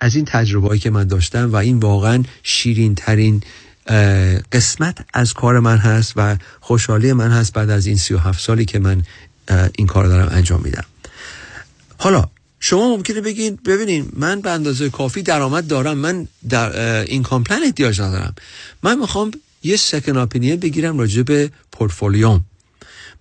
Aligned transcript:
از 0.00 0.16
این 0.16 0.24
تجربه 0.24 0.78
که 0.78 0.90
من 0.90 1.04
داشتم 1.04 1.52
و 1.52 1.56
این 1.56 1.78
واقعا 1.78 2.24
شیرین 2.42 2.94
ترین 2.94 3.42
قسمت 4.52 4.98
از 5.14 5.34
کار 5.34 5.60
من 5.60 5.76
هست 5.76 6.12
و 6.16 6.36
خوشحالی 6.60 7.12
من 7.12 7.30
هست 7.30 7.52
بعد 7.52 7.70
از 7.70 7.86
این 7.86 7.96
37 7.96 8.40
سالی 8.40 8.64
که 8.64 8.78
من 8.78 9.02
این 9.76 9.86
کار 9.86 10.06
دارم 10.06 10.28
انجام 10.32 10.60
میدم. 10.64 10.84
حالا 11.98 12.24
شما 12.60 12.96
ممکنه 12.96 13.20
بگید 13.20 13.62
ببینین 13.62 14.08
من 14.16 14.40
به 14.40 14.50
اندازه 14.50 14.90
کافی 14.90 15.22
درآمد 15.22 15.66
دارم 15.66 15.98
من 15.98 16.28
در 16.48 17.00
این 17.04 17.22
کامپلن 17.22 17.62
احتیاج 17.62 18.00
ندارم. 18.00 18.34
من 18.82 18.98
می‌خوام 18.98 19.30
یه 19.62 19.76
سکن 19.76 20.16
اپینین 20.16 20.56
بگیرم 20.56 20.98
راجع 20.98 21.22
به 21.22 21.50
پورتفولیوم. 21.72 22.44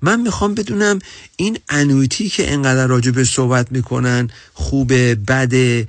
من 0.02 0.22
می‌خوام 0.22 0.56
بدونم 0.56 1.00
این 1.36 1.58
انویتی 1.70 2.30
که 2.30 2.54
انقدر 2.54 2.88
راجع 2.88 3.12
به 3.12 3.24
صحبت 3.24 3.72
می‌کنن 3.72 4.30
خوبه 4.54 5.16
بده 5.16 5.88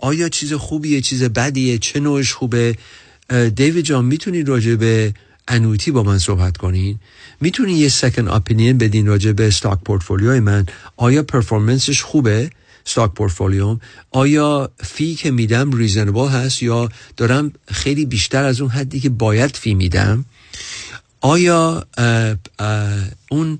آیا 0.00 0.28
چیز 0.28 0.52
خوبیه 0.52 1.00
چیز 1.00 1.22
بدیه 1.24 1.78
چه 1.78 2.00
نوعش 2.00 2.32
خوبه؟ 2.32 2.76
دیوید 3.54 3.84
جان 3.84 4.04
می‌تونید 4.04 4.48
راجع 4.48 4.74
به 4.74 5.14
annuity 5.48 5.90
با 5.90 6.02
من 6.02 6.18
صحبت 6.18 6.56
کنین؟ 6.56 6.98
می‌تونی 7.40 7.72
یه 7.72 7.88
second 7.88 8.28
opinion 8.28 8.78
بدین 8.78 9.06
راجع 9.06 9.32
به 9.32 9.46
stock 9.46 9.78
portfolio 9.84 10.34
ی 10.34 10.40
من؟ 10.40 10.66
آیا 10.96 11.22
performance 11.22 11.90
ش 11.90 12.02
خوبه 12.02 12.50
stock 12.84 13.14
portfolio 13.14 13.73
م 13.73 13.80
آیا 14.10 14.70
fee 14.84 15.14
که 15.14 15.30
میدم 15.30 15.72
reasonable 15.72 16.28
هست 16.28 16.62
یا 16.62 16.88
دارم 17.16 17.52
خیلی 17.68 18.06
بیشتر 18.06 18.44
از 18.44 18.60
اون 18.60 18.70
حدی 18.70 19.00
که 19.00 19.08
باید 19.08 19.56
fee 19.56 19.74
میدم؟ 19.74 20.24
آیا 21.20 21.86
اون 23.30 23.58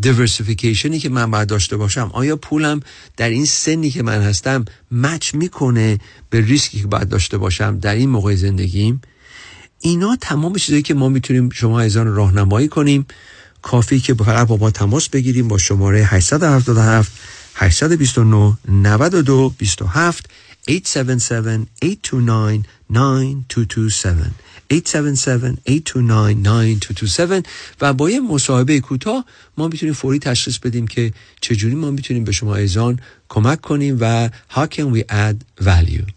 diversification 0.00 0.92
ی 0.92 0.98
که 0.98 1.08
من 1.08 1.30
باید 1.30 1.48
داشته 1.48 1.76
باشم 1.76 2.10
آیا 2.12 2.36
پولم 2.36 2.80
در 3.16 3.30
این 3.30 3.46
سنی 3.46 3.90
که 3.90 4.02
من 4.02 4.22
هستم 4.22 4.64
مچ 4.90 5.34
می‌کنه 5.34 5.98
به 6.30 6.40
ریسکی 6.40 6.80
که 6.80 6.86
باید 6.86 7.08
داشته 7.08 7.38
باشم 7.38 7.78
در 7.78 7.94
این 7.94 8.10
موقع 8.10 8.34
زندگیم؟ 8.34 9.00
اینا 9.80 10.16
تمام 10.20 10.54
چیزایی 10.54 10.82
که 10.82 10.94
ما 10.94 11.08
می‌تونیم 11.08 11.50
شما 11.50 11.80
ایزان 11.80 12.06
راهنمایی 12.06 12.68
کنیم. 12.68 13.06
کافی 13.62 14.00
که 14.00 14.14
فقط 14.14 14.46
با 14.46 14.56
ما 14.56 14.70
تماس 14.70 15.08
بگیریم 15.08 15.48
با 15.48 15.58
شماره 15.58 16.04
877 16.04 17.12
829 17.54 18.56
92 18.68 19.54
27 19.58 20.30
877 20.68 21.70
829 21.82 22.62
9227 22.90 24.51
877 24.70 27.48
و 27.80 27.92
با 27.92 28.10
یه 28.10 28.20
مصاحبه 28.20 28.80
کوتاه 28.80 29.24
ما 29.56 29.68
می‌تونیم 29.68 29.94
فوری 29.94 30.18
تشخیص 30.18 30.58
بدیم 30.58 30.86
که 30.86 31.12
چجوری 31.40 31.74
ما 31.74 31.90
می‌تونیم 31.90 32.24
به 32.24 32.32
شما 32.32 32.56
ایزان 32.56 32.98
کمک 33.28 33.60
کنیم 33.60 33.96
و 34.00 34.28
how 34.28 34.66
can 34.66 34.96
we 34.96 35.00
add 35.10 35.64
value. 35.64 36.12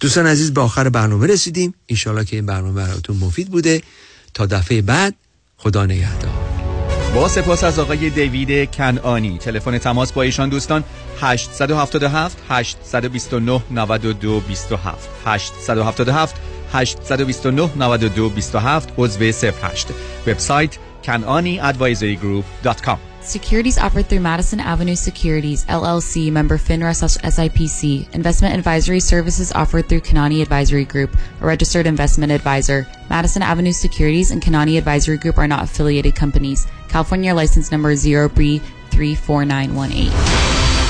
دوستان 0.00 0.26
عزیز 0.26 0.54
به 0.54 0.60
آخر 0.60 0.88
برنامه 0.88 1.26
رسیدیم. 1.26 1.74
انشالله 1.88 2.24
که 2.24 2.36
این 2.36 2.46
برنامه 2.46 2.72
براتون 2.72 3.16
مفید 3.16 3.50
بوده. 3.50 3.82
تا 4.34 4.46
دفعه 4.46 4.82
بعد 4.82 5.14
خدا 5.56 5.86
نگهدار. 5.86 6.63
با 7.14 7.28
سپاس 7.28 7.64
از 7.64 7.78
آقای 7.78 8.10
دیوید 8.10 8.70
کنانی 8.70 9.38
تلفن 9.38 9.78
تماس 9.78 10.12
با 10.12 10.22
ایشان 10.22 10.48
دوستان 10.48 10.84
877 11.20 12.38
829 12.48 13.62
92 13.70 14.40
27 14.40 15.08
877 15.26 16.36
829 16.72 17.70
92 17.76 18.28
27 18.28 18.92
عضو 18.98 19.24
08 19.24 19.86
وبسایت 20.26 20.78
kananiadvisorygroup.com 21.06 22.98
Securities 23.24 23.78
offered 23.78 24.06
through 24.06 24.20
Madison 24.20 24.60
Avenue 24.60 24.94
Securities, 24.94 25.64
LLC, 25.64 26.30
member 26.30 26.58
FINRA 26.58 26.92
SIPC. 27.34 28.14
Investment 28.14 28.54
advisory 28.54 29.00
services 29.00 29.50
offered 29.52 29.88
through 29.88 30.02
Kanani 30.02 30.42
Advisory 30.42 30.84
Group, 30.84 31.16
a 31.40 31.46
registered 31.46 31.86
investment 31.86 32.30
advisor. 32.32 32.86
Madison 33.08 33.40
Avenue 33.40 33.72
Securities 33.72 34.30
and 34.30 34.42
Kanani 34.42 34.76
Advisory 34.76 35.16
Group 35.16 35.38
are 35.38 35.48
not 35.48 35.62
affiliated 35.64 36.14
companies. 36.14 36.66
California 36.94 37.34
license 37.34 37.72
number 37.72 37.92
0B34918. 37.92 40.83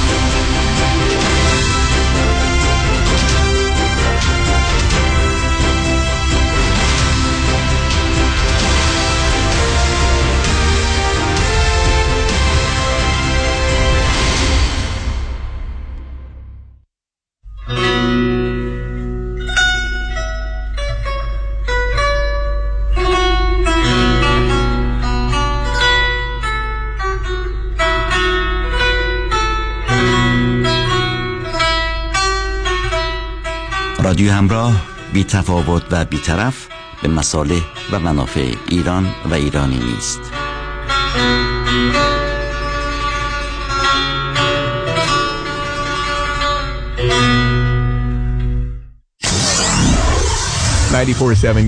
همراه 34.45 34.87
بی 35.13 35.25
تفاوت 35.25 35.83
و 35.91 36.05
بیطرف 36.05 36.69
به 37.03 37.09
مصالح 37.09 37.63
و 37.93 37.99
منافع 37.99 38.55
ایران 38.69 39.07
و 39.31 39.35
ایرانی 39.35 39.79
نیست 39.79 40.21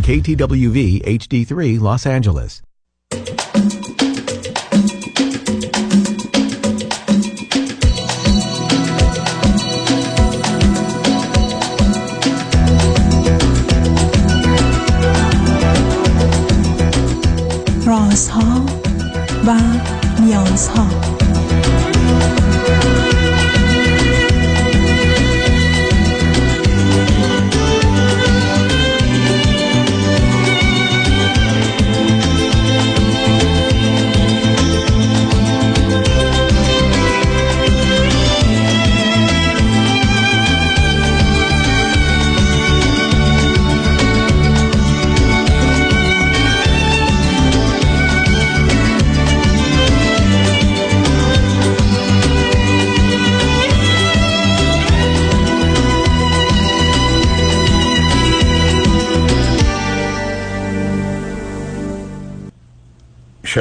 KTWV 0.02 1.02
HD3 1.06 1.80
Los 1.80 2.06
Angeles. 2.06 2.65
رازها 18.16 18.64
و 19.46 19.52
نیازها 20.20 20.86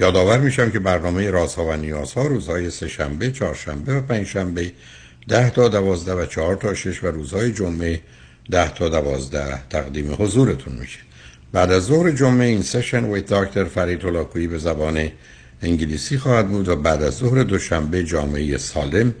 یادآور 0.00 0.38
میشم 0.38 0.70
که 0.70 0.78
برنامه 0.78 1.30
رازها 1.30 1.64
و 1.64 1.72
نیازها 1.72 2.26
روزهای 2.26 2.70
سهشنبه، 2.70 3.30
چهارشنبه 3.30 3.94
و 3.94 4.00
پنجشنبه 4.00 4.72
ده 5.28 5.50
تا 5.50 5.68
دوازده 5.68 6.14
و 6.14 6.26
چهار 6.26 6.56
تا 6.56 6.74
شش 6.74 7.04
و 7.04 7.06
روزهای 7.06 7.52
جمعه 7.52 8.00
ده 8.50 8.74
تا 8.74 8.88
دوازده 8.88 9.68
تقدیم 9.70 10.16
حضورتون 10.18 10.74
میشه. 10.74 10.98
بعد 11.52 11.72
از 11.72 11.82
ظهر 11.82 12.10
جمعه 12.10 12.46
این 12.46 12.62
سشن 12.62 13.04
ویت 13.04 13.26
داکتر 13.26 13.64
فرید 13.64 14.04
هلاکویی 14.04 14.46
به 14.46 14.58
زبان 14.58 15.08
انگلیسی 15.62 16.18
خواهد 16.18 16.48
بود 16.48 16.68
و 16.68 16.76
بعد 16.76 17.02
از 17.02 17.14
ظهر 17.14 17.42
دوشنبه 17.42 18.04
جامعه 18.04 18.58
سالم 18.58 19.14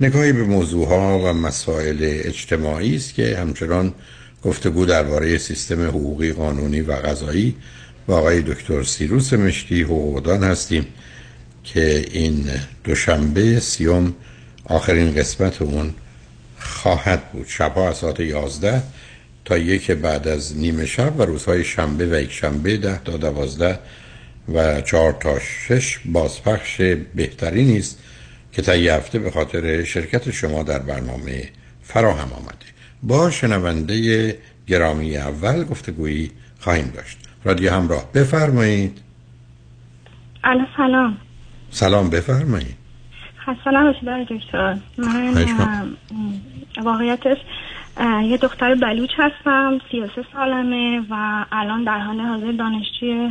نگاهی 0.00 0.32
به 0.32 0.42
موضوعها 0.42 1.18
و 1.18 1.32
مسائل 1.32 1.98
اجتماعی 2.00 2.96
است 2.96 3.14
که 3.14 3.36
همچنان 3.36 3.94
گفتگو 4.42 4.86
درباره 4.86 5.38
سیستم 5.38 5.82
حقوقی 5.82 6.32
قانونی 6.32 6.80
و 6.80 6.92
قضایی 6.92 7.56
با 8.06 8.18
آقای 8.18 8.42
دکتر 8.42 8.82
سیروس 8.82 9.32
مشتی 9.32 9.82
حقوقدان 9.82 10.44
هستیم 10.44 10.86
که 11.64 12.06
این 12.12 12.50
دوشنبه 12.84 13.60
سیوم 13.60 14.14
آخرین 14.64 15.14
قسمت 15.14 15.62
اون 15.62 15.94
خواهد 16.58 17.32
بود. 17.32 17.46
شبها 17.48 17.88
از 17.88 17.96
ساعت 17.96 18.20
11 18.20 18.82
تا 19.44 19.58
یک 19.58 19.90
بعد 19.90 20.28
از 20.28 20.56
نیمه 20.56 20.86
شب 20.86 21.20
و 21.20 21.22
روزهای 21.22 21.64
شنبه 21.64 22.06
و 22.06 22.20
یک 22.22 22.32
شنبه 22.32 22.76
ده 22.76 23.00
تا 23.04 23.16
دوازده 23.16 23.78
و 24.54 24.80
چهار 24.80 25.12
تا 25.12 25.38
شش 25.38 25.98
بازپخش 26.04 26.80
بهتری 27.14 27.64
نیست 27.64 27.98
که 28.52 28.62
تا 28.62 28.72
هفته 28.72 29.18
به 29.18 29.30
خاطر 29.30 29.84
شرکت 29.84 30.30
شما 30.30 30.62
در 30.62 30.78
برنامه 30.78 31.48
فراهم 31.82 32.32
آمده. 32.32 32.66
با 33.02 33.30
شنونده 33.30 34.38
گرامی 34.66 35.16
اول 35.16 35.64
گفتگویی 35.64 36.30
خواهیم 36.60 36.92
داشت. 36.94 37.25
رادیو 37.46 37.72
همراه. 37.72 38.02
بفرمایید. 38.14 39.02
سلام. 40.76 41.16
سلام 41.70 42.10
بفرمایید. 42.10 42.76
نباشید 43.66 44.08
دکتر. 44.28 44.76
من 44.98 45.34
واقعیتش 46.82 47.36
یه 48.22 48.36
دختر 48.36 48.74
بلوچ 48.74 49.10
هستم 49.18 49.78
33 49.90 50.24
سالمه 50.32 51.00
و 51.10 51.44
الان 51.52 51.84
در 51.84 51.98
حال 51.98 52.20
حاضر 52.20 52.52
دانشجوی 52.52 53.30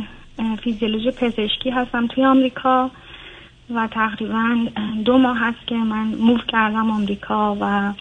فیزیولوژی 0.64 1.10
پزشکی 1.10 1.70
هستم 1.70 2.06
توی 2.06 2.24
آمریکا 2.24 2.90
و 3.74 3.88
تقریبا 3.92 4.66
دو 5.04 5.18
ماه 5.18 5.38
هست 5.38 5.66
که 5.66 5.74
من 5.74 6.06
موو 6.06 6.38
کردم 6.48 6.90
آمریکا 6.90 7.56
و 7.60 7.92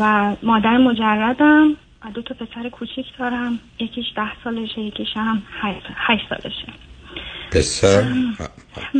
و 0.00 0.36
مادر 0.42 0.76
مجردم. 0.76 1.76
دو 2.14 2.22
تا 2.22 2.34
پسر 2.34 2.68
کوچیک 2.68 3.06
دارم. 3.18 3.58
یکیش 3.78 4.06
ده 4.16 4.42
سالشه 4.44 4.80
یکیش 4.80 5.16
هم 5.16 5.42
هشت 5.96 6.28
سالشه. 6.28 6.72
پسر؟ 7.52 8.04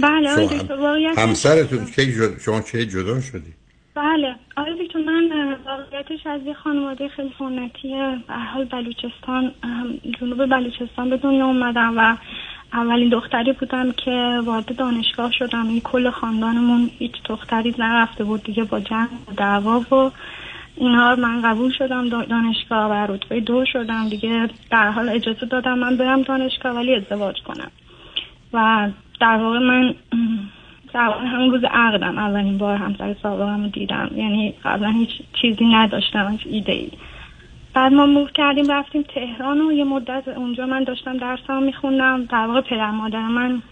بله 0.02 0.48
همسرتون 1.18 1.86
شما 2.44 2.60
چه 2.60 2.86
جدا 2.86 3.20
شدی؟ 3.20 3.52
بله. 3.94 4.34
آره 4.56 4.74
دکتر 4.84 4.98
من 4.98 5.56
واقعیتش 5.66 6.26
از 6.26 6.40
یه 6.46 6.54
خانواده 6.54 7.08
خیلی 7.08 7.34
سنتی 7.38 7.88
به 8.28 8.34
حال 8.34 8.64
بلوچستان 8.64 9.52
جنوب 10.20 10.46
بلوچستان 10.46 11.10
به 11.10 11.16
دنیا 11.16 11.46
اومدم 11.46 11.98
و 11.98 12.16
اولین 12.72 13.08
دختری 13.08 13.52
بودم 13.52 13.92
که 13.92 14.40
وارد 14.44 14.76
دانشگاه 14.76 15.32
شدم. 15.32 15.68
این 15.68 15.80
کل 15.80 16.10
خاندانمون 16.10 16.90
هیچ 16.98 17.12
دختری 17.24 17.74
نرفته 17.78 18.24
بود. 18.24 18.42
دیگه 18.42 18.64
با 18.64 18.80
جنگ 18.80 19.08
و 19.28 19.32
دعوا 19.36 19.80
و 19.80 20.10
اینها 20.80 21.16
من 21.16 21.42
قبول 21.42 21.72
شدم 21.72 22.08
دانشگاه 22.08 22.90
و 22.90 23.12
رتبه 23.12 23.40
دو 23.40 23.64
شدم. 23.64 24.08
دیگه 24.08 24.48
در 24.70 24.90
حال 24.90 25.08
اجازه 25.08 25.46
دادم 25.46 25.78
من 25.78 25.96
برم 25.96 26.22
دانشگاه 26.22 26.72
ولی 26.72 26.94
ازدواج 26.94 27.42
کنم. 27.42 27.70
و 28.52 28.88
در 29.20 29.36
واقع 29.36 29.58
من 29.58 29.94
همون 31.34 31.50
روز 31.50 31.64
عقدم. 31.64 32.18
اولین 32.18 32.58
بار 32.58 32.76
همسر 32.76 33.16
سابقم 33.22 33.62
رو 33.62 33.68
دیدم. 33.68 34.10
یعنی 34.14 34.54
قبلا 34.64 34.88
هیچ 34.88 35.10
چیزی 35.42 35.64
نداشتم 35.64 36.28
هیچ 36.30 36.40
ایده 36.44 36.72
ای 36.72 36.90
بعد 37.74 37.92
ما 37.92 38.06
موف 38.06 38.28
کردیم 38.34 38.72
رفتیم 38.72 39.02
تهران 39.02 39.60
و 39.60 39.72
یه 39.72 39.84
مدت 39.84 40.28
اونجا 40.28 40.66
من 40.66 40.84
داشتم 40.84 41.16
درسم 41.16 41.62
میخوندم. 41.62 42.24
در 42.24 42.46
واقع 42.46 42.60
پدر 42.60 42.90
مادر 42.90 43.28
من 43.28 43.62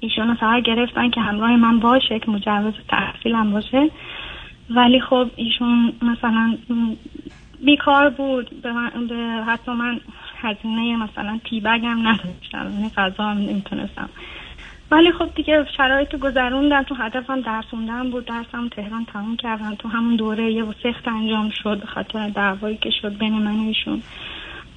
ایشون 0.00 0.34
فقط 0.34 0.62
گرفتن 0.62 1.10
که 1.10 1.20
همراه 1.20 1.56
من 1.56 1.80
باشه 1.80 2.18
که 2.18 2.30
مجوز 2.30 2.74
تحصیلم 2.88 3.52
باشه. 3.52 3.90
ولی 4.76 5.00
خب 5.00 5.30
ایشون 5.36 5.92
مثلا 6.02 6.56
بیکار 7.64 8.10
بود. 8.10 8.62
به, 8.62 8.72
من 8.72 9.06
به 9.08 9.44
حتی 9.46 9.72
من 9.72 10.00
هزینه 10.36 10.96
مثلا 10.96 11.40
تیبگم 11.50 12.08
نداشتم. 12.08 12.72
یعنی 12.72 12.90
غذا 12.96 13.24
هم 13.24 13.38
نمی‌تونستم. 13.38 14.08
ولی 14.90 15.12
خب 15.12 15.34
دیگه 15.34 15.66
شرایط 15.76 16.16
گذروندم 16.16 16.82
تو 16.82 16.94
هدفم 16.94 17.40
درسوندم 17.40 18.10
بود. 18.10 18.24
درسم 18.24 18.68
تهران 18.68 19.04
تموم 19.04 19.36
کردم 19.36 19.74
تو 19.74 19.88
همون 19.88 20.16
دوره 20.16 20.52
یه 20.52 20.64
سخت 20.82 21.08
انجام 21.08 21.50
شد. 21.62 21.84
خاطر 21.84 22.28
دعوایی 22.28 22.76
که 22.76 22.90
شد 23.02 23.18
بین 23.18 23.32
من 23.32 23.58
و 23.58 23.66
ایشون. 23.66 24.02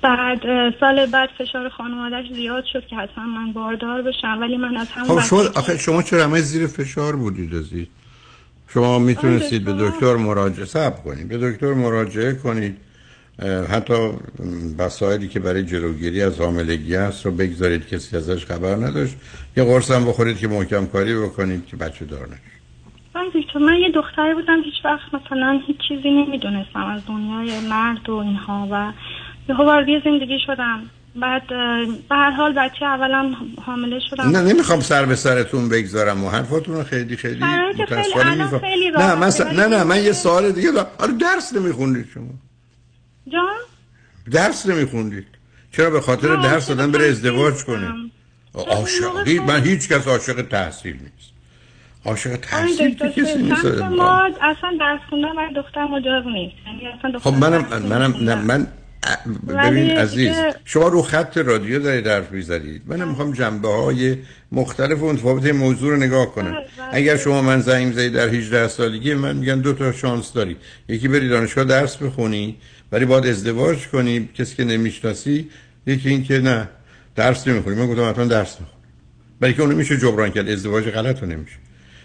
بعد 0.01 0.39
سال 0.79 1.05
بعد 1.05 1.29
فشار 1.37 1.69
خانوادهش 1.69 2.31
زیاد 2.31 2.65
شد 2.73 2.87
که 2.87 2.95
حتما 2.95 3.25
من 3.25 3.51
باردار 3.51 4.01
بشم. 4.01 4.37
ولی 4.41 4.57
من 4.57 4.77
از 4.77 4.91
همون 4.91 5.19
خب 5.19 5.27
شما 5.27 5.39
آخه 5.39 5.77
شما 5.77 6.01
چرا 6.01 6.23
همه 6.23 6.39
زیر 6.39 6.67
فشار 6.67 7.15
بودید 7.15 7.55
ازید 7.55 7.89
شما 8.75 8.99
می‌تونستید 8.99 9.65
به 9.65 9.73
دکتر 9.73 10.15
مراجعه 10.15 10.65
سب 10.65 11.03
کنید. 11.03 11.27
به 11.27 11.37
دکتر 11.37 11.73
مراجعه 11.73 12.33
کنید. 12.33 12.77
حتی 13.69 14.09
وسایلی 14.77 15.27
که 15.27 15.39
برای 15.39 15.63
جلوگیری 15.63 16.21
از 16.21 16.41
حاملگی 16.41 16.95
هست 16.95 17.25
رو 17.25 17.31
بگذارید. 17.31 17.87
کسی 17.87 18.17
ازش 18.17 18.45
خبر 18.45 18.75
نداشت. 18.75 19.15
یه 19.57 19.63
قرص 19.63 19.91
هم 19.91 20.05
بخورید 20.05 20.37
که 20.37 20.47
محکم 20.47 20.85
کاری 20.85 21.15
بکنید 21.15 21.65
که 21.65 21.75
بچه 21.77 22.05
دار 22.05 22.27
نشید 22.27 23.61
من 23.61 23.75
یه 23.75 23.91
دختری 23.91 24.33
بودم 24.33 24.61
هیچ 24.61 24.85
وقت 24.85 25.13
مثلا 25.13 25.59
هیچ 25.67 25.77
چیزی 25.87 26.09
نمی‌دونستم 26.09 26.85
از 26.85 27.01
دنیای 27.07 27.67
مرد 27.69 28.09
و 28.09 28.13
اینها 28.15 28.67
و 28.71 28.93
یه 29.49 29.57
وارد 29.57 30.03
زندگی 30.03 30.39
شدم. 30.45 30.89
بعد 31.21 31.47
به 32.09 32.15
هر 32.15 32.31
حال 32.31 32.53
بچه 32.53 32.85
اولا 32.85 33.31
حامله 33.65 33.99
شدم. 34.09 34.29
نه 34.29 34.41
نمی‌خوام 34.41 34.79
سر 34.79 35.05
به 35.05 35.15
سرتون 35.15 35.69
بگذارم 35.69 36.23
و 36.23 36.29
حرفاتون 36.29 36.83
خیلی 36.83 37.17
خیلی 37.17 37.43
متاسفانه 37.79 38.59
خیلی 38.59 38.91
نه 38.91 39.15
مثلا 39.15 39.51
نه 39.51 39.67
نه 39.67 39.83
من 39.83 40.03
یه 40.03 40.11
سوال 40.11 40.51
دیگه 40.51 40.71
دارم. 40.71 40.87
آره 40.99 41.11
درس 41.11 41.53
نمیخوندید 41.53 42.07
شما. 42.13 42.29
جان؟ 43.27 43.55
درس 44.31 44.65
نمیخوندید. 44.65 45.27
چرا 45.71 45.89
به 45.89 46.01
خاطر 46.01 46.35
درس 46.35 46.67
دادن 46.67 46.91
بره 46.91 47.05
ازدواج 47.05 47.63
کنه 47.63 47.93
عاشقی؟ 48.53 49.39
من 49.39 49.63
هیچ 49.63 49.89
کس 49.89 50.07
عاشق 50.07 50.41
تحصیل 50.41 50.93
نیست. 50.93 51.31
عاشق 52.05 52.35
تحصیل 52.35 52.95
که 52.95 53.09
کسی 53.09 53.43
نیست. 53.43 53.65
اصلا 53.65 54.77
درس 54.79 54.99
خوندن 55.09 55.35
برای 55.35 55.53
دختر 55.53 55.85
مجاز 55.85 56.25
نیست. 56.25 56.55
یعنی 57.03 57.19
خب 57.19 57.33
منم 57.33 57.65
منم 57.89 58.39
من 58.45 58.67
ببین 59.47 59.97
عزیز 59.97 60.35
شما 60.65 60.87
رو 60.87 61.01
خط 61.01 61.37
رادیو 61.37 61.79
دارید 61.79 62.07
حرف 62.07 62.31
می‌زنید. 62.31 62.81
من 62.85 63.07
می‌خوام 63.07 63.33
جنبه 63.33 63.67
های 63.67 64.17
مختلف 64.51 65.01
و 65.01 65.13
متفاوت 65.13 65.45
موضوع 65.45 65.91
رو 65.91 65.97
نگاه 65.97 66.31
کنم. 66.31 66.51
بله، 66.51 66.65
بله. 66.77 66.87
اگر 66.91 67.17
شما 67.17 67.41
من 67.41 67.61
زنگ 67.61 67.93
زدید 67.93 68.13
در 68.13 68.29
18 68.29 68.67
سالگی 68.67 69.13
من 69.13 69.35
میگن 69.35 69.59
دو 69.59 69.73
تا 69.73 69.91
شانس 69.91 70.33
داری. 70.33 70.57
یکی 70.89 71.07
بری 71.07 71.29
دانشگاه 71.29 71.63
درس 71.63 71.97
بخونی 71.97 72.57
ولی 72.91 73.05
باید 73.05 73.27
ازدواج 73.27 73.87
کنی. 73.87 74.29
کسی 74.33 74.55
که 74.55 74.63
نمی‌شناسی 74.63 75.49
یکی 75.87 76.09
این 76.09 76.23
که 76.23 76.39
نه 76.39 76.69
درس 77.15 77.47
نمی‌خونی. 77.47 77.75
من 77.75 77.87
گفتم 77.87 78.09
حتما 78.09 78.25
درس 78.25 78.55
بخون 78.55 78.67
برای 79.39 79.53
که 79.53 79.61
اونو 79.61 79.75
میشه 79.75 79.97
جبران 79.97 80.29
کرد. 80.31 80.49
ازدواج 80.49 80.89
غلط 80.89 81.21
رو 81.21 81.27
نمیشه. 81.27 81.57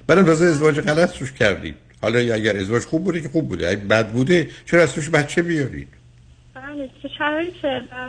بعدم 0.06 0.24
تازه 0.24 0.44
ازدواج 0.44 0.80
غلط 0.80 1.18
روش 1.18 1.32
کردید. 1.32 1.74
حالا 2.02 2.18
اگر 2.18 2.56
ازدواج 2.56 2.82
خوب 2.82 3.04
بوده 3.04 3.20
که 3.20 3.28
خوب 3.28 3.48
بوده. 3.48 3.68
اگه 3.68 3.80
بد 3.80 4.08
بوده 4.08 4.48
چرا 4.66 4.82
از 4.82 4.92
توش 4.92 5.10
بچه 5.10 5.42
بیارید؟ 5.42 5.88
شرایط 7.18 7.54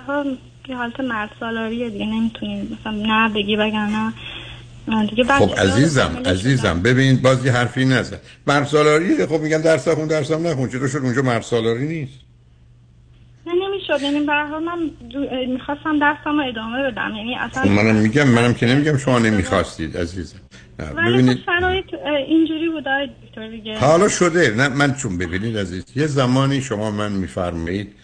ها 0.07 0.25
یه 0.67 0.75
حالت 0.75 0.99
مرد 0.99 1.29
سالاریه 1.39 1.89
دیگه 1.89 2.05
نمی‌تونیم 2.05 2.77
مثلا 2.79 2.91
نه 2.91 3.33
بگی 3.33 3.55
بگن 3.55 4.13
دیگه 5.09 5.23
خب 5.23 5.55
عزیزم 5.59 6.21
عزیزم 6.25 6.81
ببین 6.81 7.21
بازی 7.21 7.49
حرفی 7.49 7.85
نزن. 7.85 8.17
مرد 8.47 8.65
سالاریه 8.65 9.25
خب 9.25 9.41
میگن 9.41 9.61
درس 9.61 9.87
خون 9.87 10.07
درسم 10.07 10.47
نخون 10.47 10.69
چرا 10.69 10.87
شد 10.87 10.97
اونجا 10.97 11.21
مرد 11.21 11.41
سالاری 11.41 11.87
نیست؟ 11.87 12.19
نه 13.47 13.53
نمی‌شد. 13.53 14.03
یعنی 14.03 14.19
به 14.19 14.33
من 14.59 14.91
می‌خواستم 15.47 15.99
درسم 15.99 16.39
رو 16.39 16.49
ادامه 16.49 16.91
بدم. 16.91 17.15
یعنی 17.15 17.35
اصلا 17.35 17.63
خب 17.63 17.69
منم 17.69 17.95
میگم 17.95 18.27
منم 18.27 18.53
که 18.53 18.65
نمیگم 18.65 18.97
شما 18.97 19.19
نمی‌خواستید 19.19 19.97
عزیزم. 19.97 20.39
ولی 20.95 21.13
ببینید. 21.13 21.37
خب 21.37 21.43
شرایط 21.45 21.85
اینجوری 22.27 22.69
بود 22.69 22.83
دکتر 22.83 23.47
دیگه. 23.49 23.77
حالا 23.77 24.07
شده. 24.09 24.55
نه 24.57 24.67
من 24.67 24.93
چون 24.93 25.17
ببینید 25.17 25.57
عزیز 25.57 25.83
یه 25.95 26.07
زمانی 26.07 26.61
شما 26.61 26.91
من 26.91 27.11
میفرمایید 27.11 27.95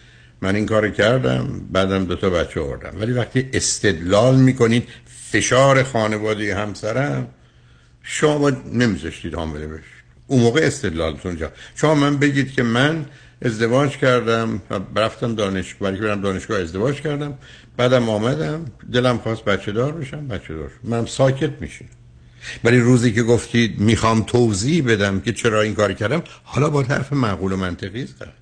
من 0.42 0.54
این 0.54 0.66
کار 0.66 0.90
کردم 0.90 1.60
بعدم 1.72 2.04
دو 2.04 2.16
تا 2.16 2.30
بچه 2.30 2.60
آوردم. 2.60 3.00
ولی 3.00 3.12
وقتی 3.12 3.50
استدلال 3.52 4.36
می‌کنید 4.36 4.88
فشار 5.30 5.82
خانواده 5.82 6.54
همسرم 6.56 7.28
شما 8.02 8.38
باید 8.38 8.56
نمیذاشتید 8.72 9.34
حامله 9.34 9.66
بشید 9.66 9.98
اون 10.26 10.40
موقع 10.40 10.60
استدلالتون 10.60 11.36
جا. 11.36 11.52
شما 11.74 11.94
من 11.94 12.16
بگید 12.16 12.52
که 12.52 12.62
من 12.62 13.04
ازدواج 13.42 13.96
کردم 13.96 14.62
رفتم 14.96 15.34
دانشگاه 15.34 15.90
برای 15.90 16.00
برم 16.00 16.20
دانشگاه 16.20 16.60
ازدواج 16.60 17.00
کردم 17.00 17.38
بعدم 17.76 18.08
آمدم 18.08 18.64
دلم 18.92 19.18
خواست 19.18 19.44
بچه 19.44 19.72
دار 19.72 19.92
بشم 19.92 20.28
بچه 20.28 20.54
دار 20.54 20.70
من 20.84 21.06
ساکت 21.06 21.50
میشین 21.60 21.88
ولی 22.64 22.80
روزی 22.80 23.12
که 23.12 23.22
گفتید 23.22 23.80
می‌خوام 23.80 24.22
توضیح 24.22 24.84
بدم 24.84 25.20
که 25.20 25.32
چرا 25.32 25.62
این 25.62 25.74
کار 25.74 25.92
کردم 25.92 26.22
حالا 26.44 26.70
با 26.70 26.82
حرف 26.82 27.12
معقول 27.12 27.52
و 27.52 27.56
منطقی 27.56 28.06
زد 28.06 28.32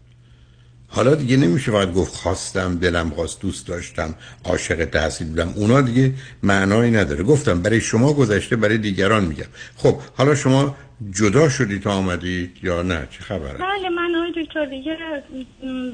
حالا 0.96 1.14
دیگه 1.14 1.36
نمیشه 1.36 1.72
فقط 1.72 1.92
گفت 1.92 2.14
خواستم 2.14 2.78
دلم 2.78 3.10
خواست 3.10 3.40
دوست 3.40 3.68
داشتم 3.68 4.14
عاشق 4.44 4.84
تحصیل 4.84 5.28
بودم. 5.28 5.52
اونا 5.56 5.80
دیگه 5.80 6.12
معنایی 6.42 6.90
نداره. 6.90 7.24
گفتم 7.24 7.62
برای 7.62 7.80
شما 7.80 8.12
گذشته 8.12 8.56
برای 8.56 8.78
دیگران 8.78 9.24
میگم. 9.24 9.50
خب 9.76 9.96
حالا 10.16 10.34
شما 10.34 10.76
جدا 11.10 11.48
شدید 11.48 11.82
تا 11.82 11.92
آمدید 11.92 12.50
یا 12.62 12.82
نه؟ 12.82 13.08
چه 13.10 13.20
خبره؟ 13.24 13.58
بله 13.58 13.88
من 13.88 14.14
آقای 14.14 14.44
دکتر 14.44 14.64
دیگه 14.64 14.96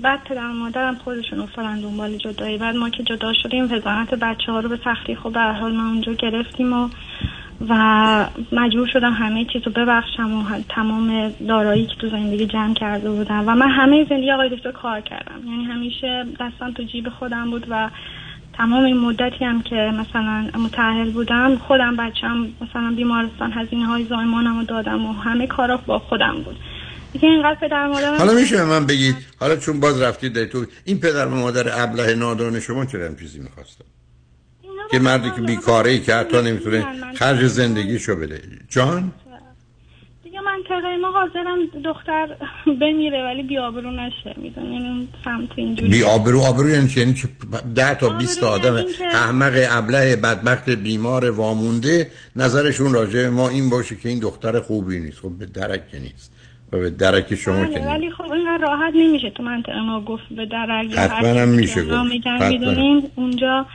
بعد 0.02 0.24
پدر 0.24 0.46
و 0.46 0.52
مادرم 0.52 0.94
خودشون 0.94 1.40
افتادن 1.40 1.80
دنبال 1.80 2.16
جدایی. 2.16 2.58
بعد 2.58 2.76
ما 2.76 2.90
که 2.90 3.02
جدا 3.02 3.32
شدیم 3.42 3.64
وزارت 3.64 4.14
بچه 4.14 4.52
ها 4.52 4.60
رو 4.60 4.68
به 4.68 4.78
سختی 4.84 5.14
خب 5.14 5.32
به 5.32 5.40
حال 5.40 5.72
ما 5.72 5.88
اونجا 5.88 6.12
گرفتیم 6.12 6.72
و 6.72 6.88
و 7.68 7.74
مجبور 8.52 8.86
شدم 8.86 9.12
همه 9.12 9.44
چیز 9.52 9.62
رو 9.66 9.72
ببخشم 9.72 10.34
و 10.34 10.44
تمام 10.68 11.28
دارایی 11.48 11.86
که 11.86 11.94
تو 12.00 12.08
زندگی 12.08 12.46
جمع 12.46 12.74
کرده 12.74 13.10
بودم. 13.10 13.48
و 13.48 13.54
من 13.54 13.70
همه 13.70 14.06
زندگی 14.10 14.30
آقای 14.30 14.48
دکتر 14.48 14.72
کار 14.72 15.00
کردم. 15.00 15.40
یعنی 15.46 15.64
همیشه 15.64 16.26
دستم 16.40 16.72
تو 16.72 16.82
جیب 16.82 17.08
خودم 17.08 17.50
بود 17.50 17.66
و 17.70 17.90
تمام 18.58 18.84
این 18.84 18.98
مدتی 18.98 19.44
هم 19.44 19.62
که 19.62 19.74
مثلا 19.74 20.50
متأهل 20.58 21.10
بودم 21.10 21.56
خودم 21.56 21.96
بچم 21.96 22.48
مثلا 22.60 22.92
بیمارستان 22.96 23.52
هزینه 23.52 23.86
های 23.86 24.04
زایمانم 24.04 24.58
رو 24.58 24.64
دادم 24.64 25.06
و 25.06 25.12
همه 25.12 25.46
کارا 25.46 25.76
با 25.76 25.98
خودم 25.98 26.34
بود. 26.44 26.56
دیگه 27.12 27.28
اینقدر 27.28 27.54
پدر 27.60 27.86
مادرم 27.86 28.16
حالا 28.18 28.32
میشه 28.32 28.64
من 28.64 28.86
بگید 28.86 29.16
حالا 29.40 29.56
چون 29.56 29.80
باز 29.80 30.02
رفتید 30.02 30.44
تو 30.44 30.66
این 30.84 31.00
پدر 31.00 31.26
و 31.26 31.34
مادر 31.34 31.82
ابله 31.82 32.14
نادان 32.14 32.60
شما 32.60 32.84
چرا 32.84 33.14
چیزی 33.14 33.38
می‌خواستن؟ 33.38 33.84
که 34.92 34.98
با 34.98 35.04
مردی 35.04 35.28
هم 35.28 35.34
که 35.34 35.40
یه 35.40 35.46
بیکاره 35.46 35.90
ای 35.90 36.00
که 36.00 36.14
حتی 36.14 36.36
من- 36.36 36.46
نمی‌تونه 36.46 36.78
من- 36.78 37.14
خرج 37.14 37.46
زندگیشو 37.46 38.16
بده. 38.16 38.40
جان؟ 38.68 39.12
دیگه 40.24 40.40
منطقه 40.40 40.96
ما 40.96 41.10
حاضرم 41.10 41.58
دختر 41.84 42.28
بمیره 42.80 43.24
ولی 43.24 43.42
بیابرو 43.42 43.90
نشه. 43.90 44.34
می‌دونین 44.36 44.86
اون 44.86 45.08
سمت 45.24 45.48
اینجوری. 45.56 45.90
بی 45.90 46.02
آبرو 46.02 46.70
یعنی 46.70 46.88
چی؟ 46.88 47.00
یعنی 47.00 47.14
که 47.14 47.28
ده 47.74 47.94
تا 47.94 48.08
20 48.08 48.40
تا 48.40 48.48
آبرو 48.48 48.68
آدم 48.68 48.76
یعنی 48.76 48.92
که- 48.92 49.06
احمق 49.06 49.52
ابله 49.70 50.16
بدبخت 50.16 50.70
بیمار 50.70 51.30
وامونده. 51.30 52.10
نظرشون 52.36 52.92
راجع 52.92 53.22
به 53.22 53.30
ما 53.30 53.48
این 53.48 53.70
باشه 53.70 53.96
که 53.96 54.08
این 54.08 54.18
دختر 54.18 54.60
خوبی 54.60 55.00
نیست. 55.00 55.18
خب 55.18 55.28
به 55.38 55.46
درک 55.46 55.88
که 55.88 55.98
نیست. 55.98 56.32
و 56.72 56.78
به 56.78 56.90
درک 56.90 57.34
شما 57.34 57.54
بله، 57.64 57.74
که 57.74 57.80
ولی 57.80 58.10
خب 58.10 58.32
اینقدر 58.32 58.58
راحت 58.62 58.92
نمیشه 58.94 59.30
تو 59.30 59.42
منطقه 59.42 59.80
ما 59.80 60.00
گفت 60.00 60.22
به 60.36 60.46
درک 60.46 60.94
حتما 60.98 61.28
هم 61.40 61.48
میشه 61.48 61.74
که 61.74 61.82
گفت. 61.82 62.10
میگن 62.10 63.02
اونجا 63.16 63.66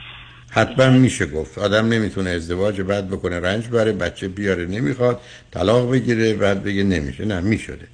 حتما 0.50 0.90
میشه 0.90 1.26
گفت. 1.26 1.58
آدم 1.58 1.88
نمی‌تونه 1.88 2.30
ازدواج 2.30 2.80
بعد 2.80 3.08
بکنه 3.08 3.40
رنج 3.40 3.68
بره 3.68 3.92
بچه 3.92 4.28
بیاره 4.28 4.66
نمی‌خواد 4.66 5.20
طلاق 5.50 5.92
بگیره 5.92 6.34
بعد 6.34 6.64
بگه 6.64 6.84
نمیشه. 6.84 7.24
نه 7.24 7.40
می‌شده. 7.40 7.88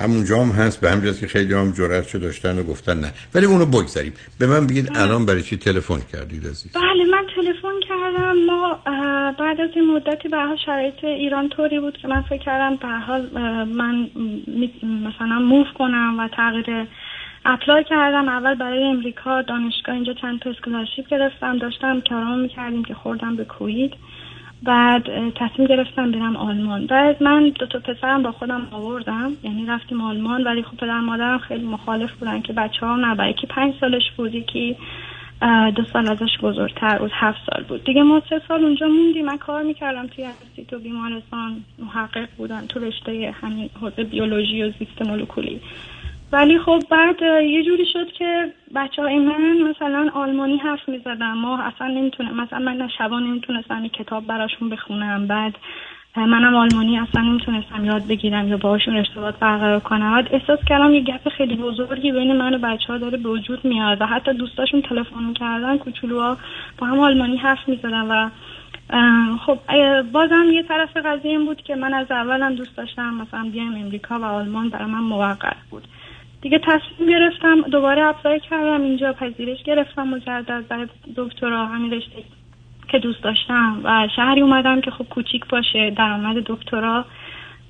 همونجا 0.00 0.42
هم 0.42 0.50
هست 0.50 0.80
به 0.80 0.90
همجاست 0.90 1.20
که 1.20 1.26
خیلی 1.26 1.54
هم 1.54 1.72
جرأتشو 1.72 2.18
داشتن 2.18 2.58
و 2.58 2.62
گفتن 2.62 3.00
نه. 3.00 3.12
ولی 3.34 3.46
اونو 3.46 3.66
بگذاریم. 3.66 4.12
به 4.38 4.46
من 4.46 4.66
بگید 4.66 4.90
الان 4.94 5.26
برای 5.26 5.42
چی 5.42 5.56
تلفن 5.56 6.00
کردید 6.12 6.46
عزیز؟ 6.46 6.72
بله 6.72 7.04
من 7.10 7.26
تلفن 7.36 7.80
کردم. 7.88 8.36
ما 8.46 8.78
بعد 9.38 9.60
از 9.60 9.70
این 9.74 9.94
مدتی 9.94 10.28
به 10.28 10.36
شرایط 10.66 11.04
ایران 11.04 11.48
طوری 11.48 11.80
بود 11.80 11.98
که 12.02 12.08
من 12.08 12.22
فکر 12.22 12.44
کردم 12.44 12.76
به 12.76 12.88
حال 12.88 13.28
من 13.64 14.10
مثلا 14.82 15.38
move 15.38 15.66
کنم 15.78 16.16
و 16.18 16.28
تغییر 16.36 16.86
apply 17.50 17.84
کردم. 17.84 18.28
اول 18.28 18.54
برای 18.54 18.84
امریکا 18.84 19.42
دانشگاه 19.42 19.94
اینجا 19.94 20.12
چند 20.12 20.40
تا 20.40 20.50
scholarship 20.50 21.08
گرفتم. 21.08 21.58
داشتم 21.58 22.00
کارامو 22.00 22.36
می‌کردیم 22.36 22.84
که 22.84 22.94
خوردم 22.94 23.36
به 23.36 23.44
کووید. 23.44 23.90
بعد 24.62 25.02
تصمیم 25.34 25.68
گرفتم 25.68 26.10
برم 26.10 26.36
آلمان. 26.36 26.86
بعد 26.86 27.22
من 27.22 27.48
دو 27.48 27.66
تا 27.66 27.78
پسرم 27.78 28.22
با 28.22 28.32
خودم 28.32 28.68
آوردم. 28.70 29.32
یعنی 29.42 29.66
رفتیم 29.66 30.00
آلمان. 30.00 30.44
ولی 30.44 30.62
خب 30.62 30.76
پدر 30.76 31.00
مادرم 31.00 31.38
خیلی 31.38 31.66
مخالف 31.66 32.12
بودن 32.12 32.40
که 32.40 32.52
بچه 32.52 32.86
ها 32.86 32.96
نه 32.96 33.30
یکی 33.30 33.46
پنج 33.46 33.74
سالش 33.80 34.10
بود 34.16 34.34
یکی 34.34 34.76
دو 35.76 35.84
سال 35.92 36.08
ازش 36.08 36.38
بزرگتر 36.42 36.98
بود. 36.98 37.10
هفت 37.14 37.38
سال 37.50 37.64
بود. 37.64 37.84
دیگه 37.84 38.02
ما 38.02 38.22
سه 38.30 38.42
سال 38.48 38.64
اونجا 38.64 38.88
موندیم. 38.88 39.24
من 39.24 39.36
کار 39.36 39.62
می‌کردم 39.62 40.06
توی 40.06 40.26
تو 40.68 40.78
بیمارستان 40.78 41.64
محقق 41.78 42.28
بودم 42.36 42.66
تو 42.68 42.80
رشته 42.80 43.34
همین 43.40 43.70
حوزه 43.80 44.04
بیولوژی 44.04 44.62
و 44.62 44.70
زیست 44.78 45.02
مولکولی. 45.02 45.60
ولی 46.32 46.58
خب 46.58 46.82
بعد 46.90 47.22
یه 47.42 47.62
جوری 47.62 47.86
شد 47.92 48.12
که 48.12 48.52
بچه 48.74 49.02
های 49.02 49.18
من 49.18 49.62
مثلا 49.70 50.10
آلمانی 50.14 50.56
حرف 50.56 50.88
می 50.88 50.98
زدن 50.98 51.32
ما 51.32 51.58
اصلا 51.58 51.86
نمی‌تونم 51.86 52.40
مثلا 52.40 52.58
من 52.58 52.88
شبا 52.98 53.20
نمی‌تونستم 53.20 53.88
کتاب 53.88 54.26
براشون 54.26 54.68
بخونم. 54.68 55.26
بعد 55.26 55.54
منم 56.16 56.54
آلمانی 56.54 56.98
اصلا 56.98 57.22
نمی‌تونستم 57.22 57.84
یاد 57.84 58.06
بگیرم 58.06 58.48
یا 58.48 58.56
باهاشون 58.56 58.96
ارتباط 58.96 59.34
برقرار 59.34 59.80
کنم. 59.80 60.12
بعد 60.12 60.28
احساس 60.34 60.58
کردم 60.68 60.94
یه 60.94 61.00
گپ 61.00 61.28
خیلی 61.28 61.56
بزرگی 61.56 62.12
بین 62.12 62.36
من 62.36 62.54
و 62.54 62.58
بچه 62.58 62.92
ها 62.92 62.98
داره 62.98 63.18
به 63.18 63.28
وجود 63.28 63.64
میاد 63.64 64.00
و 64.00 64.06
حتی 64.06 64.32
دوستاشون 64.32 64.82
تلفن 64.82 65.24
می‌کردن 65.24 65.78
کوچولوها 65.78 66.36
با 66.78 66.86
هم 66.86 66.98
آلمانی 66.98 67.36
حرف 67.36 67.68
می‌زدن 67.68 68.06
و 68.08 68.30
خب 69.46 69.58
بازم 70.12 70.44
یه 70.52 70.62
طرف 70.62 70.96
قضیه 70.96 71.30
این 71.30 71.46
بود 71.46 71.62
که 71.62 71.76
من 71.76 71.94
از 71.94 72.10
اولم 72.10 72.54
دوست 72.54 72.76
داشتم 72.76 73.14
مثلا 73.14 73.50
بیام 73.52 73.74
امریکا 73.74 74.18
و 74.18 74.24
آلمان 74.24 74.68
برای 74.68 74.90
من 74.90 75.00
موقت 75.00 75.56
بود. 75.70 75.88
دیگه 76.42 76.58
تصمیم 76.58 77.10
گرفتم 77.10 77.60
دوباره 77.60 78.04
اپلای 78.04 78.40
کردم 78.40 78.82
اینجا 78.82 79.12
پذیرش 79.12 79.62
گرفتم 79.62 80.08
مجدد 80.08 80.68
برای 80.68 80.86
دکترا 81.16 81.66
همین 81.66 81.92
رشته 81.92 82.22
که 82.88 82.98
دوست 82.98 83.22
داشتم 83.22 83.80
و 83.84 84.08
شهری 84.16 84.40
اومدم 84.40 84.80
که 84.80 84.90
خب 84.90 85.04
کوچیک 85.04 85.46
باشه 85.48 85.90
درآمد 85.90 86.36
دکترا 86.46 87.04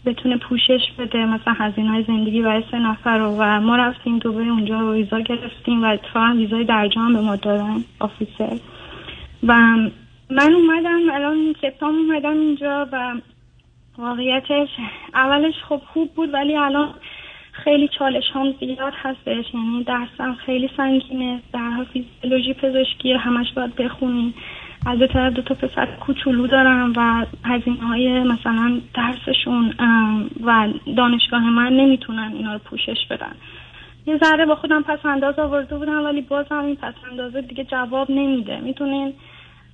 بتونه 0.06 0.36
پوشش 0.36 0.80
بده 0.98 1.26
مثلا 1.26 1.52
هزینه 1.52 1.90
های 1.90 2.02
زندگی 2.02 2.42
برای 2.42 2.62
سه 2.70 2.78
نفر 2.78 3.18
رو. 3.18 3.36
و 3.38 3.60
ما 3.60 3.76
رفتیم 3.76 4.18
دوباره 4.18 4.46
اونجا 4.46 4.92
ویزا 4.92 5.20
گرفتیم 5.20 5.82
و 5.82 5.86
اتفاقا 5.86 6.34
ویزای 6.36 6.64
درجا 6.64 7.00
هم 7.00 7.12
به 7.12 7.20
ما 7.20 7.36
دادن 7.36 7.84
آفیسر. 8.00 8.56
و 9.42 9.54
من 10.30 10.52
اومدم 10.54 11.00
الان 11.12 11.54
سپتامبر 11.62 12.14
اومدم 12.14 12.40
اینجا 12.40 12.88
و 12.92 13.14
واقعیتش 13.98 14.68
اولش 15.14 15.54
خب 15.68 15.80
خوب 15.92 16.14
بود 16.14 16.34
ولی 16.34 16.56
الان 16.56 16.94
خیلی 17.64 17.88
چالش 17.98 18.24
هم 18.32 18.54
زیاد 18.60 18.92
هستش 18.96 19.54
یعنی 19.54 19.84
درسم 19.84 20.34
خیلی 20.34 20.70
سنگینه. 20.76 21.40
در 21.52 21.70
حال 21.70 21.84
فیزیولوژی 21.84 22.54
پزشکی 22.54 23.12
همش 23.12 23.52
باید 23.52 23.76
بخونی. 23.76 24.34
از 24.86 25.00
یه 25.00 25.06
طرف 25.06 25.32
دو 25.32 25.42
تا 25.42 25.54
پسر 25.54 25.86
کوچولو 25.86 26.46
دارم 26.46 26.92
و 26.96 27.26
هزینه 27.44 27.86
های 27.86 28.20
مثلا 28.22 28.80
درسشون 28.94 29.74
و 30.44 30.68
دانشگاه 30.96 31.50
من 31.50 31.72
نمی‌تونن 31.72 32.32
اینا 32.34 32.52
رو 32.52 32.58
پوشش 32.58 33.06
بدن. 33.10 33.32
یه 34.06 34.18
ذره 34.18 34.46
با 34.46 34.54
خودم 34.54 34.82
پس 34.82 35.06
انداز 35.06 35.38
آورده 35.38 35.78
بودم 35.78 36.04
ولی 36.04 36.22
بازم 36.22 36.64
این 36.64 36.76
پس 36.76 36.94
اندازه 37.10 37.40
دیگه 37.40 37.64
جواب 37.64 38.10
نمیده. 38.10 38.60
می‌تونین 38.60 39.12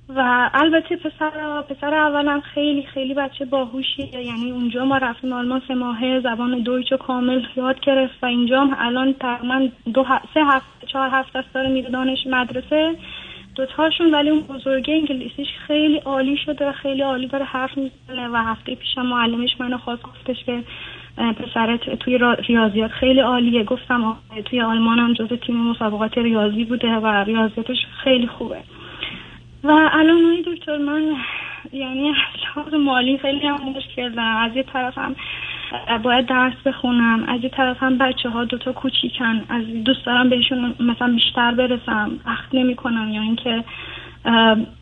و 0.09 0.49
البته 0.53 0.95
پسر 0.95 1.61
پسر 1.61 1.93
اولم 1.93 2.41
خیلی 2.41 2.83
خیلی 2.83 3.13
بچه 3.13 3.45
باهوشیه. 3.45 4.25
یعنی 4.25 4.51
اونجا 4.51 4.85
ما 4.85 4.97
رفتیم 4.97 5.33
آلمان 5.33 5.61
سه 5.67 5.75
ماهه 5.75 6.19
زبان 6.19 6.59
دویچ 6.59 6.91
و 6.91 6.97
کامل 6.97 7.41
یاد 7.55 7.79
گرفت 7.79 8.23
و 8.23 8.25
اینجا 8.25 8.61
هم 8.61 8.75
الان 8.79 9.13
تقریبا 9.13 9.67
دو 9.93 10.03
ه... 10.03 10.21
سه 10.33 10.43
هفته 10.45 10.87
چهار 10.87 11.09
هفته 11.11 11.39
است 11.39 11.53
داره 11.53 11.69
میره 11.69 11.89
دانش 11.89 12.27
مدرسه. 12.27 12.95
دوتاشون 13.55 14.11
ولی 14.11 14.29
اون 14.29 14.41
بزرگه 14.41 14.93
انگلیسیش 14.93 15.47
خیلی 15.67 15.97
عالی 15.97 16.37
شده 16.37 16.69
و 16.69 16.71
خیلی 16.71 17.01
عالی 17.01 17.27
داره 17.27 17.45
حرف 17.45 17.77
می‌زنه 17.77 18.29
و 18.29 18.35
هفته 18.35 18.75
پیشم 18.75 19.05
معلمش 19.05 19.49
منو 19.59 19.77
خواست 19.77 20.03
گفتش 20.03 20.43
که 20.43 20.63
پسرت 21.17 21.95
توی 21.99 22.19
ریاضیات 22.47 22.91
خیلی 22.91 23.19
عالیه. 23.19 23.63
گفتم 23.63 24.03
آه، 24.03 24.17
توی 24.45 24.61
آلمان 24.61 24.99
هم 24.99 25.13
جز 25.13 25.27
تیم 25.27 25.55
مسابقات 25.57 26.17
ریاضی 26.17 26.65
بوده 26.65 26.95
و 26.95 27.07
ریاضیاتش 27.07 27.77
خیلی 28.03 28.27
خوبه. 28.27 28.57
و 29.67 29.71
الان 29.71 30.25
آقای 30.25 30.43
دکتر 30.47 30.77
من 30.77 31.15
یعنی 31.73 32.13
از 32.55 32.73
مالی 32.73 33.17
خیلی 33.17 33.47
هم 33.47 33.59
مشکل 33.77 34.09
دارم. 34.09 34.37
از 34.37 34.55
یه 34.55 34.63
طرفم 34.63 35.15
باید 36.03 36.25
درس 36.25 36.53
بخونم 36.65 37.23
از 37.27 37.43
یه 37.43 37.49
طرفم 37.49 37.97
بچه 37.97 38.29
ها 38.29 38.43
دوتا 38.43 38.73
کوچیکن. 38.73 39.43
از 39.49 39.83
دوست 39.83 40.05
دارم 40.05 40.29
بهشون 40.29 40.75
مثلا 40.79 41.13
بیشتر 41.13 41.51
برسم. 41.51 42.11
وقت 42.25 42.53
نمی 42.53 42.75
کنم 42.75 43.09
یا 43.11 43.21
اینکه 43.21 43.63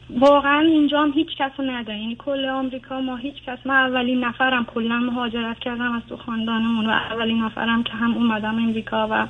واقعا 0.10 0.60
اینجا 0.60 1.02
هم 1.02 1.12
هیچ 1.12 1.28
کس 1.38 1.52
نداره 1.60 2.00
یعنی 2.00 2.16
کل 2.16 2.46
آمریکا 2.46 3.02
ما 3.02 3.16
هیچ 3.16 3.36
کس 3.48 3.58
من 3.66 3.75
اولین 3.75 4.24
نفرم. 4.24 4.66
کلا 4.66 5.00
مهاجرت 5.00 5.60
کردم 5.60 5.92
از 5.92 6.02
تو 6.10 6.18
خاندانمون 6.18 6.86
و 6.86 6.90
اولین 6.90 7.44
نفرم 7.44 7.84
که 7.84 7.94
هم 7.94 8.13
اومدم 8.13 8.56
امریکا 8.56 9.08
و 9.12 9.28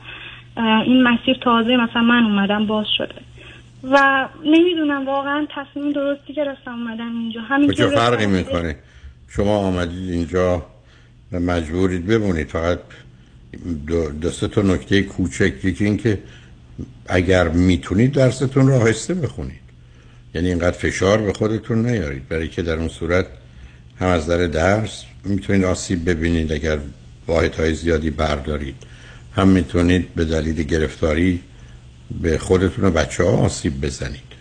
این 0.57 1.03
مسیر 1.03 1.37
تازه 1.37 1.77
مثلا 1.77 2.01
من 2.01 2.23
اومدم 2.23 2.65
باز 2.65 2.85
شده. 2.97 3.15
و 3.91 4.27
نمی‌دونم 4.45 5.05
واقعا 5.05 5.47
تصمیم 5.55 5.91
درستی 5.91 6.33
گرفتم 6.33 6.71
اومدم 6.71 7.17
اینجا. 7.17 7.41
همین 7.41 7.67
به 7.67 7.73
چه 7.73 7.89
که 7.89 7.95
فرقی 7.95 8.25
می‌کنه؟ 8.25 8.75
شما 9.27 9.57
آمدید 9.57 10.09
اینجا 10.09 10.65
و 11.31 11.39
مجبورید 11.39 12.05
بمونید. 12.05 12.47
فقط 12.47 12.79
دو, 13.87 14.09
دو 14.09 14.29
سه 14.29 14.47
تا 14.47 14.61
نکته 14.61 15.03
کوچک 15.03 15.65
یکی 15.65 15.85
این 15.85 15.97
که 15.97 16.19
اگر 17.07 17.47
می‌تونید 17.47 18.11
درستون 18.11 18.67
رو 18.67 18.73
آهسته 18.73 19.13
بخونید. 19.13 19.63
یعنی 20.35 20.47
اینقدر 20.47 20.77
فشار 20.77 21.17
به 21.17 21.33
خودتون 21.33 21.85
نیارید. 21.85 22.27
برای 22.27 22.47
که 22.47 22.61
در 22.61 22.75
اون 22.75 22.87
صورت 22.87 23.25
هم 23.99 24.07
از 24.07 24.27
در 24.27 24.47
درس 24.47 25.03
می‌تونید 25.25 25.63
آسیب 25.63 26.09
ببینید. 26.09 26.51
اگر 26.51 26.77
واحد 27.27 27.55
های 27.55 27.73
زیادی 27.73 28.09
بردارید 28.09 28.75
هم 29.35 29.47
می‌تونید 29.47 30.13
به 30.15 30.25
دلیل 30.25 30.63
گرفتاری 30.63 31.39
به 32.21 32.37
خودتون 32.37 32.85
و 32.85 32.91
بچه 32.91 33.23
ها 33.23 33.29
آسیب 33.29 33.81
بزنید. 33.81 34.33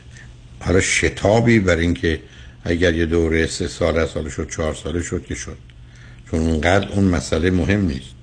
حالا 0.65 0.81
شتابی 0.81 1.61
بر 1.61 1.77
اینکه 1.77 2.21
اگر 2.65 2.95
یه 2.95 3.07
دوره 3.07 3.47
سه 3.47 3.69
ساله 3.69 4.07
ساله 4.07 4.31
شد 4.31 4.51
چهار 4.51 4.75
ساله 4.75 5.03
شد 5.03 5.25
که 5.25 5.35
شد. 5.35 5.57
چون 6.31 6.41
اینقدر 6.41 6.89
اون 6.89 7.05
مسئله 7.05 7.51
مهم 7.51 7.81
نیست. 7.81 8.15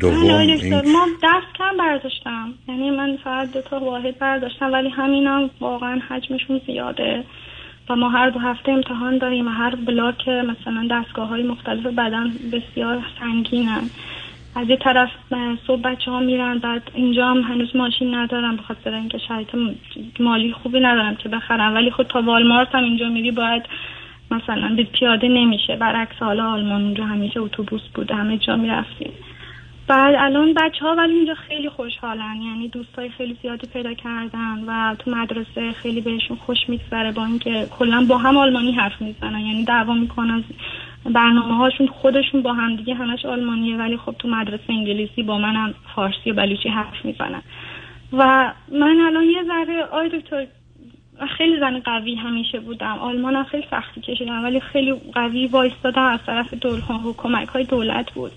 دوم 0.00 0.30
این 0.30 0.92
ما 0.92 1.06
دست 1.22 1.56
کم 1.58 1.76
برداشتم. 1.78 2.54
یعنی 2.68 2.90
من 2.90 3.18
فقط 3.24 3.52
دو 3.52 3.60
تا 3.60 3.80
واحد 3.80 4.18
برداشتم 4.18 4.72
ولی 4.72 4.88
همینا 4.88 5.50
واقعا 5.60 6.00
حجمشون 6.08 6.60
زیاده. 6.66 7.24
و 7.88 7.96
ما 7.96 8.08
هر 8.08 8.30
دو 8.30 8.38
هفته 8.38 8.72
امتحان 8.72 9.18
داریم 9.18 9.46
و 9.46 9.50
هر 9.50 9.74
بلاک 9.74 10.28
مثلا 10.28 10.88
دستگاه 10.90 11.28
های 11.28 11.42
مختلف 11.42 11.86
بدن 11.86 12.32
بسیار 12.52 13.02
سنگینن. 13.20 13.90
از 14.54 14.68
یه 14.68 14.76
طرف 14.76 15.08
صبح 15.66 15.80
بچه 15.80 16.10
ها 16.10 16.20
میرن 16.20 16.58
بعد 16.58 16.82
اینجا 16.94 17.26
هم 17.26 17.40
هنوز 17.40 17.76
ماشین 17.76 18.14
ندارم 18.14 18.56
به 18.56 18.62
خاطر 18.62 18.94
اینکه 18.94 19.18
شرایط 19.18 19.48
مالی 20.20 20.52
خوبی 20.52 20.80
ندارم 20.80 21.16
که 21.16 21.28
بخرم. 21.28 21.74
ولی 21.74 21.90
خود 21.90 22.06
تا 22.06 22.22
والمارت 22.22 22.74
هم 22.74 22.84
اینجا 22.84 23.08
میری 23.08 23.30
باید 23.30 23.62
مثلا 24.30 24.74
به 24.76 24.84
پیاده 24.84 25.28
نمیشه. 25.28 25.76
برعکس 25.76 26.16
حالا 26.20 26.50
آلمان 26.50 26.82
اونجا 26.82 27.04
همیشه 27.04 27.40
اتوبوس 27.40 27.82
بوده 27.94 28.14
همه 28.14 28.38
جا 28.38 28.56
می‌رفتیم. 28.56 29.12
بعد 29.88 30.14
الان 30.18 30.54
بچه 30.54 30.84
ها 30.84 30.94
ولی 30.94 31.12
اینجا 31.12 31.34
خیلی 31.34 31.68
خوشحالن. 31.68 32.42
یعنی 32.42 32.68
دوستای 32.68 33.08
خیلی 33.08 33.36
زیادی 33.42 33.66
پیدا 33.66 33.94
کردن 33.94 34.64
و 34.66 34.94
تو 34.98 35.10
مدرسه 35.10 35.72
خیلی 35.72 36.00
بهشون 36.00 36.36
خوش 36.36 36.58
میگذره 36.68 37.12
با 37.12 37.24
اینکه 37.24 37.66
کلا 37.78 38.06
با 38.08 38.18
هم 38.18 38.36
آلمانی 38.36 38.72
حرف 38.72 39.02
می‌زنن. 39.02 39.40
یعنی 39.40 39.64
دعوا 39.64 39.94
می‌کنن. 39.94 40.44
برنامه 41.04 41.56
هاشون 41.56 41.86
خودشون 41.86 42.42
با 42.42 42.52
هم 42.52 42.76
دیگه 42.76 42.94
همش 42.94 43.26
آلمانیه 43.26 43.76
ولی 43.76 43.96
خب 43.96 44.14
تو 44.18 44.28
مدرسه 44.28 44.62
انگلیسی 44.68 45.22
با 45.22 45.38
منم 45.38 45.74
فارسی 45.94 46.30
و 46.30 46.34
بلوچی 46.34 46.68
حرف 46.68 47.04
می‌زنن. 47.04 47.42
و 48.12 48.52
من 48.72 49.00
الان 49.00 49.24
یه 49.24 49.44
ذره 49.44 49.82
آی 49.82 50.08
دکتر 50.08 50.46
خیلی 51.36 51.60
زن 51.60 51.78
قوی 51.78 52.14
همیشه 52.14 52.60
بودم. 52.60 52.98
آلمان 52.98 53.36
هم 53.36 53.44
خیلی 53.44 53.66
سختی 53.70 54.00
کشیدم 54.00 54.44
ولی 54.44 54.60
خیلی 54.60 54.92
قوی 55.14 55.46
وایستادم 55.46 56.02
از 56.02 56.20
طرف 56.26 56.54
دول 56.54 56.80
کمک 57.16 57.48
های 57.48 57.64
دولت 57.64 58.12
بود. 58.12 58.32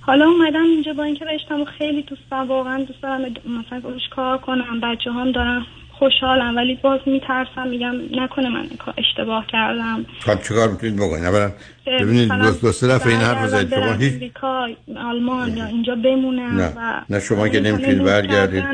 حالا 0.00 0.28
اومدم 0.28 0.62
اینجا 0.62 0.92
با 0.92 1.02
اینکه 1.02 1.24
رشتم 1.24 1.64
خیلی 1.64 2.02
دوست 2.02 2.30
دارم 2.30 2.48
واقعا 2.48 2.82
دوست 2.82 3.02
دارم 3.02 3.20
مثلا 3.46 3.82
کار 4.10 4.38
کنم 4.38 4.80
بچه 4.80 5.12
هم 5.12 5.32
دارم 5.32 5.66
خوشحالم 5.98 6.56
ولی 6.56 6.78
باز 6.82 7.00
میترسم 7.06 7.68
میگم 7.70 7.94
نکنه 8.12 8.48
من 8.48 8.68
کار 8.78 8.94
اشتباه 8.98 9.46
کردم. 9.52 10.06
خب 10.20 10.42
چیکار 10.42 10.68
می‌تونید 10.68 10.96
بکنید؟ 10.96 11.24
اولا 11.24 11.52
ببینید 11.86 12.32
مثلا 12.32 12.50
دو, 12.50 12.58
دو 12.58 12.72
سه 12.72 12.88
دفعه 12.88 13.12
این 13.12 13.20
حرف 13.20 13.48
زدید. 13.48 13.74
شما 13.74 13.92
هیچ 13.92 14.12
امریکا، 14.12 14.66
آلمان 14.96 15.56
یا 15.56 15.66
اینجا 15.66 15.94
بمونم 15.94 16.56
نه. 16.56 16.72
و 16.76 17.00
نه 17.10 17.20
شما 17.20 17.48
که 17.48 17.60
نمی‌تونید 17.60 18.04
برگردید. 18.04 18.64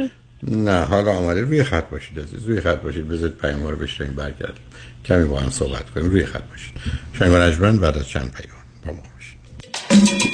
نه 0.43 0.81
حالا 0.81 1.13
آمده 1.13 1.41
روی 1.41 1.65
خط 1.65 1.91
باشید 1.91 2.21
عزیز 2.21 2.49
روی 2.49 2.61
خط 2.61 2.81
باشید. 2.83 3.09
بذارید 3.09 3.37
پیام 3.37 3.67
رو 3.67 3.77
بشنویم 3.77 4.15
برگردیم. 4.15 4.65
کمی 5.05 5.25
با 5.25 5.41
هم 5.41 5.51
صحبت 5.51 5.91
کنیم 5.91 6.11
روی 6.11 6.25
خط 6.25 6.43
باشید. 6.51 6.75
شنگ 7.19 7.33
رجمن 7.33 7.77
بعد 7.79 7.97
از 7.97 8.09
چند 8.09 8.33
پیام 8.33 8.59
با 8.87 8.93
ما 8.93 9.03
باشید. 9.15 10.34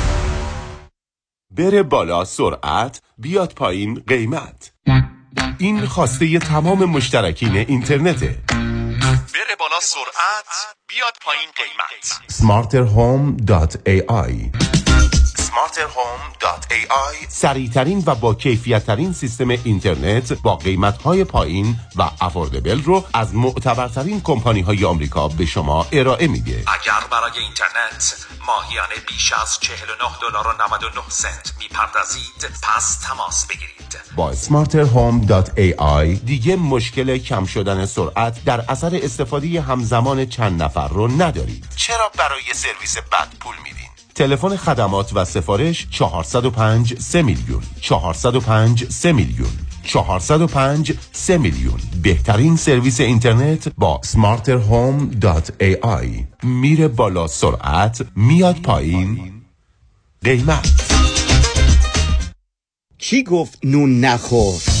بره 1.51 1.83
بالا 1.83 2.25
سرعت 2.25 3.01
بیاد 3.17 3.53
پایین 3.53 4.03
قیمت. 4.07 4.71
این 5.57 5.85
خواسته 5.85 6.39
تمام 6.39 6.85
مشترکین 6.85 7.57
اینترنته. 7.57 8.37
بره 9.33 9.55
بالا 9.59 9.79
سرعت 9.81 10.45
بیاد 10.87 11.13
پایین 11.21 11.49
قیمت. 11.55 12.21
Smarterhome.ai 12.31 14.70
smarterhome.ai 15.51 17.25
سریعترین 17.29 18.03
و 18.05 18.15
با 18.15 18.33
کیفیت 18.33 18.85
ترین 18.85 19.13
سیستم 19.13 19.49
اینترنت 19.49 20.33
با 20.33 20.55
قیمت 20.55 21.01
های 21.01 21.23
پایین 21.23 21.75
و 21.95 22.09
افوردبل 22.21 22.83
رو 22.83 23.05
از 23.13 23.35
معتبرترین 23.35 24.21
کمپانی 24.21 24.61
های 24.61 24.85
آمریکا 24.85 25.27
به 25.27 25.45
شما 25.45 25.87
ارائه 25.91 26.27
میده. 26.27 26.63
اگر 26.67 27.07
برای 27.11 27.39
اینترنت 27.39 28.25
ماهیانه 28.47 28.95
بیش 29.07 29.33
از 29.33 29.59
49 29.59 29.95
دلار 30.21 30.47
و 30.47 30.63
99 30.63 31.01
سنت 31.09 31.53
می‌پردازید 31.59 32.49
پس 32.63 32.99
تماس 32.99 33.45
بگیرید. 33.45 33.97
با 34.15 34.33
smarterhome.ai 34.33 36.25
دیگه 36.25 36.55
مشکل 36.55 37.17
کم 37.17 37.45
شدن 37.45 37.85
سرعت 37.85 38.43
در 38.43 38.65
اثر 38.69 38.99
استفاده 39.03 39.61
همزمان 39.61 40.25
چند 40.25 40.63
نفر 40.63 40.87
رو 40.87 41.07
ندارید. 41.07 41.67
چرا 41.75 42.11
برای 42.17 42.53
سرویس 42.53 42.97
بد 42.97 43.27
پول 43.39 43.55
میدین؟ 43.63 43.90
تلفن 44.15 44.55
خدمات 44.55 45.11
و 45.15 45.25
سفارش 45.25 45.87
405 45.89 46.99
3 46.99 47.21
میلیون. 47.21 47.61
405 47.81 48.89
3 48.89 49.11
میلیون. 49.11 49.49
405 49.83 50.93
3 51.11 51.37
میلیون. 51.37 51.79
بهترین 52.03 52.55
سرویس 52.55 52.99
اینترنت 52.99 53.67
با 53.77 54.01
smarterhome.ai 54.03 56.25
میره 56.43 56.87
بالا 56.87 57.27
سرعت 57.27 58.01
میاد 58.15 58.61
پایین. 58.61 59.41
قیمت. 60.23 60.69
کی 62.97 63.23
گفت 63.23 63.59
نون 63.63 63.99
نخور؟ 63.99 64.80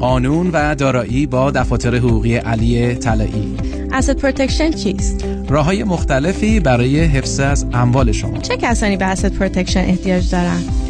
قانون 0.00 0.50
و 0.52 0.74
دارایی 0.74 1.26
با 1.26 1.50
دفاتر 1.50 1.94
حقوقی 1.96 2.36
علی 2.36 2.94
طلایی 2.94 3.56
asset 3.92 4.16
protection 4.16 4.70
چیست؟ 4.70 5.24
راه 5.48 5.64
های 5.64 5.84
مختلفی 5.84 6.60
برای 6.60 7.00
حفظ 7.00 7.40
از 7.40 7.66
اموال 7.72 8.12
شما 8.12 8.38
چه 8.38 8.56
کسانی 8.56 8.96
به 8.96 9.04
asset 9.04 9.32
protection 9.32 9.80
احتیاج 9.80 10.30
دارند؟ 10.30 10.89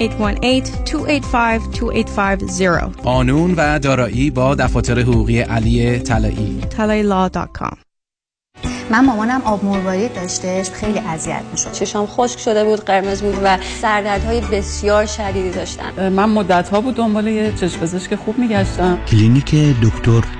818-285-2850 0.00 0.04
قانون 3.02 3.54
و 3.56 3.78
دارایی 3.78 4.30
با 4.30 4.54
دفاتر 4.54 5.00
حقوقی 5.00 5.40
علی 5.40 5.98
طلایی. 5.98 6.60
talailaw.com 6.70 7.76
من 8.90 9.04
مامانم 9.04 9.42
آب 9.44 9.64
مروارید 9.64 10.14
داشتش 10.14 10.70
خیلی 10.70 10.98
اذیت 10.98 11.42
می‌شد. 11.52 11.72
چشام 11.72 12.06
خشک 12.06 12.38
شده 12.38 12.64
بود 12.64 12.80
قرمز 12.80 13.22
بود 13.22 13.38
و 13.44 13.58
سردردهای 13.82 14.40
بسیار 14.40 15.06
شدیدی 15.06 15.50
داشتم 15.50 16.08
من 16.08 16.30
مدت 16.30 16.68
ها 16.68 16.80
بود 16.80 16.94
دنبال 16.94 17.26
یه 17.26 17.52
چشم 17.52 17.80
پزشک 17.80 18.14
خوب 18.14 18.38
میگشتم. 18.38 18.98
کلینیک 19.10 19.54
دکتر 19.82 20.39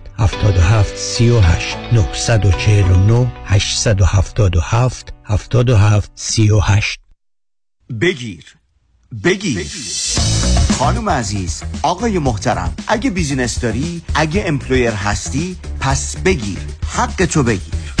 77 0.19 0.97
38 0.97 1.77
949 1.93 3.31
877 3.45 5.13
77 5.23 6.11
38 6.15 6.99
بگیر. 8.01 8.45
بگیر. 9.23 9.67
خانم 10.79 11.09
عزیز 11.09 11.63
آقای 11.81 12.19
محترم 12.19 12.73
اگه 12.87 13.09
business 13.09 13.59
داری 13.59 14.01
اگه 14.15 14.43
employer 14.45 14.91
هستی 14.91 15.57
پس 15.79 16.17
بگیر. 16.17 16.59
حق 16.87 17.25
تو 17.25 17.43
بگیر. 17.43 18.00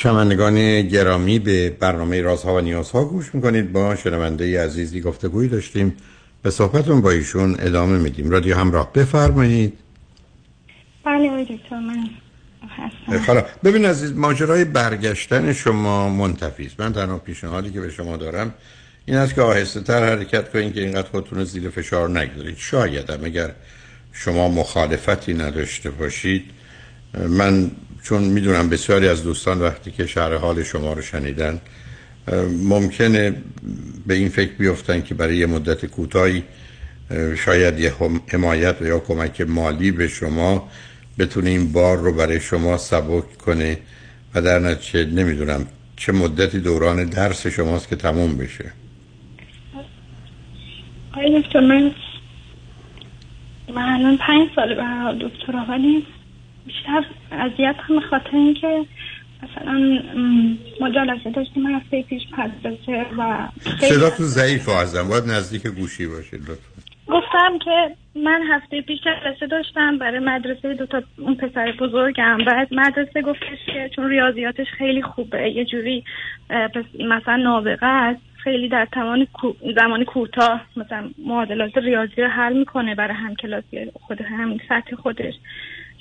شنوندگان 0.00 0.82
گرامی 0.82 1.38
به 1.38 1.70
برنامه 1.70 2.22
رازها 2.22 2.54
و 2.54 2.60
نیازها 2.60 3.04
گوش 3.04 3.34
می‌کنید. 3.34 3.72
با 3.72 3.96
شنونده 3.96 4.64
عزیزی 4.64 5.00
گفتگویی 5.00 5.48
داشتیم. 5.48 5.96
به 6.42 6.50
صحبتون 6.50 7.00
با 7.00 7.10
ایشون 7.10 7.56
ادامه 7.58 7.98
میدیم. 7.98 8.30
رادیو 8.30 8.56
همراه 8.56 8.92
بفرمایید. 8.92 9.78
بله 11.04 11.30
آقای 11.30 11.44
دکتر 11.44 11.78
من 11.78 12.10
حالا 13.26 13.44
ببین 13.64 13.84
عزیز 13.84 14.12
ماجرای 14.12 14.64
برگشتن 14.64 15.52
شما 15.52 16.08
منتفی 16.08 16.66
است. 16.66 16.80
من 16.80 16.92
تنها 16.92 17.18
پیشنهادی 17.18 17.70
که 17.70 17.80
به 17.80 17.90
شما 17.90 18.16
دارم 18.16 18.54
این 19.06 19.16
است 19.16 19.34
که 19.34 19.42
آهسته 19.42 19.80
تر 19.80 20.16
حرکت 20.16 20.52
کنید 20.52 20.74
که 20.74 20.80
اینقدر 20.80 21.08
خودتون 21.08 21.38
رو 21.38 21.44
زیر 21.44 21.70
فشار 21.70 22.10
نگذارید. 22.10 22.56
شاید 22.58 23.10
هم 23.10 23.24
اگر 23.24 23.50
شما 24.12 24.48
مخالفتی 24.48 25.34
نداشته 25.34 25.90
باشید 25.90 26.44
من 27.28 27.70
چون 28.02 28.22
می‌دونم 28.22 28.68
بسیاری 28.68 29.08
از 29.08 29.24
دوستان 29.24 29.60
وقتی 29.60 29.90
که 29.90 30.06
شهر 30.06 30.34
حال 30.34 30.62
شما 30.62 30.92
رو 30.92 31.02
شنیدن 31.02 31.60
ممکنه 32.68 33.34
به 34.06 34.14
این 34.14 34.28
فکر 34.28 34.52
بیفتن 34.52 35.02
که 35.02 35.14
برای 35.14 35.36
یه 35.36 35.46
مدت 35.46 35.86
کوتاهی 35.86 36.42
شاید 37.44 37.78
یه 37.78 37.94
حمایت 38.32 38.76
و 38.80 38.86
یا 38.86 38.98
کمک 38.98 39.40
مالی 39.40 39.90
به 39.90 40.08
شما 40.08 40.68
بتونه 41.18 41.50
این 41.50 41.72
بار 41.72 41.98
رو 41.98 42.12
برای 42.12 42.40
شما 42.40 42.76
سبک 42.76 43.38
کنه 43.38 43.78
و 44.34 44.42
در 44.42 44.58
نتیجه 44.58 45.04
نمی‌دونم 45.04 45.66
چه 45.96 46.12
مدتی 46.12 46.60
دوران 46.60 47.04
درس 47.04 47.46
شماست 47.46 47.88
که 47.88 47.96
تموم 47.96 48.36
بشه. 48.36 48.72
آقای 51.12 51.42
دکتر 51.42 51.60
من 51.60 51.90
من 53.74 53.82
الان 53.82 54.16
پنج 54.16 54.48
سال 54.56 54.74
به 54.74 55.28
دکترا 55.28 55.64
ولی 55.68 56.06
بیشتر 56.68 57.04
اذیت 57.32 57.76
هم 57.78 58.00
خاطر 58.00 58.30
اینکه 58.32 58.84
مثلا 59.42 60.00
ما 60.80 60.90
جلسه 60.90 61.30
داشتیم 61.30 61.66
هفته 61.66 62.02
پیش 62.02 62.22
پدرسه 62.36 63.06
و 63.18 63.48
صدا 63.80 64.10
تو 64.10 64.22
ضعیف 64.22 64.68
ازم 64.68 65.08
باید 65.08 65.24
نزدیک 65.24 65.66
گوشی 65.66 66.06
باشید 66.06 66.40
لطفا. 66.40 66.82
گفتم 67.08 67.58
که 67.64 67.94
من 68.14 68.42
هفته 68.50 68.80
پیش 68.80 68.98
جلسه 69.04 69.46
داشتم 69.46 69.98
برای 69.98 70.18
مدرسه 70.18 70.74
دو 70.74 70.86
تا 70.86 71.02
اون 71.18 71.34
پسر 71.34 71.72
بزرگم. 71.72 72.38
بعد 72.46 72.68
مدرسه 72.74 73.22
گفتش 73.22 73.58
که 73.66 73.90
چون 73.96 74.08
ریاضیاتش 74.08 74.66
خیلی 74.78 75.02
خوبه 75.02 75.50
یه 75.50 75.64
جوری 75.64 76.04
مثلا 77.08 77.36
نابغه 77.36 77.86
است 77.86 78.20
خیلی 78.44 78.68
در 78.68 78.88
تمام 78.92 79.26
زمان 79.76 80.04
کوتاه 80.04 80.60
مثلا 80.76 81.10
معادلات 81.26 81.78
ریاضی 81.78 82.22
رو 82.22 82.28
حل 82.28 82.58
می‌کنه 82.58 82.94
برای 82.94 83.16
هم 83.16 83.34
کلاسی 83.34 83.90
خود 83.94 84.20
همین 84.20 84.60
سطح 84.68 84.96
خودش. 84.96 85.34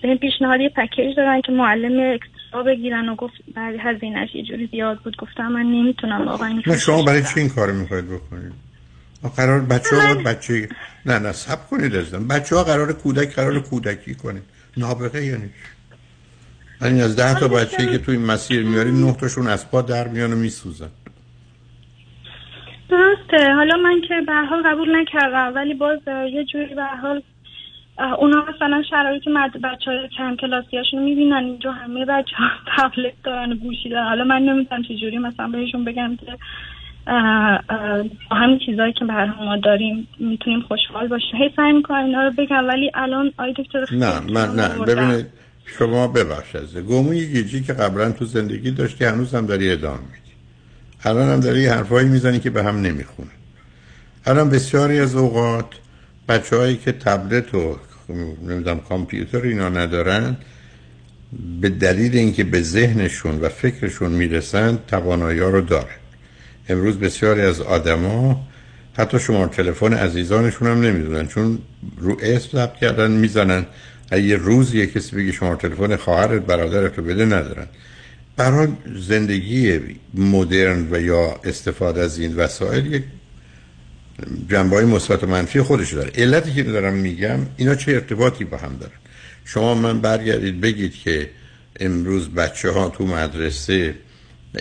این 0.03 0.17
پیشنهاد 0.17 0.59
یه 0.61 0.69
پکیج 0.69 1.15
دارن 1.17 1.41
که 1.41 1.51
معلم 1.51 2.13
اکسترا 2.15 2.63
بگیرن 2.63 3.09
و 3.09 3.15
گفت 3.15 3.33
بعد 3.55 3.75
هزینهش 3.79 4.35
یه 4.35 4.43
جوری 4.43 4.69
زیاد 4.71 4.99
بود. 4.99 5.17
گفتم 5.17 5.47
من 5.47 5.65
نمی‌تونم 5.65 6.27
واقعا 6.27 6.61
نه 6.67 6.77
شما 6.77 7.03
برای 7.03 7.23
چی 7.23 7.39
این 7.39 7.49
کار 7.49 7.71
می‌خواید 7.71 8.05
بکنید؟ 8.07 8.53
قرار 9.37 9.59
بچه 9.59 9.95
ها 9.95 10.13
باید 10.13 10.27
بچه 10.27 10.69
نه 11.05 11.19
نه 11.19 11.31
سب 11.31 11.67
کنید 11.69 11.95
ازدن 11.95 12.27
بچه 12.27 12.55
ها 12.55 12.63
قرار 12.63 12.93
کودک 12.93 13.35
قرار 13.35 13.59
کودکی 13.59 14.15
کنید. 14.15 14.43
نابغه 14.77 15.25
یعنی 15.25 15.49
این 16.81 17.01
از 17.01 17.15
ده 17.15 17.39
تا 17.39 17.47
بچه 17.47 17.91
که 17.91 17.97
توی 17.97 18.17
مسیر 18.17 18.63
میاری 18.63 18.91
نه 18.91 19.13
تاشون 19.13 19.47
از 19.47 19.71
پا 19.71 19.81
در 19.81 20.07
میان 20.07 20.33
و 20.33 20.35
میسوزن. 20.35 20.89
درسته. 22.89 23.53
حالا 23.53 23.77
من 23.77 24.01
که 24.01 24.21
به 24.27 24.33
حال 24.33 24.63
قبول 24.65 25.01
نکردم 25.01 25.51
ولی 25.55 25.73
باز 25.73 25.99
یه 26.07 26.45
جوری 26.45 26.75
به 26.75 26.85
حال 27.01 27.21
اونا 27.99 28.45
مثلا 28.55 28.83
شرایط 28.89 29.27
مد 29.27 29.51
بچه 29.51 29.91
های 29.91 30.09
کم 30.17 30.35
کلاسی 30.35 30.77
هاشون 30.77 31.03
می‌بینن 31.03 31.33
اینجا 31.33 31.71
همه 31.71 32.05
بچه 32.05 32.35
ها 32.35 32.49
تبلت 32.77 33.13
دارن 33.23 33.51
و 33.51 33.55
گوشی 33.55 33.89
دارن. 33.89 34.07
حالا 34.07 34.23
من 34.23 34.41
نمی‌دونم 34.41 34.83
چجوری 34.83 35.17
مثلا 35.17 35.47
بهشون 35.47 35.85
بگم 35.85 36.15
که 36.15 36.37
با 38.29 38.35
همین 38.37 38.59
چیزهایی 38.65 38.93
که 38.93 39.05
به 39.05 39.25
ما 39.25 39.57
داریم 39.57 40.07
می‌تونیم 40.19 40.61
خوشحال 40.61 41.07
باشیم. 41.07 41.41
هی 41.41 41.49
سعی 41.55 41.71
می‌کنم 41.71 42.05
اینا 42.05 42.23
رو 42.23 42.31
بگم 42.37 42.67
ولی 42.67 42.91
الان 42.93 43.31
آی 43.37 43.53
دکتر 43.53 43.85
نه 43.95 44.19
من 44.19 44.55
نه. 44.55 44.85
ببینید 44.85 45.25
شما 45.65 46.07
ببخش 46.07 46.55
از 46.55 46.77
گموی 46.77 47.27
گیجی 47.27 47.63
که 47.63 47.73
قبلا 47.73 48.11
تو 48.11 48.25
زندگی 48.25 48.71
داشتی 48.71 49.05
هنوز 49.05 49.35
هم 49.35 49.45
داری 49.45 49.71
ادامه 49.71 49.99
میدی. 49.99 50.33
الان 51.05 51.29
هم 51.29 51.39
داری 51.39 51.65
حرفایی 51.65 52.09
می‌زنی 52.09 52.39
که 52.39 52.49
به 52.49 52.63
هم 52.63 52.75
نمی‌خونه. 52.81 53.31
الان 54.25 54.49
بسیاری 54.49 54.99
از 54.99 55.15
اوقات 55.15 55.65
بچه 56.29 56.55
هایی 56.55 56.77
که 56.77 56.91
تبلت 56.91 57.55
و 57.55 57.77
نمی‌دونم 58.09 58.79
کامپیوتر 58.79 59.41
اینا 59.41 59.69
ندارن. 59.69 60.37
به 61.61 61.69
دلیل 61.69 62.17
اینکه 62.17 62.43
به 62.43 62.61
ذهنشون 62.61 63.39
و 63.41 63.49
فکرشون 63.49 64.11
می‌رسن 64.11 64.79
توانایی 64.87 65.39
رو 65.39 65.61
دارن. 65.61 65.97
امروز 66.69 66.99
بسیاری 66.99 67.41
از 67.41 67.61
آدما 67.61 68.47
حتی 68.93 69.19
شما 69.19 69.47
تلفن 69.47 69.93
عزیزانشون 69.93 70.67
هم 70.67 70.81
نمی‌دونن 70.81 71.27
چون 71.27 71.59
رو 71.97 72.17
اسم 72.21 72.49
ثبت 72.51 72.75
کردن 72.75 73.11
می‌زنن. 73.11 73.65
یه 74.11 74.35
روز 74.35 74.73
یه 74.73 74.87
کسی 74.87 75.15
بگی 75.15 75.33
شما 75.33 75.55
تلفن 75.55 75.95
خواهرت 75.95 76.41
برادرت 76.41 76.97
رو 76.97 77.03
بده 77.03 77.25
ندارن. 77.25 77.67
برای 78.37 78.67
زندگی 78.95 79.79
مدرن 80.13 80.87
و 80.91 81.01
یا 81.01 81.39
استفاده 81.43 82.01
از 82.01 82.19
این 82.19 82.35
وسایل 82.35 82.93
یک 82.93 83.03
جنبه 84.49 84.75
های 84.75 84.85
مثبت 84.85 85.23
و 85.23 85.27
منفی 85.27 85.61
خودش 85.61 85.93
داره. 85.93 86.11
علتی 86.15 86.53
که 86.53 86.63
دارم 86.63 86.93
میگم 86.93 87.39
اینا 87.57 87.75
چه 87.75 87.91
ارتباطی 87.91 88.43
با 88.43 88.57
هم 88.57 88.77
دارن؟ 88.79 88.93
شما 89.45 89.75
من 89.75 90.01
برگردید 90.01 90.61
بگید 90.61 90.93
که 90.95 91.29
امروز 91.79 92.29
بچه 92.29 92.71
ها 92.71 92.89
تو 92.89 93.05
مدرسه 93.05 93.95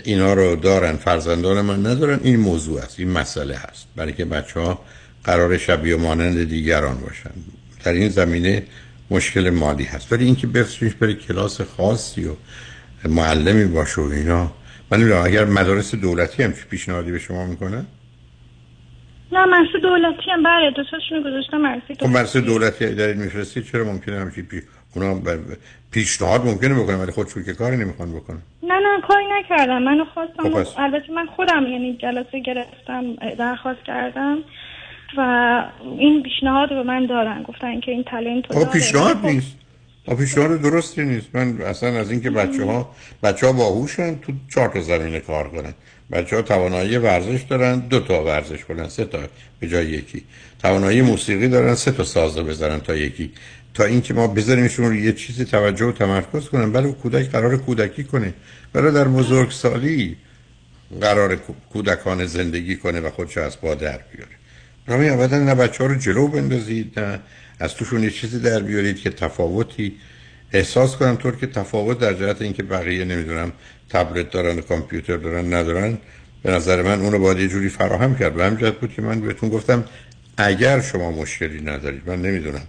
اینا 0.03 0.33
رو 0.33 0.55
دارن 0.55 0.95
فرزندان 0.95 1.61
من 1.61 1.85
ندارن 1.85 2.19
این 2.23 2.39
موضوع 2.39 2.81
است 2.81 2.99
این 2.99 3.11
مسئله 3.11 3.57
هست. 3.57 3.87
برای 3.95 4.13
که 4.13 4.25
بچه 4.25 4.59
ها 4.59 4.85
قرار 5.23 5.57
شبیه 5.57 5.95
و 5.95 5.99
مانند 5.99 6.49
دیگران 6.49 6.97
باشن. 6.97 7.31
در 7.83 7.93
این 7.93 8.09
زمینه 8.09 8.63
مشکل 9.09 9.49
مالی 9.49 9.83
هست. 9.83 10.13
ولی 10.13 10.25
اینکه 10.25 10.47
بفرستیش 10.47 10.93
بره 10.93 11.13
کلاس 11.13 11.61
خاصی 11.61 12.25
و 12.25 12.33
معلمی 13.09 13.65
باشه 13.65 14.01
و 14.01 14.05
اینا 14.05 14.51
من 14.91 15.11
اگر 15.11 15.45
مدارس 15.45 15.95
دولتی 15.95 16.43
هم 16.43 16.51
پیشنهادی 16.51 17.11
به 17.11 17.19
شما 17.19 17.45
می‌کنن؟ 17.45 17.85
نه 19.31 19.45
مدرسه 19.45 19.79
دولتی 19.79 20.31
هم 20.31 20.43
بله 20.43 20.71
دو 20.71 20.83
تاشون 20.83 21.21
گذاشتم 21.21 21.57
مدرسه 21.57 21.95
خب 21.99 22.05
مدرسه 22.05 22.41
دولتی 22.41 22.95
دارید 22.95 23.17
میفرستید 23.17 23.65
چرا 23.65 23.83
ممکنه 23.83 24.19
همچین 24.19 24.45
پی... 24.45 24.61
اونا 24.95 25.21
پیشنهاد 25.91 26.45
ممکنه 26.45 26.83
بکنن 26.83 26.95
ولی 26.95 27.11
خودشون 27.11 27.43
که 27.43 27.53
کاری 27.53 27.77
نمی‌خوان 27.77 28.15
بکنن؟ 28.15 28.37
نه 28.63 28.73
نه 28.73 29.01
کاری 29.07 29.25
نکردم. 29.39 29.83
منو 29.83 30.05
خواستم 30.05 30.43
خب 30.43 30.61
پس. 30.61 30.73
البته 30.77 31.13
من 31.13 31.25
خودم 31.25 31.63
یعنی 31.67 31.97
جلسه 32.01 32.39
گرفتم 32.39 33.15
درخواست 33.39 33.83
کردم 33.83 34.37
و 35.17 35.21
این 35.97 36.23
پیشنهاد 36.23 36.69
رو 36.69 36.75
به 36.75 36.83
من 36.83 37.05
دارن 37.05 37.43
گفتن 37.43 37.79
که 37.79 37.91
این 37.91 38.03
تالنت 38.03 38.55
رو. 38.55 38.65
پیشنهاد 38.65 39.17
خب، 39.17 39.25
نیست. 39.25 39.57
پیشنهاد 40.15 40.61
درستی 40.61 41.03
نیست. 41.03 41.27
من 41.33 41.61
اصلا 41.61 41.99
از 41.99 42.11
اینکه 42.11 42.29
بچه 42.29 42.65
ها 42.65 42.95
بچه 43.23 43.47
ها 43.47 43.53
باهوشن 43.53 44.15
تو 44.19 44.33
چهار 44.49 44.67
تا 44.69 44.81
زمینه 44.81 45.19
کار 45.19 45.49
کنن. 45.49 45.73
بچه 46.11 46.35
ها 46.35 46.41
توانایی 46.41 46.97
ورزش 46.97 47.41
دارن 47.41 47.79
دو 47.79 47.99
تا 47.99 48.23
ورزش 48.23 48.65
کنن 48.65 48.89
سه 48.89 49.05
تا 49.05 49.19
به 49.59 49.67
جای 49.67 49.85
یکی. 49.85 50.23
توانایی 50.59 51.01
موسیقی 51.01 51.47
دارن 51.47 51.75
سه 51.75 51.91
تا 51.91 52.03
ساز 52.03 52.37
بزنن 52.37 52.79
تا 52.79 52.95
یکی. 52.95 53.31
تا 53.73 53.83
اینکه 53.83 54.13
ما 54.13 54.27
بذاریمشون 54.27 54.85
رو 54.85 54.95
یه 54.95 55.13
چیزی 55.13 55.45
توجه 55.45 55.85
و 55.85 55.91
تمرکز 55.91 56.49
کنن. 56.49 56.71
بله 56.71 56.91
کودک 56.91 57.29
قرار 57.29 57.57
کودکی 57.57 58.03
کنه. 58.03 58.33
بله 58.73 58.91
در 58.91 59.03
بزرگسالی 59.07 60.17
قرار 61.01 61.35
کو- 61.35 61.53
کودکان 61.73 62.25
زندگی 62.25 62.75
کنه 62.75 62.99
و 62.99 63.09
خودش 63.09 63.37
از 63.37 63.61
پا 63.61 63.75
در 63.75 63.99
بیاره. 64.11 64.31
برای 64.87 65.09
ابدا 65.09 65.37
نه 65.39 65.55
بچه 65.55 65.83
ها 65.83 65.89
رو 65.89 65.95
جلو 65.95 66.27
بندازید 66.27 66.99
نه 66.99 67.19
از 67.59 67.75
توشون 67.75 68.03
یه 68.03 68.11
چیزی 68.11 68.39
در 68.39 68.59
بیارید 68.59 68.99
که 68.99 69.09
تفاوتی 69.09 69.95
احساس 70.53 70.95
کنن 70.95 71.17
طور 71.17 71.35
که 71.35 71.47
تفاوت 71.47 71.99
در 71.99 72.13
جهت 72.13 72.41
اینکه 72.41 72.63
بقیه 72.63 73.05
نمی‌دونم 73.05 73.51
تبلت 73.89 74.31
دارن 74.31 74.59
و 74.59 74.61
کامپیوتر 74.61 75.17
دارن 75.17 75.53
ندارن 75.53 75.97
به 76.43 76.51
نظر 76.51 76.81
من 76.81 77.01
اونو 77.01 77.19
باید 77.19 77.39
یه 77.39 77.47
جوری 77.47 77.69
فراهم 77.69 78.15
کرد. 78.15 78.35
به 78.35 78.45
همین 78.45 78.71
بود 78.71 78.93
که 78.93 79.01
من 79.01 79.21
بهتون 79.21 79.49
گفتم 79.49 79.85
اگر 80.37 80.81
شما 80.81 81.11
مشکلی 81.11 81.61
ندارید 81.61 82.01
من 82.05 82.21
نمی‌دونم 82.21 82.63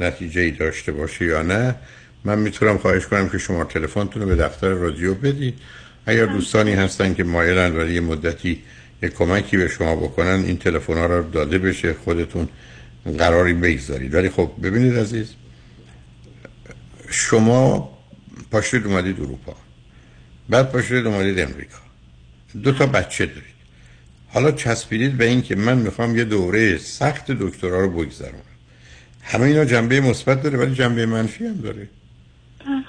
نتیجه 0.00 0.40
ای 0.40 0.50
داشته 0.50 0.92
باشه 0.92 1.24
یا 1.24 1.42
نه 1.42 1.74
من 2.24 2.38
می‌تونم 2.38 2.78
خواهش 2.78 3.06
کنم 3.06 3.28
که 3.28 3.38
شما 3.38 3.64
تلفنتون 3.64 4.22
رو 4.22 4.28
به 4.28 4.36
دفتر 4.36 4.68
رادیو 4.68 5.14
بدید. 5.14 5.54
اگر 6.06 6.26
دوستانی 6.26 6.72
هستن 6.72 7.14
که 7.14 7.24
مایلن 7.24 7.72
برای 7.72 7.94
یه 7.94 8.00
مدتی 8.00 8.62
یه 9.02 9.08
کمکی 9.08 9.56
به 9.56 9.68
شما 9.68 9.96
بکنن 9.96 10.44
این 10.46 10.56
تلفن 10.56 10.98
ها 10.98 11.06
رو 11.06 11.30
داده 11.30 11.58
بشه 11.58 11.94
خودتون 11.94 12.48
قراری 13.04 13.52
بگذارید 13.54 14.14
ولی 14.14 14.28
خب 14.28 14.50
ببینید 14.62 14.98
عزیز 14.98 15.34
شما 17.10 17.90
پاشید 18.50 18.86
اومدید 18.86 19.20
اروپا 19.20 19.56
بعد 20.48 20.72
پاشید 20.72 21.06
اومدید 21.06 21.40
امریکا. 21.40 21.78
دو 22.62 22.72
تا 22.72 22.86
بچه 22.86 23.26
دارید. 23.26 23.60
حالا 24.28 24.52
چسبیدید 24.52 25.16
به 25.16 25.24
این 25.26 25.42
که 25.42 25.56
من 25.56 25.78
می‌خوام 25.78 26.16
یه 26.16 26.24
دوره 26.24 26.78
سخت 26.78 27.30
دکترا 27.30 27.80
رو 27.80 27.90
بگذرونم. 27.90 28.40
همه 29.22 29.44
اینا 29.44 29.64
جنبه 29.64 30.00
مثبت 30.00 30.42
داره 30.42 30.58
ولی 30.58 30.74
جنبه 30.74 31.06
منفی 31.06 31.46
هم 31.46 31.54
داره. 31.54 31.88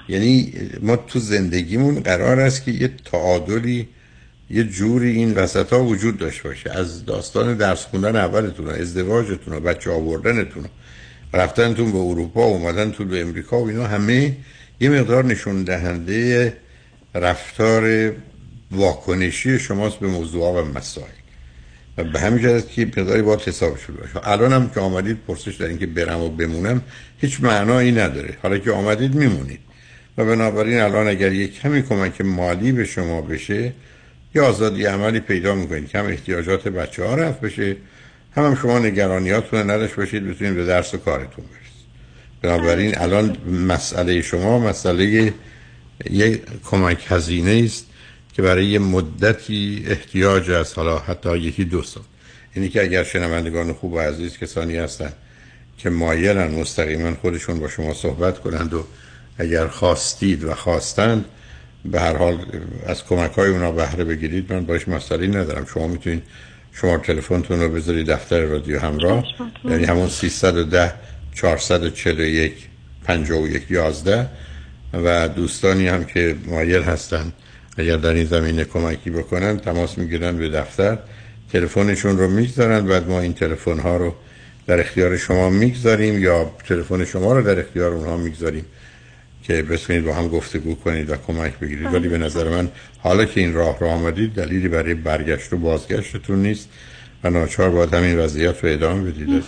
یعنی 0.08 0.52
ما 0.80 0.96
تو 0.96 1.18
زندگیمون 1.18 2.00
قرار 2.00 2.40
است 2.40 2.64
که 2.64 2.70
یه 2.70 2.88
تعادلی 2.88 3.88
یه 4.52 4.64
جوری 4.64 5.10
این 5.10 5.34
وسط 5.34 5.72
ها 5.72 5.84
وجود 5.84 6.18
داشته 6.18 6.48
باشه. 6.48 6.70
از 6.70 7.04
داستان 7.04 7.56
درس 7.56 7.84
خوندن 7.84 8.16
اولتون 8.16 8.68
ازدواجتون 8.68 9.54
و 9.54 9.60
بچه 9.60 9.90
آوردنتون 9.90 10.64
رفتنتون 11.34 11.92
به 11.92 11.98
اروپا 11.98 12.44
اومدنتون 12.44 13.08
به 13.08 13.20
امریکا 13.20 13.60
و 13.60 13.68
اینا 13.68 13.86
همه 13.86 14.36
یه 14.80 14.88
مقدار 14.88 15.24
نشون 15.24 15.62
دهنده 15.62 16.56
رفتار 17.14 18.12
واکنشی 18.70 19.58
شماست 19.58 19.98
به 19.98 20.06
موضوع 20.06 20.60
و 20.60 20.64
مسائل. 20.64 21.06
و 21.98 22.04
به 22.04 22.20
همین 22.20 22.42
جهت 22.42 22.70
که 22.70 22.86
مقداری 22.86 23.22
باید 23.22 23.40
حساب 23.40 23.76
شده 23.76 23.96
باشه. 23.96 24.28
الان 24.28 24.52
هم 24.52 24.70
که 24.70 24.80
آمدید 24.80 25.18
پرسش 25.28 25.54
در 25.54 25.66
اینکه 25.66 25.86
برم 25.86 26.20
و 26.20 26.28
بمونم 26.28 26.82
هیچ 27.20 27.40
معنایی 27.40 27.92
نداره. 27.92 28.36
حالا 28.42 28.58
که 28.58 28.70
آمدید 28.72 29.14
میمونید. 29.14 29.60
و 30.18 30.24
بنابراین 30.24 30.80
الان 30.80 31.08
اگر 31.08 31.32
یک 31.32 31.60
کمی 31.60 31.82
کمک 31.82 32.20
مالی 32.20 32.72
به 32.72 32.84
شما 32.84 33.20
بشه 33.20 33.72
یا 34.34 34.46
آزادی 34.46 34.84
عملی 34.84 35.20
پیدا 35.20 35.54
می‌کنید. 35.54 35.88
کم 35.88 36.06
احتیاجات 36.06 36.68
بچه 36.68 37.04
ها 37.04 37.14
رفت 37.14 37.40
بشه. 37.40 37.76
هم, 38.36 38.44
هم 38.44 38.54
شما 38.54 38.78
نگرانیاتون 38.78 39.70
نداشت 39.70 39.94
باشید 39.94 40.28
بتونید 40.28 40.54
به 40.54 40.64
درس 40.64 40.94
و 40.94 40.98
کارتون 40.98 41.44
برسید. 41.44 41.62
بنابراین 42.42 42.98
الان 42.98 43.36
مسئله 43.68 44.22
شما 44.22 44.58
مسئله 44.58 45.34
یک 46.10 46.40
کمک 46.64 47.04
هزینه 47.08 47.62
است 47.64 47.86
که 48.32 48.42
برای 48.42 48.66
یه 48.66 48.78
مدتی 48.78 49.84
احتیاج 49.86 50.50
است. 50.50 50.78
حالا 50.78 50.98
حتی 50.98 51.38
یکی 51.38 51.64
دو 51.64 51.82
سال. 51.82 52.02
اینی 52.54 52.68
که 52.68 52.82
اگر 52.82 53.04
شنوندگان 53.04 53.72
خوب 53.72 53.92
و 53.92 53.98
عزیز 53.98 54.38
کسانی 54.38 54.76
هستن 54.76 55.12
که 55.78 55.90
مایلن 55.90 56.50
مستقیما 56.50 57.14
خودشون 57.14 57.60
با 57.60 57.68
شما 57.68 57.94
صحبت 57.94 58.38
کنند 58.38 58.74
و 58.74 58.84
اگر 59.38 59.66
خواستید 59.66 60.44
و 60.44 60.54
خواستند 60.54 61.24
به 61.84 62.00
هر 62.00 62.16
حال 62.16 62.38
از 62.86 63.04
کمک 63.04 63.32
های 63.32 63.50
اونا 63.50 63.72
بهره 63.72 64.04
بگیرید 64.04 64.52
من 64.52 64.66
باش 64.66 64.88
مسئله 64.88 65.26
ندارم. 65.26 65.66
شما 65.74 65.86
می‌تونید 65.86 66.22
شما 66.72 66.98
تلفنتون 66.98 67.60
رو 67.60 67.68
بذارید 67.68 68.06
دفتر 68.06 68.40
رادیو 68.40 68.80
همراه. 68.80 69.24
یعنی 69.64 69.84
همون 69.84 70.08
310 70.08 70.92
441 71.34 72.52
51 73.04 73.70
11 73.70 74.26
و 74.92 75.28
دوستانی 75.28 75.88
هم 75.88 76.04
که 76.04 76.36
مایل 76.46 76.82
هستن 76.82 77.32
اگر 77.78 77.96
در 77.96 78.12
این 78.12 78.24
زمینه 78.24 78.64
کمکی 78.64 79.10
بکنن 79.10 79.58
تماس 79.58 79.98
می‌گیرن 79.98 80.38
به 80.38 80.48
دفتر. 80.48 80.98
تلفنشون 81.52 82.18
رو 82.18 82.28
می‌گذارن 82.30 82.86
بعد 82.86 83.08
ما 83.08 83.20
این 83.20 83.32
تلفن 83.32 83.78
ها 83.78 83.96
رو 83.96 84.14
در 84.66 84.80
اختیار 84.80 85.16
شما 85.16 85.50
می‌گذاریم 85.50 86.22
یا 86.22 86.50
تلفن 86.68 87.04
شما 87.04 87.32
رو 87.32 87.42
در 87.42 87.60
اختیار 87.60 87.92
اونها 87.92 88.16
می‌گذاریم. 88.16 88.64
که 89.42 89.62
بتونید 89.62 90.04
با 90.04 90.14
هم 90.14 90.28
گفتگو 90.28 90.74
کنید 90.74 91.10
و 91.10 91.16
کمک 91.26 91.58
بگیرید. 91.58 91.94
ولی 91.94 92.08
به 92.08 92.18
نظر 92.18 92.48
من 92.48 92.68
حالا 93.02 93.24
که 93.24 93.40
این 93.40 93.54
راه 93.54 93.78
رو 93.78 93.86
آمدید 93.86 94.34
دلیلی 94.34 94.68
برای 94.68 94.94
برگشت 94.94 95.52
و 95.52 95.56
بازگشتتون 95.56 96.38
نیست 96.42 96.70
و 97.24 97.30
ناچار 97.30 97.70
باید 97.70 97.94
همین 97.94 98.18
وضعیت 98.18 98.64
رو 98.64 98.70
ادامه 98.72 99.10
بدید. 99.10 99.44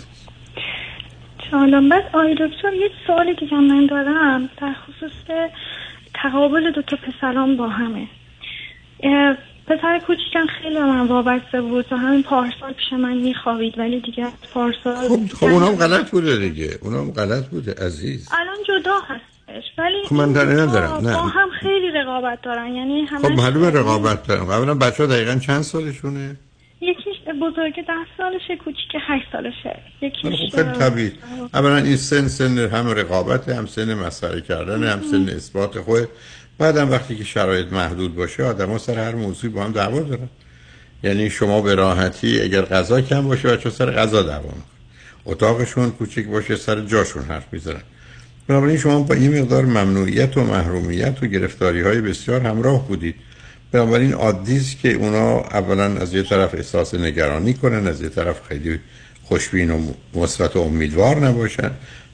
جالب 1.51 1.93
بس 1.93 2.03
آقای 2.13 2.33
دکتر 2.33 2.73
یه 2.73 2.89
سوالی 3.07 3.35
که 3.35 3.55
من 3.55 3.85
دارم. 3.85 4.49
در 4.61 4.73
خصوص 4.73 5.11
تقابل 6.13 6.71
دو 6.71 6.81
تا 6.81 6.97
پسران 6.97 7.57
با 7.57 7.67
همه. 7.67 8.07
پسر 9.67 9.99
کوچیکم 10.07 10.45
خیلی 10.61 10.79
من 10.79 11.07
وابسته 11.07 11.61
بود. 11.61 11.85
تا 11.85 11.97
همین 11.97 12.23
پارسال 12.23 12.73
پیش 12.73 12.93
من 12.93 13.17
میخوابید 13.17 13.77
ولی 13.77 13.99
دیگه 13.99 14.27
پارسال 14.53 15.27
خب 15.39 15.45
اونم 15.45 15.75
غلط 15.75 16.11
بوده 16.11 16.37
دیگه. 16.37 16.69
اونم 16.81 17.11
غلط 17.11 17.45
بوده 17.45 17.85
عزیز. 17.85 18.29
الان 18.31 18.57
جدا 18.67 18.99
هستش 18.99 19.34
ولی 19.77 19.95
خب 20.09 20.15
من 20.15 20.29
ندارم. 20.29 21.07
نه. 21.07 21.13
با 21.13 21.21
هم 21.21 21.49
خیلی 21.59 21.91
رقابت 21.95 22.41
دارن 22.41 22.75
یعنی 22.75 23.01
همه 23.01 23.21
خب 23.21 23.31
معلومه 23.31 23.69
رقابت 23.69 24.27
دارم 24.27 24.49
اولا 24.49 24.75
بچه 24.75 25.03
ها 25.03 25.09
دقیقا 25.09 25.35
چند 25.35 25.61
سالشونه؟ 25.61 26.35
یکیش 26.81 27.15
بزرگ 27.41 27.73
ده 27.75 27.93
سالشه 28.17 28.55
کوچیک 28.55 28.95
هشت 29.07 29.25
سالشه. 29.31 29.79
یکیش 30.01 30.55
خب 30.55 30.73
طبیعی. 30.73 31.11
اولا 31.53 31.77
این 31.77 31.95
سن 31.95 32.27
سن 32.27 32.57
هم 32.57 32.87
رقابت 32.87 33.49
هم 33.49 33.65
سن 33.65 33.93
مسئله 33.93 34.41
کردن 34.41 34.83
هم 34.83 35.01
سن 35.01 35.29
اثبات 35.29 35.79
خود. 35.79 36.07
بعدم 36.57 36.91
وقتی 36.91 37.15
که 37.15 37.23
شرایط 37.23 37.73
محدود 37.73 38.15
باشه 38.15 38.43
آدم 38.43 38.69
ها 38.69 38.77
سر 38.77 38.99
هر 38.99 39.15
موضوعی 39.15 39.53
با 39.53 39.63
هم 39.63 39.71
دعوا 39.71 39.99
دارن. 39.99 40.29
یعنی 41.03 41.29
شما 41.29 41.61
به 41.61 41.75
راحتی 41.75 42.41
اگر 42.41 42.61
غذا 42.61 43.01
کم 43.01 43.27
باشه 43.27 43.47
بچه 43.47 43.69
سر 43.69 43.91
غذا 43.91 44.23
دعوا 44.23 44.49
اتاقشون 45.25 45.91
کوچک 45.91 46.25
باشه 46.25 46.55
سر 46.55 46.79
جاشون 46.79 47.23
حرف 47.23 47.53
می‌زنن. 47.53 47.81
بنابراین 48.47 48.77
شما 48.77 48.99
با 48.99 49.15
این 49.15 49.39
مقدار 49.39 49.65
ممنوعیت 49.65 50.37
و 50.37 50.43
محرومیت 50.43 51.23
و 51.23 51.25
گرفتاری 51.25 51.81
های 51.81 52.01
بسیار 52.01 52.41
همراه 52.41 52.87
بودید. 52.87 53.15
بنابراین 53.71 54.13
عادی 54.13 54.57
است 54.57 54.79
که 54.79 54.93
اونا 54.93 55.39
اولا 55.39 55.85
از 55.85 56.13
یه 56.13 56.23
طرف 56.23 56.55
احساس 56.55 56.93
نگرانی 56.93 57.53
کنن 57.53 57.87
از 57.87 58.01
یه 58.01 58.09
طرف 58.09 58.41
خیلی 58.49 58.79
خوشبین 59.23 59.71
و 59.71 59.79
مثبت 60.13 60.55
و 60.55 60.59
امیدوار 60.59 61.27
نباشن 61.27 61.71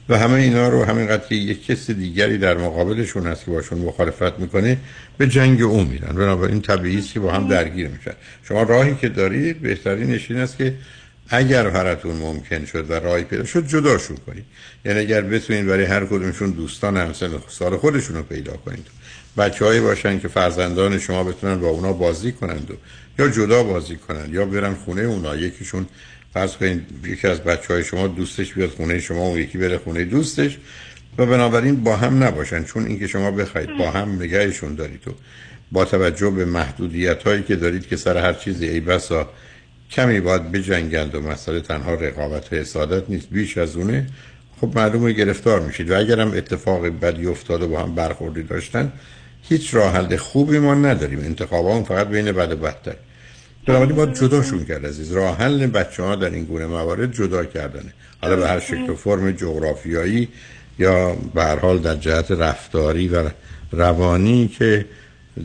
و 0.08 0.18
همه 0.18 0.34
اینا 0.34 0.68
رو 0.68 0.84
همینقدر 0.84 1.28
که 1.28 1.34
یک 1.34 1.66
کس 1.66 1.90
دیگری 1.90 2.38
در 2.38 2.56
مقابلشون 2.56 3.26
هست 3.26 3.44
که 3.44 3.50
باشون 3.50 3.78
مخالفت 3.78 4.38
می‌کنه 4.38 4.76
به 5.18 5.26
جنگ 5.26 5.62
او 5.62 5.84
میرن. 5.84 6.16
بنابراین 6.16 6.60
طبیعی 6.60 6.98
است 6.98 7.12
که 7.12 7.20
با 7.20 7.32
هم 7.32 7.48
درگیر 7.48 7.88
میشن. 7.88 8.14
شما 8.42 8.62
راهی 8.62 8.94
که 8.94 9.08
دارید 9.08 9.62
بهترین 9.62 10.20
این 10.28 10.38
است 10.38 10.58
که 10.58 10.74
اگر 11.28 11.66
هرتون 11.66 12.16
ممکن 12.16 12.64
شد 12.64 12.90
و 12.90 12.92
راهی 12.92 13.24
پیدا 13.24 13.44
شد 13.44 13.66
جداشون 13.66 14.16
کنید. 14.16 14.44
یعنی 14.84 14.98
اگر 15.00 15.20
بتونید 15.20 15.66
برای 15.66 15.84
هر 15.84 16.06
کدومشون 16.06 16.50
دوستان 16.50 16.96
همسن 16.96 17.30
سال 17.48 17.76
خودشون 17.76 18.16
رو 18.16 18.22
پیدا 18.22 18.52
کنید. 18.52 18.86
بچه 19.36 19.64
هایی 19.64 19.80
باشن 19.80 20.20
که 20.20 20.28
فرزندان 20.28 20.98
شما 20.98 21.24
بتونن 21.24 21.60
با 21.60 21.68
اونا 21.68 21.92
بازی 21.92 22.32
کنند 22.32 22.70
و 22.70 22.74
یا 23.18 23.28
جدا 23.28 23.62
بازی 23.62 23.96
کنند 23.96 24.34
یا 24.34 24.44
برن 24.44 24.74
خونه 24.74 25.02
اونا. 25.02 25.36
یکیشون 25.36 25.86
فرض 26.34 26.56
کنید 26.56 26.86
یکی 27.04 27.28
از 27.28 27.40
بچه 27.40 27.74
های 27.74 27.84
شما 27.84 28.06
دوستش 28.06 28.54
بیاد 28.54 28.70
خونه 28.70 29.00
شما 29.00 29.30
و 29.30 29.38
یکی 29.38 29.58
بره 29.58 29.78
خونه 29.78 30.04
دوستش. 30.04 30.58
و 31.18 31.26
بنابراین 31.26 31.84
با 31.84 31.96
هم 31.96 32.24
نباشن 32.24 32.64
چون 32.64 32.86
اینکه 32.86 33.06
شما 33.06 33.30
بخواید 33.30 33.78
با 33.78 33.90
هم 33.90 34.12
نگهشون 34.12 34.74
دارید 34.74 35.08
و 35.08 35.10
با 35.72 35.84
توجه 35.84 36.30
به 36.30 36.44
محدودیت 36.44 37.22
هایی 37.22 37.42
که 37.42 37.56
دارید 37.56 37.86
که 37.86 37.96
سر 37.96 38.16
هر 38.16 38.32
چیزی 38.32 38.68
ای 38.68 38.80
کمی 39.92 40.20
باید 40.20 40.52
بجنگند 40.52 41.14
و 41.14 41.20
مسئله 41.20 41.60
تنها 41.60 41.94
رقابت 41.94 42.52
و 42.52 42.56
حسادت 42.56 43.10
نیست 43.10 43.28
بیش 43.30 43.58
از 43.58 43.76
اونه 43.76 44.06
خب 44.60 44.78
معلومه 44.78 45.12
گرفتار 45.12 45.60
میشید. 45.60 45.90
و 45.90 45.98
اگرم 45.98 46.32
اتفاق 46.32 46.86
بدی 46.86 47.26
افتاده 47.26 47.66
با 47.66 47.82
هم 47.82 47.94
برخوردی 47.94 48.42
داشتن 48.42 48.92
هیچ 49.42 49.74
راه 49.74 49.92
حل 49.92 50.16
خوبی 50.16 50.58
ما 50.58 50.74
نداریم. 50.74 51.18
انتخاب 51.18 51.84
فقط 51.84 52.08
بین 52.08 52.32
بد 52.32 52.52
و 52.52 52.56
بدتر. 52.56 52.94
بنابراین 53.66 53.96
باید 53.96 54.14
جداشون 54.14 54.64
کرد 54.64 54.86
عزیز. 54.86 55.12
راه 55.12 55.36
حل 55.36 55.66
بچه 55.66 56.02
ها 56.02 56.16
در 56.16 56.30
این 56.30 56.44
گونه 56.44 56.66
موارد 56.66 57.14
جدا 57.14 57.44
کردنه. 57.44 57.92
حالا 58.22 58.36
به 58.36 58.48
هر 58.48 58.60
شکل 58.60 58.90
و 58.90 58.94
فرم 58.94 59.30
جغرافیایی 59.30 60.28
یا 60.78 61.16
به 61.34 61.42
هر 61.44 61.56
حال 61.56 61.78
در 61.78 61.94
جهت 61.94 62.30
رفتاری 62.30 63.08
و 63.08 63.30
روانی 63.72 64.48
که 64.48 64.84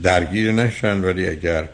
درگیر 0.04 0.52
نشن 0.52 1.02
ولی 1.02 1.28
اگر 1.28 1.70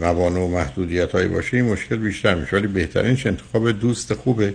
موانع 0.00 0.38
و 0.38 0.48
محدودیت 0.48 1.12
هایی 1.12 1.28
باشه 1.28 1.56
این 1.56 1.66
مشکل 1.66 1.96
بیشتر 1.96 2.34
میشه. 2.34 2.56
ولی 2.56 2.66
بهترینش 2.66 3.26
انتخاب 3.26 3.70
دوست 3.70 4.14
خوبه. 4.14 4.54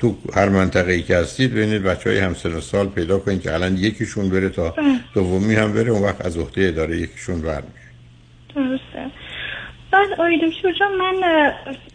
تو 0.00 0.16
هر 0.34 0.48
منطقه 0.48 0.92
ای 0.92 1.02
که 1.02 1.16
هستید 1.16 1.52
ببینید 1.52 1.82
بچه 1.82 2.10
های 2.10 2.18
همسن 2.18 2.60
سال 2.60 2.88
پیدا 2.88 3.18
کنید 3.18 3.42
که 3.42 3.54
الان 3.54 3.76
یکیشون 3.76 4.30
بره 4.30 4.48
تا 4.48 4.70
بله. 4.70 4.98
دومی 5.14 5.54
هم 5.54 5.72
بره 5.72 5.90
اون 5.90 6.02
وقت 6.02 6.26
از 6.26 6.38
عهده 6.38 6.68
اداره 6.68 6.96
یکیشون 6.96 7.40
برمیشه 7.40 7.88
درسته. 8.54 9.10
بعد 9.90 10.12
آقای 10.12 10.36
دکتر 10.36 10.72
جان 10.72 10.92
من 10.98 11.14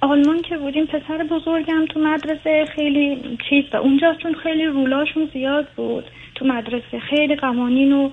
آلمان 0.01 0.41
که 0.41 0.57
بودیم 0.57 0.85
پسر 0.85 1.23
بزرگم 1.31 1.85
تو 1.85 1.99
مدرسه 1.99 2.65
خیلی 2.75 3.37
چیز 3.49 3.63
و 3.73 3.77
اونجا 3.77 4.15
چون 4.23 4.35
خیلی 4.43 4.65
رولاشون 4.65 5.29
زیاد 5.33 5.67
بود. 5.75 6.03
تو 6.35 6.45
مدرسه 6.45 6.99
خیلی 7.09 7.35
قوانین 7.35 7.93
و 7.93 8.09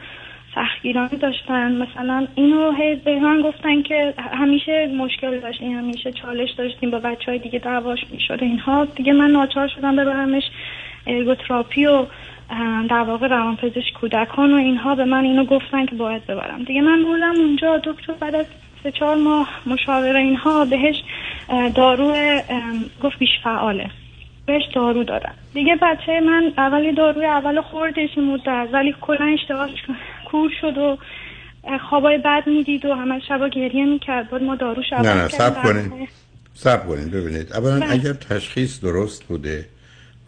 سختگیرانی 0.54 1.16
داشتن. 1.16 1.72
مثلا 1.72 2.26
اینو 2.34 2.72
هی 2.72 2.94
به 2.94 3.20
من 3.20 3.40
گفتن 3.40 3.82
که 3.82 4.14
همیشه 4.18 4.86
مشکل 4.86 5.40
داشتیم 5.40 5.78
همیشه 5.78 6.12
چالش 6.12 6.50
داشتیم 6.50 6.90
با 6.90 6.98
بچه 6.98 7.30
های 7.30 7.38
دیگه 7.38 7.58
دعواش 7.58 7.98
می‌شد 8.10 8.38
اینها. 8.42 8.84
دیگه 8.84 9.12
من 9.12 9.30
ناچار 9.30 9.68
شدم 9.68 9.96
ببرمش 9.96 10.42
ارگوتراپی 11.06 11.86
و 11.86 12.06
در 12.88 13.02
واقع 13.02 13.28
روانپزشک 13.28 13.92
کودکان 14.00 14.52
و 14.52 14.56
اینها. 14.56 14.94
به 14.94 15.04
من 15.04 15.24
اینو 15.24 15.44
گفتن 15.44 15.86
که 15.86 15.96
باید 15.96 16.26
ببرم. 16.26 16.62
دیگه 16.62 16.80
من 16.80 17.04
بودم 17.04 17.34
اونجا. 17.36 17.80
دکتر 17.84 18.12
بعد 18.12 18.34
از 18.34 18.46
سه 18.82 18.92
چهار 18.92 19.16
ماه 19.16 19.48
مشاوره 19.66 20.18
اینها 20.18 20.64
بهش 20.64 21.02
دارو 21.74 22.14
گفت 23.02 23.18
بیش 23.18 23.30
فعاله. 23.44 23.90
بهش 24.46 24.62
دارو 24.74 25.04
دارن. 25.04 25.32
دیگه 25.54 25.76
بچه 25.82 26.20
من 26.20 26.52
اولی 26.58 26.94
داروی 26.94 27.26
اول 27.26 27.60
خوردش 27.60 28.18
مدت 28.18 28.68
ولی 28.72 28.94
کلا 29.00 29.36
اشتباهش 29.40 29.70
کور 30.30 30.50
شد 30.60 30.78
و 30.78 30.98
خوابای 31.90 32.18
بد 32.18 32.42
می‌دید 32.46 32.84
و 32.84 32.94
همه 32.94 33.20
شبا 33.28 33.48
گریه 33.48 33.84
می‌کرد. 33.84 34.30
بود 34.30 34.42
ما 34.42 34.54
دارو 34.56 34.82
شبا 34.90 35.02
نه 35.02 35.14
نه 35.14 35.28
سب 35.28 35.62
کنید 35.62 36.08
سب 36.54 36.88
کنید 36.88 37.10
ببینید. 37.10 37.52
اولا 37.52 37.80
بله. 37.80 37.92
اگر 37.92 38.12
تشخیص 38.12 38.80
درست 38.80 39.24
بوده 39.24 39.66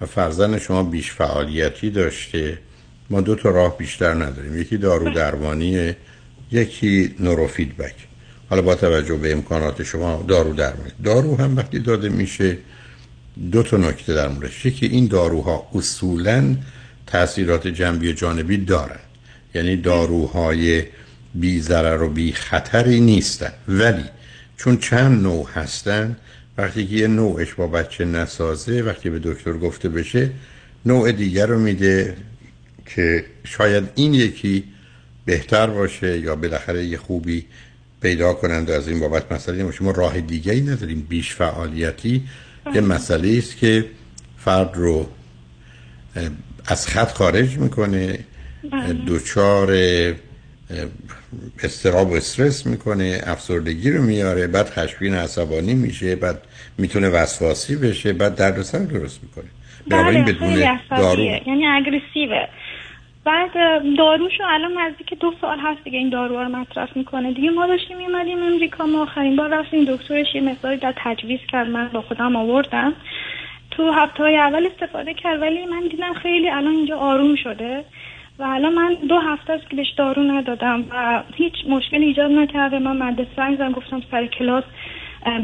و 0.00 0.06
فرزن 0.06 0.58
شما 0.58 0.82
بیش 0.82 1.12
فعالیتی 1.12 1.90
داشته 1.90 2.58
ما 3.10 3.20
دو 3.20 3.34
تا 3.34 3.50
راه 3.50 3.78
بیشتر 3.78 4.14
نداریم. 4.14 4.60
یکی 4.60 4.76
دارو 4.76 5.04
بله. 5.04 5.14
درمانیه 5.14 5.96
یکی 6.52 7.14
نورو 7.20 7.46
فیدبک 7.46 7.94
حالا 8.50 8.62
با 8.62 8.74
توجه 8.74 9.16
به 9.16 9.32
امکانات 9.32 9.82
شما 9.82 10.24
دارو 10.28 10.52
درمانی 10.52 10.90
دارو 11.04 11.36
هم 11.36 11.56
وقتی 11.56 11.78
داده 11.78 12.08
میشه 12.08 12.58
دو 13.52 13.62
تا 13.62 13.76
نکته 13.76 14.14
در 14.14 14.28
موردش. 14.28 14.66
یکی 14.66 14.86
این 14.86 15.06
داروها 15.06 15.68
اصولا 15.74 16.56
تاثیرات 17.06 17.66
جنبی 17.66 18.14
جانبی 18.14 18.56
دارن. 18.56 18.98
یعنی 19.54 19.76
داروهای 19.76 20.84
بی 21.34 21.60
ضرر 21.60 22.02
و 22.02 22.08
بی 22.08 22.32
خطری 22.32 23.00
نیستن. 23.00 23.52
ولی 23.68 24.04
چون 24.56 24.76
چند 24.76 25.22
نوع 25.22 25.48
هستن 25.54 26.16
وقتی 26.58 26.86
که 26.86 26.94
یه 26.94 27.06
نوعش 27.06 27.54
با 27.54 27.66
بچه 27.66 28.04
نسازه 28.04 28.82
وقتی 28.82 29.10
به 29.10 29.18
دکتر 29.18 29.52
گفته 29.52 29.88
بشه 29.88 30.30
نوع 30.86 31.12
دیگر 31.12 31.46
رو 31.46 31.58
میده 31.58 32.16
که 32.86 33.24
شاید 33.44 33.84
این 33.94 34.14
یکی 34.14 34.64
بهتر 35.24 35.66
باشه 35.66 36.18
یا 36.18 36.36
بالاخره 36.36 36.84
یه 36.84 36.98
خوبی 36.98 37.44
پیدا 38.02 38.34
کنند 38.34 38.70
از 38.70 38.88
این 38.88 39.00
بابت 39.00 39.32
مسئله 39.32 39.64
ما 39.64 39.70
ما 39.80 39.90
راه 39.90 40.20
دیگه 40.20 40.52
ای 40.52 40.60
نداریم. 40.60 41.06
بیش 41.08 41.34
فعالیتی 41.34 42.22
یه 42.74 42.80
مسئله 42.80 43.38
است 43.38 43.56
که 43.56 43.84
فرد 44.38 44.70
رو 44.74 45.06
از 46.66 46.86
خط 46.86 47.12
خارج 47.12 47.58
می‌کنه 47.58 48.18
بله. 48.72 48.92
دوچار 48.92 49.76
استراب 51.62 52.10
و 52.10 52.14
استرس 52.14 52.66
می‌کنه 52.66 53.20
افسردگی 53.26 53.90
رو 53.90 54.02
میاره 54.02 54.46
بعد 54.46 54.68
خشبین 54.70 55.14
عصبانی 55.14 55.74
میشه 55.74 56.16
بعد 56.16 56.42
می‌تونه 56.78 57.08
وسواسی 57.08 57.76
بشه 57.76 58.12
بعد 58.12 58.34
دردسر 58.34 58.78
درست 58.78 59.20
می‌کنه. 59.22 59.50
بله، 59.90 60.22
بدون 60.22 60.78
دارو. 60.90 61.22
یعنی 61.22 61.66
اگریسیوه. 61.66 62.46
بعد 63.26 63.50
داروشو 63.96 64.44
الان 64.46 64.78
نزدیک 64.78 65.18
دو 65.18 65.34
سال 65.40 65.58
هست 65.58 65.84
دیگه 65.84 65.98
این 65.98 66.08
دارو 66.08 66.38
رو 66.38 66.48
مصرف 66.48 66.96
می‌کنه. 66.96 67.32
دیگه 67.32 67.50
ما 67.50 67.66
داشتیم 67.66 67.96
میمدیم 67.96 68.42
امریکا 68.42 68.86
ما 68.86 69.02
آخرین 69.02 69.36
بار 69.36 69.48
رفتیم. 69.48 69.84
دکترش 69.84 70.34
یه 70.34 70.40
مقداری 70.40 70.76
در 70.76 70.94
تجویز 70.96 71.40
کرد. 71.52 71.68
من 71.68 71.88
با 71.92 72.00
خودم 72.00 72.36
آوردم. 72.36 72.92
تو 73.70 73.90
هفته 73.90 74.22
های 74.22 74.36
اول 74.36 74.66
استفاده 74.66 75.14
کرد 75.14 75.42
ولی 75.42 75.66
من 75.66 75.80
دیدم 75.90 76.12
خیلی 76.12 76.48
الان 76.48 76.74
اینجا 76.74 76.96
آروم 76.96 77.36
شده 77.36 77.84
و 78.38 78.42
الان 78.42 78.74
من 78.74 78.94
دو 79.08 79.18
هفته 79.18 79.52
است 79.52 79.70
که 79.70 79.76
بهش 79.76 79.90
دارو 79.96 80.22
ندادم 80.22 80.84
و 80.90 81.22
هیچ 81.34 81.54
مشکل 81.68 82.02
ایجاد 82.02 82.30
نکرده. 82.30 82.78
من 82.78 82.96
مدرسه 82.96 83.56
زنگ 83.58 83.74
گفتم 83.74 84.02
سر 84.10 84.26
کلاس 84.26 84.64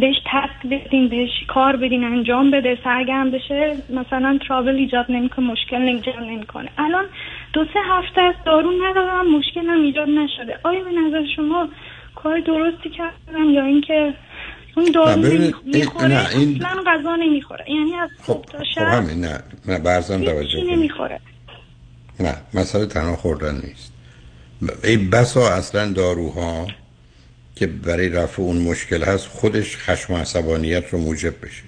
بهش 0.00 0.16
تسک 0.24 0.66
بدین 0.70 1.08
بهش 1.08 1.30
کار 1.48 1.76
بدین 1.76 2.04
انجام 2.04 2.50
بده 2.50 2.78
سرگرم 2.84 3.30
بشه. 3.30 3.76
مثلا 3.90 4.38
ترابل 4.48 4.74
ایجاد 4.74 5.06
نمی‌کنه 5.08 5.46
مشکل 5.46 5.82
ایجاد 5.82 6.18
نمی‌کنه. 6.20 6.68
الان 6.78 7.04
دو 7.52 7.64
سه 7.64 7.80
هفته 7.88 8.20
از 8.20 8.34
دارو 8.46 8.72
ندادم 8.82 9.26
مشکل 9.26 9.60
هم 9.60 9.82
ایجاد 9.82 10.08
نشده. 10.08 10.58
آیا 10.62 10.84
به 10.84 10.90
نظر 10.90 11.22
شما 11.36 11.68
کار 12.14 12.40
درستی 12.40 12.90
کردم 12.90 13.50
یا 13.50 13.64
اینکه 13.64 14.14
اون 14.76 14.90
دارو 14.94 15.20
می‌خوره؟ 15.64 16.06
نه 16.06 16.28
این... 16.36 16.64
اصلا 16.66 16.82
غذا 16.86 17.16
نمی‌خوره. 17.16 17.64
یعنی 17.68 17.94
از 17.94 18.10
خب, 18.22 18.44
خب 18.74 18.80
همین 18.80 19.20
نه 19.20 19.42
نه 19.66 19.78
برزم 19.78 20.24
توجه 20.24 20.62
نمی‌خوره. 20.70 21.20
نه 22.20 22.36
مسئله 22.54 22.86
تنها 22.86 23.16
خوردن 23.16 23.54
نیست. 23.54 23.92
این 24.84 25.10
بسا 25.10 25.48
اصلا 25.48 25.92
داروها 25.92 26.66
که 27.56 27.66
برای 27.66 28.08
رفع 28.08 28.42
اون 28.42 28.62
مشکل 28.62 29.02
هست 29.02 29.28
خودش 29.28 29.76
خشم 29.76 30.12
و 30.12 30.16
عصبانیت 30.16 30.88
رو 30.88 30.98
موجب 30.98 31.34
بشه. 31.42 31.62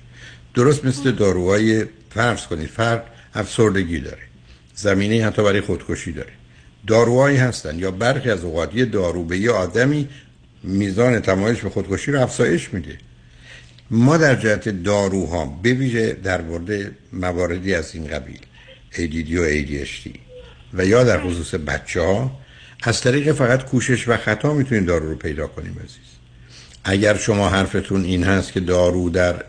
درست 0.55 0.85
مثل 0.85 1.11
داروهای 1.11 1.85
فرض 2.11 2.47
کنید 2.47 2.67
فرد 2.67 3.05
افسردگی 3.35 4.01
داره. 4.01 4.23
زمینه 4.75 5.27
حتی 5.27 5.43
برای 5.43 5.61
خودکشی 5.61 6.13
داره. 6.13 6.33
داروهایی 6.87 7.37
هستن 7.37 7.79
یا 7.79 7.91
برخی 7.91 8.31
از 8.31 8.45
اوقات 8.45 8.75
یه 8.75 8.85
دارو 8.85 9.25
به 9.25 9.39
یه 9.39 9.51
آدمی 9.51 10.09
میزان 10.63 11.21
تمایش 11.21 11.61
به 11.61 11.71
خودکشی 11.71 12.13
رو 12.13 12.21
افزایش 12.21 12.75
میده. 12.75 12.99
ما 13.91 14.17
در 14.17 14.35
جهت 14.35 14.69
داروها 14.69 15.45
بویژه 15.45 16.13
در 16.13 16.43
مورد 16.43 16.93
مواردی 17.13 17.75
از 17.75 17.95
این 17.95 18.07
قبیل 18.07 18.41
ADD 18.93 19.33
و 19.33 19.49
ADHD 19.49 20.19
و 20.75 20.87
یا 20.87 21.05
در 21.05 21.21
خصوص 21.21 21.55
بچه 21.55 22.01
ها 22.01 22.41
از 22.83 23.01
طریق 23.01 23.33
فقط 23.33 23.65
کوشش 23.65 24.09
و 24.09 24.17
خطا 24.17 24.55
می‌تونیم 24.55 24.85
دارو 24.85 25.09
رو 25.09 25.17
پیدا 25.17 25.47
کنیم 25.47 25.77
عزیز. 25.85 26.15
اگر 26.85 27.17
شما 27.17 27.49
حرفتون 27.49 28.05
این 28.05 28.25
هست 28.25 28.53
که 28.53 28.61
دارو 28.61 29.11
در 29.11 29.45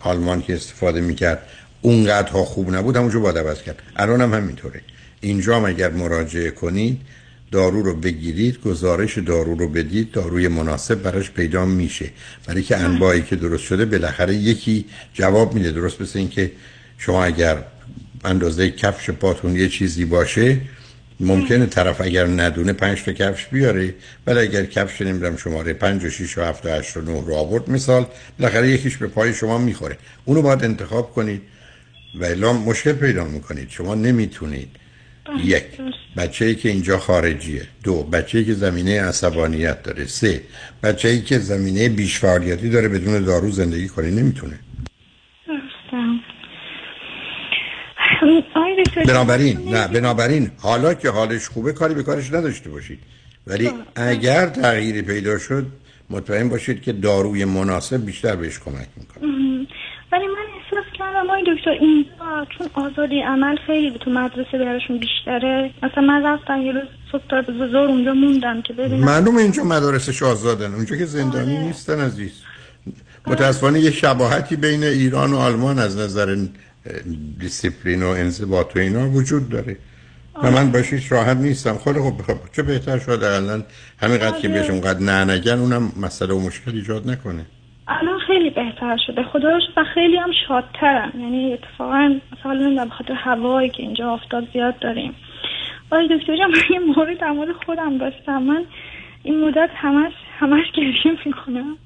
آلمان 0.00 0.42
که 0.42 0.54
استفاده 0.54 1.00
می‌کرد 1.00 1.42
اونقدرها 1.80 2.44
خوب 2.44 2.74
نبود 2.74 2.96
همونجا 2.96 3.20
باید 3.20 3.38
عوض 3.38 3.62
کرد. 3.62 3.82
الان 3.96 4.20
هم 4.20 4.34
همینطوره. 4.34 4.80
اینجا 5.20 5.56
هم 5.56 5.64
اگر 5.64 5.90
مراجعه 5.90 6.50
کنید 6.50 7.00
دارو 7.52 7.82
رو 7.82 7.94
بگیرید 7.94 8.60
گزارش 8.60 9.18
دارو 9.18 9.54
رو 9.54 9.68
بدید 9.68 10.10
داروی 10.10 10.48
مناسب 10.48 10.94
براش 10.94 11.30
پیدا 11.30 11.64
میشه. 11.64 12.10
برای 12.46 12.62
که 12.62 12.76
انواعی 12.76 13.22
که 13.22 13.36
درست 13.36 13.62
شده 13.62 13.84
بالاخره 13.84 14.34
یکی 14.34 14.84
جواب 15.14 15.54
میده. 15.54 15.70
درست 15.70 16.00
مثل 16.00 16.18
اینکه 16.18 16.52
شما 16.98 17.24
اگر 17.24 17.56
اندازه 18.24 18.70
کفش 18.70 19.10
پاتون 19.10 19.56
یه 19.56 19.68
چیزی 19.68 20.04
باشه 20.04 20.60
ممکنه 21.20 21.66
طرف 21.66 22.00
اگر 22.00 22.26
ندونه 22.26 22.72
پنج 22.72 23.02
تا 23.02 23.12
کفش 23.12 23.46
بیاره. 23.46 23.94
ولی 24.26 24.38
اگر 24.38 24.64
کفش 24.64 25.02
نمی‌دونم 25.02 25.36
شماره 25.36 25.72
پنج 25.72 26.04
و 26.04 26.10
شیش 26.10 26.38
و 26.38 26.42
هفت 26.42 26.66
و 26.66 26.68
هشت 26.68 26.96
و 26.96 27.00
نه 27.00 27.24
رو 27.26 27.34
آورد 27.34 27.70
مثال 27.70 28.06
بالاخره 28.38 28.70
یکیش 28.70 28.96
به 28.96 29.06
پای 29.06 29.34
شما 29.34 29.58
می‌خوره. 29.58 29.98
اونو 30.24 30.42
باید 30.42 30.64
انتخاب 30.64 31.12
کنید. 31.12 31.42
و 32.14 32.24
الا 32.24 32.52
مشکل 32.52 32.92
پیدا 32.92 33.24
می‌کنید. 33.24 33.70
شما 33.70 33.94
نمی‌تونید 33.94 34.68
یک 35.44 35.64
بچه 36.16 36.44
ای 36.44 36.54
که 36.54 36.68
اینجا 36.68 36.98
خارجیه. 36.98 37.62
دو 37.84 38.02
بچه 38.02 38.38
ای 38.38 38.44
که 38.44 38.54
زمینه 38.54 39.02
عصبانیت 39.02 39.82
داره. 39.82 40.06
سه 40.06 40.42
بچه 40.82 41.08
ای 41.08 41.20
که 41.20 41.38
زمینه 41.38 41.88
بیش 41.88 42.18
فعالیتی 42.18 42.70
داره 42.70 42.88
بدون 42.88 43.24
دارو 43.24 43.50
زندگی 43.50 43.88
کنی 43.88 44.10
نمی‌تونه. 44.10 44.58
بنابراین 49.06 49.74
نه 49.74 49.88
بنابراین 49.88 50.50
حالا 50.58 50.94
که 50.94 51.10
حالش 51.10 51.48
خوبه 51.48 51.72
کاری 51.72 51.94
به 51.94 52.02
کارش 52.02 52.32
نداشته 52.32 52.70
باشید. 52.70 52.98
ولی 53.46 53.70
اگر 53.96 54.46
تغییری 54.46 55.02
پیدا 55.02 55.38
شد 55.38 55.66
مطمئن 56.10 56.48
باشید 56.48 56.82
که 56.82 56.92
داروی 56.92 57.44
مناسب 57.44 58.06
بیشتر 58.06 58.36
بهش 58.36 58.58
کمک 58.58 58.88
می‌کنه. 58.96 59.28
ولی 60.12 60.26
من 60.26 60.46
احساس 61.18 61.26
کردم 61.26 61.30
آقای 61.30 61.56
دکتر 61.56 61.70
اینجا 61.70 62.46
چون 62.58 62.68
آزادی 62.74 63.20
عمل 63.20 63.56
خیلی 63.66 63.98
تو 63.98 64.10
مدرسه 64.10 64.58
براشون 64.58 64.98
بیشتره. 64.98 65.70
مثلا 65.82 66.02
من 66.02 66.22
رفتم 66.22 66.62
یه 66.62 66.72
روز 66.72 66.82
صبح 67.12 67.22
تا 67.30 67.42
زور 67.42 67.88
اونجا 67.88 68.14
موندم 68.14 68.62
که 68.62 68.72
ببینم. 68.72 69.04
معلوم 69.04 69.36
اینجا 69.36 69.64
مدارسش 69.64 70.22
آزادن. 70.22 70.74
اونجا 70.74 70.96
که 70.96 71.04
زندانی 71.04 71.56
آره. 71.56 71.66
نیستن 71.66 72.00
عزیز. 72.00 72.42
متاسفانه 73.26 73.80
یه 73.80 73.90
شباهتی 73.90 74.56
بین 74.56 74.84
ایران 74.84 75.32
و 75.32 75.36
آلمان 75.36 75.78
از 75.78 75.98
نظر 75.98 76.36
دیسیپلین 77.38 78.02
و 78.02 78.06
انضباط 78.06 78.76
و 78.76 78.78
اینا 78.78 79.10
وجود 79.10 79.48
داره. 79.48 79.76
و 80.42 80.50
من 80.50 80.72
باشیش 80.72 81.12
راحت 81.12 81.36
نیستم. 81.36 81.78
خیلی 81.84 82.00
خب 82.00 82.18
بخواب 82.18 82.38
چه 82.52 82.62
بهتر 82.62 82.98
شد 82.98 83.10
الان 83.10 83.64
همینقدر 83.98 84.40
که 84.40 84.48
بهش 84.48 84.70
اونقدر 84.70 85.00
نه 85.00 85.34
نگن 85.34 85.58
اونم 85.58 85.92
مسئله 86.00 86.34
و 86.34 86.40
مشکل 86.40 86.70
ایجاد 86.70 87.10
نکنه. 87.10 87.46
خیلی 88.38 88.50
بهتر 88.50 88.96
شده. 89.06 89.22
خدا 89.22 89.50
رو 89.50 89.60
و 89.76 89.84
خیلی 89.94 90.16
هم 90.16 90.30
شادترم 90.48 91.12
یعنی 91.20 91.52
اتفاقا 91.52 92.18
مثلا 92.32 92.52
نمی‌دونم 92.52 92.88
بخاطر 92.88 93.12
هوایی 93.12 93.70
که 93.70 93.82
اینجا 93.82 94.10
آفتاب 94.10 94.44
زیاد 94.52 94.78
داریم. 94.78 95.14
آقای 95.90 96.08
دکتر 96.08 96.36
جان 96.36 96.50
من 96.50 96.62
یه 96.70 96.78
مورد 96.78 97.20
در 97.20 97.30
مورد 97.30 97.52
خودم 97.66 97.98
داشتم. 97.98 98.42
من 98.42 98.64
این 99.22 99.44
مدت 99.44 99.70
همش 99.74 100.12
همش 100.38 100.64
گریه 100.76 101.18
می‌کنم. 101.26 101.76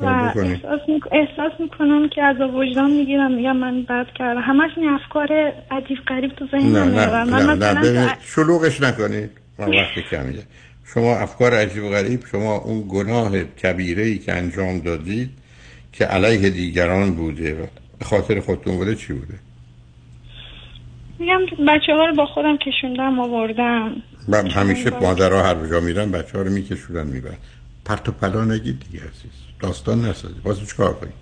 و 0.00 0.04
احساس. 0.04 0.80
احساس 1.12 1.52
می‌کنم 1.60 2.08
که 2.08 2.22
از 2.22 2.40
وجدان 2.40 2.90
می‌گیرم. 2.90 3.32
میگم 3.32 3.56
من 3.56 3.82
بد 3.82 4.06
کردم. 4.14 4.40
همش 4.40 4.70
این 4.76 4.88
افکار 4.88 5.52
عجیب 5.70 5.98
غریب 6.08 6.32
تو 6.32 6.46
ذهنم 6.46 6.76
نه 6.76 7.06
نه 7.06 7.24
نه, 7.24 7.54
نه, 7.54 7.72
نه, 7.72 7.90
نه 7.90 8.16
شلوغش 8.20 8.80
نکنید. 8.80 9.30
من 9.58 9.68
وقتی 9.68 10.02
کمیه 10.10 10.42
شما 10.94 11.16
افکار 11.16 11.54
عجیب 11.54 11.84
غریب 11.84 12.20
شما 12.30 12.56
اون 12.56 12.84
گناه 12.88 13.44
کبیره 13.44 14.02
ای 14.02 14.18
که 14.18 14.32
انجام 14.32 14.78
دادید 14.78 15.43
که 15.94 16.04
علیه 16.04 16.50
دیگران 16.50 17.14
بوده 17.14 17.54
و 17.54 17.66
به 17.98 18.04
خاطر 18.04 18.40
خودتون 18.40 18.76
بوده 18.76 18.94
چی 18.94 19.12
بوده؟ 19.12 19.34
میگم 21.18 21.40
بچه 21.68 21.92
ها 21.92 22.06
رو 22.06 22.14
با 22.14 22.26
خودم 22.26 22.56
کشوندم 22.56 23.20
آوردم. 23.20 23.96
من 24.28 24.50
همیشه 24.50 24.90
مادرها 24.90 25.42
هر 25.42 25.66
جا 25.66 25.80
میرن 25.80 26.10
بچه 26.10 26.38
ها 26.38 26.44
رو 26.44 26.50
میکشونن 26.50 27.06
می‌برن. 27.06 27.36
پرت 27.84 28.08
و 28.08 28.12
پلا 28.12 28.44
نگید 28.44 28.80
دیگه 28.80 29.04
عزیز. 29.04 29.32
داستان 29.60 30.04
نسازید. 30.04 30.42
باز 30.42 30.60
چیکار 30.60 30.94
کنید؟ 30.94 31.14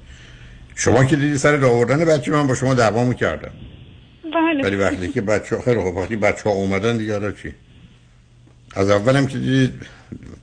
شما 0.74 1.04
که 1.04 1.16
دیدی 1.16 1.38
سر 1.38 1.64
آوردن 1.64 2.04
بچه 2.04 2.32
من 2.32 2.46
با 2.46 2.54
شما 2.54 2.74
دعوا 2.74 3.04
می‌کردم 3.04 3.52
بله. 4.34 4.64
ولی 4.64 4.76
وقتی 4.76 5.08
که 5.08 5.20
بچه 5.20 5.56
ها 5.56 5.62
خیلی 5.62 5.80
وقتی 5.80 6.16
بچه 6.16 6.42
ها 6.44 6.50
اومدن 6.50 6.96
دیگه 6.96 7.32
چی؟ 7.42 7.52
از 8.74 8.90
اولم 8.90 9.26
که 9.26 9.38
دیدید 9.38 9.72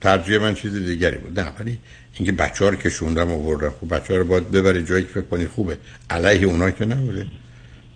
ترجیح 0.02 0.38
من 0.38 0.54
چیز 0.54 0.76
دیگری 0.86 1.18
بود. 1.18 1.40
نه 1.40 1.52
ولی 1.60 1.80
اینکه 2.20 2.32
بچه 2.32 2.65
ها 2.65 2.70
رو 2.70 2.78
کشوندم 2.78 3.32
آوردم. 3.32 3.74
خب 3.82 3.95
بچه 3.95 4.13
ها 4.13 4.20
رو 4.20 4.26
باید 4.26 4.51
ببرید 4.51 4.88
جایی 4.88 5.03
که 5.03 5.09
فکر 5.09 5.22
کنید 5.22 5.47
خوبه. 5.47 5.78
علیه 6.09 6.47
اونا 6.47 6.72
که 6.72 6.86
نبوده. 6.86 7.26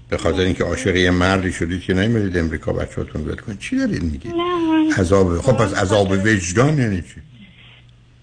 به 0.09 0.17
خاطر 0.17 0.41
اینکه 0.41 0.63
عاشق 0.63 0.95
یه 0.95 1.11
مردی 1.11 1.51
شدید 1.51 1.81
که 1.81 1.93
نمیرید 1.93 2.37
امریکا 2.37 2.73
بچه‌هاتون 2.73 3.21
ول 3.21 3.35
کنید. 3.35 3.59
چی 3.59 3.77
دارید 3.77 4.03
میگید؟ 4.03 4.33
عذاب. 4.97 5.37
خب 5.37 5.53
پس 5.53 5.73
عذاب 5.73 6.11
وجدان 6.11 6.77
یعنی 6.77 7.01
چی؟ 7.01 7.21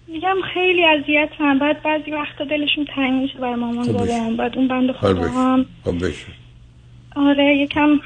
میگم 0.07 0.35
خیلی 0.53 0.85
اذیت 0.85 1.29
هم 1.39 1.59
بعد 1.59 1.83
بعضی 1.83 2.11
وقتا 2.11 2.43
دلشون 2.43 2.85
تنگ 2.95 3.21
میشه 3.21 3.39
برای 3.39 3.55
مامان 3.55 3.85
خب 3.85 3.91
بابام. 3.91 4.37
بعد 4.37 4.57
اون 4.57 4.67
بند 4.67 4.91
خدا 4.91 5.29
هم. 5.29 5.65
خب 5.85 6.05
بشه. 6.05 6.25
آره 7.15 7.57
یکم 7.57 7.99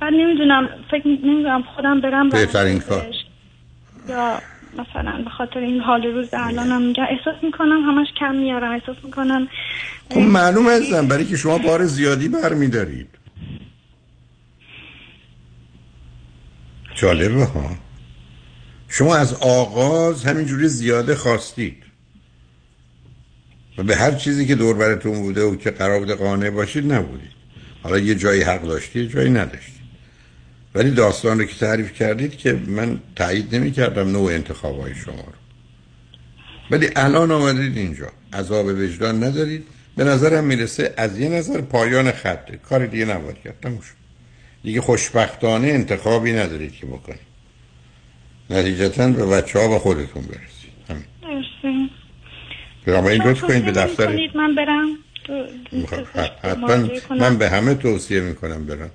بعد 0.00 0.12
نمی‌دونم 0.12 0.68
فکر 0.90 1.08
نمی‌دونم 1.08 1.62
خودم 1.76 2.00
برم 2.00 2.28
بهترین 2.28 2.78
کار. 2.78 3.06
یا 4.08 4.38
مثلا 4.72 5.22
به 5.24 5.30
خاطر 5.30 5.58
این 5.58 5.80
حال 5.80 6.02
روز 6.02 6.28
الانم 6.32 6.82
میگم 6.82 7.04
احساس 7.10 7.44
می‌کنم 7.44 7.82
همش 7.82 8.06
کم 8.20 8.34
میارم. 8.34 8.72
احساس 8.72 8.96
می‌کنم 9.04 9.48
خب 10.10 10.20
معلوم 10.20 10.68
هستم. 10.68 11.08
برای 11.08 11.24
که 11.24 11.36
شما 11.36 11.58
بار 11.58 11.84
زیادی 11.84 12.28
برمیدارید. 12.28 13.08
جالبه 16.94 17.44
ها. 17.44 17.70
شما 18.88 19.16
از 19.16 19.34
آغاز 19.34 20.24
همینجوری 20.24 20.68
زیاده 20.68 21.14
خواستید. 21.14 21.82
و 23.78 23.82
به 23.82 23.96
هر 23.96 24.12
چیزی 24.12 24.46
که 24.46 24.54
دور 24.54 24.76
براتون 24.76 25.22
بوده 25.22 25.42
و 25.42 25.56
که 25.56 25.70
قرار 25.70 25.98
بوده 25.98 26.14
قانع 26.14 26.50
باشید 26.50 26.92
نبودید. 26.92 27.32
حالا 27.82 27.98
یه 27.98 28.14
جایی 28.14 28.42
حق 28.42 28.62
داشتید 28.62 29.10
جایی 29.10 29.30
نداشتید. 29.30 29.81
ولی 30.74 30.90
داستان 30.90 31.38
رو 31.38 31.44
که 31.44 31.54
تعریف 31.54 31.92
کردید 31.92 32.36
که 32.36 32.52
من 32.66 33.00
تایید 33.16 33.54
نمی 33.54 33.72
کردم 33.72 34.12
نوع 34.12 34.32
انتخاب 34.32 34.80
های 34.80 34.94
شما 34.94 35.14
رو. 35.14 35.32
ولی 36.70 36.88
الان 36.96 37.30
آمدید 37.30 37.76
اینجا. 37.76 38.06
عذاب 38.32 38.66
وجدان 38.66 39.24
ندارید. 39.24 39.64
به 39.96 40.04
نظرم 40.04 40.44
می‌رسه 40.44 40.94
از 40.96 41.18
یه 41.18 41.28
نظر 41.28 41.60
پایان 41.60 42.12
خطه 42.12 42.56
کار 42.56 42.86
دیگه 42.86 43.04
نباید 43.04 43.36
کرد. 43.44 43.56
دیگه 44.62 44.80
خوشبختانه 44.80 45.68
انتخابی 45.68 46.32
ندارید 46.32 46.72
که 46.72 46.86
بکنید. 46.86 47.32
نتیجتا 48.50 49.08
به 49.08 49.26
بچه 49.26 49.58
ها 49.58 49.68
و 49.68 49.78
خودتون 49.78 50.22
برسید. 50.22 51.02
مرسی. 51.22 51.90
برای 52.86 53.12
این 53.12 53.22
لطف 53.22 53.40
کنید 53.40 53.64
به 53.64 53.72
دفتر. 53.72 54.28
من 54.34 54.54
برم. 54.54 54.88
حتما 56.42 56.88
من 57.10 57.38
به 57.38 57.48
همه 57.48 57.74
توصیه 57.74 58.20
می‌کنم 58.20 58.66
برم. 58.66 58.90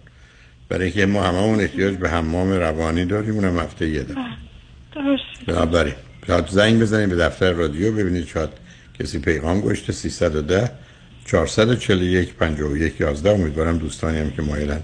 برای 0.70 0.84
اینکه 0.84 1.06
ما 1.06 1.24
هممون 1.24 1.60
احتیاج 1.60 1.96
به 1.96 2.10
حمام 2.10 2.52
روانی 2.52 3.06
داریم 3.06 3.36
اونم 3.36 3.60
هفته 3.60 3.90
یه 3.90 4.04
دفعه. 4.04 4.24
بنابراین 5.48 5.94
شاید 6.28 6.48
زنگ 6.48 6.82
بزنید 6.82 7.10
به 7.10 7.16
دفتر 7.16 7.52
رادیو 7.52 7.92
ببینید 7.92 8.28
شاید 8.28 8.50
کسی 9.00 9.20
پیغام 9.20 9.62
گوشته 9.62 9.94
310 9.94 10.72
441 11.26 12.34
51 12.34 13.02
11 13.02 13.32
امیدوارم 13.32 13.78
دوستانی 13.78 14.18
هم 14.18 14.32
که 14.32 14.42
مایلن 14.42 14.82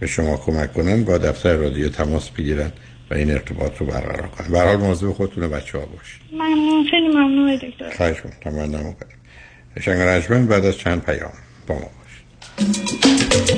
به 0.00 0.06
شما 0.06 0.36
کمک 0.36 0.72
کنن 0.72 1.04
با 1.04 1.18
دفتر 1.18 1.56
رادیو 1.56 1.88
تماس 1.88 2.30
بگیرن 2.30 2.72
و 3.10 3.14
این 3.14 3.30
ارتباط 3.30 3.78
رو 3.78 3.86
برقرار 3.86 4.26
کنن. 4.26 4.48
به 4.48 4.60
حال 4.60 4.76
مواظب 4.76 5.12
خودتون 5.12 5.44
و 5.44 5.48
بچه 5.48 5.78
ها 5.78 5.86
باشید. 5.86 6.20
ممنون. 6.32 6.86
خیلی 6.90 7.08
ممنون 7.08 7.56
دکتر. 7.56 7.96
خواهش 7.96 8.16
می‌کنم. 8.24 8.72
تمام 8.72 8.96
شنگ 9.80 10.48
بعد 10.48 10.64
از 10.64 10.78
چند 10.78 11.02
پیام 11.02 11.32
با 11.66 11.74
ما 11.74 11.80
باشید. 11.80 13.57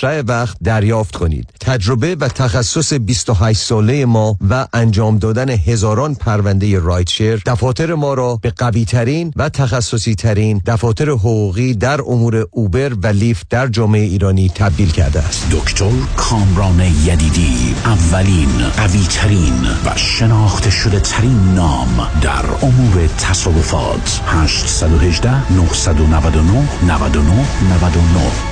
اسرع 0.03 0.21
وقت 0.27 0.57
دریافت 0.63 1.15
کنید. 1.15 1.49
تجربه 1.59 2.15
و 2.15 2.27
تخصص 2.27 2.93
28 2.93 3.59
ساله 3.59 4.05
ما 4.05 4.37
و 4.49 4.67
انجام 4.73 5.17
دادن 5.17 5.49
هزاران 5.49 6.15
پرونده 6.15 6.79
رایتشر 6.79 7.35
دفاتر 7.45 7.93
ما 7.93 8.13
را 8.13 8.39
به 8.41 8.49
قوی 8.49 8.85
ترین 8.85 9.33
و 9.35 9.49
تخصصی 9.49 10.15
ترین 10.15 10.61
دفاتر 10.65 11.09
حقوقی 11.09 11.73
در 11.73 12.01
امور 12.01 12.47
Uber 12.51 12.93
و 13.03 13.07
Lyft 13.07 13.49
در 13.49 13.67
جامعه 13.67 14.01
ایرانی 14.01 14.49
تبدیل 14.49 14.91
کرده 14.91 15.19
است. 15.19 15.47
دکتر 15.51 15.91
کامران 16.17 16.79
یدیدی 16.79 17.75
اولین 17.85 18.69
قوی 18.77 19.03
ترین 19.09 19.67
و 19.85 19.97
شناخته 19.97 20.69
شده 20.69 20.99
ترین 20.99 21.53
نام 21.55 22.07
در 22.21 22.45
امور 22.61 23.07
تصادفات 23.07 24.21
818 24.25 25.53
999 25.53 26.67
99 26.87 27.31
99 27.31 28.51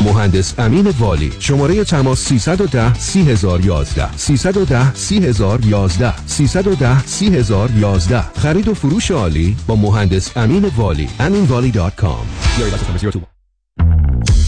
مهندس 0.00 0.54
امین 0.58 0.94
والی. 0.98 1.32
شماره 1.38 1.84
تماس 1.84 2.18
310 2.18 2.94
30011 2.94 4.16
310 4.16 4.94
30011 4.94 6.14
310 6.26 7.06
30011 7.06 8.22
خرید 8.22 8.68
و 8.68 8.74
فروش 8.74 9.10
عالی 9.10 9.56
با 9.66 9.76
مهندس 9.76 10.36
امین 10.36 10.70
والی. 10.76 11.08
aminvalley.com 11.18 13.39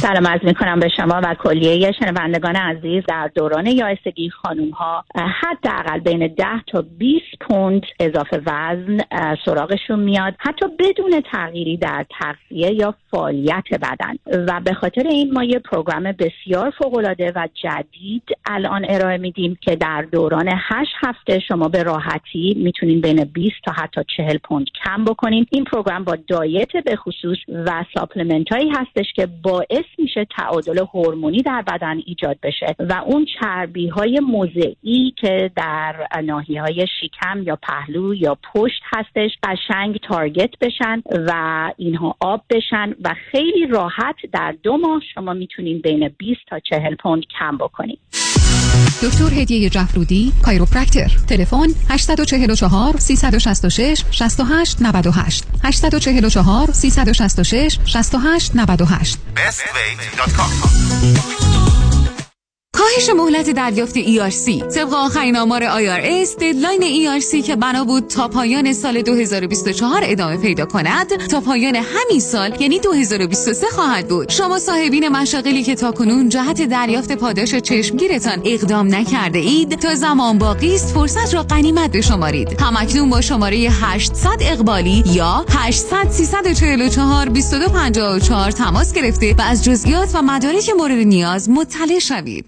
سلام 0.00 0.26
عرض 0.26 0.44
می 0.44 0.54
کنم 0.54 0.80
به 0.80 0.88
شما 0.96 1.20
و 1.24 1.34
کلیه 1.34 1.92
شنوندگان 1.92 2.56
عزیز. 2.56 3.02
در 3.08 3.30
دوران 3.34 3.66
یائسگی 3.66 4.30
خانوم 4.30 4.70
ها 4.70 5.04
حداقل 5.14 5.98
بین 5.98 6.26
10 6.26 6.44
تا 6.66 6.84
20 6.98 7.24
پوند 7.40 7.82
اضافه 8.00 8.42
وزن 8.46 8.98
سراغشون 9.44 10.00
میاد. 10.00 10.34
حتی 10.38 10.66
بدون 10.78 11.22
تغییری 11.32 11.76
در 11.76 12.06
تغذیه 12.20 12.74
یا 12.74 12.94
فعالیت 13.10 13.64
بدن. 13.72 14.44
و 14.46 14.60
به 14.64 14.74
خاطر 14.74 15.06
این 15.06 15.32
ما 15.32 15.44
یه 15.44 15.58
program 15.58 16.12
بسیار 16.12 16.72
فوق 16.82 16.96
العاده 16.96 17.32
و 17.36 17.48
جدید 17.54 18.22
الان 18.46 18.86
ارائه 18.88 19.18
میدیم 19.18 19.58
که 19.60 19.76
در 19.76 20.02
دوران 20.02 20.48
8 20.48 20.90
هفته 21.00 21.38
شما 21.38 21.68
به 21.68 21.82
راحتی 21.82 22.54
می‌تونین 22.56 23.00
بین 23.00 23.24
20 23.24 23.54
تا 23.64 23.72
حتی 23.72 24.00
40 24.16 24.38
پوند 24.44 24.66
کم 24.84 25.04
بکنین. 25.04 25.46
این 25.50 25.64
program 25.64 26.04
با 26.04 26.16
diet 26.28 26.76
به 26.84 26.96
خصوص 26.96 27.38
و 27.48 27.84
supplement 27.94 28.52
هایی 28.52 28.70
هستش 28.70 29.12
که 29.16 29.26
باعث 29.48 29.84
میشه 29.98 30.26
تعادل 30.38 30.78
هورمونی 30.78 31.42
در 31.42 31.62
بدن 31.62 32.02
ایجاد 32.06 32.38
بشه 32.42 32.74
و 32.78 33.02
اون 33.06 33.26
چربی 33.40 33.88
های 33.88 34.20
موضعی 34.20 35.14
که 35.16 35.50
در 35.56 36.08
ناحیه 36.24 36.62
های 36.62 36.86
شکم 37.00 37.42
یا 37.42 37.56
پهلو 37.56 38.14
یا 38.14 38.38
پشت 38.54 38.82
هستش 38.96 39.30
قشنگ 39.42 40.00
تارگت 40.08 40.50
بشن 40.60 41.02
و 41.26 41.32
اینها 41.76 42.16
آب 42.20 42.42
بشن 42.50 42.94
و 43.04 43.14
خیلی 43.30 43.66
راحت 43.66 44.16
در 44.32 44.54
دو 44.62 44.76
ماه 44.76 45.02
شما 45.14 45.32
می‌تونین 45.32 45.78
بین 45.78 46.08
20 46.18 46.40
تا 46.48 46.58
40 46.58 46.94
پوند 46.94 47.22
کم 47.38 47.56
بکنید 47.56 48.17
دکتر 49.02 49.34
هدیه 49.34 49.70
جفرودی 49.70 50.32
کایروپرکتر. 50.42 51.16
تلفن 51.28 51.66
844 51.88 52.96
366 52.98 54.04
68 54.10 54.82
98 54.82 55.44
844 55.64 56.72
366 56.72 57.78
68 57.84 58.54
98 58.54 59.18
کاهش 62.78 63.10
مهلت 63.10 63.50
دریافت 63.50 63.94
ERC 63.94 64.74
طبق 64.74 64.94
آخرین 64.94 65.36
آمار 65.36 65.62
IRS 65.62 66.28
ددلاین 66.40 66.80
ERC 66.80 67.46
که 67.46 67.56
بنا 67.56 67.84
بود 67.84 68.06
تا 68.06 68.28
پایان 68.28 68.72
سال 68.72 69.02
2024 69.02 70.00
ادامه 70.04 70.36
پیدا 70.36 70.66
کند 70.66 71.26
تا 71.26 71.40
پایان 71.40 71.76
همین 71.76 72.20
سال 72.20 72.60
یعنی 72.60 72.78
2023 72.78 73.66
خواهد 73.66 74.08
بود. 74.08 74.28
شما 74.30 74.58
صاحبین 74.58 75.08
مشاغلی 75.08 75.62
که 75.62 75.74
تاکنون 75.74 76.28
جهت 76.28 76.62
دریافت 76.62 77.12
پاداش 77.12 77.54
چشمگیرتان 77.54 78.42
اقدام 78.44 78.94
نکرده 78.94 79.38
اید 79.38 79.78
تا 79.78 79.94
زمان 79.94 80.38
باقی 80.38 80.74
است 80.74 80.94
فرصت 80.94 81.34
را 81.34 81.42
غنیمت 81.42 81.92
بشمارید 81.92 82.60
همکنون 82.60 83.10
با 83.10 83.20
شماره 83.20 83.56
800 83.56 84.28
اقبالی 84.40 85.04
یا 85.06 85.44
800 85.48 86.10
344 86.10 87.26
2254 87.26 88.50
تماس 88.50 88.92
گرفته 88.92 89.34
و 89.34 89.42
از 89.42 89.64
جزئیات 89.64 90.10
و 90.14 90.22
مدارک 90.22 90.70
مورد 90.78 91.06
نیاز 91.06 91.50
مطلع 91.50 91.98
شوید. 91.98 92.46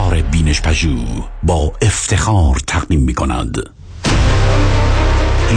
کار 0.00 0.22
بینش 0.22 0.60
پژو 0.60 0.96
با 1.42 1.72
افتخار 1.82 2.56
تقدیم 2.66 3.00
می 3.00 3.14
کند 3.14 3.56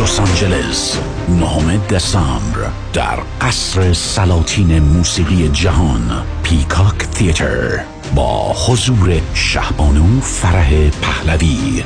لس 0.01 0.19
آنجلس 0.19 0.97
نهم 1.29 1.77
دسامبر 1.77 2.69
در 2.93 3.19
قصر 3.41 3.93
سلاطین 3.93 4.79
موسیقی 4.79 5.49
جهان 5.49 6.23
پیکاک 6.43 6.97
تیتر 6.97 7.83
با 8.15 8.53
حضور 8.67 9.21
شهبانو 9.33 10.21
فرح 10.21 10.89
پهلوی. 10.89 11.83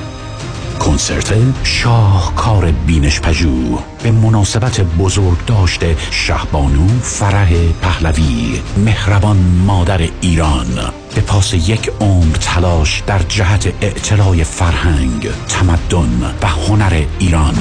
کنسرت 0.80 1.34
شاهکار 1.64 2.72
بینش 2.72 3.22
پژو 3.22 3.80
به 4.04 4.12
مناسبت 4.12 4.82
بزرگ 4.82 5.46
داشته 5.46 5.96
شهبانو 6.12 6.88
فرح 7.02 7.54
پهلوی 7.82 8.62
مهربان 8.78 9.38
مادر 9.38 10.02
ایران. 10.22 10.92
به 11.16 11.22
پاس 11.22 11.54
یک 11.54 11.92
عمر 12.02 12.36
تلاش 12.36 13.04
در 13.08 13.20
جهت 13.20 13.74
اعتلاع 13.82 14.44
فرهنگ 14.44 15.30
تمدن 15.50 16.36
و 16.42 16.48
هنر 16.48 17.04
ایران. 17.20 17.56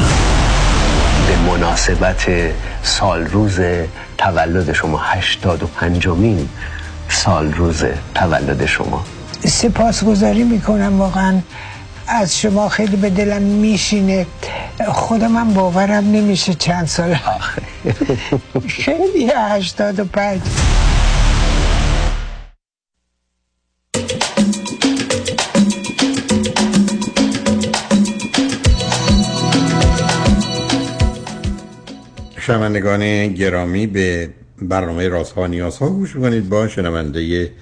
به 1.27 1.37
مناسبت 1.51 2.27
سال 2.83 3.27
روز 3.27 3.61
تولد 4.19 4.73
شما 4.73 4.99
هشتاد 4.99 5.63
و 5.63 5.67
پنجمین 5.67 6.49
سال 7.09 7.53
روز 7.53 7.85
تولد 8.15 8.67
شما. 8.67 9.05
سپاسگزاری 9.47 10.45
می‌کنم 10.45 11.01
واقعا. 11.01 11.41
از 12.09 12.39
شما 12.39 12.69
خیلی 12.69 12.97
به 12.97 13.11
دلم 13.11 13.43
میشینه. 13.43 14.27
خودم 14.89 15.33
من 15.33 15.55
باورم 15.55 16.11
نمیشه 16.11 16.55
چند 16.55 16.87
سال 16.87 17.17
خیلی 18.69 19.31
هشتاد 19.37 20.01
و 20.01 20.05
پنج. 20.05 20.41
شنوندگان 32.41 33.29
گرامی 33.29 33.87
به 33.87 34.31
برنامه 34.63 35.09
رازها 35.09 35.47
نیازها 35.47 35.89
گوش 35.89 36.17
کنید 36.17 36.49
با 36.49 36.69
شنونده 36.69 37.53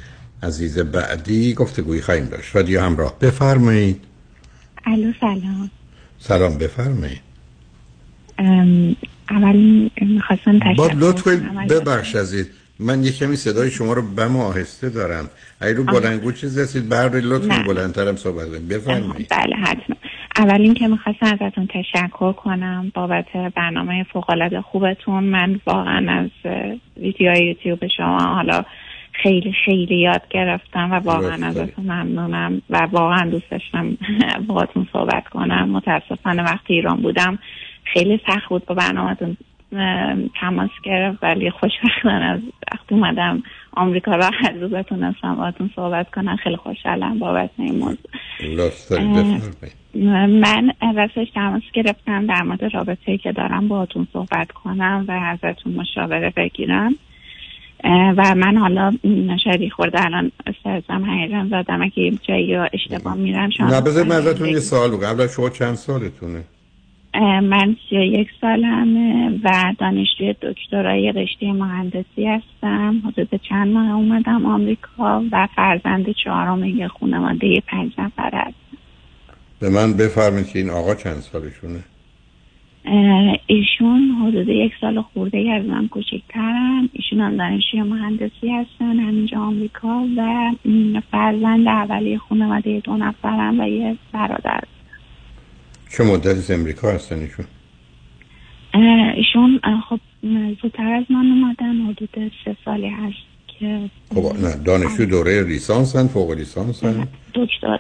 عزیز 0.43 0.79
بعدی 0.79 1.55
گفتگویی 1.55 2.01
خواهیم 2.01 2.25
داشت. 2.25 2.57
رادیو 2.57 2.81
همراه. 2.81 3.19
بفرمایید. 3.19 4.14
الو 4.87 5.13
سلام. 5.21 5.71
سلام 6.19 6.59
بفرمایید. 6.59 7.21
ام، 8.39 8.97
اول 9.31 9.91
می‌خواستم 10.01 10.59
تشکر 10.59 10.95
لطف 10.97 11.23
کنید 11.23 11.69
ببخش 11.69 12.17
عزیز 12.17 12.51
من 12.79 13.05
یه 13.05 13.13
کمی 13.13 13.37
صدای 13.37 13.71
شما 13.71 13.93
رو 13.93 14.03
بم 14.03 14.37
آهسته 14.37 14.89
دارم. 14.89 15.31
اگه 15.61 15.73
رو 15.73 15.91
آها. 15.91 16.01
بلندگو 16.01 16.33
چیز 16.33 16.59
هستید 16.59 16.89
بردارید 16.89 17.25
لطف 17.25 17.47
نه. 17.47 17.55
کنید 17.55 17.67
بلندترم 17.67 18.17
صحبت 18.17 18.49
کنید. 18.49 18.69
بفرمایید. 18.69 19.29
بله 19.31 19.57
حتما. 19.57 19.97
اول 20.37 20.61
اینکه 20.61 20.89
می‌خواستم 20.89 21.27
ازتون 21.41 21.67
تشکر 21.67 22.33
کنم 22.33 22.93
بابت 22.95 23.33
برنامه 23.57 24.07
فوقالعاده 24.13 24.61
خوبتون. 24.61 25.25
من 25.25 25.61
واقعا 25.67 26.21
از 26.21 26.53
ویدیوهای 26.97 27.47
یوتیوب 27.47 27.87
شما 27.97 28.35
حالا 28.35 28.65
خیلی 29.23 29.53
خیلی 29.65 29.97
یاد 29.97 30.23
گرفتم 30.31 30.91
و 30.91 30.95
واقعا. 30.95 31.47
ازتون 31.47 31.85
ممنونم 31.85 32.63
و 32.71 32.89
واقعا 32.93 33.31
دوست 33.31 33.51
داشتم 33.51 33.97
باهاتون 34.47 34.89
صحبت 34.93 35.29
کنم. 35.29 35.69
متاسفانه 35.69 36.43
وقتی 36.43 36.75
ایران 36.75 36.97
بودم 36.97 37.39
خیلی 37.85 38.21
سخت 38.27 38.49
بود 38.49 38.67
با 38.67 38.75
برنامهتون 38.75 39.37
تماس 40.41 40.71
گرفت 40.83 41.19
ولی 41.23 41.51
خوشبختانه 41.51 42.25
از 42.25 42.41
وقتی 42.73 42.95
اومدم 42.95 43.43
آمریکا 43.73 44.13
را 44.13 44.31
هر 44.43 44.53
روز 44.53 44.75
تونستم 44.75 45.35
باهاتون 45.35 45.71
صحبت 45.77 46.11
کنم. 46.11 46.37
خیلی 46.37 46.57
خوشحالم 46.57 47.19
بابت 47.19 47.51
این 47.59 47.79
موضوع. 47.79 47.99
من 50.27 50.73
راستش 50.95 51.31
تماس 51.35 51.63
گرفتم 51.73 52.27
در 52.27 52.43
مورد 52.43 52.75
رابطه 52.75 53.19
که 53.19 53.33
دارم 53.33 53.69
باهاتون 53.69 54.07
صحبت 54.13 54.53
کنم 54.53 55.05
و 55.09 55.13
ازتون 55.13 55.75
مشاوره 55.75 56.33
بگیرم. 56.37 56.95
و 57.87 58.35
من 58.35 58.57
حالا 58.57 58.93
شاید 59.45 59.73
خورده 59.73 60.05
الان 60.05 60.33
استرسم 60.47 61.05
هیجان 61.05 61.49
زدم. 61.49 61.83
اگه 61.83 62.19
جایی 62.23 62.55
رو 62.55 62.69
اشتباه 62.73 63.15
میرم 63.15 63.51
شما 63.51 63.67
نه 63.67 63.81
بذارید 63.81 64.13
من 64.13 64.17
ازتون 64.17 64.49
یه. 64.49 64.61
سوال 64.61 64.91
بگم. 64.91 65.07
قبل 65.07 65.27
شما 65.27 65.51
چند 65.51 65.75
سالتونه؟ 65.75 66.45
من 67.43 67.77
سی 67.91 67.97
یک 67.97 68.29
سالمه 68.41 69.41
و 69.45 69.75
دانشجوی 69.79 70.35
دکترای 70.43 71.13
رشته 71.13 71.53
مهندسی 71.53 72.27
هستم. 72.27 73.03
حدود 73.07 73.41
چند 73.49 73.73
ماه 73.73 73.91
اومدم 73.91 74.47
آمریکا 74.47 75.23
و 75.33 75.49
فرزند 75.57 76.07
چهارم 76.25 76.65
یه 76.65 76.89
خانواده 76.89 77.63
پنج 77.67 77.93
نفر 77.99 78.31
هست 78.35 78.57
به 79.61 79.71
من 79.71 79.93
بفرمایید 79.93 80.49
که 80.49 80.59
این 80.59 80.71
آقا 80.71 80.95
چند 80.95 81.21
سالشونه؟ 81.21 81.85
ایشون 83.47 84.11
حدود 84.23 84.49
یک 84.49 84.73
سال 84.81 85.03
خورده 85.03 85.39
ای 85.39 85.51
از 85.51 85.65
من 85.65 85.89
کوچکترن. 85.89 86.89
ایشون 86.93 87.21
هم 87.21 87.37
دانشجوی 87.37 87.83
مهندسی 87.83 88.51
هستن 88.51 89.01
همینجا 89.01 89.39
آمریکا 89.39 90.07
و 90.17 90.51
فرزند 91.11 91.69
اولی 91.69 92.19
خانواده 92.19 92.81
دو 92.81 92.97
نفرم 92.97 93.61
و 93.61 93.69
یه 93.69 93.97
برادر. 94.13 94.61
چه 95.97 96.05
مدتی 96.05 96.29
از 96.29 96.51
امریکا 96.51 96.91
هستن 96.91 97.19
ایشون؟ 97.19 97.47
ایشون 99.15 99.61
خب 99.89 100.01
زودتر 100.63 100.93
از 100.93 101.05
من 101.11 101.27
اومدن 101.27 101.87
حدود 101.87 102.33
سه 102.45 102.57
سالی 102.65 102.89
هست 102.89 103.17
که 103.47 103.91
خب 104.15 104.33
نه 104.43 104.57
دانشجو 104.65 105.05
دوره 105.05 105.43
لیسانس 105.43 105.97
هن 105.97 106.07
فوق 106.07 106.31
لیسانس 106.31 106.85
هن 106.85 107.09
دکترا. 107.35 107.79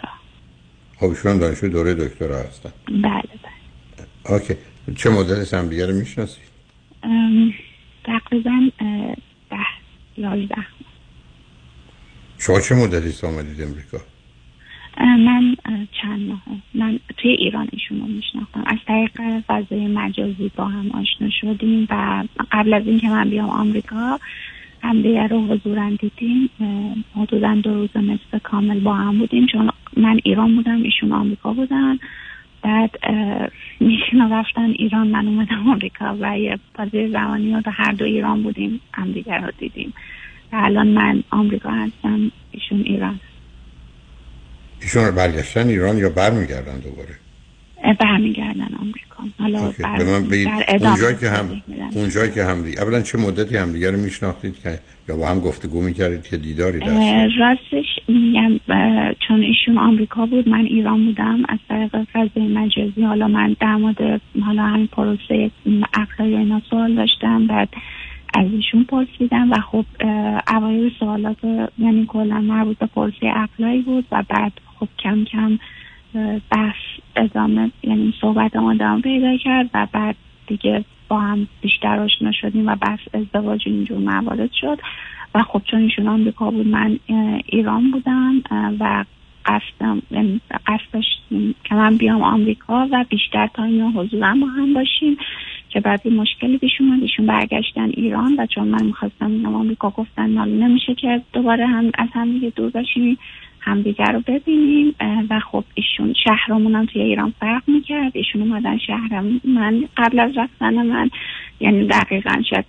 خب 1.01 1.07
ایشون 1.07 1.39
دانشجو 1.39 1.69
دوره 1.69 1.95
دکترا 1.95 2.39
هستن. 2.39 2.71
بله 2.89 3.03
بله. 3.13 4.35
اوکی. 4.35 4.55
چه 4.97 5.11
مدت 5.11 5.55
هم 5.55 5.69
دیگه 5.69 5.87
رو 5.87 5.95
می‌شناسید 5.95 6.45
تقریبا 8.05 8.71
ده 9.51 9.57
یازده. 10.17 10.67
شما 12.39 12.61
چه 12.61 12.75
مدتی 12.75 13.27
آمدید 13.27 13.63
امریکا؟ 13.63 13.99
من 14.99 15.57
چند 16.03 16.29
ماه. 16.29 16.43
من 16.75 16.99
توی 17.17 17.31
ایران 17.31 17.69
ایشون 17.73 18.01
رو 18.01 18.07
میشناختم. 18.07 18.65
از 18.67 18.79
طریق 18.87 19.41
فضای 19.47 19.87
مجازی 19.87 20.51
با 20.57 20.65
هم 20.65 20.91
آشنا 20.91 21.31
شدیم 21.41 21.87
و 21.91 22.25
قبل 22.53 22.75
از 22.75 22.87
اینکه 22.87 23.09
من 23.09 23.31
بیام 23.31 23.51
آمریکا 23.51 24.21
همدیگه 24.83 25.27
رو 25.27 25.47
حضورا 25.47 25.91
دیدیم 26.01 26.51
حدودا 27.17 27.55
دو 27.55 27.75
روز 27.75 27.97
نصف 27.97 28.43
کامل 28.43 28.81
با 28.81 28.95
هم 28.95 29.19
بودیم. 29.19 29.47
چون 29.47 29.71
من 29.97 30.21
ایران 30.25 30.57
بودم 30.57 30.83
ایشون 30.83 31.13
آمریکا 31.13 31.53
بودن. 31.53 31.99
بعد 32.65 32.91
رو 33.81 34.33
رفتن 34.33 34.71
ایران. 34.71 35.07
من 35.07 35.27
اومدم 35.29 35.69
آمریکا 35.69 36.17
و 36.21 36.39
یه 36.39 36.59
بازی 36.79 37.09
زمانی 37.09 37.53
رو 37.53 37.63
هر 37.67 37.93
دو 37.93 38.05
ایران 38.05 38.43
بودیم 38.43 38.81
همدیگه 38.93 39.37
رو 39.37 39.51
دیدیم. 39.59 39.95
و 40.53 40.57
الان 40.57 40.87
من 40.87 41.23
آمریکا 41.31 41.71
هستم 41.71 42.33
ایشون 42.51 42.81
ایران. 42.81 43.21
ایشون 44.83 45.11
برگشتن 45.11 45.69
ایران 45.69 45.99
یا 45.99 46.09
برمیگردن 46.09 46.79
دوباره؟ 46.79 47.24
برمیگردن 47.93 48.69
آمریکا 48.81 49.25
حالا. 49.39 49.73
بر- 49.79 50.77
اونجایی 50.81 51.17
که 51.17 51.31
هم. 51.31 51.63
اونجایی 51.95 52.31
که 52.31 52.45
هم 52.45 52.63
دی... 52.63 52.79
اولا 52.79 53.01
چه 53.03 53.19
مدتی 53.19 53.57
همدیگه 53.57 53.91
رو 53.91 53.97
میشناختید 53.97 54.55
که 54.63 54.79
یا 55.09 55.17
با 55.17 55.29
هم 55.29 55.41
گفتگو 55.41 55.81
می‌کردید 55.81 56.23
که 56.23 56.37
دیداری 56.37 56.81
اه، 56.83 57.29
راستش 57.39 57.87
میگم 58.09 58.61
چون 59.29 59.43
ایشون 59.43 59.79
آمریکا 59.79 60.27
بود 60.27 60.49
من 60.49 60.65
ایران 60.65 61.05
بودم 61.05 61.43
از 61.49 61.59
طریق 61.69 62.05
فضای 62.13 62.49
مجازی 62.49 63.03
حالا 63.03 63.29
من 63.29 63.57
در 63.61 63.77
مورد 63.77 64.21
حالا 64.45 64.63
همین 64.63 64.87
پروسه 64.87 65.51
و 66.19 66.23
اینا 66.23 66.63
سوال 66.71 66.95
داشتم 66.95 67.47
بعد 67.47 67.69
از 68.35 68.47
ایشون 68.53 68.85
پرسیدم 68.85 69.53
و 69.53 69.57
خب 69.73 69.85
اوایل 70.49 70.93
سوالات 71.01 71.45
یعنی 71.79 72.07
کلا 72.09 72.41
مربوط 72.41 72.79
به 72.79 72.87
پروسه 72.87 73.33
اقلایی 73.37 73.83
بود 73.83 74.05
و 74.13 74.23
بعد 74.29 74.53
خب 74.81 74.89
کم 74.99 75.25
کم 75.25 75.59
بحث 76.51 76.77
ادامه 77.17 77.71
یعنی 77.83 78.15
صحبت 78.21 78.57
ما 78.57 78.71
ادامه 78.71 79.03
پیدا 79.03 79.37
کرد 79.37 79.71
و 79.75 79.87
بعد 79.93 80.17
دیگه 80.47 80.85
با 81.09 81.21
هم 81.21 81.49
بیشتر 81.61 81.99
آشنا 81.99 82.33
شدیم 82.33 82.69
و 82.69 82.77
بحث 82.77 83.01
ازدواج 83.15 83.63
اینجور 83.67 83.99
موارد 83.99 84.51
شد. 84.61 84.79
و 85.35 85.43
خب 85.43 85.63
چون 85.71 85.83
ایشون 85.83 86.09
آمریکا 86.09 86.51
بود 86.51 86.67
من 86.67 86.99
ایران 87.47 87.91
بودم 87.91 88.43
و 88.81 89.05
قصدم 89.47 90.03
یعنی 90.11 90.41
قصد 90.67 90.93
داشتیم 90.93 91.55
که 91.65 91.75
من 91.75 91.97
بیام 91.97 92.23
آمریکا 92.23 92.89
و 92.93 93.05
بیشتر 93.09 93.47
تا 93.55 93.65
اینا 93.65 93.91
حضورا 93.91 94.35
با 94.41 94.47
هم 94.47 94.75
باشیم 94.75 95.17
که 95.69 95.81
بعد 95.81 96.01
این 96.05 96.17
مشکلی 96.17 96.59
پیش 96.59 96.81
اومد. 96.81 97.03
ایشون 97.03 97.27
برگشتن 97.27 97.91
ایران 97.91 98.35
و 98.39 98.47
چون 98.47 98.69
من 98.69 98.85
می‌خواستم 98.85 99.29
بیام 99.29 99.55
آمریکا 99.55 99.91
گفتن 99.91 100.49
نمیشه 100.49 100.95
که 100.95 101.23
دوباره 101.33 101.67
هم 101.67 101.91
از 101.95 102.09
هم 102.13 102.33
دیگه 102.33 102.53
دور 102.57 102.71
باشیم 102.71 103.19
همدیگه 103.65 104.05
رو 104.05 104.23
ببینیم 104.27 104.95
و 105.31 105.41
خب 105.41 105.65
ایشون 105.75 106.15
شهرمون 106.25 106.75
هم 106.75 106.87
توی 106.87 107.03
ایران 107.03 107.35
فرق 107.41 107.63
می‌کرد. 107.67 108.13
ایشون 108.15 108.43
اومدن 108.43 108.79
شهر 108.79 109.21
من 109.45 109.89
قبل 109.97 110.21
از 110.21 110.31
رفتن 110.37 110.87
من 110.87 111.11
یعنی 111.61 111.87
دقیقا 111.87 112.43
شاید 112.51 112.65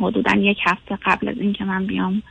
حدودا 0.00 0.34
یک 0.34 0.58
هفته 0.64 0.98
قبل 1.04 1.28
از 1.28 1.38
اینکه 1.38 1.64
من 1.64 1.86
بیام 1.86 2.22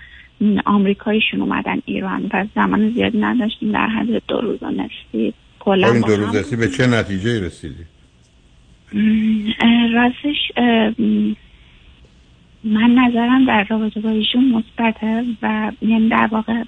م، 0.42 0.58
آمریکاییشون 0.66 1.42
اومدن 1.42 1.82
ایران 1.86 2.30
و 2.34 2.46
زمان 2.56 2.90
زیاد 2.90 3.12
نداشتیم. 3.16 3.72
در 3.72 3.88
حد 3.88 4.24
دو 4.28 4.42
روز 4.42 4.64
و 4.64 4.72
نصفی 4.72 5.34
کلا 5.60 5.92
این 5.92 6.02
دو 6.02 6.16
روز 6.16 6.56
به 6.56 6.68
چه 6.68 6.88
نتیجه 6.88 7.46
رسیدی؟ 7.46 7.86
راستش 9.94 10.52
من 12.64 12.92
نظرم 12.92 13.46
در 13.46 13.64
رابطه 13.64 14.00
با 14.00 14.10
ایشون 14.10 14.46
مثبته 14.46 15.26
و 15.42 15.72
یعنی 15.82 16.10
در 16.10 16.30
واقع 16.32 16.64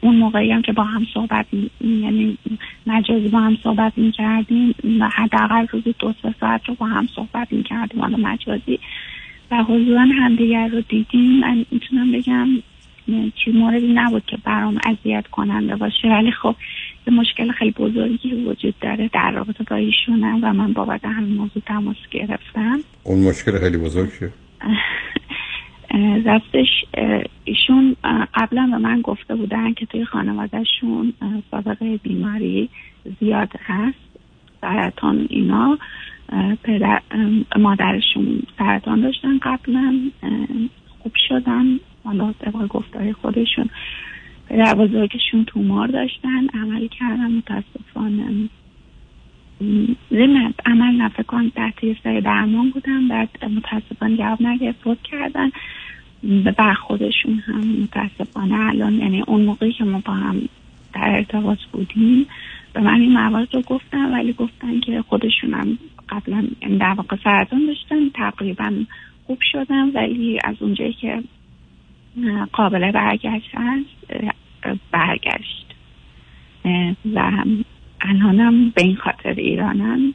اون 0.00 0.16
موقعی 0.16 0.52
هم 0.52 0.62
که 0.62 0.72
با 0.72 0.82
هم 0.82 1.06
صحبت 1.14 1.46
یعنی 1.80 2.38
مجازی 2.86 3.28
با 3.28 3.38
هم 3.40 3.56
صحبت 3.62 3.92
می 3.96 4.12
کردیم 4.12 4.74
و 5.00 5.08
حداقل 5.08 5.66
روزی 5.70 5.94
دو 5.98 6.14
سه 6.22 6.34
ساعت 6.40 6.68
رو 6.68 6.74
با 6.74 6.86
هم 6.86 7.08
صحبت 7.16 7.52
می 7.52 7.62
کردیم 7.62 8.00
حالا 8.00 8.16
مجازی. 8.16 8.78
و 9.50 9.62
حضورا 9.62 10.00
همدیگر 10.00 10.68
رو 10.68 10.80
دیدیم. 10.80 11.40
من 11.40 11.64
می‌تونم 11.70 12.12
بگم 12.12 12.48
چی 13.44 13.52
موردی 13.52 13.92
نبود 13.92 14.26
که 14.26 14.36
برام 14.44 14.78
اذیت 14.84 15.26
کننده 15.26 15.76
باشه. 15.76 16.08
ولی 16.08 16.30
خب 16.30 16.54
یه 17.06 17.14
مشکل 17.14 17.52
خیلی 17.52 17.70
بزرگی 17.70 18.34
وجود 18.34 18.74
داره 18.80 19.10
در 19.12 19.30
رابطه 19.30 19.64
با 19.64 19.76
ایشونم 19.76 20.38
و 20.42 20.52
من 20.52 20.72
بابت 20.72 21.04
همین 21.04 21.34
موضوع 21.34 21.62
تماس 21.66 21.96
گرفتم. 22.10 22.80
اون 23.04 23.18
مشکل 23.28 23.58
خیلی 23.58 23.76
بزرگ 23.76 24.10
شد 24.12 24.24
اه، 24.24 24.43
راستش 26.24 26.68
ایشون 27.44 27.96
قبلا 28.34 28.68
به 28.72 28.78
من 28.78 29.00
گفته 29.00 29.34
بودن 29.34 29.72
که 29.72 29.86
توی 29.86 30.04
خانوادهشون 30.04 31.12
سابقه 31.50 31.96
بیماری 31.96 32.68
زیاد 33.20 33.52
هست. 33.64 33.98
سرطان 34.60 35.26
اینا 35.30 35.78
پدر 36.62 37.02
مادرشون 37.58 38.42
سرطان 38.58 39.00
داشتن 39.00 39.38
قبلا 39.38 40.00
خوب 40.98 41.12
شدن. 41.28 41.80
حالا 42.04 42.32
طبق 42.32 42.66
گفتهای 42.66 43.12
خودشون 43.12 43.70
پدر 44.48 44.74
بزرگشون 44.74 45.44
تومار 45.44 45.88
داشتن 45.88 46.48
عمل 46.54 46.86
کردن 46.86 47.30
متاسفانه. 47.30 48.48
ضمن 50.10 50.54
عمل 50.66 51.08
فکر 51.08 51.22
کنم 51.22 51.48
تحت 51.48 51.84
یه 51.84 51.96
سری 52.04 52.20
درمان 52.20 52.70
بودن 52.70 53.08
بعد 53.08 53.44
متاسفانه 53.44 54.16
جواب 54.16 54.42
نگرفت 54.42 54.80
فوت 54.82 55.02
کردن. 55.02 55.50
بر 56.56 56.74
خودشون 56.74 57.42
هم 57.46 57.60
متاسفانه 57.82 58.54
الان 58.54 58.94
یعنی 58.94 59.22
اون 59.22 59.40
موقعی 59.42 59.72
که 59.72 59.84
ما 59.84 60.02
با 60.04 60.12
هم 60.12 60.48
در 60.94 61.08
ارتباط 61.08 61.58
بودیم 61.72 62.26
به 62.72 62.80
من 62.80 63.00
این 63.00 63.12
موارد 63.12 63.54
رو 63.54 63.62
گفتن 63.62 64.12
ولی 64.12 64.32
گفتن 64.32 64.80
که 64.80 65.02
خودشون 65.02 65.54
هم 65.54 65.78
قبلا 66.08 66.48
یعنی 66.62 66.78
در 66.78 66.94
واقع 66.94 67.16
سرطان 67.24 67.66
داشتن 67.66 68.08
تقریبا 68.14 68.72
خوب 69.26 69.38
شدن 69.52 69.88
ولی 69.88 70.38
از 70.44 70.56
اونجایی 70.60 70.92
که 70.92 71.22
قابل 72.52 72.92
برگشت 72.92 73.50
هست 73.54 74.30
برگشت. 74.90 75.74
و 77.14 77.44
الانم 78.04 78.70
به 78.70 78.82
این 78.82 78.96
خاطر 78.96 79.34
ایرانن 79.36 80.14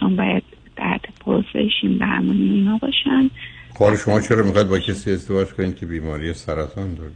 چون 0.00 0.16
باید 0.16 0.42
در 0.76 1.00
پروسه 1.20 1.68
شیم 1.80 1.98
درمانی 1.98 2.50
اینا 2.50 2.78
باشن. 2.78 3.30
حال 3.78 3.96
شما 3.96 4.20
چرا 4.20 4.42
می‌خواید 4.42 4.68
با 4.68 4.78
کسی 4.78 5.10
ازدواج 5.10 5.48
کنید 5.48 5.76
که 5.76 5.86
بیماری 5.86 6.32
سرطان 6.32 6.94
داره؟ 6.94 7.12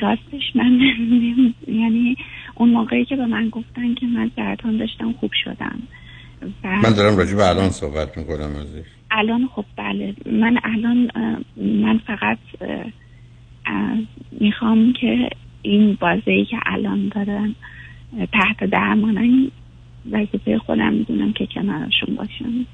راستش 0.00 0.42
من 0.54 0.80
یعنی 1.82 2.16
اون 2.54 2.68
موقعی 2.68 3.04
که 3.04 3.16
به 3.16 3.26
من 3.26 3.48
گفتن 3.48 3.94
که 3.94 4.06
من 4.06 4.30
سرطان 4.36 4.76
داشتم 4.76 5.12
خوب 5.12 5.30
شدم. 5.44 5.82
من 6.64 6.92
دارم 6.96 7.16
راجع 7.16 7.36
به 7.36 7.48
الان 7.48 7.70
صحبت 7.70 8.18
می‌کنم 8.18 8.56
ازش. 8.56 8.86
الان 9.10 9.48
خب 9.54 9.64
بله. 9.76 10.14
من 10.26 10.58
الان 10.64 11.10
من 11.56 11.98
فقط 12.06 12.38
می‌خوام 14.40 14.92
که 15.00 15.30
این 15.62 15.98
بازه 16.00 16.30
ای 16.30 16.44
که 16.44 16.56
الان 16.66 17.12
دارن 17.14 17.54
اه، 18.18 18.26
تحت 18.26 18.70
درمانن 18.70 19.50
وظیفه 20.12 20.58
خودم 20.58 20.92
می‌دونم 20.92 21.32
که 21.32 21.46
کنارشون 21.54 22.14
باشم 22.16 22.66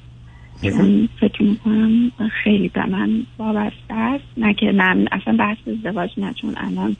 چون 0.62 1.08
فکر 1.20 1.42
می‌کنم 1.42 2.12
خیلی 2.44 2.68
به 2.68 2.86
من 2.86 3.22
وابسته 3.38 3.94
است. 3.94 4.24
نه 4.36 4.54
که 4.54 4.72
من 4.72 5.08
اصلا 5.12 5.36
بحث 5.36 5.58
ازدواج 5.68 6.10
نه 6.18 6.32
چون 6.32 6.54
الان 6.56 6.96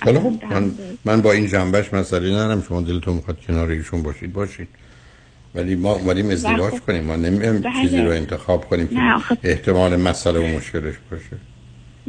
خب 0.00 0.44
من, 0.50 0.70
من 1.04 1.22
با 1.22 1.32
این 1.32 1.46
جنبش 1.46 1.94
مسئله 1.94 2.30
ندارم. 2.30 2.62
شما 2.68 2.80
دلتون 2.80 3.14
می‌خواد 3.14 3.40
کنار 3.40 3.68
ایشون 3.68 4.02
باشید 4.02 4.32
باشید. 4.32 4.68
ولی 5.54 5.74
ما 5.74 5.92
اومدیم 5.92 6.30
ازدواج 6.30 6.72
خب، 6.72 6.78
کنیم. 6.86 7.04
ما 7.04 7.16
بله. 7.16 7.62
چیزی 7.82 8.00
رو 8.02 8.10
انتخاب 8.10 8.64
کنیم 8.64 8.88
که 8.88 9.00
آخه- 9.14 9.38
احتمال 9.42 9.96
مسئله 9.96 10.38
و 10.38 10.56
مشکلش 10.56 10.94
باشه. 11.10 11.36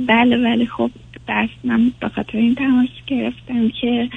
بله 0.08 0.38
بله 0.38 0.66
خب 0.66 0.92
دست 1.28 1.54
من 1.64 1.92
به 2.00 2.10
خاطر 2.10 2.38
این 2.38 2.56
تماس 2.56 2.90
گرفتم 3.08 3.70
که 3.70 4.10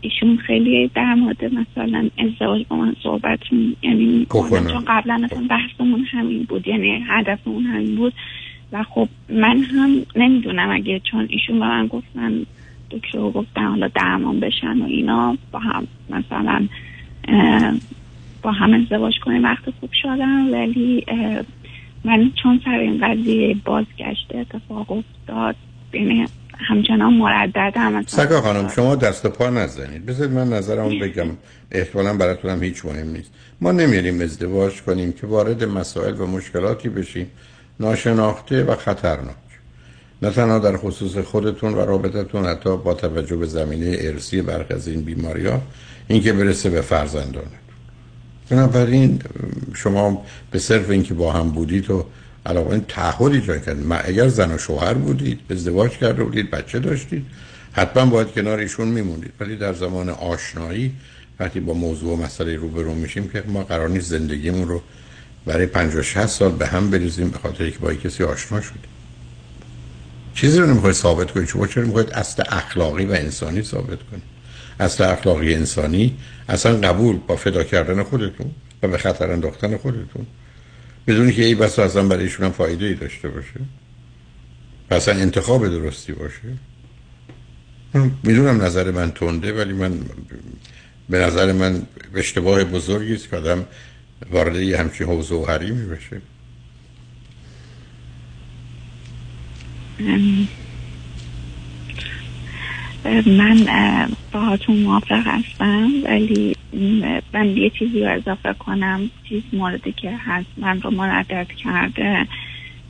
ایشون 0.00 0.36
خیلی 0.36 0.90
در 0.94 1.14
مورد 1.14 1.44
مثلا 1.44 2.08
ازدواج 2.18 2.66
با 2.68 2.76
من 2.76 2.96
صحبت 3.02 3.40
یعنی 3.82 4.04
می‌کنن. 4.06 4.48
بکنن. 4.48 4.72
چون 4.72 4.84
قبلا 4.86 5.22
اصلا 5.24 5.46
بحثمون 5.50 6.04
همین 6.04 6.42
بود 6.42 6.68
یعنی 6.68 7.04
هدفمون 7.08 7.64
همین 7.64 7.96
بود 7.96 8.12
و 8.72 8.82
خب 8.82 9.08
من 9.28 9.62
هم 9.62 10.02
نمی‌دونم 10.16 10.70
اگه 10.70 11.00
چون 11.10 11.26
ایشون 11.30 11.58
به 11.58 11.66
من 11.66 11.86
گفتن 11.86 12.46
دکتر 12.90 13.18
گفتن 13.18 13.66
حالا 13.66 13.88
درمان 13.88 14.40
بشن 14.40 14.78
و 14.78 14.84
اینا 14.84 15.36
با 15.52 15.58
هم 15.58 15.86
مثلا 16.10 16.68
با 18.42 18.52
هم 18.52 18.74
ازدواج 18.74 19.18
کنیم 19.18 19.44
وقت 19.44 19.70
خوب 19.80 19.90
شدن 20.02 20.50
ولی 20.54 21.04
من 22.04 22.32
چون 22.42 22.60
سر 22.64 22.78
این 22.78 23.06
قضیه 23.06 23.56
بازگشت 23.64 24.32
اتفاق 24.34 24.92
افتاد 24.92 25.56
یعنی 25.92 26.26
همچنان 26.58 27.14
مرددم 27.14 27.92
مثلا 27.92 28.24
سکا 28.24 28.40
خانم 28.40 28.68
شما 28.68 28.96
دست 28.96 29.24
و 29.24 29.28
پا 29.28 29.50
نزنید. 29.50 30.06
بذارید 30.06 30.32
من 30.32 30.48
نظرمو 30.48 30.88
بگم. 30.88 31.26
احتمالا 31.72 32.16
براتونم 32.16 32.62
هیچ 32.62 32.84
مهم 32.84 33.08
نیست. 33.08 33.32
ما 33.60 33.72
نمیریم 33.72 34.20
ازدواج 34.20 34.82
کنیم 34.82 35.12
که 35.12 35.26
وارد 35.26 35.64
مسائل 35.64 36.20
و 36.20 36.26
مشکلاتی 36.26 36.88
بشیم. 36.88 37.30
ناشناخته 37.80 38.64
و 38.64 38.76
خطرناک. 38.76 39.36
نه 40.22 40.30
تنها 40.30 40.58
در 40.58 40.76
خصوص 40.76 41.16
خودتون 41.16 41.74
و 41.74 41.80
رابطتون 41.80 42.44
حتی 42.44 42.76
با 42.76 42.94
توجه 42.94 43.36
به 43.36 43.46
زمینه 43.46 43.96
ارسی 44.00 44.42
برخی 44.42 44.74
از 44.74 44.88
این 44.88 45.00
بیماری 45.00 45.46
ها 45.46 45.60
اینکه 46.08 46.32
برسه 46.32 46.70
به 46.70 46.80
فرزندانتون 46.80 47.67
بنابراین 48.50 49.22
شما 49.74 50.24
به 50.50 50.58
صرف 50.58 50.90
اینکه 50.90 51.14
با 51.14 51.32
هم 51.32 51.50
بودید 51.50 51.90
و 51.90 52.06
علاوه 52.46 52.72
این 52.72 52.84
تعهدی 52.88 53.40
جای 53.40 53.60
کرد 53.60 53.76
اگر 54.04 54.28
زن 54.28 54.52
و 54.54 54.58
شوهر 54.58 54.94
بودید 54.94 55.40
ازدواج 55.50 55.90
کرده 55.90 56.24
بودید 56.24 56.50
بچه 56.50 56.78
داشتید 56.78 57.26
حتما 57.72 58.06
باید 58.06 58.32
کنار 58.32 58.58
ایشون 58.58 58.88
میموندید. 58.88 59.32
ولی 59.40 59.56
در 59.56 59.72
زمان 59.72 60.08
آشنایی 60.08 60.92
وقتی 61.40 61.60
با 61.60 61.74
موضوع 61.74 62.12
و 62.12 62.22
مسئله 62.22 62.56
روبرو 62.56 62.94
میشیم 62.94 63.28
که 63.28 63.44
ما 63.46 63.62
قرار 63.62 63.88
نیست 63.88 64.10
زندگیمون 64.10 64.68
رو 64.68 64.82
برای 65.46 65.66
50 65.66 66.02
60 66.02 66.26
سال 66.26 66.52
به 66.52 66.66
هم 66.66 66.90
بریزیم 66.90 67.28
به 67.28 67.38
خاطر 67.38 67.64
اینکه 67.64 67.78
با 67.78 67.94
کسی 67.94 68.24
آشنا 68.24 68.60
شدیم. 68.60 68.80
چیزی 70.34 70.58
رو 70.58 70.66
نمی‌خواید 70.66 70.94
ثابت 70.94 71.30
کنید 71.30 71.48
شما 71.48 71.66
چرا 71.66 71.84
می‌خواید 71.84 72.10
اصل 72.10 72.42
اخلاقی 72.48 73.04
و 73.04 73.12
انسانی 73.12 73.62
ثابت 73.62 73.98
کنید 74.10 74.37
اصل 74.80 75.04
اخلاقی 75.04 75.54
انسانی 75.54 76.16
اصلا 76.48 76.76
قبول 76.76 77.16
با 77.16 77.36
فدا 77.36 77.64
کردن 77.64 78.02
خودتون 78.02 78.50
و 78.82 78.88
به 78.88 78.98
خطر 78.98 79.32
انداختن 79.32 79.76
خودتون. 79.76 80.26
بدونی 81.06 81.32
که 81.32 81.44
ای 81.44 81.54
بس 81.54 81.78
اصلا 81.78 82.02
برای 82.02 82.22
ایشون 82.22 82.46
هم 82.46 82.52
فایده 82.52 82.86
ای 82.86 82.94
داشته 82.94 83.28
باشه. 83.28 83.60
اصلا 84.90 85.14
انتخاب 85.14 85.68
درستی 85.68 86.12
باشه. 86.12 86.58
می‌دونم 88.22 88.62
نظر 88.62 88.90
من 88.90 89.10
تنده 89.10 89.52
ولی 89.52 89.72
من 89.72 90.00
به 91.08 91.18
نظر 91.18 91.52
من 91.52 91.82
اشتباه 92.14 92.64
بزرگی 92.64 93.14
است 93.14 93.30
که 93.30 93.36
آدم 93.36 93.64
وارد 94.30 94.56
یه 94.56 94.78
همچین 94.78 95.06
حوزه 95.06 95.34
و 95.34 95.46
حریمی 95.46 95.86
بشه. 95.86 96.20
من 103.26 103.64
اه، 103.68 104.08
باهاتون 104.32 104.76
موافق 104.76 105.26
هستم 105.26 105.90
ولی 106.04 106.56
من 107.32 107.56
یه 107.56 107.70
چیزی 107.70 108.04
رو 108.04 108.12
اضافه 108.12 108.52
کنم 108.52 109.10
چیز 109.28 109.42
موردی 109.52 109.92
که 109.92 110.16
هست 110.16 110.46
من 110.56 110.80
رو 110.80 110.90
مردد 110.90 111.46
کرده 111.48 112.26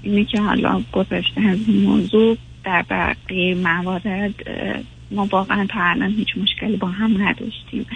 اینه 0.03 0.25
که 0.25 0.41
حالا 0.41 0.83
گذشته 0.93 1.41
از 1.41 1.59
این 1.67 1.83
موضوع 1.83 2.37
در 2.65 2.85
بقیه 2.91 3.55
موارد 3.55 4.35
ما 5.11 5.29
واقعا 5.31 5.67
تا 5.67 5.81
الان 5.81 6.11
هیچ 6.11 6.29
مشکلی 6.37 6.77
با 6.77 6.89
هم 6.89 7.23
نداشتیم. 7.23 7.87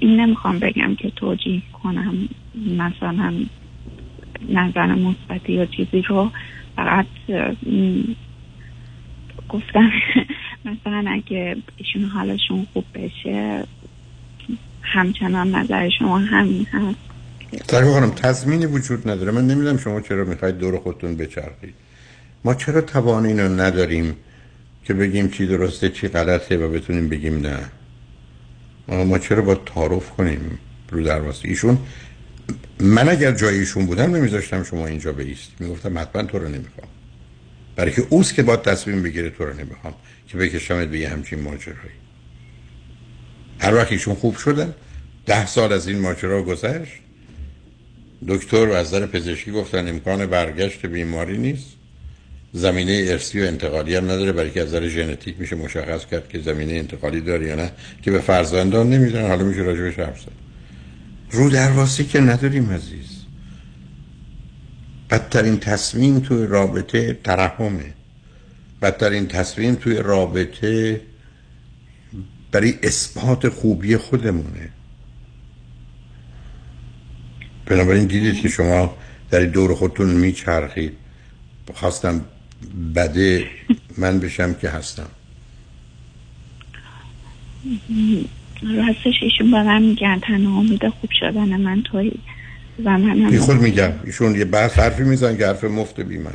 این 0.00 0.20
نمی‌خوام 0.20 0.58
بگم 0.58 0.94
که 0.94 1.10
توجیه 1.10 1.62
کنم 1.82 2.28
مثلا 2.76 3.32
نظر 4.48 4.86
مثبتی 4.86 5.52
یا 5.52 5.66
چیزی 5.66 6.02
رو 6.02 6.30
فقط 6.76 7.06
گفتم 9.52 9.90
مثلا 10.70 11.04
اگه 11.10 11.56
ایشون 11.76 12.04
حالشون 12.04 12.66
خوب 12.72 12.84
بشه 12.94 13.64
همچنان 14.82 15.54
نظر 15.54 15.88
شما 15.98 16.18
همین 16.18 16.66
هست. 16.72 16.98
سرکار 17.66 17.92
خانم 17.92 18.10
تضمینی 18.10 18.66
وجود 18.66 19.10
نداره. 19.10 19.32
من 19.32 19.46
نمی‌دونم 19.46 19.78
شما 19.78 20.00
چرا 20.00 20.24
می‌خواید 20.24 20.58
دور 20.58 20.78
خودتون 20.78 21.16
بچرخید. 21.16 21.74
ما 22.44 22.54
چرا 22.54 22.80
توان 22.80 23.26
اینو 23.26 23.48
نداریم 23.48 24.16
که 24.84 24.94
بگیم 24.94 25.28
چی 25.30 25.46
درسته 25.46 25.88
چی 25.88 26.08
غلطه 26.08 26.56
و 26.56 26.68
بتونیم 26.68 27.08
بگیم 27.08 27.46
نه؟ 27.46 27.58
ما, 29.04 29.18
چرا 29.18 29.42
با 29.42 29.54
تعارف 29.54 30.10
کنیم 30.10 30.58
رو 30.90 31.02
درواسی 31.02 31.48
ایشون 31.48 31.78
من 32.80 33.08
اگر 33.08 33.32
جای 33.32 33.58
ایشون 33.58 33.86
بودم 33.86 34.16
نمیذاشتم 34.16 34.62
شما 34.62 34.86
اینجا 34.86 35.12
بیست 35.12 35.50
می‌گفتم 35.60 35.98
حتما 35.98 36.22
تو 36.22 36.38
رو 36.38 36.48
نمی‌خوام. 36.48 36.88
برای 37.80 37.92
که 37.92 38.06
اوست 38.08 38.34
که 38.34 38.42
با 38.42 38.56
تصمیم 38.56 39.02
بگیره 39.02 39.30
تو 39.30 39.44
رو 39.44 39.52
نمی‌خوام 39.52 39.94
که 40.26 40.38
بکشمت 40.38 40.88
به 40.88 40.98
یه 40.98 41.08
همچین 41.08 41.40
ماجرایی. 41.40 41.98
هر 43.58 43.74
وقت 43.74 43.92
ایشون 43.92 44.14
خوب 44.14 44.36
شدن 44.36 44.74
ده 45.26 45.46
سال 45.46 45.72
از 45.72 45.88
این 45.88 45.98
ماجرا 45.98 46.42
گذشت. 46.42 46.92
دکتر 48.28 48.68
و 48.68 48.72
از 48.72 48.86
نظر 48.86 49.06
پزشکی 49.06 49.50
گفتن 49.50 49.88
امکان 49.88 50.26
برگشت 50.26 50.86
بیماری 50.86 51.38
نیست. 51.38 51.66
زمینه 52.52 53.04
ارسی 53.08 53.40
و 53.40 53.44
انتقالی 53.44 53.94
هم 53.96 54.04
نداره 54.04 54.32
برای 54.32 54.50
که 54.50 54.60
از 54.60 54.68
نظر 54.68 54.88
ژنتیک 54.88 55.34
میشه 55.38 55.56
مشخص 55.56 56.06
کرد 56.06 56.28
که 56.28 56.40
زمینه 56.40 56.72
انتقالی 56.72 57.20
داره 57.20 57.46
یا 57.46 57.54
نه 57.54 57.72
که 58.02 58.10
به 58.10 58.20
فرزندان 58.20 58.90
نمی‌دونن 58.90 59.28
حالا 59.28 59.44
میشه 59.44 59.60
راجبش 59.60 59.98
حرف 59.98 60.20
زد. 60.20 60.32
رو 61.30 61.50
درواسی 61.50 62.04
که 62.04 62.20
نداریم 62.20 62.70
عزیز. 62.70 63.19
بدترین 65.10 65.58
تصمیم 65.58 66.20
توی 66.20 66.46
رابطه 66.46 67.18
ترحمه. 67.24 67.94
بدترین 68.82 69.26
تصمیم 69.26 69.74
توی 69.74 69.96
رابطه 69.96 71.00
برای 72.52 72.74
اثبات 72.82 73.48
خوبی 73.48 73.96
خودمونه. 73.96 74.68
بنابراین 77.66 78.06
دیدید 78.06 78.40
که 78.42 78.48
شما 78.48 78.96
در 79.30 79.40
دور 79.40 79.74
خودتون 79.74 80.10
میچرخید. 80.10 80.92
خواستم 81.74 82.24
بده 82.94 83.46
من 83.98 84.20
بشم 84.20 84.54
که 84.54 84.68
هستم. 84.68 85.08
راستش 88.62 89.14
ایشون 89.22 89.50
به 89.50 89.62
من 89.62 89.82
میگن 89.82 90.20
تنها 90.22 90.58
امید 90.58 90.88
خوب 90.88 91.10
شدن 91.20 91.60
من 91.60 91.82
توی 91.82 92.12
بی 93.30 93.38
خود 93.38 93.56
میگم 93.56 93.92
ایشون 94.04 94.34
یه 94.34 94.44
بحث 94.44 94.78
حرفی 94.78 95.02
میزن 95.02 95.36
که 95.36 95.46
حرف 95.46 95.64
مفت 95.64 96.00
بی 96.00 96.18
من 96.18 96.34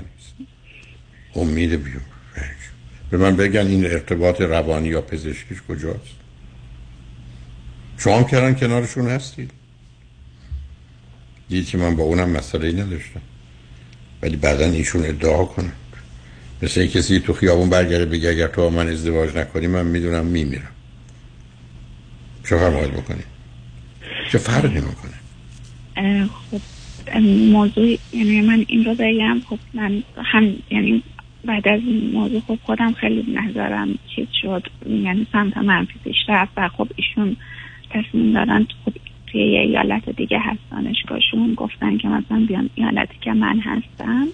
امید 1.35 1.83
بیون 1.83 2.01
به 3.09 3.17
من 3.17 3.35
بگن 3.35 3.67
این 3.67 3.85
ارتباط 3.85 4.41
روانی 4.41 4.87
یا 4.87 5.01
پزشکیش 5.01 5.61
کجاست؟ 5.69 6.15
شما 7.97 8.17
هم 8.17 8.23
کردن 8.23 8.53
کنارشون 8.53 9.07
هستید. 9.07 9.51
دید 11.49 11.67
که 11.67 11.77
من 11.77 11.95
با 11.95 12.03
اونم 12.03 12.29
مسئله 12.29 12.71
نداشتم. 12.71 13.21
ولی 14.21 14.35
بعدا 14.35 14.65
ایشون 14.65 15.05
ادعا 15.05 15.45
کنن. 15.45 15.71
مثل 16.61 16.85
کسی 16.85 17.19
تو 17.19 17.33
خیابون 17.33 17.69
برگرده 17.69 18.05
بگه 18.05 18.29
اگر 18.29 18.47
تو 18.47 18.69
من 18.69 18.89
ازدواج 18.89 19.37
نکنی 19.37 19.67
من 19.67 19.85
می‌دونم 19.85 20.25
میمیرم. 20.25 20.71
چه 22.43 22.57
فرمایید 22.57 22.91
بکنی 22.91 23.23
چه 24.31 24.37
فرقی 24.37 24.79
می‌کنه؟ 24.81 25.14
خب 25.95 26.61
موضوع 27.51 27.97
یعنی 28.13 28.41
من 28.41 28.65
این 28.67 28.85
رو 28.85 28.95
بگم 28.99 29.41
خب 29.49 29.59
من 29.73 30.03
هم 30.17 30.55
یعنی 30.71 31.03
بعد 31.45 31.67
از 31.67 31.81
این 31.85 32.11
موضوع 32.13 32.39
خب 32.47 32.57
خودم 32.63 32.93
خیلی 32.93 33.33
نظرم 33.33 33.99
چیز 34.15 34.27
شد. 34.41 34.63
یعنی 34.89 35.27
سمت 35.31 35.57
منفی 35.57 35.99
پیش 36.03 36.15
رفت 36.27 36.51
و 36.57 36.67
خب 36.67 36.87
ایشون 36.95 37.37
تصمیم 37.89 38.33
دارن 38.33 38.67
خب 38.85 38.93
توی 39.31 39.41
یه 39.41 39.59
ایالت 39.59 40.09
دیگه 40.09 40.39
هست 40.39 40.59
دانشگاهشون. 40.71 41.53
گفتن 41.53 41.97
که 41.97 42.07
مثلا 42.07 42.45
بیان 42.47 42.69
ایالتی 42.75 43.15
که 43.21 43.33
من 43.33 43.59
هستم 43.59 44.27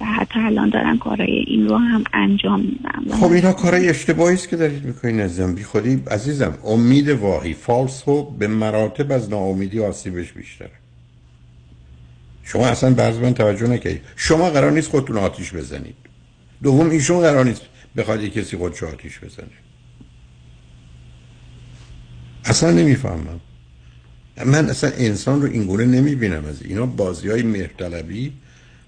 و 0.00 0.04
حتی 0.04 0.40
الان 0.40 0.68
دارن 0.68 0.98
کارای 0.98 1.44
این 1.46 1.68
رو 1.68 1.76
هم 1.76 2.04
انجام 2.12 2.60
میدم 2.60 3.16
خب 3.16 3.32
اینا 3.32 3.52
کارای 3.52 3.88
اشتباهی 3.88 4.34
است 4.34 4.48
که 4.48 4.56
دارید 4.56 4.84
می‌کنین 4.84 5.20
عزیزم 5.20 5.54
بی 5.54 5.62
خودی 5.62 6.02
عزیزم 6.10 6.58
امید 6.64 7.08
واهی 7.08 7.54
فالس 7.54 8.02
هوب 8.08 8.38
به 8.38 8.48
مراتب 8.48 9.12
از 9.12 9.30
ناامیدی 9.30 9.80
آسیبش 9.80 10.32
بیشتره. 10.32 10.70
شما 12.52 12.66
اصلا 12.66 12.94
بعض 12.94 13.16
من 13.16 13.34
توجه 13.34 13.66
نکردید. 13.66 14.02
شما 14.16 14.50
قرار 14.50 14.72
نیست 14.72 14.90
خودتون 14.90 15.16
آتیش 15.16 15.52
بزنید. 15.52 15.94
دوم 16.62 16.90
ایشون 16.90 17.20
قرار 17.20 17.44
نیست 17.44 17.62
بخواد 17.96 18.22
یه 18.22 18.30
کسی 18.30 18.56
خودش 18.56 18.82
آتیش 18.82 19.18
بزنه. 19.18 19.46
اصلا 22.44 22.70
نمی‌فهمم. 22.70 23.40
من 24.46 24.70
اصلا 24.70 24.90
انسان 24.90 25.42
رو 25.42 25.48
اینگونه 25.48 25.84
نمی‌بینم 25.84 26.44
از 26.44 26.62
اینا. 26.62 26.86
بازی 26.86 27.28
های 27.28 27.42
مهرطلبی 27.42 28.32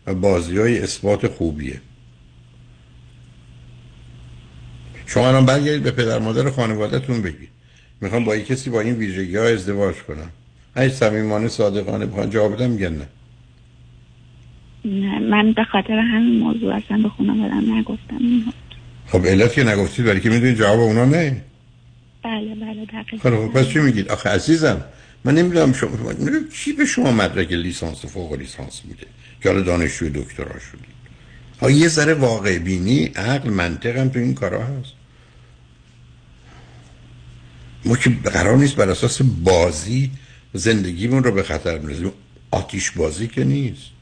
و 0.06 0.14
بازی 0.14 0.58
های 0.58 0.82
اثبات 0.82 1.26
خوبیه. 1.28 1.80
شما 5.06 5.28
الان 5.28 5.46
برگردید 5.46 5.82
به 5.82 5.90
پدر 5.90 6.18
مادر 6.18 6.50
خانوادهتون 6.50 7.22
بگید. 7.22 7.48
می‌خوام 8.00 8.24
با 8.24 8.36
یک 8.36 8.46
کسی 8.46 8.70
با 8.70 8.80
این 8.80 8.94
ویژگی 8.94 9.36
ها 9.36 9.44
ازدواج 9.44 9.94
کنم. 9.96 10.30
هیچ 10.76 10.92
صمیمانه 10.92 11.48
صادقانه 11.48 12.06
بخوان 12.06 12.30
جواب 12.30 12.54
بدم 12.54 12.70
میگن 12.70 12.94
نه؟ 12.94 13.08
من 15.31 15.53
به 15.53 15.64
خاطر 15.64 15.99
همین 15.99 16.39
موضوع 16.39 16.74
اصلا 16.74 17.03
به 17.03 17.09
خانوادم 17.09 17.78
نگفتم 17.78 18.18
خب 19.07 19.26
علت 19.26 19.53
که 19.53 19.64
نگفتید 19.64 20.07
برای 20.07 20.20
که 20.20 20.31
می‌دونید 20.31 20.57
جواب 20.57 20.81
اونا 20.81 21.05
نه. 21.05 21.43
بله 22.22 22.55
بله 22.55 22.85
دقیقا. 22.85 23.47
خب 23.47 23.53
پس 23.53 23.68
چی 23.68 23.78
میگید؟ 23.78 24.09
آخه 24.09 24.31
عزیزم 24.31 24.85
من 25.24 25.35
نمی‌دونم 25.35 25.72
شما 25.72 25.91
کی 26.53 26.72
به 26.72 26.85
شما 26.85 27.12
مدرک 27.12 27.53
لیسانس 27.53 28.05
فوق 28.05 28.33
لیسانس 28.33 28.83
میده؟ 28.85 29.07
که 29.43 29.49
حالا 29.49 29.61
دانشجوی 29.62 30.11
دکترا 30.11 30.59
شدید 30.59 31.01
ها 31.62 31.70
یه 31.70 31.89
ذره 31.89 32.14
واقع 32.14 32.59
بینی 32.59 33.05
عقل 33.05 33.51
منطق 33.51 33.97
هم 33.97 34.09
تو 34.09 34.18
این 34.18 34.35
کارا 34.35 34.64
هست. 34.64 34.93
ما 37.85 37.97
که 37.97 38.11
قرار 38.11 38.57
نیست 38.57 38.76
بر 38.76 38.91
اساس 38.91 39.22
بازی 39.22 40.11
زندگیمون 40.53 41.24
رو 41.24 41.33
به 41.33 41.43
خطر 41.43 41.78
بندازیم 41.78 42.12
آتیش 42.51 42.91
بازی 42.91 43.28
که 43.28 43.45
نیست. 43.45 43.99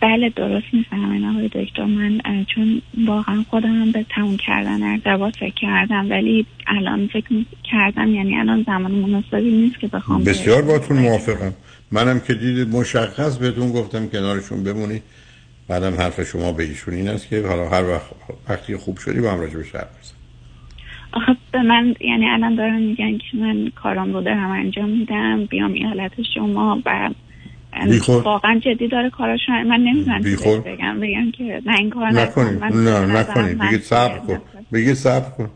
بله 0.00 0.28
درست 0.28 0.66
می‌فهمم. 0.72 1.24
آقای 1.30 1.48
دکتر 1.48 1.84
من 1.84 2.20
چون 2.54 2.82
واقعا 3.06 3.44
خودم 3.50 3.92
به 3.92 4.06
تموم 4.10 4.36
کردن 4.36 4.82
ارتباط 4.82 5.36
فکر 5.36 5.54
کردم 5.54 6.10
ولی 6.10 6.46
الان 6.66 7.06
فکر 7.06 7.44
کردم 7.64 8.14
یعنی 8.14 8.36
الان 8.36 8.62
زمان 8.66 8.90
مناسبی 8.90 9.50
نیست 9.50 9.78
که 9.78 9.86
بخوام 9.86 10.24
بسیار 10.24 10.62
باتون 10.62 10.98
موافقم. 10.98 11.52
منم 11.92 12.20
که 12.20 12.34
دیدید 12.34 12.68
مشخص 12.68 13.38
بهتون 13.38 13.72
گفتم 13.72 14.08
کنارشون 14.08 14.64
بمونی 14.64 15.00
بعدم 15.68 15.94
حرف 15.94 16.22
شما 16.22 16.52
به 16.52 16.62
ایشون 16.62 16.94
این 16.94 17.08
است 17.08 17.28
که 17.28 17.46
حالا 17.46 17.68
هر 17.68 17.88
وقت 17.88 18.10
وقتی 18.48 18.76
خوب 18.76 18.98
شدی 18.98 19.20
با 19.20 19.30
هم 19.30 19.40
راجع 19.40 19.56
به 19.56 19.64
شهر 19.64 19.86
آخه 21.12 21.36
به 21.52 21.62
من 21.62 21.94
یعنی 22.00 22.28
الان 22.28 22.54
دارن 22.54 22.82
میگن 22.82 23.18
که 23.18 23.36
من 23.36 23.72
کارام 23.74 24.12
رو 24.12 24.20
دارم 24.20 24.50
انجام 24.50 24.90
میدم 24.90 25.44
بیام 25.44 25.72
ایالت 25.72 26.12
شما 26.34 26.82
و. 26.86 27.10
واقعا 28.08 28.60
جدی 28.64 28.88
داره 28.88 29.10
کاراش 29.10 29.40
من 29.48 29.80
نمی‌دونم 29.80 30.22
بیخور. 30.22 30.60
بگم. 30.60 31.00
بگم 31.00 31.30
که 31.30 31.62
نه 31.66 31.78
این 31.78 31.90
کار 31.90 32.10
نکنید. 32.10 32.62
نکن. 32.62 32.74
من 32.74 32.84
نه 32.84 33.20
نکنید. 33.20 33.56
من- 33.58 33.68
بگید 33.68 33.82
صبر 33.82 34.18
کن. 34.18 34.40
بگید 34.72 34.94
صبر 34.94 35.30
کن. 35.30 35.50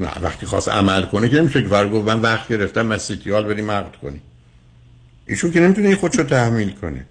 نه 0.00 0.08
وقتی 0.22 0.46
خواست 0.46 0.68
عمل 0.68 1.02
کنه 1.02 1.28
که 1.28 1.36
نمیشه 1.40 1.62
که 1.62 1.68
فرق 1.68 1.90
گفت 1.90 2.08
من 2.08 2.20
وقت 2.20 2.48
گرفتم 2.48 2.82
من 2.82 2.98
سیتیال 2.98 3.44
بریم 3.44 3.70
عقد 3.70 3.96
کنی 3.96 4.20
ایشون 5.26 5.50
که 5.50 5.60
نمی‌تونه 5.60 5.86
این 5.88 5.96
خودشو 5.96 6.22
تحمیل 6.22 6.70
کنه. 6.70 7.06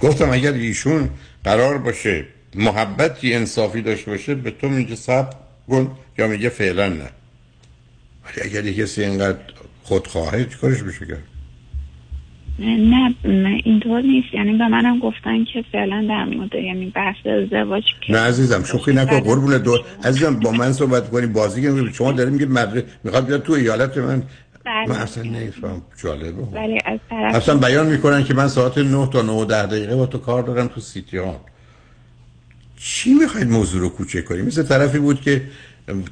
گفتم 0.00 0.30
اگر 0.30 0.52
ایشون 0.52 1.10
قرار 1.44 1.78
باشه 1.78 2.24
محبتی 2.54 3.34
انصافی 3.34 3.82
داشته 3.82 4.10
باشه 4.10 4.34
به 4.34 4.50
تو 4.50 4.68
میگه 4.68 4.94
صبر 4.94 5.36
کن 5.68 5.96
یا 6.18 6.28
میگه 6.28 6.48
فعلا 6.48 6.88
نه. 6.88 7.10
ولی 8.24 8.42
اگر 8.50 8.64
یه 8.64 8.74
کسی 8.74 9.04
اینقدر 9.04 9.38
خودخواهه 9.84 10.44
چیکارش 10.44 10.82
بشه 10.82 11.06
کرد؟ 11.06 11.22
نه 12.58 13.14
نه، 13.24 13.60
اینطور 13.64 14.02
نیست. 14.02 14.34
یعنی 14.34 14.52
به 14.52 14.68
منم 14.68 14.98
گفتن 14.98 15.44
که 15.44 15.64
فعلا 15.72 16.06
در 16.08 16.24
مورد 16.24 16.54
یعنی 16.54 16.92
بحث 16.94 17.26
ازدواج 17.26 17.82
که 18.06 18.12
نه 18.12 18.18
عزیزم 18.18 18.64
شوخی 18.64 18.92
نکن 18.92 19.20
قربون 19.20 19.58
دو 19.58 19.78
عزیزم 20.04 20.40
با 20.40 20.50
من 20.50 20.72
صحبت 20.72 21.10
کنی 21.10 21.26
بازی 21.26 21.62
کنی 21.62 21.92
شما 21.92 22.12
داریم 22.12 22.32
میگه 22.32 22.46
مدرسه 22.46 22.86
می‌خواد 23.04 23.26
بیاد 23.26 23.42
تو 23.42 23.52
ایالت 23.52 23.98
من. 23.98 24.22
بله. 24.64 24.88
من 24.88 24.96
اصلا 24.96 25.22
نمیفهم. 25.22 25.82
جالبه. 26.02 26.42
ولی 26.42 26.78
از 26.84 26.98
طرف 27.10 27.34
اصلا 27.34 27.56
بیان 27.56 27.86
می‌کنن 27.86 28.24
که 28.24 28.34
من 28.34 28.48
ساعت 28.48 28.78
9 28.78 29.08
تا 29.12 29.22
9 29.22 29.32
و 29.32 29.44
10 29.44 29.66
دقیقه 29.66 29.96
با 29.96 30.06
تو 30.06 30.18
کار 30.18 30.42
دارم 30.42 30.66
تو 30.66 30.80
سیتی 30.80 31.16
ها 31.16 31.40
چی 32.76 33.14
می‌خواید 33.14 33.50
موضوع 33.50 33.80
رو 33.80 33.88
کوچه 33.88 34.22
کنی؟ 34.22 34.42
مثل 34.42 34.62
طرفی 34.62 34.98
بود 34.98 35.20
که 35.20 35.42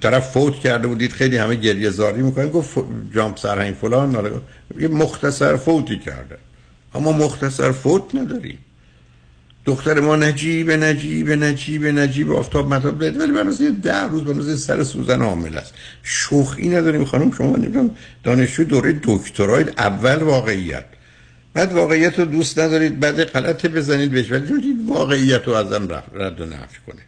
طرف 0.00 0.30
فوت 0.30 0.54
کرده 0.54 0.86
بودید 0.86 1.12
خیلی 1.12 1.36
همه 1.36 1.54
گریه 1.54 1.90
زاری 1.90 2.22
می‌کنن 2.22 2.48
گفت 2.48 2.78
جامپ 3.14 3.36
سرهنگ 3.36 3.74
فلان 3.74 4.40
یه 4.78 4.88
مختصر 4.88 5.56
فوتی 5.56 5.98
کرده. 5.98 6.38
اما 6.94 7.12
مختصر 7.12 7.72
فوت 7.72 8.14
نداریم. 8.14 8.58
دختر 9.64 10.00
ما 10.00 10.16
نجیب 10.16 10.70
نجیب 10.70 11.30
نجیب 11.30 11.86
نجیب 11.86 12.32
آفتاب 12.32 12.74
مطاب 12.74 13.04
بده 13.04 13.18
ولی 13.18 13.32
برای 13.32 13.76
ده 13.82 14.02
روز 14.02 14.24
برای 14.24 14.56
سر 14.56 14.82
سوزن 14.82 15.22
حامل 15.22 15.58
است. 15.58 15.74
شوخی 16.02 16.68
نداریم 16.68 17.04
خانم 17.04 17.30
شما 17.30 17.56
نمی‌دونم 17.56 17.90
دانشجو 18.24 18.64
دوره 18.64 19.00
دکترای 19.02 19.64
اول 19.78 20.22
واقعیت. 20.22 20.84
بعد 21.54 21.72
واقعیت 21.72 22.18
رو 22.18 22.24
دوست 22.24 22.58
ندارید 22.58 23.00
بعد 23.00 23.24
غلطه 23.24 23.68
بزنید 23.68 24.10
بهش 24.10 24.30
ولی 24.30 24.76
واقعیت 24.88 25.48
رو 25.48 25.52
ازم 25.52 25.88
رد- 26.14 26.40
و 26.40 26.46
نفی 26.46 26.78
کنه. 26.86 27.02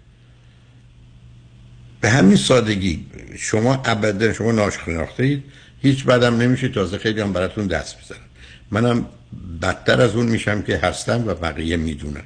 به 2.05 2.11
همین 2.11 2.37
سادگی 2.37 3.07
شما 3.39 3.83
ابدا 3.85 4.33
شما 4.33 4.53
ناشناخته 4.53 5.23
اید 5.23 5.43
هیچ 5.83 6.05
بدم 6.05 6.37
نمیشه 6.37 6.69
تازه 6.69 6.99
خیلی 6.99 7.21
هم 7.21 7.33
براتون 7.33 7.67
دست 7.67 7.97
بزنن 8.01 8.19
منم 8.71 9.07
بدتر 9.63 10.01
از 10.01 10.15
اون 10.15 10.27
میشم 10.27 10.63
که 10.63 10.77
هستم 10.77 11.25
و 11.27 11.35
بقیه 11.35 11.77
می‌دونن. 11.77 12.23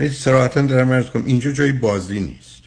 ولی 0.00 0.08
صراحتا 0.08 0.62
دارم 0.62 0.92
عرض 0.92 1.06
کنم 1.06 1.24
اینجا 1.26 1.52
جای 1.52 1.72
بازی 1.72 2.20
نیست. 2.20 2.62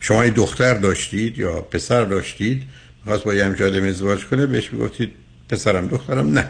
شما 0.00 0.28
دختر 0.28 0.74
داشتید 0.74 1.38
یا 1.38 1.60
پسر 1.60 2.04
داشتید 2.04 2.62
خواست 3.04 3.24
با 3.24 3.34
یه 3.34 3.44
همچه 3.44 3.64
ازدواج 3.64 4.24
کنه 4.24 4.46
بهش 4.46 4.72
می‌گفتید 4.72 5.12
پسرم 5.48 5.88
دخترم 5.88 6.38
نه 6.38 6.48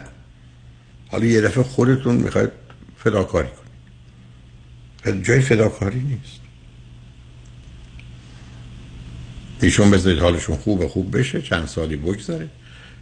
حالا 1.07 1.25
یه 1.25 1.41
دفعه 1.41 1.63
خودتون 1.63 2.15
می‌خواید 2.15 2.51
فداکاری 2.97 3.49
کنید. 5.05 5.23
جای 5.23 5.41
فداکاری 5.41 5.99
نیست. 5.99 6.40
ایشون 9.61 9.91
بذارید 9.91 10.19
حالشون 10.19 10.57
خوب 10.57 10.87
خوب 10.87 11.17
بشه 11.17 11.41
چند 11.41 11.67
سالی 11.67 11.95
بگذره. 11.95 12.47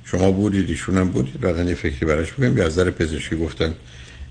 شما 0.06 0.32
بودید 0.32 0.70
ایشون 0.70 0.98
هم 0.98 1.10
بودید. 1.10 1.40
بعدن 1.42 1.68
یه 1.68 1.76
فکری 1.76 2.06
براش 2.06 2.28
یا 2.40 2.66
از 2.66 2.72
نظر 2.72 2.92
پزشکی 2.92 3.36
گفتن 3.36 3.74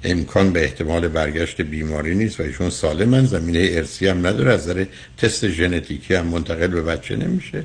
امکان 0.05 0.53
به 0.53 0.65
احتمال 0.65 1.09
برگشت 1.09 1.61
بیماری 1.61 2.15
نیست 2.15 2.41
و 2.41 2.43
ایشون 2.43 2.71
سالمن 2.71 3.27
زمینه 3.27 3.69
ارسی 3.73 4.09
هم 4.09 4.27
نداره. 4.27 4.53
از 4.53 4.71
تست 5.17 5.49
ژنتیکی 5.49 6.15
هم 6.15 6.27
منتقل 6.27 6.67
به 6.67 6.83
بچه 6.83 7.17
نمیشه. 7.17 7.65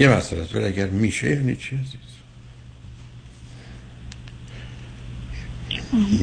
یه 0.00 0.08
مسئله 0.08 0.46
ولی 0.54 0.64
اگر 0.64 0.86
میشه 0.86 1.30
یعنی 1.30 1.56
چی 1.56 1.76
عزیز؟ 1.76 2.14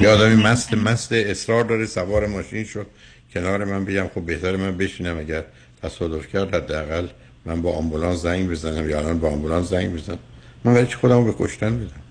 یه 0.02 0.10
آدمی 0.10 0.44
مست 0.44 0.74
مست 0.74 1.12
اصرار 1.12 1.64
داره 1.64 1.86
سوار 1.86 2.28
ماشین 2.28 2.64
شد. 2.64 2.88
کنار 3.34 3.66
من 3.66 3.86
بگم 3.86 4.08
خب 4.16 4.22
بهتر 4.22 4.56
من 4.56 4.78
بشینم 4.78 5.18
اگر 5.18 5.44
تصادف 5.84 6.28
کرد 6.28 6.56
حداقل 6.56 7.08
من 7.46 7.62
با 7.62 7.74
آمبولانس 7.74 8.22
زنگ 8.22 8.50
بزنم 8.50 8.90
یا 8.90 9.00
الان 9.00 9.20
با 9.20 9.30
آمبولانس 9.30 9.70
زنگ 9.70 9.94
بزنم 9.94 10.20
من 10.64 10.74
ولی 10.74 10.86
خودم 10.86 11.26
به 11.26 11.34
کشتن 11.40 11.78
بدم؟ 11.78 12.02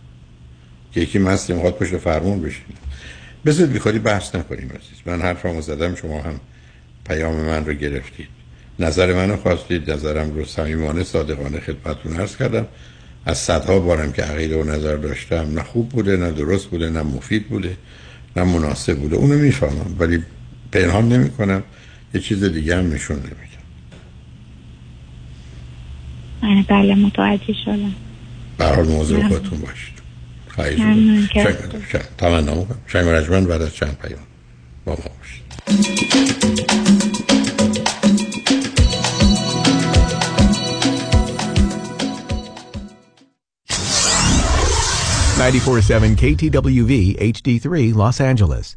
که 0.92 1.00
یکی 1.00 1.18
مست 1.18 1.50
می‌خواد 1.50 1.74
پشت 1.74 1.96
فرمون 1.96 2.42
بشینه. 2.42 2.78
بذارید 3.46 3.72
بیخوادی 3.72 3.98
بحث 3.98 4.34
نکنیم 4.34 4.68
عزیز. 4.68 4.98
من 5.06 5.22
حرفمو 5.22 5.60
زدم 5.60 5.94
شما 5.94 6.22
هم 6.22 6.40
پیام 7.08 7.34
من 7.34 7.64
رو 7.64 7.72
گرفتید. 7.72 8.28
نظر 8.78 9.14
منو 9.14 9.36
خواستید 9.36 9.90
نظرم 9.90 10.34
رو 10.34 10.44
صمیمانه 10.44 11.04
صادقانه 11.04 11.60
خدمتتون 11.60 12.16
عرض 12.16 12.36
کردم. 12.36 12.66
از 13.26 13.38
صدها 13.38 13.78
بارم 13.78 14.12
که 14.12 14.22
عقیده 14.22 14.62
و 14.62 14.64
نظر 14.64 14.96
داشتم 14.96 15.54
نه 15.54 15.62
خوب 15.62 15.88
بوده 15.88 16.16
نه 16.16 16.32
درست 16.32 16.66
بوده 16.66 16.90
نه 16.90 17.02
مفید 17.02 17.48
بوده 17.48 17.76
نه 18.36 18.44
مناسب 18.44 18.98
بوده. 18.98 19.16
اونو 19.16 19.34
می‌فهمم 19.34 19.96
ولی 19.98 20.22
پنهان 20.72 21.08
نمی 21.08 21.30
کنم 21.30 21.62
یه 22.14 22.20
چیز 22.20 22.44
دیگه 22.44 22.76
هم 22.76 22.92
نشون 22.92 23.16
نمیدم 23.16 23.49
بله 26.68 26.94
متوجه 26.94 27.54
شدم. 27.64 27.94
برحال 28.58 28.86
موضوع 28.86 29.28
خودتون 29.28 29.58
باشید. 29.60 30.00
شنگ 31.42 32.02
تمنا 32.18 32.54
می‌کنم. 32.54 32.78
شنگ 32.86 33.06
و 33.06 33.10
رجمن 33.10 33.44
بعد 33.44 33.62
از 33.62 33.74
چند 33.74 33.98
پیام 34.02 34.20
با 34.84 34.92
ما 34.92 34.96
باشید. 34.96 35.40
947 45.40 46.16
KTWV 46.16 47.16
HD3 47.18 47.94
Los 47.94 48.20
Angeles. 48.20 48.76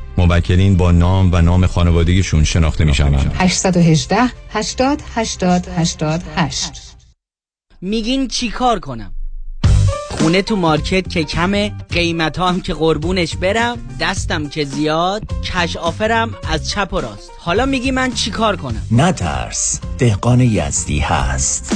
موکلین 0.17 0.77
با 0.77 0.91
نام 0.91 1.29
و 1.33 1.41
نام 1.41 1.67
خانوادگیشون 1.67 2.43
شناخته 2.43 2.85
می 2.85 2.93
شوند 2.93 3.35
818 3.35 4.17
80 4.49 5.01
80 5.15 5.67
88 5.77 6.71
میگین 7.81 8.27
چی 8.27 8.49
کار 8.49 8.79
کنم؟ 8.79 9.13
خونه 10.21 10.41
تو 10.41 10.55
مارکت 10.55 11.09
که 11.09 11.23
کمه 11.23 11.71
قیمت 11.89 12.39
هم 12.39 12.61
که 12.61 12.73
قربونش 12.73 13.35
برم 13.35 13.77
دستم 13.99 14.49
که 14.49 14.65
زیاد 14.65 15.23
کش 15.43 15.77
آفرم 15.77 16.35
از 16.49 16.69
چپ 16.69 16.93
و 16.93 16.99
راست. 16.99 17.31
حالا 17.39 17.65
میگی 17.65 17.91
من 17.91 18.13
چی 18.13 18.31
کار 18.31 18.55
کنم؟ 18.55 18.81
نترس 18.91 19.79
دهقان 19.97 20.41
یزدی 20.41 20.99
هست. 20.99 21.75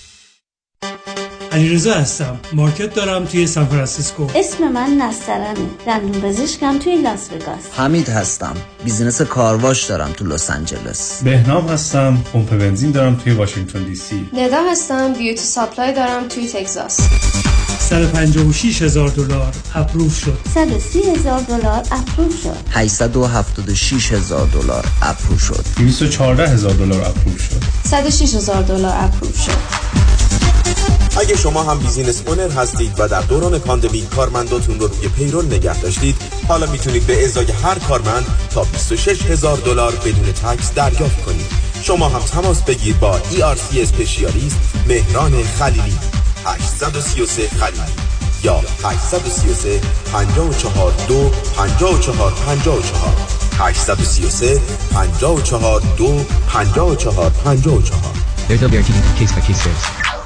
علیرضا 1.51 1.93
هستم. 1.93 2.39
market 2.53 2.93
دارم 2.93 3.25
توی 3.25 3.47
سان 3.47 3.65
فرانسیسکو. 3.65 4.27
اسم 4.35 4.67
من 4.67 4.97
نسترنه 4.97 5.53
دندون 5.87 6.21
پزشکم 6.21 6.79
توی 6.79 7.01
لاس 7.01 7.19
وگاس. 7.31 7.79
حمید 7.79 8.09
هستم. 8.09 8.53
business 8.83 9.21
کارواش 9.21 9.83
دارم 9.83 10.11
تو 10.11 10.25
لس 10.25 10.49
آنجلس. 10.49 11.23
بهنام 11.23 11.67
هستم. 11.67 12.17
پمپ 12.33 12.49
بنزین 12.49 12.91
دارم 12.91 13.15
توی 13.15 13.33
واشنگتن 13.33 13.83
دی 13.83 13.95
سی. 13.95 14.29
ندا 14.33 14.57
هستم. 14.71 15.13
beauty 15.13 15.43
supply 15.43 15.93
دارم 15.93 16.27
توی 16.27 16.47
تگزاس. 16.47 16.99
156 17.79 18.81
هزار 18.81 19.09
دلار 19.09 19.53
approve 19.75 20.19
شد. 20.19 20.37
130 20.53 20.99
هزار 21.09 21.39
دلار 21.39 21.83
approve 21.91 22.41
شد. 22.43 22.57
876 22.71 24.11
هزار 24.11 24.47
دلار 24.47 24.85
approve 25.01 25.43
شد. 25.43 25.65
214 25.77 26.47
هزار 26.47 26.73
دلار 26.73 27.01
approve 27.01 27.41
شد. 27.41 27.63
106 27.89 28.35
هزار 28.35 28.61
دلار 28.61 28.95
approve 29.03 29.41
شد. 29.41 29.81
اگه 31.19 31.37
شما 31.37 31.63
هم 31.63 31.79
business 31.79 32.23
owner 32.25 32.49
هستید 32.49 32.93
و 32.97 33.07
در 33.07 33.21
دوران 33.21 33.59
pandemic 33.59 34.01
کارمنداتون 34.01 34.79
رو 34.79 34.87
روی 34.87 35.07
payroll 35.07 35.45
نگه 35.45 35.81
داشتید 35.81 36.15
حالا 36.47 36.65
می‌تونید 36.65 37.07
به 37.07 37.25
ازای 37.25 37.51
هر 37.51 37.79
کارمند 37.79 38.25
تا 38.49 38.63
26 38.63 39.21
هزار 39.21 39.57
دلار 39.57 39.95
بدون 39.95 40.31
tax 40.31 40.73
دریافت 40.73 41.25
کنید. 41.25 41.45
شما 41.83 42.09
هم 42.09 42.19
تماس 42.19 42.61
بگیر 42.61 42.95
با 42.95 43.19
ERC 43.19 43.77
specialist 43.77 44.57
مهران 44.87 45.43
خلیلی. 45.43 45.97
833 46.45 47.47
خلیلی 47.47 48.11
یا 48.43 48.61
833 48.83 49.81
54 50.13 50.93
2 51.07 51.31
54 51.55 52.31
54 52.31 52.83
833 53.59 54.61
54 54.93 55.81
2 55.97 56.25
54 56.47 57.29
54 57.43 57.81
case 59.17 59.31
by 59.31 59.41
case 59.41 60.20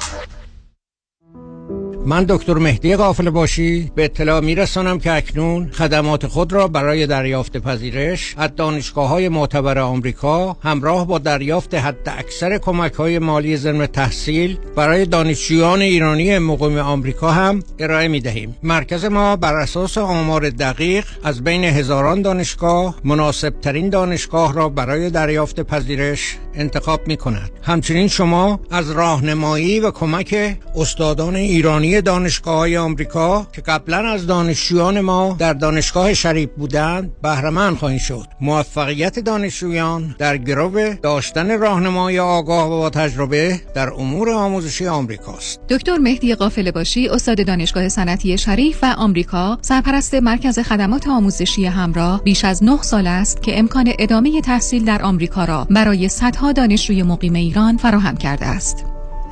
من 2.08 2.26
دکتر 2.30 2.54
مهدی 2.54 2.96
قافل 2.96 3.30
باشی. 3.30 3.92
به 3.96 4.06
اطلاع 4.06 4.40
میرسانم 4.40 5.00
که 5.00 5.14
اکنون 5.14 5.70
خدمات 5.72 6.28
خود 6.28 6.54
را 6.54 6.68
برای 6.68 7.08
دریافت 7.08 7.58
پذیرش 7.58 8.36
از 8.38 8.50
دانشگاه 8.56 9.10
های 9.10 9.30
معتبر 9.30 9.80
آمریکا 9.80 10.58
همراه 10.64 11.08
با 11.08 11.18
دریافت 11.18 11.74
حد 11.74 12.10
اکثر 12.18 12.58
کمک 12.58 12.94
های 12.94 13.20
مالی 13.20 13.58
ضمن 13.58 13.86
تحصیل 13.86 14.58
برای 14.76 15.06
دانشجویان 15.06 15.82
ایرانی 15.82 16.40
مقیم 16.40 16.78
آمریکا 16.78 17.32
هم 17.32 17.64
ارائه 17.80 18.08
می 18.08 18.20
دهیم 18.20 18.56
مرکز 18.64 19.06
ما 19.06 19.36
بر 19.36 19.56
اساس 19.56 19.98
آمار 19.98 20.50
دقیق 20.50 21.06
از 21.24 21.44
بین 21.44 21.64
هزاران 21.64 22.22
دانشگاه 22.22 22.96
مناسب 23.04 23.54
ترین 23.62 23.90
دانشگاه 23.90 24.54
را 24.54 24.70
برای 24.70 25.10
دریافت 25.10 25.60
پذیرش 25.60 26.38
انتخاب 26.56 27.08
می 27.08 27.18
کند 27.18 27.52
همچنین 27.64 28.08
شما 28.08 28.60
از 28.72 28.92
راهنمایی 28.92 29.80
و 29.80 29.92
کمک 29.92 30.58
استادان 30.76 31.36
ایرانی 31.36 32.02
دانشگاه 32.02 32.56
های 32.58 32.78
آمریکا 32.78 33.48
که 33.54 33.62
قبلا 33.62 33.98
از 33.98 34.28
دانشجویان 34.28 35.02
ما 35.02 35.36
در 35.40 35.54
دانشگاه 35.54 36.14
شریف 36.14 36.50
بودند 36.58 37.12
بهرهمند 37.22 37.78
خواهید 37.78 38.02
شد. 38.02 38.28
موفقیت 38.42 39.20
دانشجویان 39.20 40.16
در 40.18 40.38
گرو 40.38 40.94
داشتن 41.02 41.60
راهنمای 41.60 42.20
آگاه 42.20 42.68
و 42.68 42.70
با 42.70 42.90
تجربه 42.90 43.62
در 43.76 43.90
امور 43.90 44.30
آموزشی 44.30 44.88
آمریکاست 44.88 45.60
دکتر 45.70 45.98
مهدی 45.98 46.36
قافل 46.36 46.72
باشی 46.72 47.10
استاد 47.10 47.46
دانشگاه 47.48 47.90
صنعتی 47.90 48.38
شریف 48.38 48.80
و 48.84 48.96
آمریکا 48.98 49.58
سرپرست 49.62 50.16
مرکز 50.16 50.60
خدمات 50.60 51.08
آموزشی 51.08 51.66
همراه 51.66 52.24
بیش 52.24 52.46
از 52.46 52.64
9 52.64 52.82
سال 52.82 53.08
است 53.08 53.42
که 53.42 53.60
امکان 53.60 53.94
ادامه 54.00 54.42
تحصیل 54.42 54.86
در 54.86 55.02
آمریکا 55.02 55.46
را 55.46 55.68
برای 55.70 56.10
صدها 56.10 56.45
دانشجوی 56.52 57.04
مقیم 57.04 57.34
ایران 57.34 57.78
فراهم 57.78 58.18
کرده 58.18 58.46
است. 58.46 58.86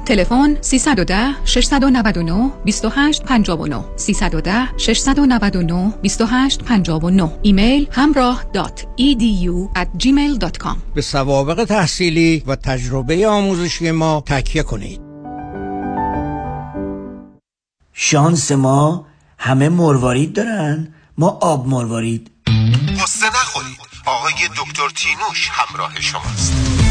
تلفن 0.06 0.58
310 0.62 1.46
699 1.46 2.52
2859 2.66 3.84
310 3.96 4.78
699 4.78 5.94
2859 6.04 7.32
ایمیل 7.42 7.88
همراه 7.92 8.44
دات 8.54 8.82
edu 8.82 9.78
at 9.80 10.04
gmail.com 10.04 10.78
به 10.94 11.02
سوابق 11.02 11.64
تحصیلی 11.64 12.44
و 12.48 12.56
تجربه 12.56 13.28
آموزشی 13.28 13.92
ما 13.92 14.24
تکیه 14.26 14.64
کنید. 14.64 15.02
شانس 17.94 18.52
ما 18.52 19.06
همه 19.38 19.70
مروارید 19.70 20.34
دارن. 20.34 20.94
ما 21.18 21.28
آب 21.28 21.68
مروارید. 21.68 22.32
قصه 23.04 23.26
نخورید. 23.28 23.78
آقای 24.06 24.34
دکتر 24.34 24.90
تینوش 24.96 25.50
همراه 25.52 26.02
شماست. 26.02 26.83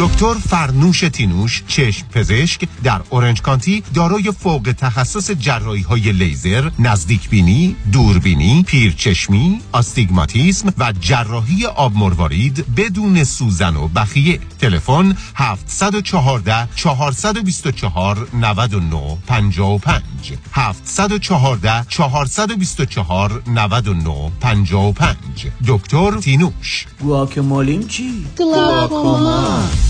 دکتر 0.00 0.34
فرنوش 0.34 1.00
تینوش 1.00 1.62
چشم 1.66 2.06
پزشک 2.08 2.68
در 2.84 3.00
اورنج 3.10 3.42
کانتی 3.42 3.82
دارای 3.94 4.32
فوق 4.38 4.74
تخصص 4.78 5.30
جراحی 5.30 5.82
های 5.82 6.12
لیزر، 6.12 6.70
نزدیک 6.78 7.28
بینی، 7.28 7.76
دوربینی، 7.92 8.62
پیرچشمی، 8.62 9.60
آستیگماتیسم 9.72 10.72
و 10.78 10.92
جراحی 11.00 11.66
آب 11.66 11.96
مروارید 11.96 12.74
بدون 12.74 13.24
سوزن 13.24 13.76
و 13.76 13.88
بخیه. 13.88 14.40
تلفن 14.60 15.16
714 15.34 16.68
424 16.74 18.28
99 18.34 19.18
55 19.26 20.32
714 20.52 21.84
424 21.88 23.42
99 23.46 24.30
55 24.40 25.46
دکتر 25.66 26.18
تینوش 26.20 26.86
گواکمولین 27.00 27.88
چی؟ 27.88 28.26
گلاکوما 28.38 29.89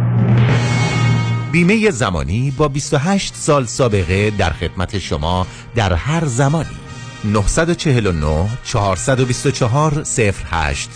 بیمه 1.51 1.91
زمانی 1.91 2.51
با 2.51 2.67
28 2.67 3.35
سال 3.35 3.65
سابقه 3.65 4.29
در 4.29 4.53
خدمت 4.53 4.99
شما 4.99 5.47
در 5.75 5.93
هر 5.93 6.25
زمانی. 6.25 6.69
949 7.23 8.49
424 8.63 10.03
0808 10.17 10.89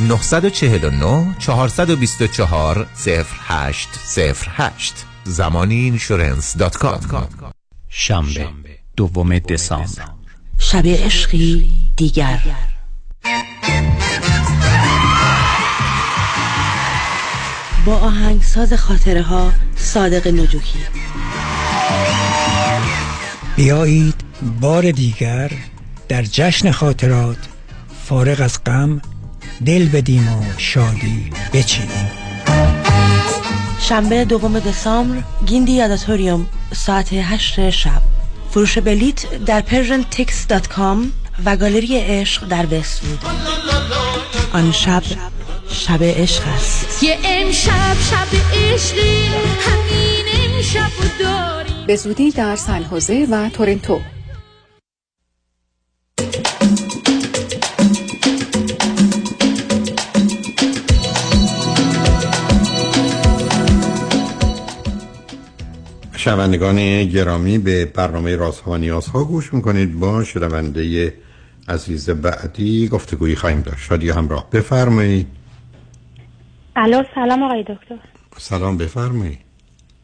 949 0.00 1.36
424 1.38 2.86
0808 3.06 5.04
زمانی 5.24 5.74
اینشورنس 5.74 6.56
دات 6.56 6.76
کام 6.76 7.28
شنبه 7.88 8.78
دوم 8.96 9.38
دسامبر. 9.38 10.04
شب 10.58 10.86
عشقی 10.86 11.72
دیگر. 11.96 12.40
با 17.84 17.96
آهنگساز 17.96 18.72
خاطره 18.72 19.22
ها 19.22 19.52
صادق 19.76 20.28
نجوکی. 20.28 20.78
بیایید 23.56 24.14
بار 24.60 24.90
دیگر 24.90 25.50
در 26.08 26.22
جشن 26.22 26.70
خاطرات 26.70 27.36
فارغ 28.04 28.40
از 28.40 28.64
غم 28.64 29.00
دل 29.66 29.88
بدیم 29.88 30.28
و 30.28 30.42
شادی 30.56 31.30
بچینیم. 31.52 32.10
شنبه 33.80 34.24
دوم 34.24 34.58
دسامبر 34.58 35.22
گیندی 35.46 35.72
یاداتوریوم 35.72 36.46
ساعت 36.72 37.12
هشت 37.12 37.70
شب. 37.70 38.02
فروش 38.50 38.78
بلیت 38.78 39.44
در 39.44 39.62
persiantix.com 39.62 40.98
و 41.44 41.56
گالری 41.56 41.98
عشق 41.98 42.48
در 42.48 42.66
وستوود 42.70 43.24
آن 44.52 44.72
شب 44.72 45.02
شب 45.68 45.98
عشق 46.02 46.42
است. 46.46 47.02
یه 47.02 47.18
امشب 47.24 47.96
شب 48.10 48.26
عشقی 48.54 49.26
همین 49.60 50.54
امشب 50.56 50.90
داری 51.20 51.84
به 51.86 51.96
زودی 51.96 52.30
در 52.30 52.56
سنحوزه 52.56 53.26
و 53.30 53.48
تورنتو. 53.48 54.00
شنوندگان 66.16 67.04
گرامی 67.04 67.58
به 67.58 67.84
برنامه 67.84 68.36
رازها 68.36 68.70
و 68.70 68.76
نیازها 68.76 69.24
گوش 69.24 69.54
می‌کنید. 69.54 69.98
با 70.00 70.24
شنونده 70.24 71.14
عزیز 71.68 72.10
بعدی 72.10 72.88
گفتگویی 72.88 73.36
خواهیم 73.36 73.60
داشت. 73.60 73.78
شادی 73.78 74.10
همراه. 74.10 74.50
بفرمایید. 74.50 75.26
الو 76.76 77.02
سلام 77.14 77.42
آقای 77.42 77.62
دکتر. 77.62 77.96
سلام 78.36 78.76
بفرمایید 78.76 79.38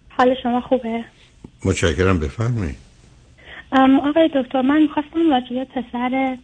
حال 0.09 0.35
شما 0.43 0.61
خوبه؟ 0.61 1.05
متشکرم 1.65 2.19
بفرمایید 2.19 2.77
آقای 4.03 4.31
دکتر 4.35 4.63
من 4.63 4.83
می‌خواستم 4.83 5.31
راجع 5.31 5.49
به 5.49 5.65
پسر 5.65 6.39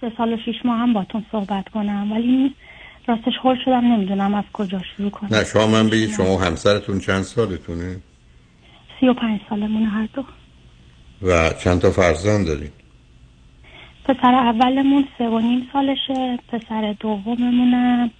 سه 0.00 0.12
سال 0.16 0.32
و 0.32 0.36
شیش 0.44 0.56
ماه 0.64 0.78
هم 0.78 0.92
باتون 0.92 1.24
صحبت 1.32 1.68
کنم 1.68 2.12
ولی 2.12 2.54
راستش 3.08 3.32
هول 3.42 3.56
شدم 3.64 3.92
نمی‌دونم 3.92 4.34
از 4.34 4.44
کجا 4.52 4.80
شروع 4.96 5.10
کنم. 5.10 5.28
نه 5.32 5.44
شما 5.44 5.66
من 5.66 5.88
بگید 5.88 6.10
شما 6.10 6.38
همسرتون 6.38 6.98
چند 6.98 7.22
سالتونه؟ 7.22 7.96
سی 9.00 9.08
و 9.08 9.14
پنج 9.14 9.40
سالمون 9.50 9.82
هر 9.82 10.08
دو. 10.14 10.24
و 11.22 11.50
چند 11.64 11.80
تا 11.80 11.90
فرزند 11.90 12.46
دارید 12.46 12.72
پسر 14.04 14.34
اولمون 14.34 15.04
سه 15.18 15.28
و 15.28 15.38
نیم 15.38 15.68
سالشه 15.72 16.38
پسر 16.48 16.94
دوممونم 17.00 18.10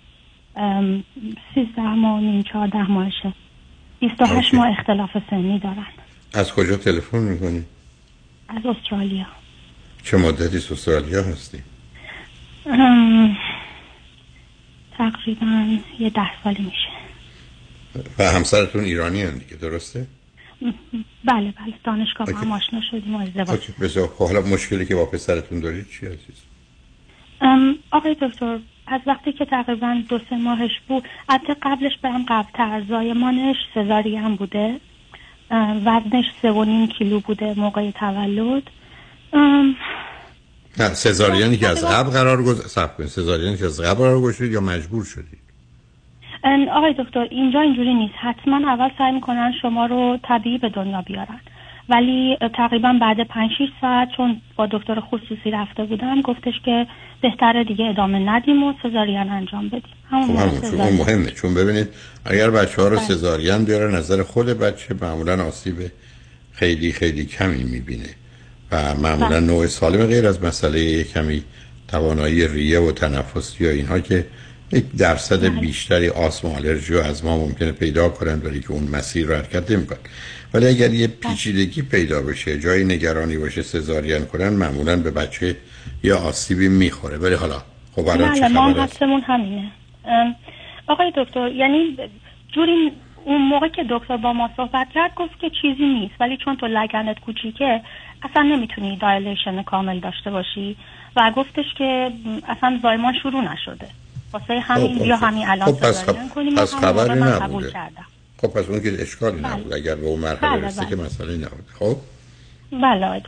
سیزده 1.55 1.95
ماه 1.95 2.21
نیم 2.21 2.43
چهارده 2.43 2.91
ماهشه. 2.91 3.33
بیست 4.01 4.21
و 4.21 4.25
هشت. 4.25 4.55
ماه 4.55 4.79
اختلاف 4.79 5.11
سنی 5.31 5.59
دارن. 5.59 5.87
از 6.35 6.53
کجا 6.53 6.77
تلفن 6.77 7.19
می‌کنید 7.19 7.67
از 8.49 8.67
استرالیا. 8.67 9.27
چه 10.03 10.17
مدتی 10.17 10.57
استرالیا 10.57 11.23
هستی؟ 11.23 11.63
تقریبا 14.99 15.79
یه 15.99 16.11
ده 16.11 16.43
سالی 16.45 16.63
میشه. 16.63 16.89
و 18.19 18.25
همسرتون 18.25 18.85
ایرانی 18.85 19.23
هم 19.23 19.39
دیگه 19.39 19.57
درسته؟ 19.57 20.07
بله 21.25 21.53
بله. 21.53 21.75
دانشگاه 21.85 22.27
با. 22.27 22.37
هم 22.45 22.53
آشنا 22.53 22.81
شدیم 22.91 23.15
و 23.15 23.19
ازدواج 23.19 23.61
خب، 24.07 24.27
حالا 24.27 24.41
مشکلی 24.41 24.87
که 24.87 24.95
با 24.95 25.07
پسرتون 25.07 25.61
دارید 25.61 25.87
چی 25.89 26.07
عزیز؟ 26.07 26.45
آقای 27.91 28.17
دکتر 28.23 28.59
از 28.91 29.01
وقتی 29.07 29.32
که 29.32 29.45
تقریبا 29.45 30.03
دو 30.09 30.18
سه 30.30 30.36
ماهش 30.36 30.70
بود 30.88 31.05
حتی 31.28 31.55
قبلش 31.62 31.93
برم 32.03 32.24
قبلتر 32.28 32.82
زایمانش 32.88 33.57
سزاری 33.74 34.16
هم 34.16 34.36
بوده. 34.36 34.80
وزنش 35.84 36.24
سه 36.43 36.51
و 36.51 36.64
نیم 36.64 36.86
کیلو 36.86 37.20
بوده 37.20 37.55
موقع 37.57 37.91
تولد. 37.91 38.62
نه 40.79 40.95
سزارینی 40.95 41.57
که 41.57 41.68
از 41.68 41.84
قبل 41.84 42.11
قرار 42.11 42.42
گذاشت 42.42 43.07
سزارینی 43.07 43.57
که 43.57 43.64
از 43.64 43.80
قبل 43.80 43.99
قرار 43.99 44.21
گذاشتید 44.21 44.53
یا 44.53 44.61
مجبور 44.61 45.04
شدید؟ 45.04 45.41
ام، 46.45 46.68
آقای 46.68 46.95
دکتر 46.99 47.26
اینجا 47.30 47.61
اینجوری 47.61 47.95
نیست. 47.95 48.14
حتما 48.17 48.72
اول 48.72 48.91
سعی 48.99 49.12
می‌کنن 49.12 49.53
شما 49.62 49.87
رو 49.87 50.18
طبیعی 50.22 50.58
به 50.58 50.68
دنیا 50.68 51.03
بیارن. 51.03 51.41
ولی 51.91 52.37
تقریبا 52.57 52.99
بعد 53.00 53.29
پنج 53.29 53.50
6 53.58 53.64
ساعت 53.80 54.08
چون 54.17 54.41
با 54.57 54.67
دکتر 54.67 55.00
خصوصی 55.00 55.50
رفته 55.53 55.84
بودم 55.84 56.21
گفتش 56.21 56.54
که 56.64 56.87
بهتره 57.22 57.64
دیگه 57.64 57.84
ادامه 57.84 58.18
ندیم 58.18 58.62
و 58.62 58.72
سزارین 58.83 59.17
انجام 59.30 59.68
بدیم 59.68 59.83
همون 60.11 60.37
خب 60.37 60.71
چون 60.71 60.80
اون. 60.80 60.92
مهمه 60.92 61.30
چون 61.30 61.54
ببینید 61.54 61.88
اگر 62.25 62.50
بچه 62.50 62.83
ها 62.83 62.88
رو 62.88 62.96
بله. 62.96 63.07
سزارین 63.07 63.64
بیاره 63.64 63.95
نظر 63.96 64.22
خود 64.22 64.46
بچه 64.46 64.95
معمولا 65.00 65.45
آسیب 65.45 65.75
خیلی 66.53 66.92
خیلی 66.92 67.25
کمی 67.25 67.64
می‌بینه 67.64 68.14
و 68.72 68.95
معمولا 68.95 69.29
بله. 69.29 69.41
نوع 69.41 69.67
سالم 69.67 70.07
غیر 70.07 70.26
از 70.26 70.45
مسئله 70.45 71.04
کمی 71.04 71.42
توانایی 71.88 72.49
ریه 72.49 72.80
و 72.80 72.92
تنفسی 72.92 73.64
یا 73.64 73.71
اینها 73.71 73.99
که 74.00 74.26
یک 74.72 74.84
درصد 74.99 75.41
بله. 75.41 75.61
بیشتری 75.61 76.08
آسم 76.08 76.49
و 76.49 76.57
آلرژی 76.57 76.95
و 76.95 76.99
از 76.99 77.25
ما 77.25 77.37
ممکنه 77.37 77.72
پیدا 77.72 78.08
کنن 78.08 78.42
ولی 78.45 78.61
که 78.61 78.72
اون 78.72 78.88
مسیر 78.92 79.26
رو 79.26 79.34
حرکت 79.34 79.71
نمی‌کنن 79.71 79.99
ولی 80.55 80.67
اگر 80.67 80.95
یه 80.95 81.07
بله. 81.07 81.17
پیچیدگی 81.17 81.83
پیدا 81.83 82.22
بشه 82.22 82.61
جای 82.61 82.85
نگرانی 82.85 83.37
باشه 83.39 83.63
سزارین 83.63 84.27
کنن 84.27 84.49
معمولا 84.49 84.97
به 84.97 85.11
بچه 85.11 85.57
یه 86.03 86.14
آسیبی 86.14 86.68
می‌خوره. 86.68 87.18
ولی 87.18 87.35
حالا 87.35 87.63
خب 87.97 88.09
الان 88.09 88.35
چه 88.35 88.49
خبر 88.49 89.21
همینه. 89.27 89.71
آقای 90.87 91.13
دکتر 91.17 91.49
یعنی 91.53 91.97
جوری 92.55 92.93
اون 93.25 93.43
موقع 93.43 93.68
که 93.68 93.85
دکتر 93.91 94.17
با 94.17 94.33
ما 94.33 94.51
صحبت 94.57 94.87
کرد 94.95 95.14
گفت 95.14 95.39
که 95.41 95.51
چیزی 95.63 95.85
نیست. 95.85 96.14
ولی 96.21 96.37
چون 96.45 96.57
تو 96.57 96.67
لگنت 96.67 97.21
کوچیکه 97.21 97.81
اصلا 98.22 98.43
نمی‌تونی 98.43 98.97
دایلیشن 98.97 99.63
کامل 99.63 100.01
داشته 100.01 100.31
باشی. 100.31 100.77
و 101.17 101.33
گفتش 101.37 101.64
که 101.79 102.11
اصلا 102.49 102.79
زایمان 102.83 103.14
شروع 103.22 103.53
نشده. 103.53 103.87
واسه 104.33 104.61
همین 104.61 104.99
خب، 104.99 105.05
بیا 105.05 105.17
خب. 105.17 105.25
همین 105.25 105.49
الان 105.49 105.72
خب، 105.72 105.81
پس 105.81 106.03
سزارین 106.03 106.29
خب- 106.29 106.35
کنیم. 106.35 106.55
پس 106.55 106.75
خبری 106.75 107.21
نبوده. 107.21 107.71
کردم. 107.71 108.07
خب 108.41 108.49
پس 108.49 108.68
اون 108.68 108.80
که 108.80 109.03
اشکالی 109.03 109.42
بله. 109.42 109.53
نبود. 109.53 109.72
اگر 109.72 109.95
به 109.95 110.07
اون 110.07 110.21
مرحله 110.21 110.50
بله، 110.50 110.67
رسید 110.67 110.83
بله. 110.84 110.96
که 110.96 111.03
مسئله 111.03 111.37
نبود. 111.37 111.67
خب؟ 111.79 111.96
بله 112.72 113.07
آقای 113.07 113.21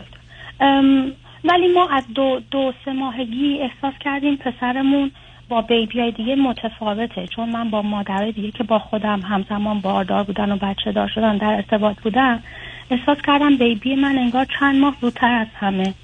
ولی 1.44 1.68
ما 1.74 1.88
از 1.88 2.04
دو, 2.14 2.40
دو 2.50 2.72
سه 2.84 2.92
ماهگی 2.92 3.58
احساس 3.60 3.94
کردیم 4.00 4.36
پسرمون 4.36 5.10
با 5.48 5.62
بیبی 5.62 6.00
های 6.00 6.10
دیگه 6.10 6.34
متفاوته. 6.34 7.26
چون 7.26 7.48
من 7.48 7.70
با 7.70 7.82
مادرای 7.82 8.32
دیگه 8.32 8.50
که 8.50 8.64
با 8.64 8.78
خودم 8.78 9.20
همزمان 9.20 9.80
باردار 9.80 10.24
بودن 10.24 10.52
و 10.52 10.56
بچه 10.56 10.92
دار 10.92 11.08
شدن 11.08 11.36
در 11.36 11.54
ارتباط 11.54 12.00
بودم 12.00 12.42
احساس 12.90 13.18
کردم 13.26 13.56
بیبی 13.56 13.94
من 13.94 14.18
انگار 14.18 14.46
چند 14.60 14.80
ماه 14.80 14.96
زودتر 15.00 15.32
از 15.32 15.46
همه 15.54 15.94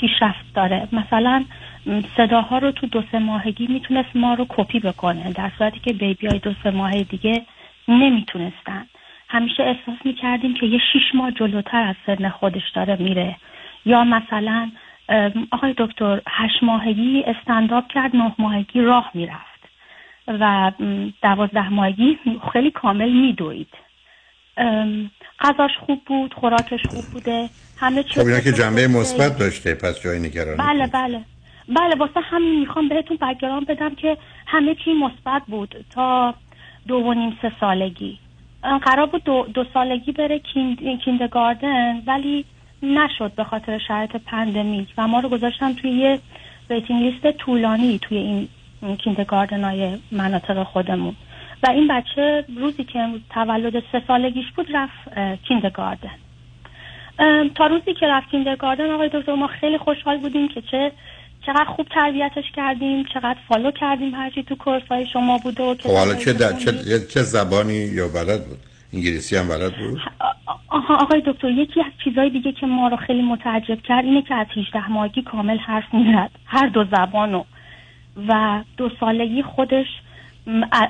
پیشرفت 0.00 0.54
داره. 0.54 0.88
مثلا 0.92 1.44
صداها 2.16 2.58
رو 2.58 2.72
تو 2.72 2.86
دو 2.86 3.02
سه 3.12 3.18
ماهگی 3.18 3.66
می‌تونست 3.66 4.08
ما 4.14 4.34
رو 4.34 4.46
کپی 4.48 4.80
بکنه 4.80 5.32
در 5.32 5.50
صورتی 5.58 5.80
که 5.80 5.92
بیبی 5.92 6.26
های 6.26 6.38
دو 6.38 6.52
سه 6.62 6.70
ماه 6.70 7.02
دیگه 7.02 7.42
نمی‌تونستن. 7.90 8.86
همیشه 9.28 9.62
احساس 9.62 9.98
می‌کردیم 10.04 10.54
که 10.54 10.66
یه 10.66 10.78
شیش 10.92 11.14
ماه 11.14 11.30
جلوتر 11.30 11.82
از 11.82 11.94
سن 12.06 12.28
خودش 12.28 12.70
داره 12.74 12.96
میره. 12.96 13.36
یا 13.84 14.04
مثلا 14.04 14.70
آقای 15.50 15.74
دکتر 15.78 16.20
هشت 16.28 16.62
ماهگی 16.62 17.24
استنداب 17.26 17.88
کرد 17.88 18.16
نه 18.16 18.34
ماهگی 18.38 18.80
راه 18.80 19.10
می‌رفت. 19.14 19.50
و 20.28 20.72
دوازده 21.22 21.68
ماهگی 21.68 22.18
خیلی 22.52 22.70
کامل 22.70 23.10
میدوید. 23.12 23.68
غذاش 25.40 25.70
خوب 25.86 26.04
بود 26.04 26.34
خوراکش 26.34 26.80
خوب 26.86 27.04
بوده. 27.12 27.48
همه 27.78 28.02
چیز 28.02 28.18
خب 28.18 28.44
که 28.44 28.52
جنبه 28.52 28.88
مثبت 28.88 29.38
داشته 29.38 29.74
پس 29.74 30.02
جای 30.02 30.18
نگرانی 30.18 30.56
بله 30.56 30.86
بله. 30.86 31.20
بله 31.68 31.94
واسه 31.98 32.20
همین 32.20 32.60
می‌خوام 32.60 32.88
بهتون 32.88 33.16
بگرام 33.16 33.64
بدم 33.64 33.94
که 33.94 34.16
همه 34.46 34.74
چی 34.74 34.92
مثبت 34.92 35.42
بود 35.46 35.84
تا 35.90 36.34
دو 36.88 36.96
و 36.96 37.14
نیم 37.14 37.38
سه 37.42 37.52
سالگی. 37.60 38.18
قرار 38.82 39.06
بود 39.06 39.24
دو, 39.24 39.46
دو 39.54 39.64
سالگی 39.74 40.12
بره 40.12 40.38
کیند، 40.38 41.00
کیندگاردن 41.04 42.02
ولی 42.06 42.44
نشد 42.82 43.32
به 43.32 43.44
خاطر 43.44 43.78
شرایط 43.78 44.16
پندمیک 44.16 44.88
و 44.98 45.08
ما 45.08 45.20
رو 45.20 45.28
گذاشتم 45.28 45.72
توی 45.72 45.90
یه 45.90 46.18
waiting 46.70 47.02
list 47.02 47.30
طولانی 47.32 47.98
توی 47.98 48.18
این 48.18 48.48
kindergarten 48.96 49.64
های 49.64 49.98
مناطق 50.12 50.62
خودمون. 50.62 51.16
و 51.62 51.70
این 51.70 51.88
بچه 51.88 52.44
روزی 52.56 52.84
که 52.84 53.08
تولد 53.30 53.82
سه 53.92 54.02
سالگیش 54.06 54.46
بود 54.56 54.66
رفت 54.72 55.18
kindergarten 55.42 56.10
تا 57.54 57.66
روزی 57.66 57.94
که 57.94 58.06
رفت 58.06 58.30
kindergarten 58.30 58.90
آقای 58.90 59.10
دکتر 59.12 59.34
ما 59.34 59.46
خیلی 59.46 59.78
خوشحال 59.78 60.16
بودیم 60.16 60.48
که 60.48 60.62
چه 60.62 60.92
چقدر 61.46 61.64
خوب 61.64 61.86
تربیتش 61.88 62.44
کردیم 62.56 63.04
چقدر 63.14 63.36
follow 63.48 63.70
کردیم 63.70 64.14
هرچی 64.14 64.42
تو 64.42 64.56
course 64.56 64.82
های 64.90 65.06
شما 65.12 65.38
بوده 65.38 65.62
و 65.62 65.74
خب 65.74 65.90
حالا 65.90 66.14
چه, 66.14 66.34
چه, 66.34 67.06
چه 67.06 67.22
زبانی 67.22 67.74
یا 67.74 68.08
بلد 68.08 68.46
بود؟ 68.46 68.58
انگلیسی 68.92 69.36
هم 69.36 69.48
بلد 69.48 69.72
بود؟ 69.78 70.00
آها 70.68 70.96
آقای 70.96 71.22
دکتر 71.26 71.50
یکی 71.50 71.80
از 71.80 71.92
چیزهای 72.04 72.30
دیگه 72.30 72.52
که 72.52 72.66
ما 72.66 72.88
رو 72.88 72.96
خیلی 72.96 73.22
متعجب 73.22 73.82
کرد 73.82 74.04
اینه 74.04 74.22
که 74.22 74.34
از 74.34 74.46
18 74.56 74.90
ماهگی 74.90 75.22
کامل 75.22 75.58
حرف 75.58 75.94
می‌زد. 75.94 76.30
هر 76.46 76.66
دو 76.66 76.84
زبانو. 76.84 77.44
و 78.28 78.62
دو 78.76 78.90
سالگی 79.00 79.42
خودش 79.42 79.86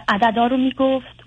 عددا 0.08 0.46
رو 0.46 0.56
می‌گفت. 0.56 1.24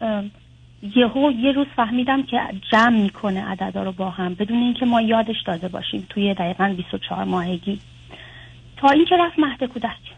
یهو 0.95 1.31
یه 1.31 1.51
روز 1.51 1.67
فهمیدم 1.75 2.23
که 2.23 2.39
جمع 2.71 3.01
می‌کنه 3.01 3.45
عددا 3.45 3.83
رو 3.83 3.91
با 3.91 4.09
هم. 4.09 4.33
بدون 4.33 4.57
اینکه 4.57 4.85
ما 4.85 5.01
یادش 5.01 5.41
داده 5.45 5.67
باشیم 5.67 6.07
توی 6.09 6.33
دقیقا 6.33 6.73
24 6.77 7.23
ماهگی. 7.23 7.79
تا 8.83 8.89
اینکه 8.89 9.17
رفت 9.17 9.39
مهد 9.39 9.63
کودک. 9.63 10.13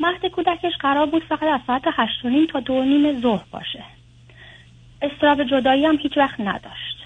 مهد 0.00 0.26
کودکش 0.26 0.72
قرار 0.80 1.06
بود 1.06 1.24
فقط 1.28 1.42
از 1.42 1.60
ساعت 1.66 1.82
هشت 1.86 2.52
تا 2.52 2.60
دو 2.60 2.84
نیم 2.84 3.20
ظهر 3.20 3.44
باشه. 3.50 3.84
استراب 5.02 5.44
جدایی 5.44 5.86
هم 5.86 5.96
هیچ 5.96 6.16
وقت 6.16 6.40
نداشت. 6.40 6.96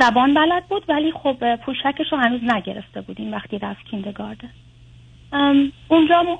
زبان 0.00 0.34
بلد 0.34 0.64
بود 0.68 0.84
ولی 0.88 1.12
خب 1.12 1.56
پوشکش 1.56 2.12
رو 2.12 2.18
هنوز 2.18 2.40
نگرفته 2.44 3.00
بودیم 3.00 3.32
وقتی 3.32 3.58
رفت 3.58 3.84
کیندگاردن 3.84 4.50
اونجا 5.88 6.38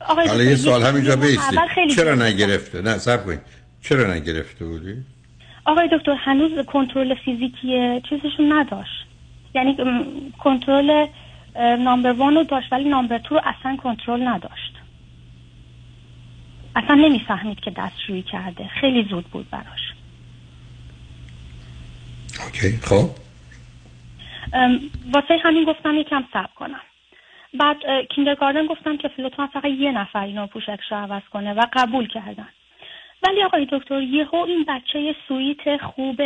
آقای 0.00 0.28
حالا 0.28 0.42
یه 0.42 0.56
سوال 0.56 0.82
همینجا 0.82 1.16
بیستی 1.16 1.56
چرا 1.96 2.14
نگرفته؟ 2.14 2.82
نه 2.82 2.98
سب 2.98 3.24
کنید. 3.24 3.40
چرا 3.82 4.14
نگرفته 4.14 4.64
بودی؟ 4.64 4.94
آقای 5.64 5.88
دکتر 5.92 6.14
هنوز 6.14 6.66
کنترل 6.66 7.14
فیزیکی 7.14 8.00
چیزشون 8.08 8.52
نداشت. 8.52 9.06
یعنی 9.54 9.76
کنترل 10.38 11.06
نامبر 11.56 12.12
وان 12.12 12.34
رو 12.34 12.44
داشت 12.44 12.72
ولی 12.72 12.88
نامبر 12.88 13.18
تو 13.18 13.34
رو 13.34 13.40
اصلا 13.44 13.76
کنترل 13.76 14.28
نداشت. 14.28 14.74
اصلا 16.76 16.94
نمی‌فهمید 16.94 17.60
که 17.60 17.70
دستشویی 17.70 18.22
کرده. 18.22 18.68
خیلی 18.68 19.08
زود 19.10 19.24
بود 19.24 19.50
براش. 19.50 19.92
اوکی 22.44 22.76
خب. 22.76 23.10
واسه 25.12 25.38
همین 25.42 25.64
گفتم 25.64 25.94
یکم 25.94 26.24
سب 26.32 26.54
کنم. 26.54 26.80
بعد 27.54 27.76
کیندرگاردن 28.14 28.66
گفتم 28.66 28.96
که 28.96 29.08
فلوتون 29.08 29.46
فقط 29.46 29.64
یه 29.64 29.92
نفر 29.92 30.24
اینو 30.24 30.46
پوشکش 30.46 30.92
رو 30.92 30.96
عوض 30.96 31.22
کنه 31.32 31.52
و 31.54 31.66
قبول 31.72 32.08
کردن. 32.08 32.48
ولی 33.22 33.42
آقای 33.42 33.66
دکتر 33.72 34.02
یهو 34.02 34.36
این 34.36 34.64
بچه 34.68 35.14
سویت 35.28 35.82
خوب 35.82 36.20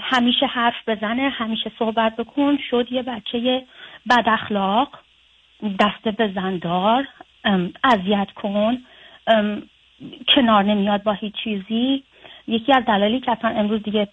همیشه 0.00 0.46
حرف 0.46 0.74
بزنه 0.86 1.28
همیشه 1.28 1.72
صحبت 1.78 2.16
بکن 2.16 2.58
شد 2.70 2.88
یه 2.90 3.02
بچه 3.02 3.66
بد 4.10 4.28
اخلاق 4.28 4.98
دست 5.80 6.08
بزندار 6.08 7.08
اذیت 7.84 8.30
کن 8.34 8.78
کنار 10.34 10.62
نمیاد 10.62 11.02
با 11.02 11.12
هیچ 11.12 11.34
چیزی. 11.44 12.02
یکی 12.48 12.72
از 12.72 12.84
دلایلی 12.84 13.20
که 13.20 13.32
اصلا 13.32 13.50
امروز 13.50 13.82
دیگه 13.82 14.08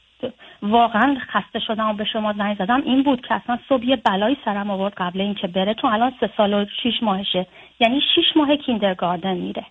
واقعا 0.62 1.18
خسته 1.20 1.60
شدم 1.60 1.90
و 1.90 1.94
به 1.94 2.06
شما 2.06 2.34
زنگ 2.34 2.58
زدم 2.58 2.82
این 2.86 3.04
بود 3.04 3.22
که 3.22 3.34
اصلا 3.34 3.60
صبح 3.70 3.86
یه 3.86 3.96
بلایی 3.96 4.38
سرم 4.46 4.70
آورد 4.72 4.94
قبل 4.98 5.22
اینکه 5.22 5.48
بره. 5.48 5.74
تو 5.74 5.88
الان 5.88 6.14
سه 6.20 6.30
سال 6.38 6.54
و 6.54 6.66
شیش 6.84 7.04
ماهشه. 7.04 7.48
یعنی 7.80 8.02
شیش 8.16 8.26
ماه 8.38 8.56
کیندرگاردن 8.56 9.34
میره. 9.34 9.66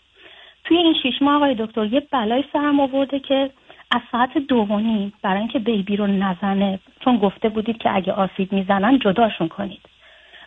توی 0.65 0.77
این 0.77 0.95
شیش 1.03 1.23
ماه 1.23 1.37
آقای 1.37 1.55
دکتر 1.59 1.85
یه 1.85 2.03
بلایی 2.11 2.45
سرم 2.53 2.81
آورده 2.81 3.19
که 3.19 3.51
از 3.91 4.01
ساعت 4.13 4.39
دومی 4.39 5.13
برای 5.23 5.39
اینکه 5.39 5.59
بیبی 5.59 5.97
رو 5.97 6.07
نزنه. 6.07 6.79
چون 7.01 7.17
گفته 7.17 7.49
بودید 7.49 7.79
که 7.79 7.97
اگه 7.97 8.13
آسیب 8.13 8.53
می‌زنن 8.53 8.99
جداشون 8.99 9.49
کنید. 9.49 9.81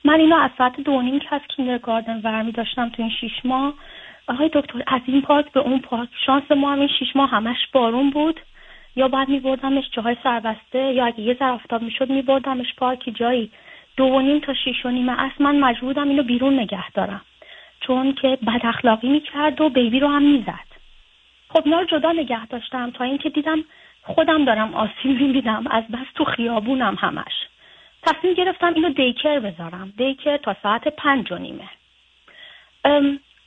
من 0.03 0.19
اینو 0.19 0.35
از 0.35 0.51
ساعت 0.57 0.81
دو 0.81 1.01
نیم 1.01 1.19
که 1.19 1.35
از 1.35 1.41
کیندرگاردن 1.55 2.21
ورمی 2.23 2.51
داشتم 2.51 2.89
تو 2.89 3.01
این 3.01 3.11
شیش 3.11 3.45
ماه. 3.45 3.73
آقای 4.27 4.49
دکتر 4.53 4.83
از 4.87 5.01
این 5.05 5.21
پارک 5.21 5.51
به 5.51 5.59
اون 5.59 5.79
پارک 5.79 6.09
شانس 6.25 6.51
ما 6.51 6.71
هم 6.71 6.79
این 6.79 6.89
شیش 6.99 7.15
ماه 7.15 7.29
همش 7.29 7.67
بارون 7.73 8.09
بود. 8.09 8.39
یا 8.95 9.07
بعد 9.07 9.29
میبردمش 9.29 9.83
جاهای 9.91 10.17
سربسته 10.23 10.93
یا 10.93 11.05
اگه 11.05 11.19
یه 11.19 11.33
ذره 11.33 11.51
آفتاب 11.51 11.81
می‌شد 11.81 12.09
میبردمش 12.09 12.75
پارکی 12.77 13.11
جایی 13.11 13.51
دو 13.97 14.03
و 14.03 14.21
نیم 14.21 14.39
تا 14.39 14.53
شیش 14.53 14.85
و 14.85 14.89
نیم 14.89 15.09
اصلا 15.09 15.51
من 15.51 15.59
مجبورم 15.59 16.09
اینو 16.09 16.23
بیرون 16.23 16.59
نگه 16.59 16.91
دارم. 16.91 17.21
چون 17.79 18.13
که 18.13 18.37
بد 18.47 18.65
اخلاقی 18.65 19.09
می‌کرد 19.09 19.61
و 19.61 19.69
بیبی 19.69 19.99
رو 19.99 20.07
هم 20.07 20.21
می‌زد. 20.21 20.69
خب 21.49 21.61
اینا 21.65 21.83
جدا 21.83 22.11
نگه 22.11 22.45
داشتم 22.47 22.91
تا 22.91 23.03
اینکه 23.03 23.29
دیدم 23.29 23.63
خودم 24.01 24.45
دارم 24.45 24.73
آسیب 24.73 25.21
می‌بینم. 25.21 25.67
از 25.71 25.83
بس 25.87 26.07
تو 26.15 26.23
خیابونم 26.25 26.97
همش. 26.99 27.33
تصمیم 28.03 28.33
گرفتم 28.33 28.73
اینو 28.73 28.89
دیکر 28.93 29.39
بذارم. 29.39 29.93
دیکر 29.97 30.37
تا 30.37 30.55
ساعت 30.63 30.87
پنج 30.87 31.31
و 31.31 31.37
نیمه. 31.37 31.69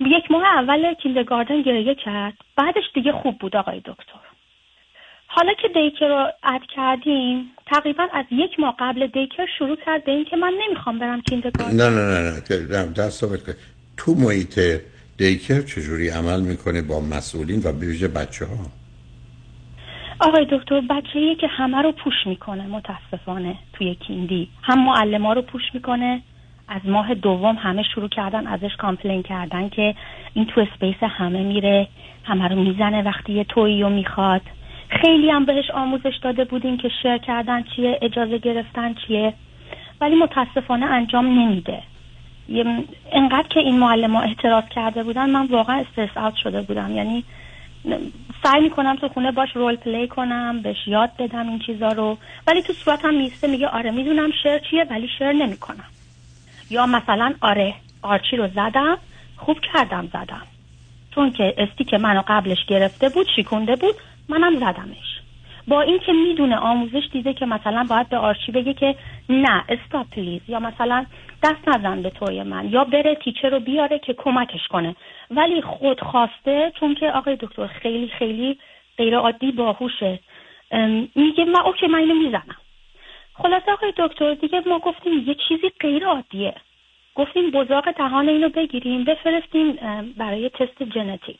یک 0.00 0.30
ماه 0.30 0.44
اول 0.44 0.94
کیندگاردن 0.94 1.62
گریه 1.62 1.94
کرد. 1.94 2.34
بعدش 2.56 2.84
دیگه 2.94 3.12
خوب 3.12 3.38
بود 3.38 3.56
آقای 3.56 3.80
دکتر. 3.80 4.20
حالا 5.26 5.52
که 5.54 5.68
daycare 5.68 6.08
رو 6.08 6.26
add 6.42 6.60
کردیم 6.76 7.52
تقریبا 7.66 8.08
از 8.12 8.24
یک 8.30 8.60
ماه 8.60 8.76
قبل 8.78 9.06
daycare 9.06 9.46
شروع 9.58 9.76
کرد 9.86 10.04
به 10.04 10.12
اینکه 10.12 10.36
من 10.36 10.52
نمی‌خوام 10.66 10.98
برم 10.98 11.20
kindergarten 11.20 11.76
نه 11.76 11.90
نه 11.90 12.30
نه 12.30 12.86
نه 12.86 12.92
دست 12.92 13.24
تو 13.96 14.14
محیط 14.14 14.60
daycare 15.16 15.60
چجوری 15.60 16.08
عمل 16.08 16.40
می‌کنه 16.40 16.82
با 16.82 17.00
مسئولین 17.00 17.62
و 17.64 17.72
به 17.72 18.08
بچه 18.08 18.46
ها 18.46 18.81
آقای 20.22 20.46
دکتر 20.50 20.80
بچه 20.80 21.34
که 21.34 21.46
همه 21.46 21.82
رو 21.82 21.92
push 21.92 22.14
می‌کنه 22.26 22.66
متاسفانه 22.66 23.54
توی 23.72 23.94
kindy. 23.94 24.48
هم 24.62 24.84
معلم 24.84 25.26
رو 25.26 25.42
push 25.42 25.62
می‌کنه. 25.74 26.20
از 26.68 26.80
ماه 26.84 27.14
دوم 27.14 27.56
همه 27.56 27.82
شروع 27.82 28.08
کردن 28.08 28.46
ازش 28.46 28.76
complain 28.78 29.22
کردن 29.22 29.68
که 29.68 29.94
این 30.34 30.46
تو 30.46 30.60
space 30.60 31.02
همه 31.02 31.42
میره 31.42 31.88
همه 32.24 32.48
رو 32.48 32.56
می‌زنه 32.56 33.02
وقتی 33.02 33.32
یه 33.32 33.44
toy 33.44 33.73
ی 33.73 33.82
رو 33.82 33.88
می‌خواد. 33.88 34.40
خیلی 34.88 35.30
هم 35.30 35.44
بهش 35.44 35.70
آموزش 35.70 36.16
داده 36.22 36.44
بودیم 36.44 36.76
که 36.76 36.90
share 37.02 37.18
کردن 37.18 37.62
چیه 37.62 37.98
اجازه 38.02 38.38
گرفتن 38.38 38.94
چیه. 38.94 39.34
ولی 40.00 40.14
متاسفانه 40.14 40.86
انجام 40.86 41.26
نمیده. 41.26 41.82
انقدر 43.12 43.48
که 43.48 43.60
این 43.60 43.78
معلم 43.78 44.16
ها 44.16 44.22
اعتراض 44.22 44.64
کرده 44.68 45.02
بودن 45.02 45.30
من 45.30 45.46
واقعا 45.46 45.80
stress 45.80 46.16
out 46.16 46.34
شده 46.34 46.62
بودم. 46.62 46.96
یعنی 46.96 47.24
سعی 48.42 48.60
می‌کنم 48.62 48.96
تو 48.96 49.08
خونه 49.08 49.32
باش 49.32 49.56
role 49.56 49.76
play 49.76 50.08
کنم 50.08 50.62
بهش 50.62 50.88
یاد 50.88 51.10
بدم 51.18 51.48
این 51.48 51.58
چیزا 51.58 51.88
رو. 51.88 52.18
ولی 52.46 52.62
تو 52.62 52.72
صورتم 52.72 53.14
میسته 53.14 53.46
میگه 53.46 53.68
آره 53.68 53.90
می‌دونم 53.90 54.30
share 54.42 54.58
چیه 54.70 54.86
ولی 54.90 55.08
share 55.18 55.32
نمی‌کنم. 55.32 55.84
یا 56.70 56.86
مثلا 56.86 57.34
آره 57.40 57.74
آرچی 58.02 58.36
رو 58.36 58.48
زدم 58.48 58.98
خوب 59.36 59.58
کردم 59.60 60.06
زدم. 60.12 60.42
چون 61.14 61.30
که 61.32 61.54
stick 61.58 61.94
منو 61.94 62.22
قبلش 62.28 62.66
گرفته 62.68 63.08
بود 63.08 63.26
شیکونده 63.36 63.76
بود 63.76 63.94
منم 64.28 64.56
زدمش. 64.56 65.18
با 65.68 65.80
اینکه 65.80 66.12
می‌دونه 66.12 66.56
آموزش 66.56 67.02
دیده 67.12 67.34
که 67.34 67.46
مثلا 67.46 67.86
باید 67.90 68.08
به 68.08 68.16
آرچی 68.16 68.52
بگه 68.52 68.74
که 68.74 68.94
نه 69.28 69.64
stop 69.68 70.06
please 70.10 70.40
یا 70.48 70.60
مثلا 70.60 71.04
دست 71.42 71.68
نزن 71.68 72.02
به 72.02 72.10
toy 72.10 72.42
من. 72.42 72.68
یا 72.68 72.84
بره 72.84 73.14
teacher 73.14 73.50
رو 73.50 73.60
بیاره 73.60 73.98
که 73.98 74.14
کمکش 74.14 74.68
کنه. 74.70 74.96
ولی 75.36 75.62
خود 75.62 76.00
خواسته 76.00 76.72
چون 76.80 76.94
که 76.94 77.10
آقای 77.10 77.36
دکتر 77.40 77.66
خیلی 77.66 78.08
خیلی 78.08 78.58
غیر 78.98 79.16
عادی 79.16 79.52
باهوشه 79.52 80.18
میگه 81.14 81.44
من 81.44 81.60
okay 81.60 81.86
من 81.86 81.98
اینو 81.98 82.14
می‌زنم. 82.14 82.56
خلاصه 83.34 83.72
آقای 83.72 83.92
دکتر 83.96 84.34
دیگه 84.34 84.62
ما 84.66 84.78
گفتیم 84.78 85.12
یه 85.26 85.36
چیزی 85.48 85.72
غیر 85.80 86.06
عادیه 86.06 86.54
گفتیم 87.14 87.50
بزاق 87.50 87.90
دهان 87.90 88.28
اینو 88.28 88.48
بگیریم 88.48 89.04
بفرستیم 89.04 89.72
برای 90.16 90.48
تست 90.48 90.92
ژنتیک. 90.94 91.38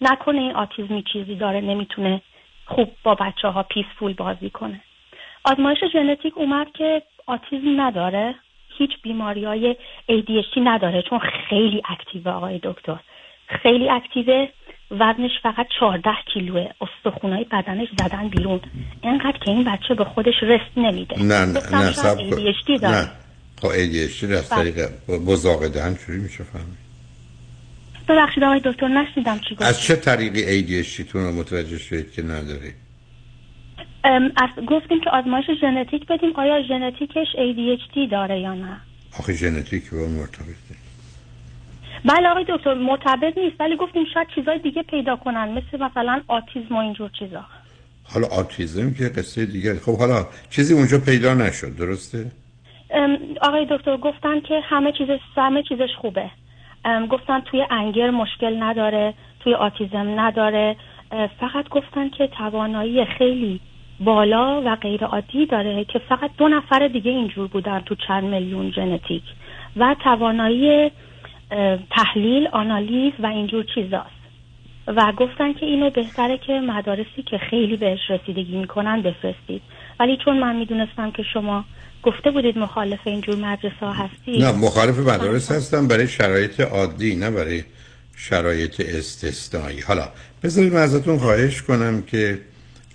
نکنه 0.00 0.38
این 0.40 0.52
آتیزمی 0.52 1.02
چیزی 1.12 1.34
داره 1.34 1.60
نمی‌تونه 1.60 2.20
خوب 2.66 2.90
با 3.02 3.14
بچه 3.14 3.48
ها 3.48 3.62
پیسفول 3.62 4.12
بازی 4.12 4.50
کنه. 4.50 4.80
آزمایش 5.44 5.84
ژنتیک 5.92 6.38
اومد 6.38 6.72
که 6.72 7.02
آتیزم 7.26 7.80
نداره. 7.80 8.34
هیچ 8.78 8.90
بیماری 9.02 9.44
های 9.44 9.76
ADHD 10.10 10.56
نداره 10.56 11.02
چون 11.02 11.18
خیلی 11.18 11.82
اکتیوه 11.88 12.32
آقای 12.32 12.60
دکتر. 12.62 12.98
خیلی 13.62 13.90
اکتیوه. 13.90 14.48
وزنش 14.90 15.30
فقط 15.42 15.66
14 15.80 16.10
کیلوه. 16.34 16.70
استخونای 16.80 17.44
بدنش 17.52 17.88
زدن 17.98 18.28
بیرون. 18.28 18.60
اینقدر 19.02 19.38
که 19.44 19.50
این 19.50 19.64
بچه 19.64 19.94
به 19.94 20.04
خودش 20.04 20.34
رست 20.42 20.78
نمیده. 20.78 21.22
نه 21.22 21.44
نه 21.44 21.60
نه 21.70 21.92
سب 21.92 22.20
نه. 22.82 23.10
خب 23.60 23.68
ADHD 23.68 24.24
از 24.24 24.48
بله. 24.50 24.72
طریق 24.72 24.88
بزاق 25.08 25.68
دهن 25.68 25.94
چجوری 25.94 26.18
میشه 26.18 26.44
فهمید. 26.44 26.84
ببخشید 28.08 28.44
آقای 28.44 28.60
دکتر 28.64 28.88
نشنیدم 28.88 29.38
چی 29.48 29.54
گفت. 29.54 29.62
از 29.62 29.80
چه 29.82 29.96
طریقی 29.96 30.62
ADHD 30.62 31.10
تون 31.12 31.24
رو 31.24 31.32
متوجه 31.32 31.78
شدید 31.78 32.12
که 32.12 32.22
نداری؟ 32.22 32.72
ام، 34.04 34.32
از 34.36 34.64
گفتیم 34.66 35.00
که 35.00 35.10
آزمایش 35.10 35.46
ژنتیک 35.60 36.06
بدیم. 36.06 36.36
آیا 36.36 36.62
ژنتیکش 36.62 37.26
ADHD 37.34 38.10
داره 38.10 38.40
یا 38.40 38.54
نه؟ 38.54 38.80
آخه 39.18 39.32
ژنتیک 39.32 39.90
با 39.90 40.06
مرتبطه. 40.06 40.83
بله 42.04 42.28
آقای 42.28 42.44
دکتر 42.48 42.74
مرتبط 42.74 43.38
نیست 43.38 43.60
ولی 43.60 43.76
گفتیم 43.76 44.04
شاید 44.14 44.28
چیزای 44.34 44.58
دیگه 44.58 44.82
پیدا 44.82 45.16
کنن 45.16 45.48
مثل 45.48 45.84
مثلا 45.84 46.20
آتیزم 46.28 46.74
و 46.74 46.78
اینجور 46.78 47.10
چیزا. 47.18 47.44
حالا 48.04 48.26
آتیزم 48.26 48.94
که 48.94 49.04
قصه 49.08 49.46
دیگه 49.46 49.74
خب 49.74 49.98
حالا 49.98 50.26
چیزی 50.50 50.74
اونجا 50.74 50.98
پیدا 50.98 51.34
نشد 51.34 51.76
درسته؟ 51.76 52.26
آقای 53.42 53.66
دکتر 53.70 53.96
گفتن 53.96 54.40
که 54.40 54.60
همه 54.64 54.92
چیزش 54.92 55.18
همه 55.36 55.62
چیزش 55.62 55.90
خوبه. 56.00 56.30
گفتن 57.10 57.40
توی 57.40 57.66
انگر 57.70 58.10
مشکل 58.10 58.62
نداره 58.62 59.14
توی 59.40 59.54
آتیزم 59.54 60.20
نداره. 60.20 60.76
فقط 61.40 61.68
گفتن 61.68 62.08
که 62.08 62.26
توانایی 62.26 63.04
خیلی 63.04 63.60
بالا 64.00 64.62
و 64.64 64.76
غیر 64.76 65.04
عادی 65.04 65.46
داره 65.46 65.84
که 65.84 65.98
فقط 65.98 66.30
دو 66.38 66.48
نفر 66.48 66.88
دیگه 66.88 67.10
اینجور 67.10 67.46
بودن 67.46 67.80
تو 67.80 67.94
چند 68.08 68.24
میلیون 68.24 68.70
ژنتیک 68.70 69.22
و 69.76 69.96
توانایی 70.04 70.90
تحلیل 71.90 72.48
آنالیز 72.52 73.12
و 73.18 73.26
اینجور 73.26 73.64
چیزاست. 73.74 74.24
و 74.86 75.12
گفتن 75.16 75.52
که 75.52 75.66
اینو 75.66 75.90
بهتره 75.90 76.38
که 76.38 76.52
مدارسی 76.52 77.22
که 77.30 77.38
خیلی 77.38 77.76
بهش 77.76 78.00
رسیدگی 78.08 78.56
می‌کنن 78.56 79.02
بفرستید. 79.02 79.62
ولی 80.00 80.18
چون 80.24 80.38
من 80.38 80.56
می‌دونستم 80.56 81.10
که 81.10 81.22
شما 81.32 81.64
گفته 82.02 82.30
بودید 82.30 82.58
مخالف 82.58 82.98
اینجور 83.04 83.36
مدرسه 83.36 83.86
ها 83.86 83.92
هستید. 83.92 84.44
نه 84.44 84.52
مخالف 84.52 84.98
مدارس 84.98 85.52
هستم 85.52 85.88
برای 85.88 86.08
شرایط 86.08 86.60
عادی 86.60 87.16
نه 87.16 87.30
برای 87.30 87.62
شرایط 88.16 88.80
استثنایی. 88.80 89.80
حالا 89.80 90.08
بذارید 90.42 90.72
من 90.72 90.80
ازتون 90.80 91.18
خواهش 91.18 91.62
کنم 91.62 92.02
که 92.02 92.38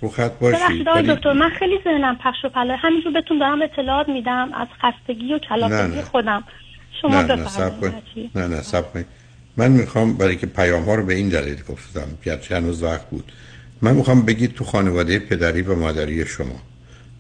رو 0.02 0.10
خط 0.10 0.32
باشید. 0.42 0.86
دکتر 0.86 1.34
من 1.34 1.50
خیلی 1.50 1.80
ذهنم 1.84 2.18
پخش 2.24 2.46
و 2.46 2.50
پلا 2.50 2.76
همینجور 2.76 3.14
بهتون 3.14 3.40
دارم 3.40 3.62
اطلاعات 3.62 4.10
میدم 4.10 4.50
از 4.54 4.68
خستگی 4.82 5.34
و 5.34 5.40
کلافگی. 5.40 6.02
خودم. 6.02 6.44
شما 7.02 7.22
نه 7.22 7.36
نه 7.36 7.50
سب 7.50 7.82
کن. 7.82 7.94
نه 8.36 8.48
نه 8.48 8.62
سب 8.62 8.94
کن 8.94 9.06
من 9.58 9.72
می‌خوام 9.72 10.14
برای 10.14 10.36
که 10.36 10.48
پیام 10.48 10.84
ها 10.84 10.96
رو 10.96 11.06
به 11.06 11.14
این 11.14 11.30
دلیل 11.30 11.64
گفتم 11.70 12.08
گرچه 12.24 12.56
هنوز 12.56 12.84
وقت 12.84 13.10
بود. 13.10 13.32
من 13.82 13.94
می‌خوام 13.96 14.22
بگید 14.26 14.54
تو 14.54 14.64
خانواده 14.64 15.20
پدری 15.20 15.62
و 15.62 15.76
مادری 15.76 16.26
شما 16.26 16.62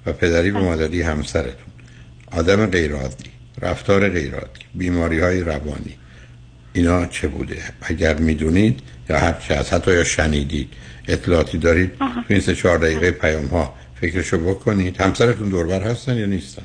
و 0.05 0.13
پدری 0.13 0.51
و 0.51 0.59
مادری 0.59 1.01
همسرتون 1.01 1.73
آدم 2.31 2.65
غیر 2.65 2.93
عادی 2.93 3.29
رفتار 3.61 4.09
غیر 4.09 4.35
عادی 4.35 4.59
بیماری 4.75 5.19
های 5.19 5.41
روانی 5.41 5.95
اینا 6.73 7.05
چه 7.05 7.27
بوده؟ 7.27 7.57
اگر 7.81 8.15
می‌دونید 8.15 8.79
یا 9.09 9.19
هر 9.19 9.33
چه 9.47 9.53
از 9.53 9.73
حتی 9.73 9.91
یا 9.91 10.03
شنیدید 10.03 10.69
اطلاعاتی 11.07 11.57
دارید 11.57 11.91
تو 11.97 12.05
این 12.27 12.39
سه 12.39 12.55
چهار 12.55 12.77
دقیقه 12.77 13.11
پیام 13.11 13.45
ها 13.45 13.73
فکرشو 14.01 14.37
بکنید. 14.37 15.01
همسرتون 15.01 15.49
دوربر 15.49 15.83
هستن 15.83 16.17
یا 16.17 16.25
نیستن؟ 16.25 16.63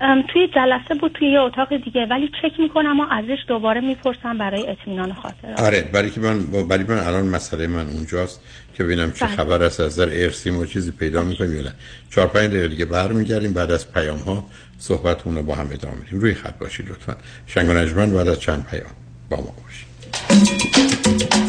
توی 0.00 0.48
جلسه 0.54 0.94
بود 1.00 1.12
توی 1.12 1.28
یه 1.28 1.40
اتاق 1.40 1.76
دیگه 1.76 2.06
ولی 2.06 2.30
چک 2.42 2.60
می‌کنم 2.60 3.00
و 3.00 3.06
ازش 3.10 3.38
دوباره 3.48 3.80
می‌پرسم 3.80 4.38
برای 4.38 4.68
اطمینان 4.68 5.12
خاطر 5.12 5.54
آره 5.58 5.82
برای 5.92 6.10
که 6.10 6.20
من 6.20 6.46
برای 6.68 6.84
من 6.84 6.98
الان 6.98 7.26
مسئله 7.26 7.66
من 7.66 7.86
اونجاست 7.86 8.40
که 8.74 8.84
ببینم 8.84 9.12
چه 9.12 9.26
بله. 9.26 9.36
خبر 9.36 9.62
است 9.62 9.80
از 9.80 9.86
نظر 9.86 10.08
ارسی 10.12 10.50
ما 10.50 10.66
چیزی 10.66 10.90
پیدا 10.90 11.22
می‌کنیم 11.22 11.56
یا 11.56 11.62
نه. 11.62 11.72
چهار 12.10 12.26
پنج 12.26 12.50
دقیقه 12.50 12.68
دیگه 12.68 12.84
برمیگردیم 12.84 13.52
بعد 13.52 13.70
از 13.70 13.92
پیام 13.92 14.18
ها 14.18 14.44
صحبتمون 14.78 15.36
رو 15.36 15.42
با 15.42 15.54
هم 15.54 15.68
ادامه 15.72 15.94
میدیم 15.94 16.20
روی 16.20 16.34
خط 16.34 16.58
باشید 16.58 16.90
لطفا. 16.90 17.16
شنگ 17.46 17.68
و 17.68 17.72
نجمن 17.72 18.10
بعد 18.10 18.28
از 18.28 18.40
چند 18.40 18.66
پیام 18.70 18.90
با 19.30 19.36
ما 19.36 19.54
باشید. 19.62 21.45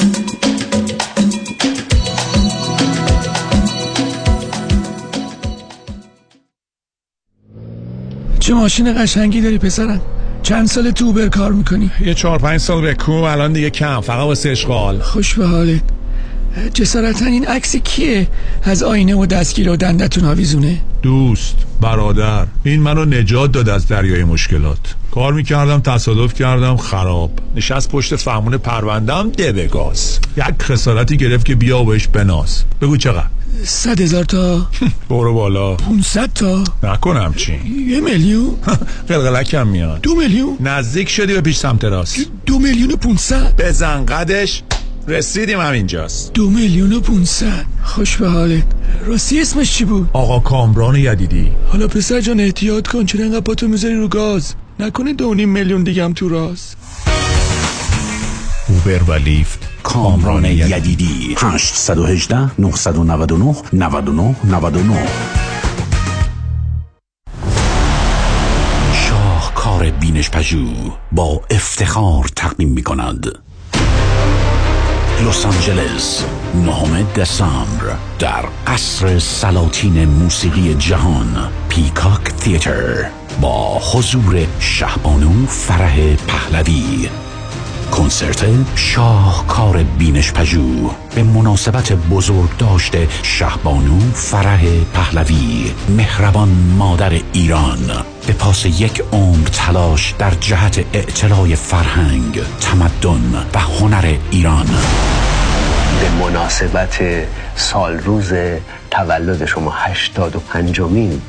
چه 8.48 8.54
ماشین 8.54 9.04
قشنگی 9.04 9.42
داری 9.42 9.58
پسرم؟ 9.58 10.02
چند 10.44 10.68
سال 10.68 10.92
تو 10.92 11.06
اوبر 11.06 11.28
کار 11.28 11.52
می‌کنی؟ 11.52 11.92
یه 12.06 12.14
چهار 12.14 12.40
پنج 12.40 12.60
سال 12.60 12.82
به 12.82 12.94
کو 12.94 13.12
الان 13.12 13.54
دیگه 13.54 13.70
کم 13.70 14.02
فقط 14.02 14.20
واسه 14.20 14.50
اشغال 14.50 15.00
خوش 15.00 15.34
به 15.34 15.48
حالت. 15.48 15.82
جسارتا 16.74 17.26
این 17.26 17.48
عکس 17.48 17.76
کیه؟ 17.76 18.28
از 18.64 18.84
آینه 18.84 19.16
و 19.16 19.26
دستگیر 19.26 19.70
و 19.70 19.76
دندتون 19.76 20.26
آویزونه؟ 20.26 20.82
دوست 21.02 21.56
برادر. 21.82 22.46
این 22.64 22.82
منو 22.82 23.06
نجات 23.06 23.52
داد 23.52 23.70
از 23.70 23.88
دریای 23.88 24.24
مشکلات. 24.24 24.96
کار 25.12 25.34
می‌کردم 25.34 25.80
تصادف 25.80 26.34
کردم 26.34 26.78
خراب. 26.78 27.32
نشست 27.56 27.90
پشت 27.90 28.16
فهمون 28.16 28.58
پروندم 28.58 29.30
ده 29.30 29.68
گاز. 29.68 30.20
یک 30.38 30.62
خسارتی 30.62 31.18
گرفت 31.18 31.46
که 31.46 31.56
بیا 31.56 31.80
و 31.80 31.86
بهش 31.86 32.08
بناز. 32.08 32.64
بگو 32.82 32.98
چقدر. 32.98 33.28
صد 33.64 34.02
هزار 34.02 34.24
تا. 34.24 34.68
برو 35.10 35.34
بالا. 35.34 35.76
500 35.76 36.34
تا. 36.34 36.64
نکنم 36.84 37.34
چی. 37.38 37.54
یه 37.88 38.02
میلیون. 38.02 38.56
قلقلکم 39.10 39.68
میاد. 39.68 40.02
دو 40.02 40.16
میلیون. 40.16 40.58
نزدیک 40.60 41.10
شدی 41.10 41.34
به 41.34 41.42
پیش 41.42 41.58
سمت 41.58 41.84
راست. 41.86 42.20
دو 42.46 42.60
میلیون 42.60 42.92
و 42.92 42.96
500 42.96 43.56
بزن 43.62 44.06
قدش 44.06 44.64
رسیدیم 45.08 45.60
همینجاست 45.60 46.34
دو 46.34 46.50
میلیون 46.50 46.94
و 46.94 47.00
500 47.00 47.66
خوش 47.84 48.18
به 48.18 48.30
حالت. 48.30 48.64
راستی 49.06 49.42
اسمش 49.42 49.74
چی 49.78 49.86
بود؟ 49.86 50.10
آقا 50.14 50.40
کامران 50.40 50.96
یدیدی. 50.96 51.52
حالا 51.72 51.88
پسر 51.88 52.22
جان 52.22 52.40
احتیاط 52.40 52.88
کن 52.88 53.06
چرا 53.06 53.26
انقدر 53.26 53.40
پاتو 53.40 53.68
می‌ذاری 53.68 53.96
رو 53.96 54.08
گاز؟ 54.08 54.54
نکنه 54.80 55.14
دو 55.14 55.34
نیم 55.34 55.50
میلیون 55.50 55.84
دیگه 55.84 56.04
هم 56.04 56.14
تو 56.14 56.30
راست. 56.30 56.78
اوبر 58.70 59.04
و 59.04 59.14
لیفت 59.14 59.60
کامران 59.88 60.46
یدیدی. 60.46 61.36
818 61.38 62.52
999 62.60 63.56
99 63.74 64.36
99 64.44 65.08
شاهکار 68.94 69.90
بینش 69.92 70.30
پژوه 70.30 70.92
با 71.12 71.42
افتخار 71.52 72.30
تقدیم 72.36 72.70
می 72.70 72.84
کند 72.84 73.28
لس 75.28 75.46
آنجلس 75.46 76.26
نهم 76.56 77.08
دسامبر 77.16 77.96
در 78.20 78.46
قصر 78.68 79.20
سلاطین 79.20 80.06
موسیقی 80.06 80.74
جهان 80.74 81.50
پیکاک 81.70 82.24
تیتر 82.24 83.06
با 83.42 83.80
حضور 83.80 84.48
شهبانو 84.60 85.46
فرح 85.46 86.16
پهلوی. 86.16 87.10
کنسرت 87.92 88.46
شاهکار 88.76 89.84
بینش 89.84 90.32
پژوه 90.32 90.96
به 91.16 91.24
مناسبت 91.24 91.94
بزرگ 91.94 92.58
داشته 92.58 93.08
شهبانو 93.24 94.00
فرح 94.14 94.66
پهلوی 94.94 95.72
مهربان 95.90 96.50
مادر 96.78 97.12
ایران. 97.34 98.06
به 98.28 98.34
پاس 98.34 98.66
یک 98.66 99.04
عمر 99.12 99.48
تلاش 99.48 100.14
در 100.20 100.32
جهت 100.32 100.86
اعتلاع 100.94 101.56
فرهنگ 101.56 102.40
تمدن 102.62 103.46
و 103.54 103.60
هنر 103.60 104.18
ایران. 104.32 104.68
به 106.00 106.10
مناسبت 106.10 107.00
سال 107.56 107.98
روز 107.98 108.34
تولد 108.92 109.46
شما 109.46 109.72
هشتاد 109.72 110.36
و 110.36 110.40
پنجمین 110.40 111.22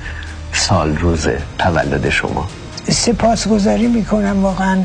سال 0.53 0.97
روز 0.97 1.29
تولد 1.59 2.11
شما. 2.11 2.49
سپاسگزاری 2.91 3.87
می‌کنم 3.87 4.45
واقعا 4.45 4.85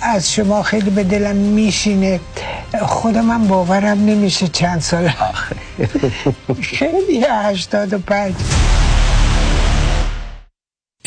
از 0.00 0.32
شما 0.32 0.62
خیلی 0.62 0.90
به 0.90 1.04
دلم 1.04 1.36
میشینه. 1.36 2.20
خودم 2.82 3.24
من 3.24 3.48
باورم 3.48 4.04
نمیشه 4.04 4.48
چند 4.48 4.80
سال 4.80 5.10
خیلی 6.62 7.24
هشتاد 7.30 7.92
و 7.92 7.98
پنج. 7.98 8.34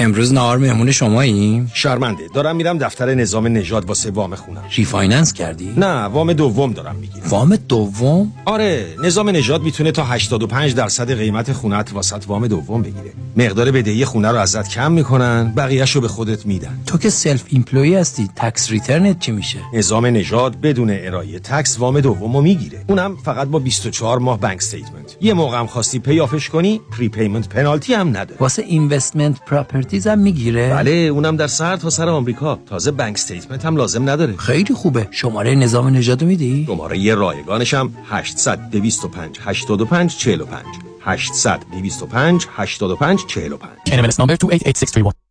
امروز 0.01 0.33
نهار 0.33 0.57
مهمون 0.57 0.91
شماییم؟ 0.91 1.71
شرمنده 1.73 2.23
دارم 2.33 2.55
میرم 2.55 2.77
دفتر 2.77 3.13
نظام 3.13 3.47
نژاد 3.47 3.85
واسه 3.85 4.11
وام 4.11 4.35
خونم 4.35 4.63
refinance 4.75 5.33
کردی؟ 5.33 5.73
نه 5.77 6.03
وام 6.03 6.33
دوم 6.33 6.73
دارم 6.73 6.95
می‌گیرم 6.95 7.27
وام 7.29 7.55
دوم؟ 7.55 8.31
آره 8.45 8.87
نظام 9.03 9.29
نژاد 9.29 9.61
می‌تونه 9.61 9.91
تا 9.91 10.03
85 10.03 10.75
درصد 10.75 11.17
قیمت 11.17 11.53
خونت 11.53 11.93
واست 11.93 12.23
وام 12.27 12.47
دوم 12.47 12.81
بگیره 12.81 13.13
مقدار 13.37 13.71
بدهی 13.71 14.05
خونه 14.05 14.31
رو 14.31 14.37
ازت 14.37 14.69
کم 14.69 14.91
می‌کنن 14.91 15.53
بقیهشو 15.57 16.01
به 16.01 16.07
خودت 16.07 16.45
میدن 16.45 16.79
تو 16.85 16.97
که 16.97 17.09
self 17.09 17.43
employed 17.47 17.95
هستی 17.95 18.29
tax 18.35 18.71
return 18.71 19.12
ت 19.12 19.19
چی 19.19 19.31
میشه؟ 19.31 19.59
نظام 19.73 20.05
نژاد 20.05 20.61
بدون 20.61 20.89
ارائه 20.91 21.39
tax 21.39 21.79
وام 21.79 21.99
دومو 21.99 22.41
می‌گیره 22.41 22.85
اونم 22.87 23.17
فقط 23.17 23.47
با 23.47 23.59
24 23.59 24.19
ماه 24.19 24.39
bank 24.39 24.57
statement 24.57 25.17
یه 25.21 25.33
موقع 25.33 25.59
هم 25.59 25.67
خواستی 25.67 25.99
pay 25.99 26.18
off 26.18 26.37
ش 26.37 26.49
کنی 26.49 26.81
prepayment 26.97 27.49
penalty 27.49 27.93
هم 27.93 28.09
نداره 28.09 28.37
واسه 28.39 28.61
investment 28.61 29.39
properties 29.45 29.90
هم 29.93 30.19
می‌گیره؟ 30.19 30.69
بله 30.69 30.91
اونم 30.91 31.37
در 31.37 31.47
سر 31.47 31.77
تا 31.77 31.89
سر 31.89 32.09
آمریکا. 32.09 32.59
تازه 32.65 32.91
bank 32.91 33.13
statement 33.15 33.65
هم 33.65 33.75
لازم 33.75 34.09
نداره. 34.09 34.37
خیلی 34.37 34.73
خوبه. 34.73 35.07
شماره 35.11 35.55
نظام 35.55 35.87
نژادو 35.87 36.25
میدی؟ 36.25 36.65
شماره 36.67 36.97
یه 36.97 37.15
رایگانش 37.15 37.73
هم 37.73 37.93
800 38.09 38.59
225 38.71 39.39
85 39.41 40.17
45 40.17 40.65
800 41.01 41.59
225 41.71 42.47
85 42.55 43.19
45 43.27 43.71
NMLS 43.87 44.15
number 44.15 44.37
288631 44.37 45.30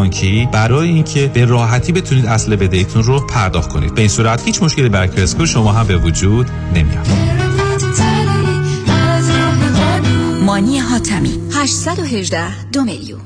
بانکی 0.00 0.48
برای 0.52 0.88
اینکه 0.88 1.30
به 1.34 1.44
راحتی 1.44 1.92
بتونید 1.92 2.26
اصل 2.26 2.56
بدهیتون 2.56 3.02
رو 3.02 3.26
پرداخت 3.26 3.72
کنید. 3.72 3.94
به 3.94 4.00
این 4.00 4.10
صورت 4.10 4.46
هیچ 4.46 4.62
مشکلی 4.62 4.88
برای 4.88 5.08
کرسکور 5.08 5.46
شما 5.46 5.72
هم 5.72 5.86
به 5.86 5.96
وجود 5.96 6.46
نمیاد. 6.74 7.06
مانی 10.42 10.78
حاتمی 10.78 11.40
818 11.54 12.70
دو 12.70 12.84
میلیون. 12.84 13.20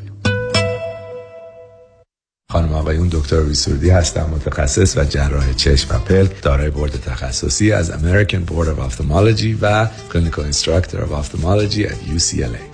خانم 2.51 2.73
آقایون 2.73 3.09
دکتر 3.09 3.41
ویسوردی 3.41 3.91
هستم 3.91 4.31
متخصص 4.33 4.97
و 4.97 5.05
جراح 5.05 5.53
چشم 5.53 5.97
و 5.97 5.99
پلک 5.99 6.43
دارای 6.43 6.71
بورد 6.71 7.01
تخصصی 7.01 7.73
از 7.73 7.91
American 7.91 8.51
Board 8.51 8.67
of 8.67 8.93
Ophthalmology 8.93 9.57
و 9.61 9.89
Clinical 10.13 10.53
Instructor 10.53 10.97
of 10.97 11.13
Ophthalmology 11.13 11.87
at 11.87 12.17
UCLA 12.17 12.74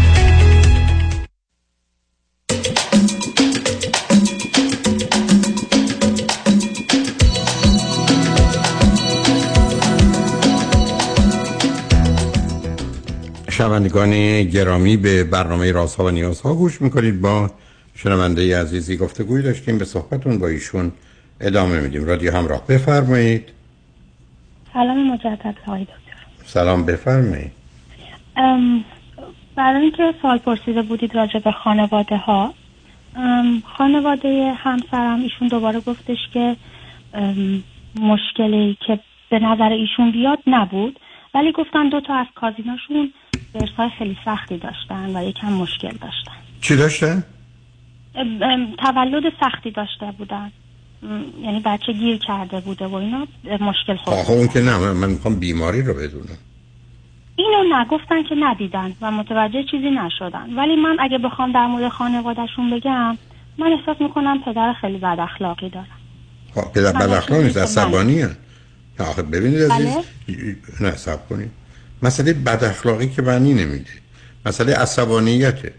شنوندگان 13.61 14.43
گرامی 14.43 14.97
به 14.97 15.23
برنامه 15.23 15.71
رازها 15.71 16.05
و 16.05 16.09
نیازها 16.09 16.53
گوش 16.53 16.81
می‌کنید. 16.81 17.21
با 17.21 17.51
شنونده 17.95 18.61
عزیزی 18.61 18.97
گفتگوی 18.97 19.41
داشتیم 19.41 19.77
به 19.77 19.85
صحبتون 19.85 20.39
با 20.39 20.47
ایشون 20.47 20.91
ادامه 21.41 21.79
میدیم. 21.79 22.05
رادیو 22.05 22.37
همراه 22.37 22.67
بفرمایید. 22.67 23.49
سلام 24.73 25.11
مجدد 25.13 25.55
آقای 25.67 25.81
دکتر. 25.81 26.45
سلام 26.45 26.85
بفرمایید. 26.85 27.51
برای 29.55 29.81
اینکه 29.81 30.13
سوال 30.21 30.37
پرسیده 30.37 30.81
بودید 30.81 31.15
راجع 31.15 31.39
به 31.39 31.51
خانواده 31.51 32.17
ها 32.17 32.53
خانواده 33.77 34.53
همسرم 34.57 35.21
ایشون 35.21 35.47
دوباره 35.47 35.79
گفتش 35.79 36.17
که 36.33 36.55
مشکلی 37.95 38.77
که 38.87 38.99
به 39.29 39.39
نظر 39.39 39.69
ایشون 39.69 40.11
بیاد 40.11 40.39
نبود. 40.47 40.99
ولی 41.35 41.51
گفتن 41.51 41.89
دو 41.89 42.01
تا 42.01 42.15
از 42.15 42.27
کازیناشون 42.35 43.13
درسای 43.53 43.89
خیلی 43.97 44.17
سختی 44.25 44.57
داشتن 44.57 45.17
و 45.17 45.23
یکم 45.23 45.53
مشکل 45.53 45.91
داشتن. 45.91 46.31
چی 46.61 46.75
داشتن؟ 46.75 47.23
تولد 48.77 49.23
سختی 49.39 49.71
داشته 49.71 50.05
بودن. 50.17 50.51
یعنی 51.43 51.59
بچه 51.65 51.93
گیر 51.93 52.17
کرده 52.17 52.59
بوده 52.59 52.87
و 52.87 52.95
اینا 52.95 53.27
مشکل 53.43 53.97
آخه 54.05 54.31
اون 54.31 54.47
که 54.47 54.61
نه 54.61 54.77
من 54.77 55.09
می‌خوام 55.09 55.35
بیماری 55.35 55.81
رو 55.81 55.93
بدونم. 55.93 56.37
اینو 57.35 57.75
نگفتن 57.75 58.23
که 58.23 58.35
ندیدن 58.39 58.93
و 59.01 59.11
متوجه 59.11 59.63
چیزی 59.71 59.89
نشدن. 59.89 60.53
ولی 60.55 60.75
من 60.75 60.97
اگه 60.99 61.17
بخوام 61.17 61.51
در 61.51 61.67
مورد 61.67 61.89
خانوادهشون 61.89 62.69
بگم 62.69 63.17
من 63.57 63.73
احساس 63.79 64.01
می‌کنم 64.01 64.43
پدر 64.43 64.73
خیلی 64.81 64.97
بد 64.97 65.17
اخلاقی 65.19 65.69
دارم 65.69 65.87
خب 66.55 66.73
پدر 66.73 66.91
بد 66.91 67.09
اخلاق 67.09 67.41
نیست 67.41 67.57
عصبانی. 67.57 68.25
آخه 69.01 69.21
ببینید 69.21 69.71
عزیز 69.71 69.95
بله. 70.27 70.55
نه 70.79 70.95
سب 70.95 71.29
کنید. 71.29 71.51
مسئله 72.03 72.33
بد 72.33 72.63
اخلاقی 72.63 73.09
که 73.09 73.21
معنی 73.21 73.53
نمیده. 73.53 73.91
مسئله 74.45 74.73
عصبانیته. 74.75 75.73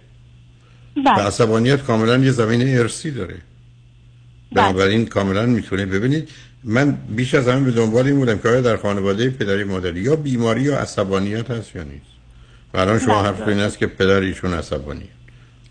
و 0.97 1.03
بله 1.03 1.23
عصبانیت 1.23 1.83
کاملا 1.83 2.17
یه 2.17 2.31
زمین 2.31 2.79
ارسی 2.79 3.11
داره. 3.11 3.35
بله. 3.35 4.65
بنابراین 4.65 5.07
کاملا 5.07 5.47
می‌تونه 5.47 5.87
ببینید 5.87 6.29
من 6.65 6.91
بیش 7.17 7.35
از 7.35 7.49
همه 7.49 7.61
به 7.61 7.71
دنبال 7.71 8.07
این 8.07 8.17
بودم 8.17 8.39
که 8.39 8.49
آیا 8.49 8.61
در 8.61 8.77
خانواده 8.77 9.31
پدری 9.31 9.65
مادری 9.65 10.01
یا 10.01 10.17
بیماری 10.17 10.63
یا 10.63 10.79
عصبانیت 10.79 11.51
هست 11.51 11.77
یا 11.77 11.83
نیست. 11.83 12.13
و 12.75 12.79
الان 12.79 12.99
شما 12.99 13.23
بله. 13.23 13.33
حرف 13.33 13.49
این 13.49 13.59
است 13.59 13.79
که 13.79 13.87
پدر 13.87 14.21
ایشون 14.21 14.55
عصبانی 14.55 15.09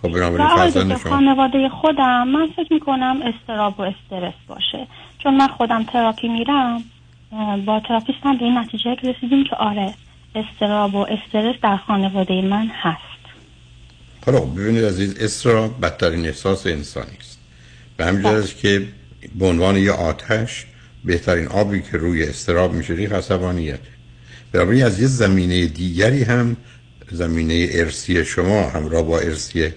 خب 0.01 0.05
و 0.05 0.09
بنابراین 0.09 0.47
فرزند 0.47 0.97
شما. 0.97 1.11
خانواده 1.11 1.69
خودم 1.69 2.27
من 2.27 2.47
فکر 2.55 2.73
می‌کنم 2.73 3.19
استراب 3.21 3.79
و 3.79 3.81
استرس 3.81 4.33
باشه. 4.47 4.87
چون 5.23 5.37
من 5.37 5.47
خودم 5.47 5.83
تراپی 5.83 6.27
میرم. 6.27 6.83
با 7.65 7.81
تراپیستم 7.87 8.37
به 8.37 8.45
این 8.45 8.57
نتیجه 8.57 8.95
رسیدیم 9.03 9.43
که 9.43 9.55
آره 9.55 9.93
استراب 10.35 10.95
و 10.95 10.97
استرس 10.97 11.55
در 11.63 11.77
خانواده 11.77 12.41
من 12.41 12.67
هست. 12.67 13.11
حالا 14.25 14.39
ببینید 14.39 14.85
عزیز 14.85 15.17
استراب 15.19 15.85
بدترین 15.85 16.25
احساس 16.25 16.67
انسانی 16.67 17.17
است. 17.19 17.39
به 17.97 18.05
همین 18.05 18.21
جهت 18.21 18.33
است 18.33 18.57
که 18.57 18.87
به 19.35 19.45
عنوان 19.45 19.77
یه 19.77 19.91
آتش 19.91 20.65
بهترین 21.05 21.47
آبی 21.47 21.81
که 21.81 21.97
روی 21.97 22.23
استراب 22.23 22.73
میشه 22.73 22.93
ریخ 22.93 23.11
عصبانیت. 23.11 23.79
بنابراین 24.51 24.83
از 24.83 24.99
یه 25.01 25.07
زمینه 25.07 25.65
دیگری 25.65 26.23
هم 26.23 26.57
زمینه 27.11 27.67
ارسی 27.71 28.25
شما 28.25 28.69
همراه 28.69 29.03
با 29.03 29.19
ارسی 29.19 29.69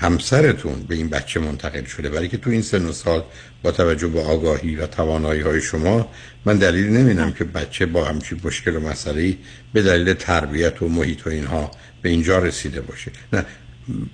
همسرتون 0.00 0.82
به 0.88 0.94
این 0.94 1.08
بچه 1.08 1.40
منتقل 1.40 1.84
شده. 1.84 2.08
برای 2.08 2.28
که 2.28 2.36
تو 2.36 2.50
این 2.50 2.62
سن 2.62 2.86
و 2.86 2.92
سال 2.92 3.24
با 3.62 3.70
توجه 3.70 4.08
به 4.08 4.20
آگاهی 4.20 4.76
و 4.76 4.86
توانایی 4.86 5.40
های 5.40 5.60
شما 5.60 6.08
من 6.44 6.56
دلیل 6.56 6.86
نمیدم 6.86 7.32
که 7.32 7.44
بچه 7.44 7.86
با 7.86 8.04
همچین 8.04 8.40
مشکل 8.44 8.76
و 8.76 8.80
مسئله 8.80 9.36
به 9.72 9.82
دلیل 9.82 10.14
تربیت 10.14 10.82
و 10.82 10.88
محیط 10.88 11.26
و 11.26 11.30
اینها 11.30 11.70
به 12.02 12.08
اینجا 12.08 12.38
رسیده 12.38 12.80
باشه. 12.80 13.12
نه 13.32 13.44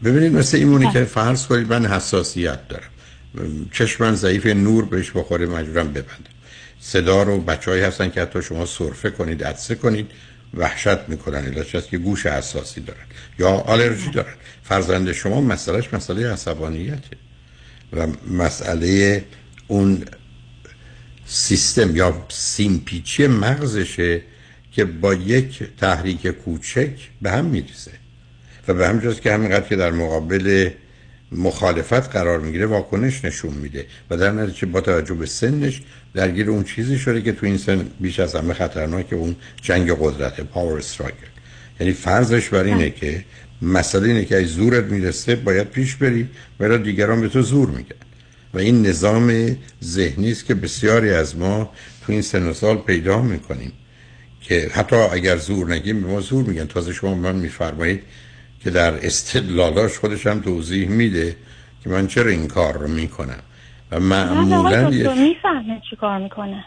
ببینید 0.04 0.32
مثل 0.32 0.56
ایمونی 0.56 0.92
که 0.92 1.04
فرض 1.04 1.46
کنید 1.46 1.72
من 1.72 1.86
حساسیت 1.86 2.68
دارم. 2.68 2.90
چشم 3.72 4.04
من 4.04 4.14
ضعیف 4.14 4.46
نور 4.46 4.84
بهش 4.84 5.10
بخوره 5.14 5.46
مجبورم 5.46 5.88
ببندم. 5.88 6.36
صدا 6.80 7.22
رو 7.22 7.40
بچه‌ای 7.40 7.80
هستن 7.80 8.10
که 8.10 8.20
حتی 8.20 8.42
شما 8.42 8.66
سرفه 8.66 9.10
کنید 9.10 9.44
عدسه 9.44 9.74
کنید. 9.74 10.10
وحشت 10.56 11.08
می‌کنن 11.08 11.44
علتش 11.44 11.76
که 11.76 11.98
گوش 11.98 12.26
حساسی 12.26 12.80
دارن. 12.80 13.06
یا 13.38 13.48
آلرژی 13.48 14.10
دارن. 14.10 14.34
فرزند 14.62 15.12
شما 15.12 15.40
مسئلهش 15.40 15.94
مسئله 15.94 16.32
عصبانیته. 16.32 17.16
و 17.92 18.06
مسئله 18.30 19.24
اون 19.66 20.04
سیستم 21.26 21.96
یا 21.96 22.26
سیمپیچی 22.28 23.26
مغزشه 23.26 24.22
که 24.72 24.84
با 24.84 25.14
یک 25.14 25.62
تحریک 25.80 26.26
کوچک 26.26 26.90
به 27.22 27.30
هم 27.30 27.44
میریزه. 27.44 27.92
و 28.68 28.74
به 28.74 28.88
همجاست 28.88 29.22
که 29.22 29.32
همینقدر 29.32 29.68
که 29.68 29.76
در 29.76 29.90
مقابل 29.90 30.70
مخالفت 31.32 32.10
قرار 32.10 32.40
می‌گیره 32.40 32.66
واکنش 32.66 33.24
نشون 33.24 33.54
میده. 33.54 33.86
و 34.10 34.16
در 34.16 34.30
نتیجه 34.30 34.66
با 34.66 34.80
توجه 34.80 35.14
به 35.14 35.26
سنش 35.26 35.82
درگیر 36.14 36.50
اون 36.50 36.64
چیزی 36.64 36.98
شده 36.98 37.22
که 37.22 37.32
تو 37.32 37.46
این 37.46 37.58
سن 37.58 37.86
بیش 38.00 38.20
از 38.20 38.34
همه 38.34 38.54
خطرناک 38.54 39.12
اون 39.12 39.36
جنگ 39.62 39.90
قدرت 40.00 40.40
پاور 40.40 40.78
استراگل 40.78 41.26
یعنی 41.80 41.92
فرضش 41.92 42.48
بر 42.48 42.64
اینه 42.64 42.90
که 42.90 43.24
مسئله 43.62 44.08
اینه 44.08 44.24
که 44.24 44.36
از 44.36 44.46
زورت 44.46 44.84
می‌رسه 44.84 45.36
باید 45.36 45.70
پیش 45.70 45.94
بری 45.94 46.28
ولی 46.60 46.78
دیگران 46.78 47.20
به 47.20 47.28
تو 47.28 47.42
زور 47.42 47.68
میگن 47.68 47.96
و 48.54 48.58
این 48.58 48.86
نظام 48.86 49.56
ذهنی 49.84 50.32
است 50.32 50.44
که 50.44 50.54
بسیاری 50.54 51.10
از 51.10 51.36
ما 51.36 51.72
تو 52.06 52.12
این 52.12 52.22
سن 52.22 52.48
و 52.48 52.52
سال 52.52 52.76
پیدا 52.78 53.22
می‌کنیم 53.22 53.72
که 54.40 54.70
حتی 54.72 54.96
اگر 54.96 55.36
زور 55.36 55.74
نگیم 55.74 56.02
به 56.02 56.08
ما 56.08 56.20
زور 56.20 56.44
میگن. 56.44 56.66
تازه 56.66 56.92
شما 56.92 57.14
من 57.14 57.36
میفرمایید 57.36 58.02
که 58.64 58.70
در 58.70 59.06
استدلالاش 59.06 59.98
خودش 59.98 60.26
هم 60.26 60.40
توضیح 60.40 60.88
میده 60.88 61.36
که 61.84 61.90
من 61.90 62.06
چرا 62.06 62.30
این 62.30 62.48
کار 62.48 62.78
رو 62.78 62.88
می‌کنم. 62.88 63.42
و 63.90 64.00
معمولا 64.00 64.90
یه- 64.90 65.14
می‌فهمه 65.14 65.82
چی 65.90 65.96
کار 65.96 66.18
می‌کنه. 66.18 66.64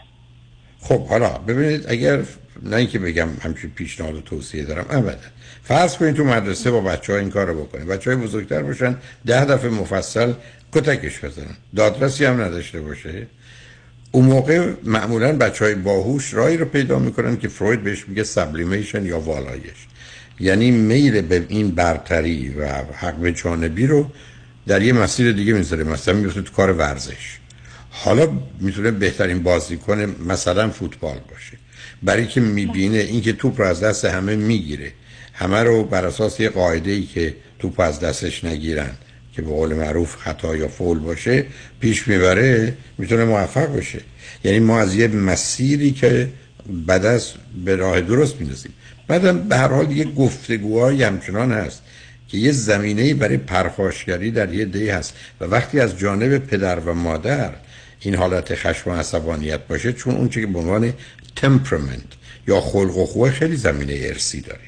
خب 0.80 1.06
حالا 1.06 1.28
ببینید 1.28 1.84
اگر 1.88 2.22
نه 2.62 2.76
اینکه 2.76 2.98
بگم 2.98 3.28
همچین 3.42 3.70
پیشنهاد 3.70 4.14
و 4.14 4.20
توصیه 4.20 4.64
دارم 4.64 4.86
ابدا. 4.90 5.18
فرض 5.62 5.96
کنید 5.96 6.16
تو 6.16 6.24
مدرسه 6.24 6.70
با 6.70 6.80
بچه 6.80 7.12
ها 7.12 7.18
این 7.18 7.30
کار 7.30 7.46
رو 7.46 7.64
بکنید 7.64 7.86
بچه 7.86 8.10
های 8.10 8.20
بزرگتر 8.22 8.62
باشن 8.62 8.96
ده 9.26 9.44
دفعه 9.44 9.70
مفصل 9.70 10.32
کتکش 10.72 11.24
بزنن. 11.24 11.56
دادرسی 11.76 12.24
هم 12.24 12.40
نداشته 12.40 12.80
باشه. 12.80 13.26
اون 14.12 14.24
موقع 14.24 14.72
معمولا 14.84 15.36
بچه 15.36 15.64
های 15.64 15.74
باهوش 15.74 16.34
رایی 16.34 16.56
رو 16.56 16.64
پیدا 16.64 16.98
می‌کنن 16.98 17.36
که 17.36 17.48
فروید 17.48 17.82
بهش 17.82 18.08
میگه 18.08 18.24
سبلیمیشن 18.24 19.06
یا 19.06 19.20
والایش. 19.20 19.86
یعنی 20.40 20.70
میل 20.70 21.20
به 21.20 21.46
این 21.48 21.70
برتری 21.70 22.48
و 22.48 22.66
حق 22.94 23.14
به 23.14 23.32
جانبی 23.32 23.86
رو 23.86 24.10
در 24.66 24.82
یه 24.82 24.92
مسیر 24.92 25.32
دیگه 25.32 25.52
می‌ذاره. 25.52 25.84
مثلا 25.84 26.14
میفته 26.14 26.42
تو 26.42 26.52
کار 26.52 26.72
ورزش. 26.72 27.38
حالا 27.90 28.28
می‌تونه 28.60 28.90
بهترین 28.90 29.42
بازیکن 29.42 30.14
مثلا 30.26 30.70
فوتبال 30.70 31.18
باشه. 31.30 31.56
برای 32.02 32.26
که 32.26 32.40
می‌بینه 32.40 32.98
اینکه 32.98 33.32
توپ 33.32 33.60
رو 33.60 33.66
از 33.66 33.80
دست 33.80 34.04
همه 34.04 34.36
می‌گیره. 34.36 34.92
همه 35.32 35.62
رو 35.62 35.84
بر 35.84 36.06
اساس 36.06 36.40
یه 36.40 36.48
قاعده 36.48 36.90
ای 36.90 37.06
که 37.06 37.36
توپ 37.58 37.80
از 37.80 38.00
دستش 38.00 38.44
نگیرن 38.44 38.90
که 39.32 39.42
به 39.42 39.48
قول 39.48 39.74
معروف 39.74 40.16
خطا 40.16 40.56
یا 40.56 40.68
فول 40.68 40.98
باشه 40.98 41.44
پیش 41.80 42.08
می‌بره 42.08 42.76
می‌تونه 42.98 43.24
موفق 43.24 43.76
بشه 43.76 44.00
یعنی 44.44 44.58
ما 44.58 44.80
از 44.80 44.94
یه 44.94 45.08
مسیری 45.08 45.92
که 45.92 46.28
بعد 46.86 47.06
از 47.06 47.30
به 47.64 47.76
راه 47.76 48.00
درست 48.00 48.40
می‌رسیم 48.40 48.72
بعدم 49.10 49.48
به 49.48 49.56
هر 49.56 49.68
حال 49.68 49.90
یه 49.90 50.04
گفتگوهای 50.04 51.02
همچنان 51.02 51.52
هست 51.52 51.82
که 52.28 52.38
یه 52.38 52.52
زمینه 52.52 53.14
برای 53.14 53.36
پرخاشگری 53.36 54.30
در 54.30 54.54
یه 54.54 54.64
دی 54.64 54.88
هست 54.88 55.14
و 55.40 55.44
وقتی 55.44 55.80
از 55.80 55.98
جانب 55.98 56.38
پدر 56.38 56.80
و 56.80 56.94
مادر 56.94 57.50
این 58.00 58.14
حالت 58.14 58.54
خشم 58.54 58.90
و 58.90 58.94
عصبانیت 58.94 59.60
باشه 59.66 59.92
چون 59.92 60.14
اون 60.14 60.28
که 60.28 60.46
به 60.46 60.58
عنوان 60.58 60.92
تمپرمنت 61.36 62.10
یا 62.48 62.60
خلق 62.60 62.96
و 62.96 63.06
خوه 63.06 63.30
خیلی 63.30 63.56
زمینه 63.56 63.94
ارسی 63.96 64.40
داره 64.40 64.60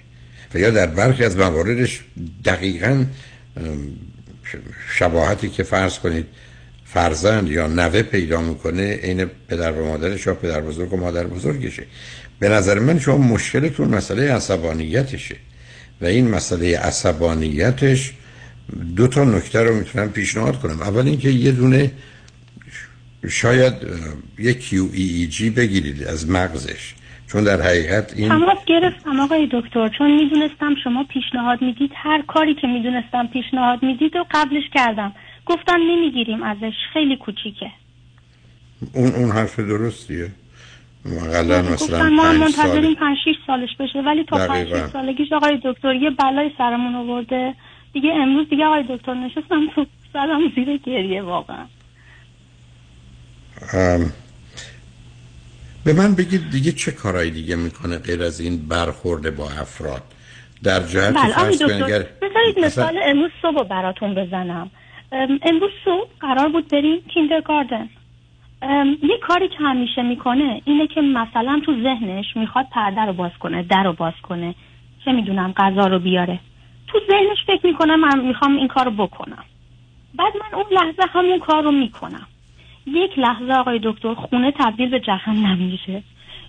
و 0.54 0.58
یا 0.58 0.70
در 0.70 0.86
برخی 0.86 1.24
از 1.24 1.36
مواردش 1.36 2.00
دقیقا 2.44 3.04
شباهتی 4.88 5.48
که 5.48 5.62
فرض 5.62 5.98
کنید 5.98 6.26
فرزند 6.84 7.48
یا 7.48 7.66
نوه 7.66 8.02
پیدا 8.02 8.40
می‌کنه 8.40 8.94
عین 8.94 9.24
پدر 9.48 9.72
و 9.72 9.86
مادرش 9.86 10.26
یا 10.26 10.34
پدر 10.34 10.60
بزرگ 10.60 10.92
و 10.92 10.96
مادر 10.96 11.26
بزرگشه. 11.26 11.86
به 12.42 12.48
نظر 12.48 12.78
من 12.78 12.98
شما 12.98 13.16
مشکلتون 13.16 13.88
مسئله 13.88 14.32
عصبانیتشه. 14.32 15.36
و 16.00 16.04
این 16.06 16.30
مسئله 16.30 16.78
عصبانیتش 16.78 18.12
دو 18.96 19.08
تا 19.08 19.24
نکته 19.24 19.62
رو 19.62 19.74
می‌تونم 19.74 20.08
پیشنهاد 20.12 20.60
کنم. 20.60 20.82
اول 20.82 21.06
اینکه 21.06 21.30
یه 21.30 21.52
دونه 21.52 21.90
شاید 23.28 23.74
یه 24.38 24.52
QEEG 24.54 25.42
بگیرید 25.56 26.04
از 26.04 26.30
مغزش. 26.30 26.94
چون 27.26 27.44
در 27.44 27.60
حقیقت 27.62 28.12
این 28.16 28.28
تماس 28.28 28.58
گرفتم 28.66 29.20
آقای 29.20 29.48
دکتر 29.52 29.88
چون 29.98 30.10
می‌دونستم 30.10 30.74
شما 30.84 31.04
پیشنهاد 31.04 31.62
می‌دید 31.62 31.90
هر 31.94 32.22
کاری 32.28 32.54
که 32.54 32.66
می‌دونستم 32.66 33.26
پیشنهاد 33.32 33.82
می‌دید 33.82 34.16
و 34.16 34.24
قبلش 34.30 34.64
کردم. 34.74 35.12
گفتن 35.46 35.80
نمی‌گیریم 35.80 36.42
ازش 36.42 36.74
خیلی 36.92 37.16
کوچیکه. 37.16 37.70
اون 38.92 39.14
اون 39.14 39.30
حرف 39.30 39.60
درستیه؟ 39.60 40.30
مقلا 41.04 41.62
مثلا 41.62 41.76
گفتن 41.76 42.08
ما 42.08 42.32
منتظریم 42.32 42.94
پنج 42.94 43.16
شیش 43.24 43.36
سالش 43.46 43.76
بشه 43.80 43.98
ولی 43.98 44.24
تا 44.24 44.36
پنج. 44.48 44.68
شیش 44.68 44.92
سالگیش 44.92 45.32
آقای 45.32 45.60
دکتر 45.64 45.94
یه 45.94 46.10
بلای 46.10 46.50
سرمون 46.58 46.94
آورده. 46.94 47.54
دیگه 47.92 48.10
امروز 48.12 48.48
دیگه 48.48 48.64
آقای 48.64 48.84
دکتر 48.90 49.14
نشستم 49.14 49.68
تو 49.74 49.86
سرم 50.12 50.40
زیر 50.54 50.76
گریه 50.76 51.22
واقعا. 51.22 51.64
ام، 53.72 54.12
به 55.84 55.92
من 55.92 56.14
بگید 56.14 56.50
دیگه 56.50 56.72
چه 56.72 56.92
کارهای 56.92 57.30
دیگه 57.30 57.56
می‌کنه 57.56 57.98
غیر 57.98 58.22
از 58.22 58.40
این 58.40 58.68
برخورده 58.68 59.30
با 59.30 59.44
افراد؟ 59.50 60.02
در 60.62 60.80
جهت 60.80 61.14
بله 61.14 61.32
فرض 61.32 61.62
اگر 61.62 62.06
بذارید 62.22 62.58
مثلا- 62.58 62.66
مثال 62.66 62.98
امروز 63.04 63.30
صبح 63.42 63.68
براتون 63.68 64.14
بزنم. 64.14 64.70
ام، 65.12 65.38
امروز 65.42 65.70
صبح 65.84 66.08
قرار 66.20 66.48
بود 66.48 66.68
بریم 66.68 67.00
کیندرگاردن. 67.14 67.88
یه 69.02 69.18
کاری 69.22 69.48
که 69.48 69.58
همیشه 69.58 70.02
می‌کنه 70.02 70.62
اینه 70.64 70.86
که 70.86 71.00
مثلا 71.00 71.60
تو 71.66 71.82
ذهنش 71.82 72.36
می‌خواد 72.36 72.66
پرده 72.70 73.00
رو 73.00 73.12
باز 73.12 73.30
کنه 73.40 73.62
در 73.62 73.82
رو 73.82 73.92
باز 73.92 74.12
کنه. 74.22 74.54
چه 75.04 75.12
می‌دونم 75.12 75.52
غذا 75.56 75.86
رو 75.86 75.98
بیاره. 75.98 76.38
تو 76.86 76.98
ذهنش 77.10 77.44
فکر 77.46 77.66
می‌کنه 77.66 77.96
من 77.96 78.20
می‌خوام 78.20 78.56
این 78.56 78.68
کار 78.68 78.84
رو 78.84 78.90
بکنم. 78.90 79.44
بعد 80.14 80.32
من 80.36 80.58
اون 80.58 80.66
لحظه 80.72 81.02
همون 81.12 81.38
کار 81.38 81.62
رو 81.62 81.72
می‌کنم. 81.72 82.26
یک 82.86 83.18
لحظه 83.18 83.52
آقای 83.52 83.80
دکتر 83.82 84.14
خونه 84.14 84.52
تبدیل 84.52 84.90
به 84.90 85.00
جهنم 85.00 85.58
میشه. 85.58 86.02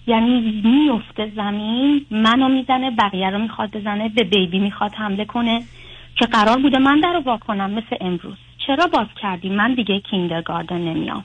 یعنی 0.07 0.61
میفته 0.63 1.31
زمین 1.35 2.05
منو 2.11 2.47
می‌زنه 2.47 2.91
بقیه 2.91 3.29
رو 3.29 3.39
می‌خواد 3.39 3.71
بزنه 3.71 4.09
به 4.09 4.23
بیبی 4.23 4.59
می‌خواد 4.59 4.93
حمله 4.93 5.25
کنه. 5.25 5.63
که 6.15 6.25
قرار 6.25 6.57
بوده 6.57 6.79
من 6.79 6.99
در 6.99 7.13
رو 7.13 7.19
وا 7.19 7.37
کنم 7.37 7.71
مثل 7.71 7.95
امروز. 8.01 8.37
چرا 8.67 8.87
باز 8.87 9.07
کردی؟ 9.21 9.49
من 9.49 9.73
دیگه 9.73 9.99
کیندرگاردن 9.99 10.77
نمیام. 10.77 11.23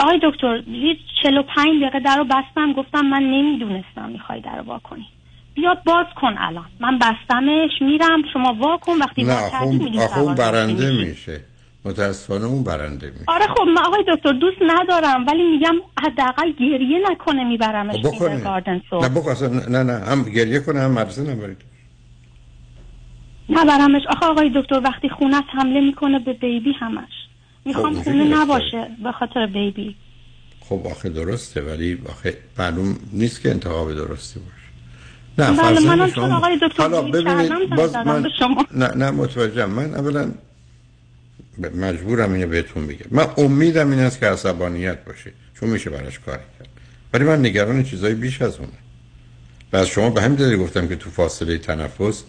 آقای 0.00 0.20
دکتر 0.22 0.62
یه 0.68 0.96
45 1.22 1.82
دقیقه 1.82 2.00
در 2.00 2.16
رو 2.16 2.24
بستم 2.24 2.72
گفتم 2.72 3.06
من 3.06 3.22
نمی‌دونستم 3.22 4.08
می‌خوای 4.12 4.40
در 4.40 4.56
رو 4.58 4.64
وا 4.64 4.78
کنی. 4.78 5.06
بیا 5.54 5.74
باز 5.86 6.06
کن 6.20 6.34
الان. 6.38 6.64
من 6.80 6.98
بستمش 6.98 7.70
میرم 7.80 8.22
شما 8.32 8.54
وا 8.54 8.76
کن 8.76 8.98
وقتی 8.98 9.24
نه 9.24 9.62
اون 10.18 10.34
برنده. 10.34 10.90
میشه. 10.92 11.40
متاسفانه 11.84 12.44
اون 12.44 12.64
برنده 12.64 13.06
میشه. 13.10 13.24
آره 13.28 13.46
خب 13.46 13.62
من 13.62 13.82
آقای 13.82 14.04
دکتر 14.08 14.32
دوست 14.32 14.62
ندارم 14.62 15.26
ولی 15.26 15.42
میگم 15.42 15.74
حداقل 16.02 16.52
گریه 16.52 17.10
نکنه 17.10 17.44
میبرمش 17.44 17.96
خب 17.96 18.02
بکنه. 18.02 18.18
کیندرگاردن 18.18 18.80
نه 18.92 19.08
بکن 19.08 19.30
اصلا 19.30 19.48
نه 19.48 19.82
نه 19.82 19.92
هم 19.92 20.22
گریه 20.22 20.60
کنه 20.60 20.80
هم 20.80 20.90
مدرسه 20.90 21.22
نبرید. 21.22 21.62
نبرمش. 23.48 24.02
آخه 24.08 24.26
آقای 24.26 24.50
دکتر 24.54 24.80
وقتی 24.84 25.08
خونه 25.08 25.36
است 25.36 25.48
حمله 25.52 25.80
می‌کنه 25.80 26.18
به 26.18 26.32
بیبی 26.32 26.72
همش. 26.72 27.12
می‌خوام 27.64 27.94
خب، 27.94 28.02
خونه. 28.02 28.24
نباشه 28.24 28.88
به 29.04 29.12
خاطر 29.12 29.46
بیبی. 29.46 29.96
خب 30.60 30.86
آخه 30.86 31.08
درسته 31.08 31.60
ولی 31.60 31.98
آخه 32.08 32.36
معلوم 32.58 32.98
نیست 33.12 33.40
که 33.42 33.50
انتخاب 33.50 33.94
درستی 33.94 34.40
باشه. 34.40 35.50
نه 35.50 35.62
بله، 35.62 35.80
منم 35.80 36.10
شما- 36.10 36.26
چون 36.26 36.32
آقای 36.32 36.58
دکتر 36.62 36.82
حالا 36.82 37.02
ببینید 37.02 37.70
باز 37.76 37.94
من 37.96 38.28
شما. 38.38 38.66
نه 38.74 38.88
نه 38.88 39.10
متوجهم. 39.10 39.70
من 39.70 39.94
اولا 39.94 40.32
مجبورم 41.74 42.32
اینو 42.32 42.46
بهتون 42.46 42.86
بگم. 42.86 43.06
من 43.10 43.26
امیدم 43.36 43.90
این 43.90 44.00
است 44.00 44.20
که 44.20 44.26
عصبانیت 44.26 45.04
باشه 45.04 45.32
چون 45.60 45.68
میشه 45.68 45.90
براش 45.90 46.18
کاری 46.18 46.42
کرد. 46.58 46.68
ولی 47.14 47.24
من 47.24 47.40
نگران 47.40 47.82
چیزای 47.84 48.14
بیش 48.14 48.42
از 48.42 48.56
اونه. 48.56 48.72
و 49.72 49.76
از 49.76 49.86
شما 49.86 50.10
به 50.10 50.22
همین 50.22 50.36
دلیل 50.36 50.58
گفتم 50.58 50.88
که 50.88 50.96
تو 50.96 51.10
فاصله 51.10 51.58
تنفس 51.58 52.22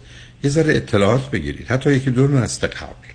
یه 0.44 0.50
ذره 0.50 0.76
اطلاعات 0.76 1.30
بگیرید. 1.30 1.66
حتی 1.66 1.92
یکی 1.92 2.10
دو 2.10 2.28
نسل 2.28 2.66
قبل. 2.66 3.11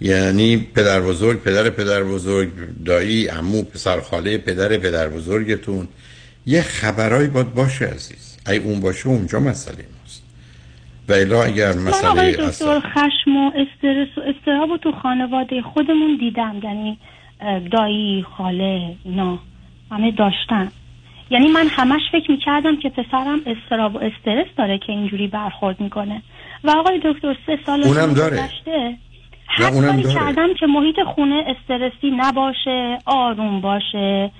یعنی 0.00 0.56
پدر 0.56 1.00
بزرگ 1.00 1.42
پدر 1.42 1.70
پدر 1.70 2.02
بزرگ 2.02 2.48
دایی 2.84 3.26
عمو 3.26 3.62
پسر 3.62 4.00
خاله 4.00 4.38
پدر 4.38 4.68
پدر 4.68 5.08
بزرگتون. 5.08 5.88
یه 6.46 6.62
خبرایی 6.62 7.28
باید 7.28 7.54
باشه 7.54 7.84
عزیز. 7.84 8.38
ای 8.48 8.58
اون 8.58 8.80
باشه 8.80 9.08
اونجا 9.08 9.40
مسئله 9.40 9.84
ماست. 10.00 10.22
و 11.08 11.12
الا 11.12 11.42
اگر 11.44 11.72
مسئله 11.72 12.32
دکتر 12.32 12.80
خشم 12.80 13.36
و 13.36 13.50
استرس 13.54 14.18
و 14.18 14.20
استراب 14.20 14.76
تو 14.76 14.92
خانواده 15.02 15.62
خودمون 15.62 16.16
دیدم. 16.20 16.60
یعنی 16.64 16.98
دایی 17.72 18.24
خاله 18.36 18.96
اینا 19.04 19.38
همه 19.90 20.10
داشتن. 20.10 20.68
یعنی 21.30 21.48
من 21.48 21.66
همش 21.70 22.00
فکر 22.12 22.30
می‌کردم 22.30 22.76
که 22.76 22.88
پسرم 22.88 23.40
استراب 23.46 23.94
و 23.94 23.98
استرس 23.98 24.46
داره 24.58 24.78
که 24.78 24.92
اینجوری 24.92 25.26
برخورد 25.26 25.80
می‌کنه. 25.80 26.22
و 26.64 26.70
آقای 26.70 27.00
دکتر 27.04 27.36
سه 27.46 27.58
سال 27.66 27.84
اونم 27.84 28.14
داره. 28.14 28.48
هر 29.50 29.70
کاری. 29.70 30.14
کردم 30.14 30.54
که 30.54 30.66
محیط 30.66 30.96
خونه 31.14 31.44
استرسی 31.46 32.10
نباشه 32.10 32.98
آروم 33.06 33.60
باشه. 33.60 34.30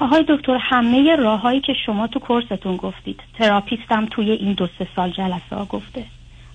آقای 0.00 0.24
دکتر 0.28 0.58
همه 0.60 1.16
راههایی 1.16 1.60
که 1.60 1.72
شما 1.86 2.06
تو 2.06 2.18
کورستون 2.18 2.76
گفتید 2.76 3.20
تراپیستم 3.38 4.06
توی 4.06 4.30
این 4.30 4.52
دو 4.52 4.66
سه 4.78 4.86
سال 4.96 5.10
جلسه 5.10 5.56
ها 5.56 5.64
گفته. 5.64 6.04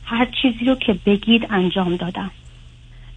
هر 0.06 0.28
چیزی 0.42 0.66
رو 0.66 0.76
که 0.76 0.96
بگید 1.06 1.48
انجام 1.50 1.96
دادم. 1.96 2.32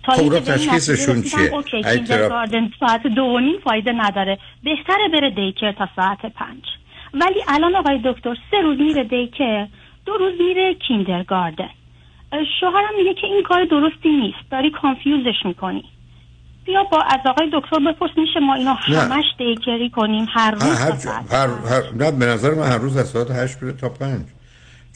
تا 0.02 0.12
خب، 0.12 0.38
تشخیصشون 0.38 1.22
چیه؟ 1.22 1.54
okay 1.54 1.82
kindergarten 1.82 2.70
ساعت 2.80 3.06
دو 3.06 3.22
و 3.22 3.38
نیم 3.38 3.58
فایده 3.64 3.92
نداره. 3.92 4.38
بهتره 4.64 5.08
بره 5.12 5.30
daycare 5.30 5.72
تا 5.72 5.88
ساعت 5.96 6.26
پنج. 6.26 6.62
ولی 7.14 7.40
الان 7.48 7.76
آقای 7.76 8.00
دکتر 8.04 8.36
سه 8.50 8.60
روز 8.62 8.78
میره 8.78 9.04
daycare 9.04 9.66
دو 10.06 10.12
روز 10.12 10.32
میره 10.40 10.74
kindergarten 10.74 11.70
شوهرم 12.60 12.96
میگه 12.98 13.14
که 13.14 13.26
این 13.26 13.42
کار 13.42 13.64
درستی 13.64 14.08
نیست. 14.08 14.50
داری 14.50 14.70
confuse 14.70 15.21
ش 15.21 15.36
می‌کنی. 15.44 15.84
بیا 16.64 16.84
با 16.84 17.00
از 17.02 17.20
آقای 17.26 17.50
دکتر 17.52 17.78
بپرس 17.78 18.10
میشه 18.16 18.40
ما 18.40 18.54
اینو. 18.54 18.72
همش 18.72 19.24
daycare 19.38 19.84
ی 19.84 19.90
کنیم؟ 19.90 20.26
هر 20.30 20.50
روز 20.50 20.62
هر, 20.62 20.92
هر, 21.30 21.48
هر, 21.48 21.82
نه 21.96 22.10
به 22.10 22.26
نظر 22.26 22.54
من 22.54 22.66
هر 22.66 22.78
روز 22.78 22.96
از 22.96 23.08
ساعت 23.08 23.30
هشت 23.30 23.60
بره 23.60 23.72
تا 23.72 23.88
پنج. 23.88 24.22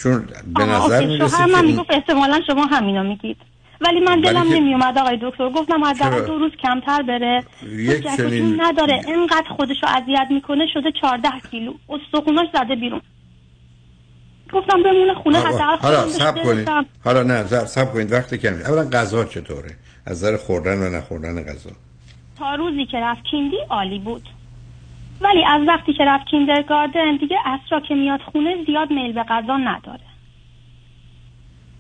چون 0.03 0.27
به 0.57 0.65
نظر. 0.65 1.07
می‌رسه 1.07 1.37
شوهر 1.37 1.47
که 1.49 1.53
من 1.57 1.65
می‌گفت 1.65 1.91
احتمالا 1.93 2.41
شما 2.47 2.67
همینو 2.67 3.03
میگید. 3.03 3.37
ولی 3.81 4.01
من 4.01 4.21
دلم 4.21 4.49
که- 4.49 4.55
نمیومد 4.55 4.99
آقای 4.99 5.19
دکتر. 5.23 5.49
گفتم 5.49 5.83
از؟ 5.83 5.99
دو 6.27 6.39
روز 6.39 6.53
کمتر 6.63 7.03
بره. 7.03 7.45
یک 7.73 8.07
چنین- 8.17 8.61
نداره. 8.61 9.01
اینقدر 9.07 9.49
خودشو 9.57 9.87
اذیت 9.87 10.27
می‌کنه 10.31 10.67
شده 10.75 10.93
14 11.01 11.29
کیلو. 11.51 11.75
استخوناش 11.89 12.47
زده 12.55 12.75
بیرون. 12.77 13.01
گفتم 14.53 14.83
بمونه 14.83 15.15
خونه 15.15 15.39
حداقل 15.39 15.77
حالا 15.77 16.09
سب 16.09 16.43
کنید. 16.43 16.69
حالا 17.05 17.23
نه 17.23 17.47
سب 17.47 17.93
کنید. 17.93 18.13
وقتی 18.13 18.39
کمی. 18.39 18.63
اولا 18.63 18.89
غذا 18.91 19.25
چطوره؟ 19.25 19.71
از 20.07 20.25
نظر 20.25 20.37
خوردن 20.37 20.79
و 20.79 20.97
نخوردن 20.99 21.43
غذا. 21.43 21.71
تا 22.39 22.55
روزی 22.55 22.87
که 22.87 22.99
رفت 22.99 23.25
کیندی 23.25 23.57
عالی 23.71 23.99
بود. 23.99 24.29
ولی 25.21 25.45
از 25.45 25.69
وقتی 25.69 25.93
که 25.93 26.05
رفت 26.05 26.27
کیندرگاردن 26.27 27.17
دیگه 27.17 27.37
اسرا 27.45 27.81
که 27.81 27.95
میاد 27.95 28.21
خونه 28.21 28.65
زیاد 28.67 28.91
میل 28.91 29.13
به 29.13 29.23
غذا 29.23 29.57
نداره. 29.57 30.01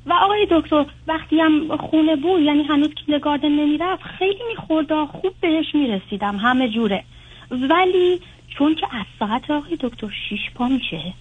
و 0.06 0.12
آقای 0.12 0.46
دکتر 0.50 0.86
وقتی 1.08 1.40
هم 1.40 1.76
خونه 1.76 2.16
بود 2.16 2.40
یعنی 2.42 2.62
هنوز 2.62 2.94
کیندرگاردن 2.94 3.48
نمی‌رفت 3.48 4.02
خیلی 4.02 4.42
می‌خورد 4.48 4.92
و 4.92 5.06
خوب 5.06 5.32
بهش 5.40 5.74
می‌رسیدم 5.74 6.36
همه 6.36 6.68
جوره. 6.68 7.04
ولی 7.50 8.20
چون 8.58 8.74
که 8.74 8.86
از 8.96 9.06
ساعت 9.18 9.50
آقای 9.50 9.76
دکتر 9.80 10.08
شیش 10.28 10.40
پا 10.54 10.68
میشه 10.68 11.14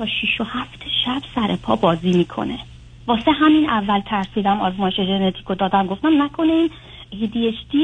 تا 0.00 0.06
شیش 0.06 0.40
و 0.40 0.44
هفت 0.44 0.82
شب 1.04 1.22
سر 1.34 1.56
پا 1.56 1.76
بازی 1.76 2.12
می‌کنه. 2.12 2.58
واسه 3.06 3.30
همین 3.32 3.70
اول 3.70 4.00
ترسیدم 4.00 4.60
آزمایش 4.60 4.94
ژنتیک 4.96 5.46
رو 5.46 5.54
دادم. 5.54 5.86
گفتم 5.86 6.22
نکنه 6.22 6.68
این 7.10 7.30
ADHD 7.30 7.74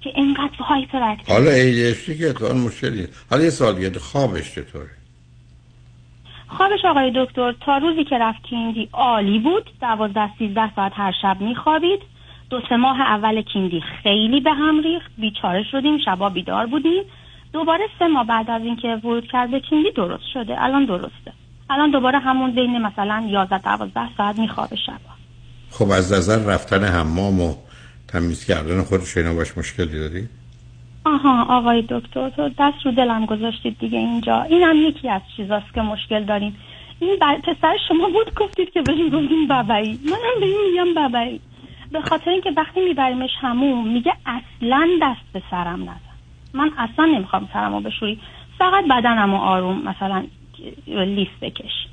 که 0.00 0.12
اینقدر 0.16 0.56
هایپر 0.58 1.02
اکتیو 1.02 1.34
حالا 1.34 1.50
ADHD 1.50 2.18
که 2.18 2.30
اتفاقا 2.30 2.54
مشکلیه 2.54 3.08
حالا 3.30 3.44
یه 3.44 3.50
سال 3.50 3.74
دیگه 3.74 3.98
خوابش 3.98 4.54
چطوره؟ 4.54 4.90
خوابش 6.48 6.84
آقای 6.84 7.12
دکتر 7.16 7.52
تا 7.52 7.78
روزی 7.78 8.04
که 8.04 8.18
رفت 8.18 8.42
کیندی 8.42 8.88
عالی 8.92 9.38
بود 9.38 9.70
دوازده 9.80 10.30
سیزده 10.38 10.74
ساعت 10.76 10.92
هر 10.94 11.12
شب 11.22 11.36
میخوابید. 11.40 12.00
دو 12.50 12.60
سه 12.68 12.76
ماه 12.76 13.00
اول 13.00 13.42
کیندی 13.42 13.80
خیلی 13.80 14.40
به 14.40 14.52
هم 14.52 14.82
ریخت. 14.82 15.10
بیچاره 15.18 15.64
شدیم 15.70 15.98
شبا 16.04 16.28
بیدار 16.28 16.66
بودیم. 16.66 17.02
دوباره 17.52 17.84
سه 17.98 18.06
ماه 18.06 18.26
بعد 18.26 18.50
از 18.50 18.62
اینکه 18.62 18.88
ورود 18.88 19.26
کرد 19.26 19.50
به 19.50 19.60
کیندی 19.60 19.90
درست 19.90 20.24
شده. 20.34 20.62
الان 20.62 20.84
درسته. 20.84 21.41
الان 21.72 21.90
دوباره 21.90 22.18
همون 22.18 22.50
بین 22.50 22.78
مثلا 22.82 23.26
11 23.28 23.58
12 23.58 24.00
ساعت 24.16 24.38
میخوابه 24.38 24.76
شبا. 24.76 25.12
خب 25.70 25.90
از 25.90 26.12
نظر 26.12 26.38
رفتن 26.54 26.84
حمام 26.84 27.40
و 27.40 27.54
تمیز 28.08 28.44
کردن 28.44 28.82
خودش 28.82 29.16
اینا 29.16 29.34
باش 29.34 29.58
مشکلی 29.58 29.98
داری؟ 29.98 30.28
آها 31.04 31.58
آقای 31.58 31.84
دکتر 31.88 32.30
تو 32.30 32.48
دست 32.58 32.86
رو 32.86 32.92
دلم 32.92 33.26
گذاشتید 33.26 33.78
دیگه 33.78 33.98
اینجا. 33.98 34.42
این 34.42 34.62
هم 34.62 34.76
یکی 34.76 35.08
از 35.08 35.22
چیزاست 35.36 35.74
که 35.74 35.80
مشکل 35.80 36.24
داریم. 36.24 36.56
این 37.00 37.16
بر... 37.20 37.38
پسر 37.38 37.76
شما 37.88 38.08
بود 38.08 38.34
گفتید 38.34 38.70
که 38.70 38.82
بهش 38.82 39.12
گفتیم 39.12 39.48
ببایی 39.48 40.00
منم 40.04 40.40
به 40.40 40.46
این 40.46 40.60
میگم 40.70 41.08
ببایی 41.08 41.40
به 41.92 42.00
خاطر 42.00 42.30
اینکه 42.30 42.50
وقتی 42.56 42.80
میبریمش 42.80 43.30
همون 43.40 43.88
میگه 43.88 44.12
اصلا 44.26 44.88
دست 45.02 45.32
به 45.32 45.42
سرم 45.50 45.82
نزن. 45.82 46.12
من 46.54 46.70
اصلا 46.78 47.04
نمی‌خوام 47.04 47.48
سرمو 47.52 47.80
بشوری. 47.80 48.20
فقط 48.58 48.84
بدنمو 48.90 49.36
آروم 49.36 49.82
مثلا 49.82 50.24
لیست 50.86 51.40
بکش. 51.40 51.86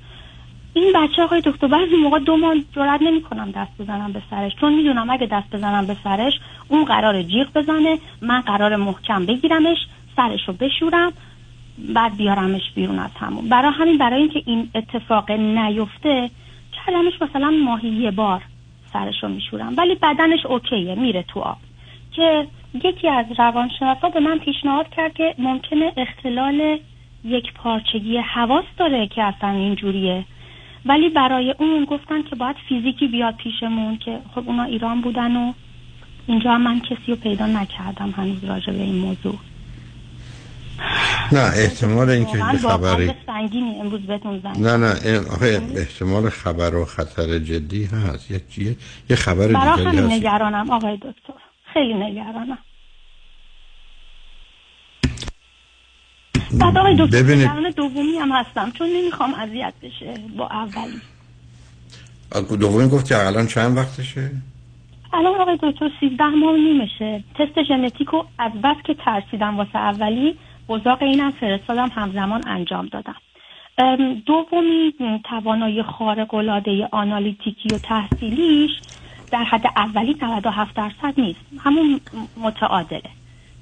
این 0.73 0.93
بچه 0.95 1.21
آقای 1.21 1.41
دکتر 1.45 1.67
بعضی 1.67 1.95
موقع 1.95 2.19
دو 2.19 2.37
ماه 2.37 2.55
جرات 2.75 3.01
نمی‌کنم 3.01 3.51
دست 3.51 3.71
بزنم 3.79 4.11
به 4.11 4.21
سرش. 4.29 4.51
چون 4.55 4.73
می‌دونم 4.73 5.09
اگه 5.09 5.25
دست 5.25 5.55
بزنم 5.55 5.85
به 5.85 5.95
سرش 6.03 6.33
اون 6.67 6.85
قرار 6.85 7.23
جیغ 7.23 7.47
بزنه 7.55 7.97
من 8.21 8.41
قرار 8.41 8.75
محکم 8.75 9.25
بگیرمش 9.25 9.77
سرش 10.15 10.39
رو 10.47 10.53
بشورم 10.53 11.13
بعد 11.93 12.17
بیارمش 12.17 12.71
بیرون 12.75 12.99
از 12.99 13.11
همون. 13.19 13.49
برای 13.49 13.71
همین 13.71 13.97
برای 13.97 14.21
اینکه 14.21 14.41
این 14.45 14.69
اتفاق 14.75 15.31
نیفته 15.31 16.29
کردمش 16.73 17.21
مثلا 17.21 17.49
ماهی 17.49 17.89
یه 17.89 18.11
بار 18.11 18.41
سرش 18.93 19.23
رو 19.23 19.29
میشورم. 19.29 19.73
ولی 19.77 19.95
بدنش 19.95 20.45
اوکیه 20.45 20.95
میره 20.95 21.23
تو 21.23 21.39
آب. 21.39 21.57
که 22.11 22.47
یکی 22.83 23.07
از 23.07 23.25
روانشناسا 23.37 24.09
به 24.09 24.19
من 24.19 24.39
پیشنهاد 24.39 24.89
کرد 24.89 25.13
که 25.13 25.35
ممکنه 25.37 25.93
اختلال 25.97 26.79
یک 27.23 27.53
پارچگی 27.53 28.17
حواس 28.17 28.65
داره 28.77 29.07
که 29.07 29.23
اصلا 29.23 29.49
اینجوریه. 29.49 30.25
ولی 30.85 31.09
برای 31.09 31.55
اون 31.59 31.85
گفتن 31.85 32.21
که 32.21 32.35
باید 32.35 32.55
فیزیکی 32.69 33.07
بیاد 33.07 33.35
پیشمون 33.35 33.97
که 33.97 34.19
خب 34.35 34.43
اونا 34.49 34.63
ایران 34.63 35.01
بودن 35.01 35.35
و 35.35 35.53
اینجا 36.27 36.51
هم 36.51 36.61
من 36.61 36.79
کسی 36.79 37.11
رو 37.11 37.15
پیدا 37.15 37.45
نکردم 37.45 38.13
هنوز 38.17 38.43
راجع 38.43 38.73
به 38.73 38.81
این 38.81 38.95
موضوع. 38.95 39.35
نه 41.31 41.39
احتمال 41.39 42.09
اینکه 42.09 42.37
خبری 42.37 43.11
سنگینی 43.25 43.79
امروز 43.79 44.01
بهتون 44.01 44.39
زنگ 44.39 44.59
نه 44.59 44.77
نه 44.77 45.19
آخه 45.19 45.61
احتمال 45.75 46.29
خبر 46.29 46.75
و 46.75 46.85
خطر 46.85 47.39
جدی 47.39 47.85
هست. 47.85 48.31
یه 48.31 48.41
یه, 49.09 49.15
خبر 49.15 49.51
همین 49.51 49.99
هست. 49.99 50.11
نگرانم 50.11 50.69
آقای 50.69 50.95
دکتر. 50.95 51.33
خیلی 51.73 51.93
نگرانم. 51.93 52.57
بعد 56.59 56.77
آقای 56.77 56.95
دکتر 56.95 57.23
ببینید- 57.23 57.75
دومی 57.75 58.17
هم 58.21 58.31
هستم. 58.31 58.71
چون 58.71 58.87
نمی‌خوام 58.89 59.33
اذیت 59.33 59.73
بشه 59.83 60.13
با 60.37 60.47
اولی. 60.47 61.01
دومی 62.59 62.89
گفت 62.89 63.07
که 63.07 63.25
الان 63.27 63.47
چند 63.47 63.77
وقتشه؟ 63.77 64.31
الان 65.13 65.35
آقای 65.41 65.57
دکتر 65.63 65.89
13 65.99 66.23
ماه 66.25 66.55
نیمشه. 66.57 67.23
تست 67.35 67.63
ژنتیک 67.63 68.07
رو 68.07 68.25
از 68.39 68.51
بس 68.51 68.75
که 68.83 68.93
ترسیدم 68.93 69.57
واسه 69.57 69.75
اولی 69.75 70.35
بزاق 70.69 71.01
اینم 71.01 71.31
فرستادم 71.31 71.89
همزمان 71.95 72.47
انجام 72.47 72.87
دادم. 72.91 73.15
دومی 74.25 74.93
توانایی 75.23 75.83
خارق 75.83 76.33
العاده 76.33 76.87
آنالیتیکی 76.91 77.69
و 77.75 77.77
تحصیلیش 77.77 78.71
در 79.31 79.43
حد 79.43 79.61
اولی 79.75 80.15
97 80.21 80.75
درصد 80.75 81.13
نیست. 81.19 81.39
همون 81.59 81.99
متعادله. 82.37 83.09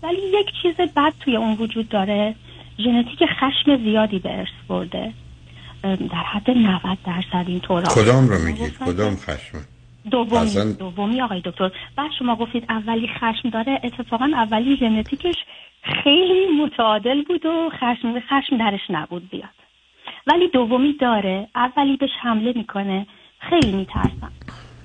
ولی 0.03 0.17
یک 0.39 0.47
چیز 0.61 0.75
بد 0.75 1.13
توی 1.19 1.35
اون 1.35 1.53
وجود 1.59 1.89
داره. 1.89 2.35
ژنتیک 2.79 3.19
خشم 3.39 3.83
زیادی 3.83 4.19
به 4.19 4.37
ارث 4.37 4.47
برده. 4.67 5.13
در 5.83 6.23
حد 6.33 6.51
90 6.51 6.97
درصد 7.05 7.45
این 7.47 7.59
طور 7.59 7.83
کدام 7.83 8.27
رو 8.29 8.37
میگید؟ 8.45 8.77
کدام 8.85 9.15
خشم؟ 9.15 9.57
دومی 10.11 10.37
اصلا- 10.37 10.71
دومی 10.71 11.21
آقای 11.21 11.41
دکتر. 11.45 11.71
بعد 11.95 12.11
شما 12.19 12.35
گفتید 12.35 12.63
اولی 12.69 13.07
خشم 13.07 13.49
داره. 13.49 13.79
اتفاقا 13.83 14.29
اولی 14.33 14.77
ژنتیکش 14.77 15.35
خیلی 16.03 16.45
متعادل 16.63 17.23
بود 17.23 17.45
و 17.45 17.69
خشم 17.69 18.19
خشم 18.19 18.57
درش 18.57 18.79
نبود 18.89 19.29
بیاد 19.29 19.49
ولی 20.27 20.47
دومی 20.53 20.93
داره. 21.01 21.47
اولی 21.55 21.97
بهش 21.97 22.09
حمله 22.21 22.53
می‌کنه. 22.55 23.07
خیلی 23.39 23.71
میترسم. 23.71 24.31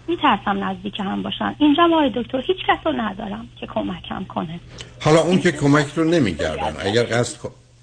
میترسم 0.09 0.64
نزدیک 0.64 1.01
هم 1.01 1.23
باشن. 1.23 1.55
اینجا 1.59 1.85
آقای 1.85 2.10
دکتر 2.14 2.40
هیچ 2.40 2.56
کس 2.69 2.78
رو 2.86 2.93
ندارم 2.93 3.48
که 3.60 3.66
کمکم 3.66 4.24
کنه. 4.24 4.60
حالا 5.05 5.20
اون 5.20 5.39
که 5.39 5.52
کمک 5.52 5.86
رو 5.97 6.05
نمیگردن. 6.05 6.73
اگر 6.86 7.02
قصد 7.02 7.39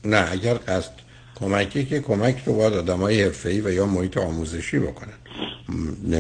نه 0.06 0.32
اگر 0.32 0.54
قصد 0.54 0.92
کمکی 1.36 1.86
که 1.86 2.00
کمک 2.00 2.36
رو 2.46 2.56
باید 2.56 2.74
آدم 2.74 2.98
های 2.98 3.24
حرفه‌ای 3.24 3.62
و 3.62 3.72
یا 3.72 3.86
محیط 3.86 4.18
آموزشی 4.18 4.80
بکنن. 4.80 5.14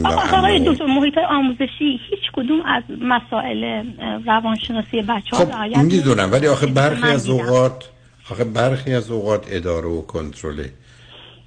آقای 0.05 0.65
دکتر 0.67 0.85
محیط 0.85 1.17
آموزشی 1.29 1.99
هیچ 2.09 2.31
کدوم 2.33 2.61
از 2.65 2.83
مسائل 3.01 3.83
روانشناسی 4.25 5.01
بچه 5.01 5.37
ها 5.37 5.45
خب 5.45 5.77
می‌دونم 5.77 6.31
ولی 6.31 6.47
آخه 6.47 6.65
برخی 6.67 7.07
از 7.07 7.29
اوقات 7.29 7.89
آخه 8.31 8.43
برخی 8.43 8.93
از 8.93 9.11
اوقات 9.11 9.45
اداره 9.49 9.87
و 9.87 10.01
کنترل 10.01 10.67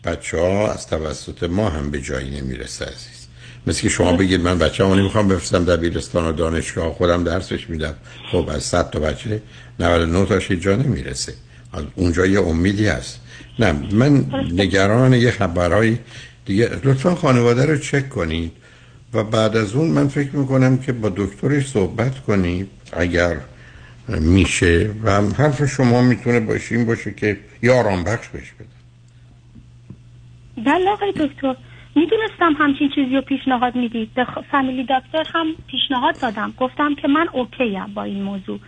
بچه 0.05 0.39
ها 0.39 0.73
از 0.73 0.87
توسط 0.87 1.43
ما 1.43 1.69
هم 1.69 1.91
به 1.91 2.01
جایی 2.01 2.41
نمی‌رسه 2.41 2.85
عزیز. 2.85 3.29
مثل 3.67 3.83
که 3.83 3.89
شما 3.89 4.13
بگید 4.13 4.41
من 4.41 4.59
بچه 4.59 4.85
همونی 4.85 5.03
می‌خوام 5.03 5.29
بفرستم 5.29 5.65
دبیرستان 5.65 6.27
و 6.27 6.33
دانشگاه 6.33 6.93
خودم 6.93 7.25
درسش 7.25 7.71
میدم. 7.71 7.95
خب 8.33 8.49
از 8.49 8.63
100 8.63 8.91
تا 8.91 8.99
بچه 8.99 9.43
99 9.81 10.27
تاش 10.27 10.53
جا 10.53 10.77
نمی‌رسه. 10.77 11.35
اونجا 11.95 12.27
یه 12.27 12.41
امیدی 12.41 12.87
هست. 12.87 13.21
نه 13.59 13.73
من 13.93 14.25
نگران 14.53 15.13
یه 15.13 15.31
خبرهای 15.31 15.99
دیگه 16.45 16.71
لطفا 16.85 17.15
خانواده 17.15 17.67
رو 17.67 17.79
چک 17.79 18.09
کنید. 18.09 18.53
و 19.15 19.25
بعد 19.25 19.57
از 19.57 19.75
اون 19.75 19.91
من 19.91 20.09
فکر 20.09 20.37
می‌کنم 20.37 20.79
که 20.79 20.93
با 20.93 21.09
دکترش 21.17 21.67
صحبت 21.67 22.21
کنید 22.21 22.69
اگر 22.93 23.37
میشه 24.09 24.91
و 25.03 25.11
هم 25.11 25.33
حرف 25.39 25.65
شما 25.65 26.03
می‌تونه 26.03 26.41
باشه 26.41 26.85
باشه 26.85 27.15
که 27.15 27.39
یه 27.63 27.73
آرام 27.73 28.05
بخش 28.05 28.29
بهش 28.29 28.53
بده. 28.53 28.69
بله 30.67 30.91
آقای 30.91 31.13
دکتر. 31.13 31.57
می‌دونستم 31.97 32.53
همچین 32.59 32.91
چیزی 32.95 33.15
رو 33.15 33.23
پیشنهاد 33.23 33.77
می‌دید. 33.77 34.15
به 34.15 34.27
فامیلی 34.51 34.83
دکتر 34.83 35.25
هم 35.35 35.47
پیشنهاد 35.71 36.21
دادم. 36.21 36.55
گفتم 36.61 36.95
که 36.95 37.09
من 37.09 37.27
اوکی 37.33 37.77
ام 37.77 37.95
با 37.95 38.03
این 38.03 38.23
موضوع. 38.23 38.59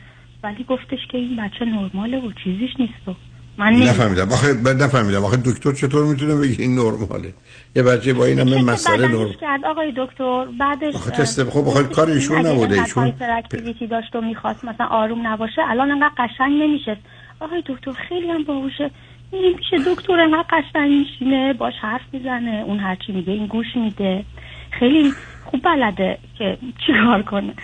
ولی 0.44 0.64
گفتش 0.68 0.98
که 1.10 1.18
این 1.18 1.36
بچه 1.36 1.64
نرماله 1.64 2.18
و 2.18 2.32
چیزیش 2.44 2.70
نیست 2.78 3.08
و 3.08 3.14
من. 3.58 3.72
نفهمیدم. 3.72 4.32
آخه 4.32 4.54
ب- 4.54 4.68
نفهمیدم. 4.68 5.24
آخه 5.24 5.36
دکتر 5.36 5.72
چطور 5.72 6.04
می‌تونه 6.04 6.34
بگه 6.34 6.62
این 6.62 6.74
نرماله؟ 6.74 7.34
یه 7.76 7.82
بچه 7.82 8.12
با 8.12 8.24
این 8.24 8.38
همه 8.38 8.62
مسئله 8.62 9.08
نرم 9.08 9.32
کرد 9.40 9.64
آقای 9.64 9.92
دکتر 9.96 10.44
بعدش 10.60 10.94
آخه 10.94 11.10
تست 11.10 11.44
خب 11.50 11.68
آخه 11.68 11.84
کار 11.84 12.10
ایشون 12.10 12.46
نبوده. 12.46 12.80
ایشون 12.80 13.12
اکتیویتی 13.20 13.86
داشت 13.86 14.16
و 14.16 14.20
می‌خواست 14.20 14.64
مثلا 14.64 14.86
آروم 14.86 15.26
نباشه 15.26 15.62
الان 15.68 15.90
انقدر 15.90 16.12
قشنگ 16.18 16.62
نمیشه 16.62 16.96
آقای 17.40 17.62
دکتر 17.66 17.92
خیلی 17.92 18.30
هم 18.30 18.44
باهوشه. 18.44 18.90
میریم 19.32 19.52
پیش 19.56 19.80
دکتر 19.86 20.20
انقدر 20.20 20.44
قشنگ 20.50 20.90
میشینه 20.90 21.52
باش 21.52 21.74
حرف 21.80 22.02
می‌زنه 22.12 22.64
اون 22.66 22.78
هرچی 22.78 23.12
میگه 23.12 23.32
این 23.32 23.46
گوش 23.46 23.66
میده. 23.76 24.24
خیلی 24.70 25.12
خوب 25.44 25.60
بلده 25.62 26.18
که 26.38 26.58
چیکار 26.86 27.22
کنه. 27.22 27.54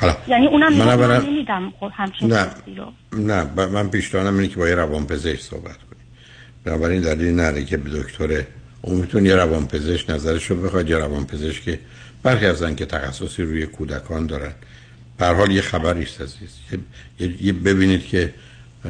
حالا 0.00 0.16
یعنی 0.28 0.46
اونم 0.46 0.72
من 0.72 0.88
اولا- 0.88 1.24
نمیدم 1.28 1.72
خب 1.80 1.90
همچین 1.94 2.32
نه. 2.32 2.46
نه 3.12 3.44
ب- 3.44 3.60
من 3.60 3.88
پیشنهادم 3.88 4.34
اینه 4.36 4.48
که 4.48 4.56
با 4.56 4.68
یه 4.68 4.74
روانپزشک 4.74 5.40
صحبت 5.40 5.76
کنید 5.76 6.04
بنابراین 6.64 7.02
دلیل 7.02 7.34
نره 7.34 7.64
که 7.64 7.76
به 7.76 7.90
دکتر 7.90 8.42
اون 8.82 8.96
می‌تونه 9.00 9.28
یه 9.28 9.34
روانپزشک 9.34 10.10
نظرش 10.10 10.46
رو 10.50 10.56
بخواد 10.56 10.90
یه 10.90 10.96
روانپزشک 10.96 11.62
که 11.64 11.78
برخی 12.22 12.46
از 12.46 12.62
که 12.76 12.86
تخصصی 12.86 13.42
روی 13.42 13.66
کودکان 13.66 14.26
دارن. 14.26 14.52
به 15.18 15.26
هر 15.26 15.34
حال 15.34 15.50
یه 15.50 15.60
خبری 15.62 16.02
است 16.02 16.20
عزیز. 16.20 16.50
یه, 17.40 17.52
ببینید 17.52 18.06
که 18.06 18.34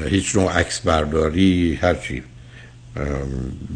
هیچ 0.08 0.36
نوع 0.36 0.52
عکس 0.58 0.80
برداری 0.80 1.74
هرچی 1.82 2.16
ام، 2.16 2.22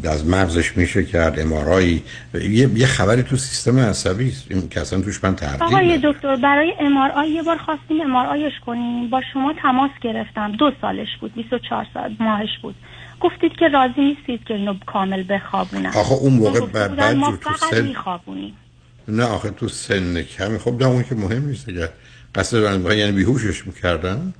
از 0.03 0.27
مغزش 0.27 0.77
میشه 0.77 1.03
کرد 1.03 1.39
امارایی 1.39 2.03
یه, 2.33 2.69
یه 2.75 2.85
خبری 2.85 3.23
تو 3.23 3.37
سیستم 3.37 3.79
عصبی 3.79 4.27
است. 4.27 4.45
این 4.49 4.69
که 4.69 4.81
اصلا 4.81 5.01
توش 5.01 5.23
من 5.23 5.35
تردید 5.35 5.61
آقای 5.63 5.99
دکتر 6.03 6.35
برای 6.35 6.73
ام 6.79 7.23
یه 7.33 7.43
بار 7.43 7.57
خواستیم 7.57 8.01
ام 8.01 8.15
آیش 8.15 8.53
کنیم. 8.65 9.09
با 9.09 9.21
شما 9.33 9.53
تماس 9.61 9.91
گرفتم. 10.01 10.51
دو 10.51 10.71
سالش 10.81 11.07
بود. 11.21 11.33
24 11.35 11.87
سال 11.93 12.15
ماهش 12.19 12.49
بود. 12.61 12.75
گفتید 13.21 13.51
که 13.59 13.67
راضی 13.67 14.01
نیستید 14.01 14.43
که 14.47 14.53
اینو 14.53 14.73
کامل 14.85 15.23
بخوابونم. 15.29 15.85
آخه 15.95 16.13
اون 16.13 16.33
موقع 16.33 16.59
بعد- 16.59 17.15
ما 17.15 17.31
فقط 17.31 17.69
سن- 17.71 17.81
میخوابونیم 17.81 18.53
نه 19.07 19.23
آخه 19.23 19.49
تو 19.49 19.67
سن 19.67 20.21
کمی. 20.21 20.57
خب 20.59 20.75
نه 20.79 20.85
اون 20.87 21.03
که 21.03 21.15
مهم 21.15 21.45
نیست 21.45 21.69
اگر 21.69 21.89
قصد 22.35 22.91
یعنی 22.97 23.11
بیهوشش 23.11 23.67
می‌کردن؟ 23.67 24.33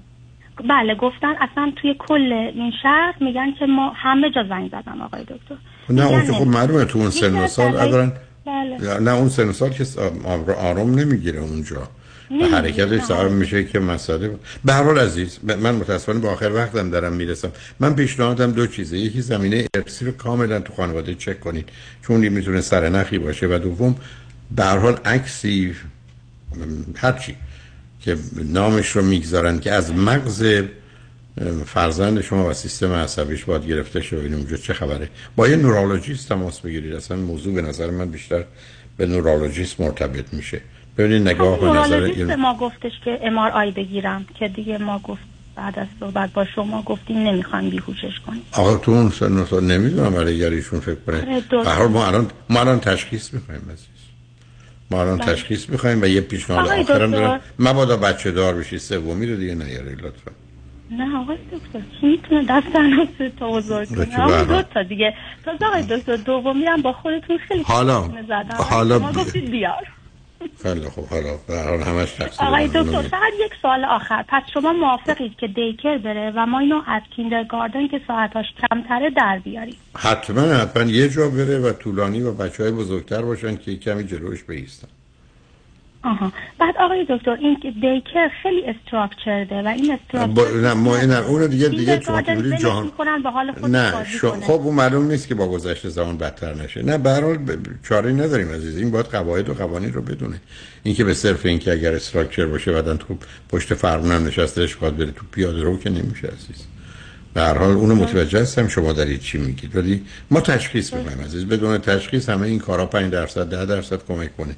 بله 0.69 0.95
گفتن 0.95 1.33
اصلا 1.41 1.71
توی 1.75 1.95
کل 1.99 2.33
این 2.33 2.71
شهر 2.83 3.13
میگن 3.21 3.51
که 3.59 3.65
ما 3.65 3.89
همه 3.95 4.31
جا 4.31 4.43
زنگ 4.49 4.71
زدم 4.71 5.01
آقای 5.01 5.21
دکتر. 5.21 5.55
نه 5.89 6.07
اون 6.07 6.25
که 6.25 6.33
خب. 6.33 6.47
معلومه 6.47 6.85
تو 6.85 6.99
اون 6.99 7.07
یکی 7.07 7.19
سن 7.19 7.35
و 7.35 7.47
سال 7.47 7.71
دلایل- 7.71 7.91
دارن 7.91 8.11
بله. 8.45 8.99
نه 8.99 9.11
اون 9.11 9.29
سن 9.29 9.49
و 9.49 9.53
سال 9.53 9.69
که 9.69 9.85
آرام 10.57 10.99
نمی‌گیره 10.99 11.39
اونجا. 11.39 11.87
نمی‌گیره، 12.31 12.51
حرکتش. 12.51 13.01
صاحب 13.01 13.31
میشه 13.31 13.63
که 13.63 13.79
مسئله 13.79 14.35
به 14.65 14.73
هر 14.73 14.83
حال 14.83 14.99
عزیز 14.99 15.39
من 15.43 15.75
متاسفانه 15.75 16.19
با 16.19 16.29
آخر 16.31 16.51
وقتم 16.51 16.89
دارم 16.89 17.13
می‌رسم. 17.13 17.51
من 17.79 17.95
پیشنهادم 17.95 18.51
دو 18.51 18.67
چیزه. 18.67 18.97
یکی 18.97 19.21
زمینه 19.21 19.65
ارسی 19.75 20.05
رو 20.05 20.11
کاملا 20.11 20.59
تو 20.59 20.73
خانواده 20.73 21.15
چک 21.15 21.39
کنید. 21.39 21.69
چون 22.07 22.27
می‌تونه 22.27 22.61
سرنخی 22.61 23.17
باشه. 23.17 23.47
و 23.47 23.59
دوم 23.59 23.95
به 24.55 24.63
هر 24.63 24.77
حال 24.77 24.97
عکسی 25.05 25.75
هرچی 26.95 27.35
که 28.03 28.17
نامش 28.43 28.89
رو 28.89 29.01
می‌گذارن 29.01 29.59
که 29.59 29.71
از 29.71 29.93
مغز 29.93 30.63
فرزند 31.65 32.21
شما 32.21 32.49
و 32.49 32.53
سیستم 32.53 32.91
عصبیش 32.91 33.43
باید 33.43 33.67
گرفته 33.67 34.01
شه 34.01 34.15
و 34.15 34.19
این 34.19 34.33
اونجا 34.33 34.57
چه 34.57 34.73
خبره؟ 34.73 35.09
با 35.35 35.47
یه 35.47 35.55
نورولوژیست 35.55 36.29
تماس 36.29 36.59
بگیرید. 36.59 36.93
اصلا 36.93 37.17
موضوع 37.17 37.53
به 37.53 37.61
نظر 37.61 37.89
من 37.89 38.11
بیشتر 38.11 38.43
به 38.97 39.05
نورولوژیست 39.05 39.79
مرتبط 39.81 40.33
میشه. 40.33 40.61
ببینید 40.97 41.27
نگاه 41.27 41.57
خب، 41.57 41.63
و 41.63 41.65
نظر 41.65 41.79
نورولوژیست 41.79 42.27
به 42.27 42.33
این 42.33 42.41
ما 42.41 42.57
گفتش 42.57 42.91
که 43.05 43.19
ام 43.23 43.37
آی 43.37 43.71
بگیرم 43.71 44.25
که 44.39 44.47
دیگه 44.47 44.77
ما 44.77 44.99
گفت 44.99 45.21
بعد 45.55 45.79
از 45.79 45.87
صحبت 45.99 46.33
با 46.33 46.45
شما 46.55 46.81
گفتیم 46.81 47.17
نمی‌خوایم 47.17 47.69
بیهوشش 47.69 48.19
کنیم. 48.27 48.41
آقا 48.51 48.77
تو 48.77 48.91
اون 48.91 49.09
سن 49.09 49.63
نمی‌دونم 49.63 50.13
برای 50.13 50.45
ایشون 50.45 50.79
فکر 50.79 50.97
آره، 51.07 51.21
کنه. 51.21 51.63
به 51.63 51.69
هر 51.69 51.87
ما 51.87 52.07
الان 52.07 52.27
ما 52.49 52.59
الان 52.59 52.79
تشخیص 52.79 53.33
می‌خوایم 53.33 53.61
ما 54.93 55.01
الان 55.01 55.17
بله. 55.17 55.33
تشخیص 55.33 55.69
می‌خوایم 55.69 56.01
و 56.01 56.05
یه 56.05 56.21
پیشنهاد 56.21 56.67
آخرم. 56.67 57.11
دارم 57.11 57.41
مبادا 57.59 57.97
بچه 57.97 58.31
دار 58.31 58.53
بشی 58.53 58.79
سومی 58.79 59.25
رو 59.27 59.35
دیگه 59.35 59.55
نیاری 59.55 59.95
لطفا 59.95 60.31
نه 60.91 61.17
آقای 61.17 61.37
دکتر 61.37 61.79
کی 62.01 62.07
می‌تونه 62.07 62.43
دست 62.49 62.73
تنها 62.73 63.07
سه 63.17 63.29
تا 63.39 63.49
بزرگ 63.51 63.89
بچه 63.89 63.95
کنه 64.05 64.21
آقای 64.23 64.45
برها. 64.45 64.61
دو 64.61 64.67
تا 64.73 64.83
دیگه 64.83 65.13
تازه 65.45 65.65
آقای 65.65 65.83
دکتر 65.83 66.15
دومی 66.15 66.65
هم 66.65 66.81
با 66.81 66.93
خودتون 66.93 67.37
خیلی 67.47 67.63
حالا- 67.63 68.09
حالا 68.69 68.99
ما 68.99 69.11
بی- 69.11 69.19
گفتید 69.19 69.51
بیار 69.51 69.87
خیلی 70.63 70.89
خب 70.89 71.05
حالا 71.05 71.37
به 71.47 71.53
هر 71.53 71.89
همش 71.89 72.11
تقصیر 72.11 72.47
آقای. 72.47 72.67
دکتر 72.67 73.01
فقط 73.01 73.33
یک 73.45 73.51
سوال 73.61 73.85
آخر. 73.85 74.25
پس 74.27 74.43
شما 74.53 74.73
موافقید 74.73 75.35
که 75.37 75.47
دیکر 75.47 75.97
بره 75.97 76.31
و 76.35 76.45
ما 76.45 76.59
اینو 76.59 76.81
از 76.87 77.01
کیندرگاردن 77.15 77.87
که 77.87 78.01
ساعتاش 78.07 78.45
کمتره 78.61 79.09
در 79.09 79.39
بیاریم؟ 79.43 79.75
حتما 79.95 80.41
حتما 80.41 80.83
یه 80.83 81.09
جا 81.09 81.29
بره 81.29 81.59
و 81.59 81.73
طولانی 81.73 82.21
و 82.21 82.33
بچه 82.33 82.63
های 82.63 82.71
بزرگتر 82.71 83.21
باشن 83.21 83.55
که 83.55 83.77
کمی 83.77 84.03
جلوش 84.03 84.43
بیستن. 84.43 84.87
آها. 86.03 86.31
بعد 86.59 86.75
آقای 86.77 87.05
دکتر 87.09 87.31
این 87.31 87.57
دیکر 87.63 88.29
خیلی 88.43 88.63
استراکچرده 88.65 89.61
و 89.61 89.67
این. 89.67 89.91
استراکچر 89.91 90.61
نه 90.61 90.73
ما 90.73 90.97
این 90.97 91.11
اون 91.11 91.47
دیگه 91.47 91.67
دیگه 91.67 91.99
که 91.99 92.35
بودید 92.35 92.57
جهان 92.57 92.85
می‌کنن 92.85 93.23
به 93.23 93.29
حال 93.29 93.51
خودش 93.51 93.69
نه 93.69 94.05
شو... 94.05 94.31
خب 94.31 94.51
اون 94.51 94.75
معلوم 94.75 95.11
نیست 95.11 95.27
که 95.27 95.35
با 95.35 95.47
گذشت 95.47 95.89
زمان 95.89 96.17
بدتر 96.17 96.53
نشه. 96.53 96.83
نه 96.83 96.97
به 96.97 97.09
هر 97.09 97.21
حال 97.21 97.37
ب... 97.37 97.57
چاره 97.83 98.11
نداریم 98.11 98.51
عزیز. 98.51 98.77
این 98.77 98.91
باید 98.91 99.05
قواعد 99.05 99.49
و 99.49 99.53
قوانین 99.53 99.93
رو 99.93 100.01
بدونه. 100.01 100.41
اینکه 100.83 101.03
به 101.03 101.13
صرف 101.13 101.45
اینکه 101.45 101.71
اگر 101.71 101.95
استراکچر 101.95 102.45
باشه 102.45 102.71
بعدن 102.71 102.97
تو 102.97 103.17
پشت 103.49 103.73
فرمون 103.73 104.11
هم 104.11 104.27
نشستهش 104.27 104.75
باید 104.75 104.97
بره 104.97 105.11
تو 105.11 105.25
پیاده 105.31 105.61
رو 105.61 105.79
که 105.79 105.89
نمیشه 105.89 106.27
عزیز. 106.27 106.67
به 107.33 107.41
هر 107.41 107.57
حال 107.57 107.71
اونو 107.71 107.95
متوجه 107.95 108.41
هستم 108.41 108.67
شما 108.67 108.93
دارید 108.93 109.21
چی 109.21 109.37
میگید. 109.37 109.75
ولی 109.75 110.03
ما 110.31 110.41
تشخیص 110.41 110.93
می‌کنیم 110.93 111.21
عزیز. 111.21 111.45
بدون 111.45 111.77
تشخیص 111.77 112.29
همه 112.29 112.47
این 112.47 112.59
کارا 112.59 112.85
5 112.85 113.11
درصد 113.11 113.49
10 113.49 113.65
درصد 113.65 114.05
کمک 114.07 114.37
کنه. 114.37 114.55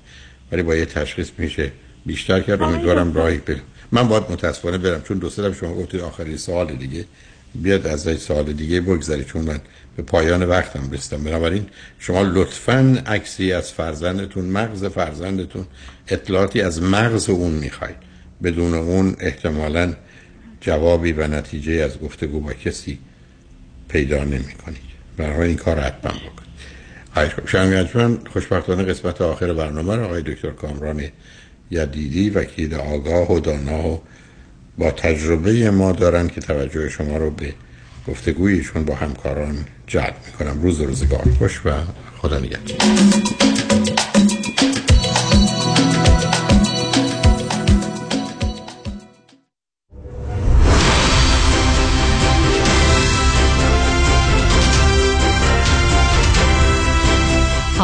ولی 0.52 0.64
با 0.64 0.76
یه 0.76 0.86
تشخیص 0.86 1.30
میشه 1.38 1.72
بیشتر 2.06 2.40
کرد. 2.40 2.62
امیدوارم 2.62 3.14
راهی 3.14 3.38
پیدا 3.38 3.62
من 3.92 4.08
باید 4.08 4.24
متاسفانه 4.30 4.78
برم 4.78 5.02
چون 5.02 5.18
دو 5.18 5.30
سه 5.30 5.54
شما 5.54 5.74
گفتید 5.74 6.02
آخری 6.02 6.38
سوال 6.38 6.76
دیگه. 6.76 7.06
بیاد 7.56 7.88
از 7.88 8.08
این 8.08 8.18
سوال 8.18 8.54
دیگه 8.54 8.82
بگذاری 8.82 9.24
چون 9.24 9.42
من 9.42 9.60
به 9.98 10.04
پایان 10.04 10.44
وقتم 10.44 10.92
رسیدم. 10.92 11.24
بنابراین 11.24 11.66
شما 12.00 12.22
لطفا 12.22 13.04
عکسی 13.06 13.54
از 13.54 13.72
فرزندتون 13.72 14.46
مغز 14.46 14.86
فرزندتون 14.86 15.66
اطلاعاتی 16.08 16.62
از 16.62 16.82
مغز 16.82 17.30
اون 17.30 17.52
می‌خواید. 17.52 17.96
بدون 18.44 18.74
اون 18.74 19.16
احتمالا 19.20 19.94
جوابی 20.62 21.12
و 21.12 21.28
نتیجه 21.28 21.72
از 21.72 22.00
گفتگو 22.00 22.40
با 22.40 22.54
کسی 22.54 23.00
پیدا 23.90 24.24
نمی 24.24 24.54
کنید 24.66 24.82
برای 25.18 25.48
این 25.48 25.58
کار 25.58 25.80
حتما 25.80 26.12
بکنید. 26.12 26.45
شمی 27.46 27.88
خوشبختانه 28.34 28.84
قسمت 28.84 29.22
آخر 29.22 29.54
برنامه 29.54 29.96
را 29.96 30.06
آقای 30.06 30.22
دکتر 30.22 30.50
کامران 30.50 31.04
یدیدی 31.72 32.30
وکیل 32.30 32.76
آگاه 32.76 33.32
و 33.32 33.40
دانا 33.40 33.88
و 33.88 34.02
با 34.78 34.92
تجربه 34.92 35.72
ما 35.72 35.92
دارن 35.92 36.28
که 36.28 36.42
توجه 36.42 36.90
شما 36.90 37.18
رو 37.18 37.32
به 37.32 37.54
گفتگویشون 38.08 38.86
با 38.86 38.96
همکاران 38.96 39.66
جلب 39.88 40.16
می‌کنم. 40.26 40.62
روز 40.62 40.82
روزگار. 40.82 41.24
خوش 41.40 41.62
و 41.66 41.72
خدا 42.22 42.40
نگهدار. 42.40 42.78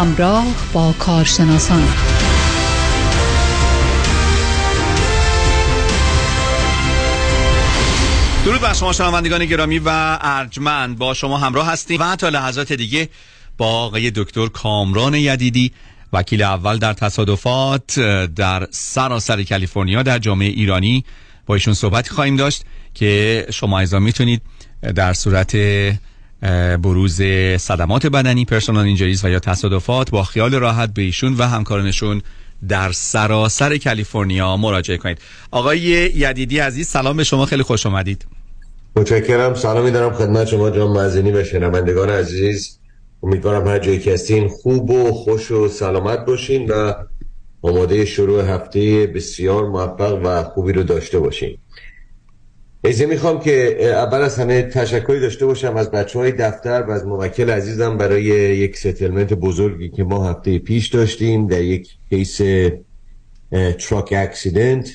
همراه 0.02 0.46
با 0.74 0.94
کارشناسان. 1.00 1.84
درود 8.46 8.62
بر 8.62 8.74
شما 8.74 8.94
شنوندگان 8.94 9.46
گرامی 9.46 9.80
و 9.80 10.18
ارجمند. 10.22 10.98
با 10.98 11.14
شما 11.14 11.38
همراه 11.38 11.68
هستیم 11.68 12.02
و 12.02 12.16
تا 12.16 12.30
لحظات 12.30 12.74
دیگه 12.74 13.10
با 13.58 13.66
آقای 13.66 14.12
دکتر 14.12 14.48
کامران 14.48 15.14
یدیدی 15.14 15.72
وکیل 16.14 16.42
اول 16.42 16.78
در 16.78 16.94
تصادفات 16.94 18.00
در 18.36 18.68
سراسر 18.72 19.44
کالیفرنیا 19.44 20.04
در 20.04 20.20
جامعه 20.20 20.48
ایرانی 20.48 21.06
با 21.46 21.54
ایشون 21.54 21.74
صحبت 21.74 22.10
خواهیم 22.10 22.36
داشت 22.36 22.64
که 22.94 23.46
شما 23.54 23.80
ایزا 23.80 24.00
می‌تونید 24.00 24.42
در 24.96 25.14
صورت 25.14 25.56
بروز 26.84 27.22
صدمات 27.58 28.08
بدنی 28.08 28.46
پرسونال 28.46 28.86
اینجریز 28.86 29.26
و 29.26 29.30
یا 29.30 29.40
تصادفات 29.40 30.12
با 30.12 30.24
خیال 30.24 30.56
راحت 30.56 30.94
به 30.94 31.02
ایشون 31.02 31.34
و 31.34 31.44
همکارانشون 31.44 32.22
در 32.70 32.92
سراسر 32.92 33.78
کالیفرنیا 33.78 34.58
مراجعه 34.58 34.98
کنید. 34.98 35.18
آقای 35.52 35.80
یدیدی 35.80 36.60
عزیز 36.60 36.88
سلام 36.88 37.18
به 37.18 37.24
شما 37.24 37.46
خیلی 37.46 37.64
خوش 37.64 37.86
آمدید 37.86 38.26
متشکرم 38.96 39.54
سلامی 39.54 39.92
دارم 39.92 40.14
خدمت 40.14 40.48
شما 40.48 40.70
جان 40.70 40.92
مزینی 40.92 41.32
و 41.32 41.44
شنوندگان 41.44 42.10
عزیز. 42.10 42.78
امیدوارم 43.24 43.68
هر 43.68 43.80
جایی 43.80 44.00
که 44.00 44.50
خوب 44.62 44.90
و 44.90 45.12
خوش 45.12 45.52
و 45.52 45.68
سلامت 45.68 46.26
باشین 46.26 46.72
و 46.72 46.94
آماده 47.62 48.06
شروع 48.06 48.54
هفته 48.54 49.08
بسیار 49.16 49.68
موفق 49.68 50.22
و 50.24 50.44
خوبی 50.44 50.74
رو 50.74 50.84
داشته 50.84 51.20
باشین. 51.20 51.58
اجازه 52.84 53.06
می‌خوام 53.06 53.40
که 53.40 53.86
اول 53.86 54.22
از 54.22 54.40
همه 54.40 54.62
تشکری 54.62 55.20
داشته 55.20 55.46
باشم 55.46 55.76
از 55.76 55.92
بچه 55.92 56.20
های 56.20 56.32
دفتر 56.32 56.82
و 56.82 56.92
از 56.92 57.06
موکل 57.06 57.50
عزیزم 57.50 57.98
برای 57.98 58.24
یک 58.24 58.78
settlement 58.78 59.34
بزرگی 59.34 59.90
که 59.90 60.04
ما 60.04 60.30
هفته 60.30 60.60
پیش 60.60 60.88
داشتیم 60.88 61.48
در 61.48 61.62
یک 61.62 61.90
case 62.10 62.42
truck 63.80 64.14
accident 64.18 64.90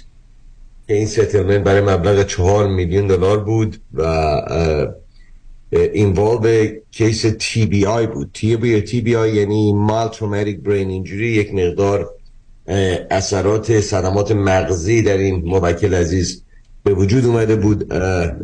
که 0.87 0.95
این 0.95 1.07
settlement 1.07 1.65
برای 1.65 1.81
مبلغ 1.81 2.27
چهار 2.27 2.69
میلیون 2.69 3.07
دلار 3.07 3.45
بود 3.45 3.77
و 3.95 4.03
involve 5.71 6.67
case 6.91 7.27
TBI 7.39 8.07
بود. 8.07 8.31
TB, 8.33 8.81
TBI 8.81 9.35
یعنی 9.35 9.73
مال 9.73 10.09
traumatic 10.09 10.61
brain 10.61 10.91
injury 10.91 11.29
یک 11.29 11.55
مقدار 11.55 12.11
اثرات 13.11 13.81
صدمات 13.81 14.33
مغزی 14.33 15.03
در 15.03 15.17
این 15.17 15.43
موکل 15.45 15.95
عزیز 15.95 16.46
به 16.87 16.95
وجود 16.95 17.25
اومده 17.25 17.57
بود 17.57 17.93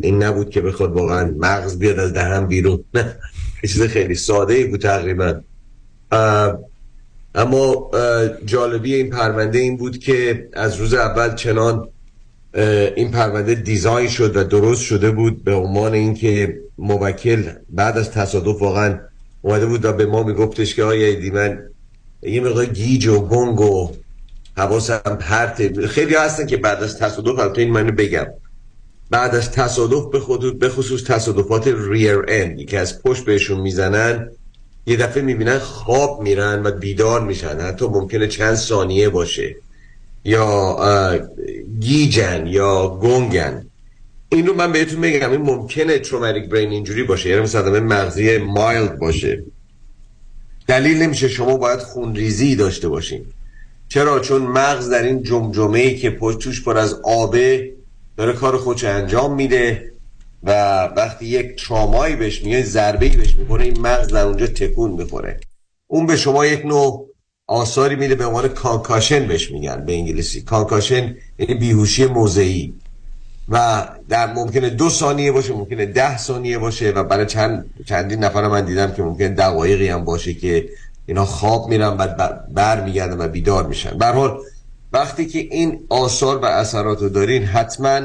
این 0.01 0.23
نبود 0.23 0.49
که 0.49 0.61
بخواد 0.61 0.91
واقعا 0.91 1.33
مغز 1.37 1.79
بیاد 1.79 1.99
از 1.99 2.13
دهن 2.13 2.47
بیرون. 2.47 2.83
نه 2.93 3.15
چیز 3.61 3.81
خیلی 3.81 4.15
ساده 4.15 4.65
بود 4.65 4.81
تقریبا. 4.81 5.41
اما 7.35 7.91
جالبی 8.45 8.95
این 8.95 9.09
پرونده 9.09 9.59
این 9.59 9.77
بود 9.77 9.97
که 9.97 10.49
از 10.53 10.75
روز 10.75 10.93
اول 10.93 11.35
چنان 11.35 11.89
این 12.95 13.11
پرونده 13.11 13.55
دیزاین 13.55 14.09
شد 14.09 14.37
و 14.37 14.43
درست 14.43 14.81
شده 14.81 15.11
بود 15.11 15.43
به 15.43 15.53
عنوان 15.53 15.93
اینکه 15.93 16.59
موکل 16.77 17.43
بعد 17.69 17.97
از 17.97 18.11
تصادف 18.11 18.61
واقعا 18.61 18.99
اومده 19.41 19.65
بود 19.65 19.85
و 19.85 19.93
به 19.93 20.05
ما 20.05 20.23
میگفتش 20.23 20.75
که 20.75 20.83
آیا 20.83 21.07
ایدی 21.07 21.31
من 21.31 21.59
یه 22.21 22.41
مقدار 22.41 22.65
گیج 22.65 23.07
و 23.07 23.19
گنگ 23.19 23.61
و 23.61 23.91
حواسم 24.57 25.17
پرت 25.19 25.85
خیلی 25.85 26.15
هستن 26.15 26.45
که 26.45 26.57
بعد 26.57 26.83
از 26.83 26.99
تصادف 26.99 27.39
البته 27.39 27.61
این 27.61 27.71
منو 27.71 27.91
بگم. 27.91 28.25
بعد 29.09 29.35
از 29.35 29.51
تصادف 29.51 30.11
به 30.11 30.19
خود 30.19 30.59
به 30.59 30.69
خصوص 30.69 31.03
تصادفات 31.03 31.67
rear 31.67 32.25
end 32.27 32.65
که 32.65 32.79
از 32.79 33.03
پشت 33.03 33.25
بهشون 33.25 33.61
می‌زنن 33.61 34.29
یه 34.85 34.97
دفعه 34.97 35.23
می‌بینن 35.23 35.57
خواب 35.59 36.21
میرن 36.21 36.63
و 36.63 36.71
بیدار 36.71 37.21
میشن. 37.21 37.59
حتی 37.59 37.85
ممکنه 37.87 38.27
چند 38.27 38.55
ثانیه 38.55 39.09
باشه. 39.09 39.55
یا 40.25 41.19
گیجن 41.79 42.47
یا 42.47 42.87
گنگن. 42.87 43.65
این 44.29 44.47
رو 44.47 44.53
من 44.53 44.71
بهتون 44.71 45.01
بگم 45.01 45.31
این 45.31 45.41
ممکنه 45.41 45.99
traumatic 45.99 46.49
brain 46.49 46.71
injury 46.71 47.03
باشه 47.03 47.29
یعنی 47.29 47.41
مثلا 47.41 47.79
مغزی 47.79 48.37
mild 48.37 48.99
باشه. 48.99 49.43
دلیل 50.67 51.01
نمیشه 51.01 51.27
شما 51.27 51.57
باید 51.57 51.79
خونریزی 51.79 52.55
داشته 52.55 52.89
باشین. 52.89 53.25
چرا؟ 53.93 54.19
چون 54.19 54.41
مغز 54.41 54.89
در 54.89 55.03
این 55.03 55.23
جمجمه 55.23 55.79
ای 55.79 55.95
که 55.95 56.09
پشت 56.09 56.39
توش 56.39 56.63
پر 56.63 56.77
از 56.77 56.93
آبه 57.03 57.73
داره 58.17 58.33
کار 58.33 58.57
خودش 58.57 58.83
انجام 58.83 59.35
میده 59.35 59.93
و 60.43 60.51
وقتی 60.97 61.25
یک 61.25 61.65
ترامایی 61.67 62.15
بهش 62.15 62.43
میاد 62.43 62.63
ضربه 62.63 63.05
ای 63.05 63.17
بهش 63.17 63.35
می‌کنه 63.35 63.63
این 63.63 63.79
مغز 63.79 64.07
در 64.07 64.25
اونجا 64.25 64.47
تکون 64.47 64.91
می‌خوره. 64.91 65.39
اون 65.87 66.05
به 66.05 66.15
شما 66.15 66.45
یک 66.45 66.65
نوع 66.65 67.09
آثاری 67.47 67.95
میده 67.95 68.15
به 68.15 68.25
عنوان 68.25 68.47
concussion 68.47 69.27
بهش 69.27 69.51
میگن 69.51 69.85
به 69.85 69.93
انگلیسی. 69.93 70.41
concussion 70.41 71.15
یعنی 71.39 71.53
بیهوشی 71.53 72.05
موضعی 72.05 72.73
و 73.49 73.87
در 74.09 74.33
ممکنه 74.33 74.69
دو 74.69 74.89
ثانیه 74.89 75.31
باشه 75.31 75.53
ممکنه 75.53 75.85
ده 75.85 76.17
ثانیه 76.17 76.57
باشه 76.57 76.91
و 76.91 77.03
برای 77.03 77.25
چند 77.25 77.65
چندین 77.85 78.23
نفر 78.23 78.47
من 78.47 78.65
دیدم 78.65 78.91
که 78.91 79.03
ممکنه 79.03 79.29
دقایقی 79.29 79.87
هم 79.87 80.05
باشه 80.05 80.33
که 80.33 80.69
اینا 81.05 81.25
خواب 81.25 81.69
میرن 81.69 81.97
بعد 81.97 82.53
بر 82.53 82.85
میگردن 82.85 83.25
و 83.25 83.27
بیدار 83.27 83.67
میشن. 83.67 83.97
به 83.97 84.05
حال 84.05 84.39
وقتی 84.93 85.25
که 85.25 85.39
این 85.39 85.79
آثار 85.89 86.37
و 86.37 86.45
اثرات 86.45 87.01
رو 87.01 87.09
دارین 87.09 87.43
حتما 87.43 88.01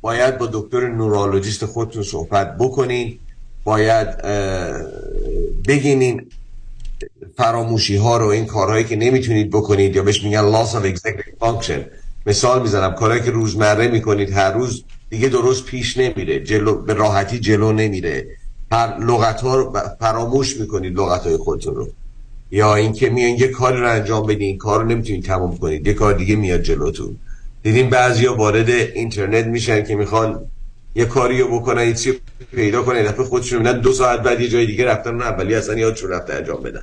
باید 0.00 0.38
با 0.38 0.48
دکتر 0.52 0.88
نورولوژیست 0.88 1.64
خودتون 1.64 2.02
صحبت 2.02 2.58
بکنین. 2.58 3.18
باید 3.64 4.22
بگینین 5.68 6.26
فراموشی 7.36 7.96
ها 7.96 8.16
رو 8.16 8.26
این 8.26 8.46
کارهایی 8.46 8.84
که 8.84 8.96
نمی‌تونید 8.96 9.50
بکنید 9.50 9.96
یا 9.96 10.02
بهش 10.02 10.24
میگن 10.24 10.52
loss 10.52 10.68
of 10.68 10.96
executive 10.96 11.46
function. 11.46 11.80
مثال 12.26 12.62
می‌زنم 12.62 12.94
کارهایی 12.94 13.22
که 13.22 13.30
روزمره 13.30 13.88
می‌کنید 13.88 14.30
هر 14.32 14.52
روز 14.52 14.84
دیگه 15.10 15.28
درست 15.28 15.64
پیش 15.64 15.96
نمیره 15.96 16.40
جلو 16.40 16.74
به 16.74 16.94
راحتی 16.94 17.38
جلو 17.38 17.72
نمیره. 17.72 18.26
هر 18.72 18.98
لغت 18.98 19.40
ها 19.40 19.56
رو 19.56 19.78
فراموش 20.00 20.56
می‌کنید 20.56 20.98
لغت 20.98 21.20
های 21.20 21.36
خودتون 21.36 21.74
رو. 21.74 21.88
یا 22.50 22.74
اینکه 22.74 23.10
میان 23.10 23.30
یه 23.30 23.48
کاری 23.48 23.80
رو 23.80 23.90
انجام 23.90 24.26
بدین 24.26 24.42
این 24.42 24.58
کار 24.58 24.82
رو 24.82 24.88
نمی‌تونید 24.88 25.24
تمام 25.24 25.56
کنید 25.56 25.86
یه 25.86 25.94
کار 25.94 26.14
دیگه 26.14 26.36
میاد 26.36 26.62
جلوتون. 26.62 27.16
دیدیم 27.62 27.90
بعضیا 27.90 28.34
وارد 28.34 28.70
اینترنت 28.70 29.46
میشن 29.46 29.84
که 29.84 29.94
می‌خوان 29.94 30.40
یه 30.94 31.04
کاری 31.04 31.40
رو 31.40 31.60
بکنن 31.60 31.86
یه 31.86 31.94
چیزی 31.94 32.18
پیدا 32.54 32.82
کنن. 32.82 33.02
دفعه 33.02 33.24
خودشون 33.24 33.58
می‌بینن 33.58 33.80
دو 33.80 33.92
ساعت 33.92 34.20
بعد 34.22 34.40
یه 34.40 34.48
جای 34.48 34.66
دیگه 34.66 34.84
رفتن 34.84 35.10
اون 35.10 35.22
اولی 35.22 35.54
اصلا 35.54 35.78
یادشون 35.78 36.10
رفته 36.10 36.34
انجام 36.34 36.62
بدن. 36.62 36.82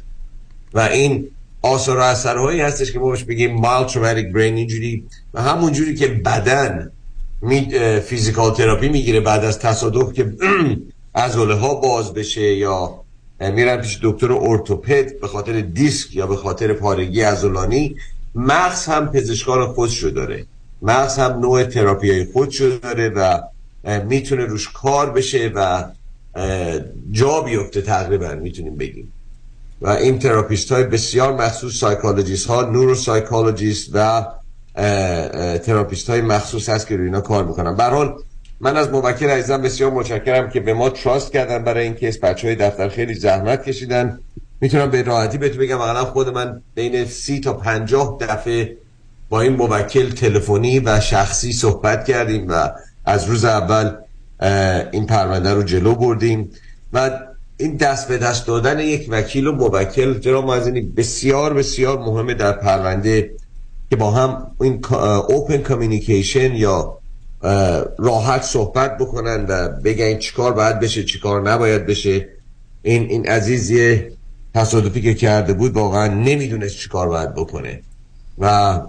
و 0.73 0.80
این 0.80 1.27
آثار 1.61 1.98
و 1.98 2.02
اثرهایی 2.02 2.61
هستش 2.61 2.91
که 2.91 2.99
ما 2.99 3.10
بهش 3.10 3.23
بگیم 3.23 3.53
مال 3.53 3.85
تروماتیک 3.85 4.31
برین 4.31 4.56
اینجوری 4.56 5.03
و 5.34 5.41
همون 5.41 5.73
جوری 5.73 5.95
که 5.95 6.07
بدن 6.07 6.91
می 7.41 7.69
physical 8.05 8.53
therapy 8.53 8.89
می‌گیره 8.89 9.19
بعد 9.19 9.45
از 9.45 9.60
تصادف 9.60 10.14
که 10.14 10.34
عضله 11.15 11.56
ها 11.56 11.76
باز 11.76 12.14
بشه 12.14 12.41
یا 12.41 13.03
میرن 13.39 13.81
پیش 13.81 13.99
دکتر 14.03 14.31
ارتوپد 14.31 15.19
به 15.19 15.27
خاطر 15.27 15.61
دیسک 15.61 16.15
یا 16.15 16.27
به 16.27 16.35
خاطر 16.35 16.73
پارگی 16.73 17.22
عضلانی. 17.22 17.95
مغز 18.35 18.85
هم 18.85 19.11
پزشکان 19.11 19.68
خودشو 19.68 20.09
داره. 20.09 20.45
مغز 20.81 21.18
هم 21.18 21.39
نوع 21.39 21.64
تراپی 21.64 22.11
های 22.11 22.26
خودشو 22.26 22.80
داره 22.84 23.09
و 23.09 23.41
می‌تونه 24.05 24.45
روش 24.45 24.69
کار 24.69 25.09
بشه 25.09 25.51
و 25.55 25.84
جا 27.11 27.41
بیفته 27.41 27.81
تقریبا 27.81 28.35
می‌تونیم 28.35 28.76
بگیم. 28.76 29.14
و 29.81 29.89
این 29.89 30.19
therapist 30.19 30.71
های 30.72 30.84
بسیار 30.84 31.34
مخصوص 31.34 31.80
psychologist 31.79 32.47
ها 32.47 32.61
neuropsychologist 32.61 33.89
و 33.93 34.26
therapist 35.57 36.09
های 36.09 36.22
مخصوص 36.22 36.69
هست 36.69 36.88
که 36.88 36.95
روی 36.97 37.05
اینا 37.05 37.22
کار 37.22 37.43
می‌کنن. 37.43 37.76
به 37.76 37.84
هر 37.84 37.89
حال 37.89 38.19
من 38.59 38.77
از 38.77 38.89
موکل 38.89 39.29
عزیزم 39.29 39.61
بسیار 39.61 39.91
متشکرم 39.91 40.49
که 40.49 40.59
به 40.59 40.73
ما 40.73 40.89
trust 40.89 41.34
کردن 41.34 41.63
برای 41.63 41.84
این 41.84 41.93
case 41.93 42.19
بچه 42.19 42.47
های 42.47 42.55
دفتر 42.55 42.89
خیلی 42.89 43.13
زحمت 43.13 43.63
کشیدن. 43.63 44.19
می‌تونم 44.61 44.89
به 44.89 45.01
راحتی 45.01 45.38
بهتون 45.38 45.57
بگم 45.57 45.81
اقلا 45.81 46.05
خود 46.05 46.29
من 46.29 46.61
بین 46.75 47.05
سی 47.05 47.39
تا 47.39 47.53
پنجاه 47.53 48.17
دفعه 48.19 48.77
با 49.29 49.41
این 49.41 49.53
موکل 49.53 50.09
تلفنی 50.09 50.79
و 50.79 50.99
شخصی 50.99 51.53
صحبت 51.53 52.05
کردیم 52.05 52.45
و 52.49 52.69
از 53.05 53.25
روز 53.25 53.45
اول 53.45 53.91
این 54.91 55.05
پرونده 55.05 55.53
رو 55.53 55.63
جلو 55.63 55.95
بردیم 55.95 56.51
و 56.93 57.19
این 57.57 57.75
دست 57.75 58.07
به 58.07 58.17
دست 58.17 58.47
دادن 58.47 58.79
یک 58.79 59.07
وکیل 59.09 59.47
و 59.47 59.51
موکل 59.51 60.19
جناب 60.19 60.45
معزنی 60.45 60.81
بسیار 60.81 61.53
بسیار 61.53 61.99
مهمه 61.99 62.34
در 62.34 62.51
پرونده 62.51 63.31
که 63.89 63.95
با 63.95 64.11
هم 64.11 64.51
این 64.61 64.85
اوپن 65.29 65.57
کامیونیکیشن 65.57 66.55
یا 66.55 66.96
راحت 67.97 68.43
صحبت 68.43 68.97
بکنن 68.97 69.45
و 69.49 69.69
بگن 69.69 70.18
چیکار 70.18 70.53
باید 70.53 70.80
بشه 70.80 71.03
چیکار 71.03 71.49
نباید 71.49 71.85
بشه. 71.85 72.27
این 72.81 73.03
این 73.09 73.30
عزیز 73.30 73.69
یه 73.69 74.11
تصادفی 74.55 75.01
که 75.01 75.14
کرده 75.14 75.53
بود 75.53 75.73
واقعا 75.73 76.07
نمی‌دونست 76.07 76.76
چیکار 76.77 77.07
باید 77.07 77.35
بکنه. 77.35 77.81
و 78.39 78.81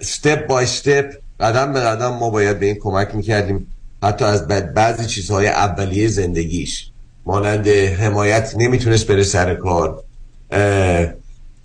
step 0.00 0.38
بای 0.48 0.66
step 0.66 1.04
قدم 1.40 1.72
به 1.72 1.80
قدم 1.80 2.08
ما 2.08 2.30
باید 2.30 2.60
به 2.60 2.66
این 2.66 2.74
کمک 2.74 3.14
می‌کردیم. 3.14 3.66
حتی 4.02 4.24
از 4.24 4.48
بعضی 4.48 5.06
چیزهای 5.06 5.46
اولیه 5.46 6.08
زندگیش. 6.08 6.90
مانند 7.26 7.68
حمایت 7.68 8.54
نمی‌تونست 8.56 9.06
بره 9.06 9.22
سر 9.22 9.54
کار. 9.54 10.02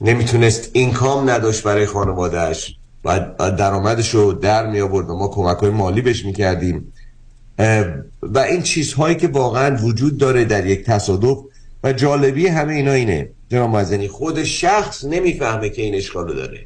نمی‌تونست 0.01 0.69
اینکام 0.73 1.29
نداشت 1.29 1.63
برای 1.63 1.85
خانوادهش 1.85 2.78
و 3.05 3.19
درآمدش 3.37 4.09
رو 4.09 4.33
در 4.33 4.67
می 4.67 4.81
آورد 4.81 5.09
و 5.09 5.15
ما 5.17 5.27
کمک 5.27 5.57
های 5.57 5.69
مالی 5.69 6.01
بهش 6.01 6.25
می‌کردیم 6.25 6.93
و 8.21 8.39
این 8.39 8.61
چیزهایی 8.61 9.15
که 9.15 9.27
واقعا 9.27 9.75
وجود 9.75 10.17
داره 10.17 10.45
در 10.45 10.65
یک 10.65 10.85
تصادف 10.85 11.37
و 11.83 11.93
جالبی 11.93 12.47
همه 12.47 12.73
اینا 12.73 12.91
اینه. 12.91 13.29
جناب 13.49 13.69
معزنی 13.69 14.07
خود 14.07 14.43
شخص 14.43 15.05
نمی‌فهمه 15.05 15.69
که 15.69 15.81
این 15.81 15.95
اشکالو 15.95 16.33
داره. 16.33 16.65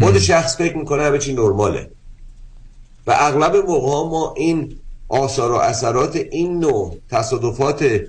خود 0.00 0.18
شخص 0.18 0.56
فکر 0.56 0.76
می‌کنه 0.76 1.02
همه 1.02 1.18
چی 1.18 1.34
نرماله. 1.34 1.90
و 3.06 3.16
اغلب 3.18 3.56
موقع 3.56 4.10
ما 4.10 4.34
این 4.36 4.76
آثار 5.08 5.52
و 5.52 5.54
اثرات 5.54 6.16
این 6.16 6.58
نوع 6.58 6.96
تصادفات 7.10 8.00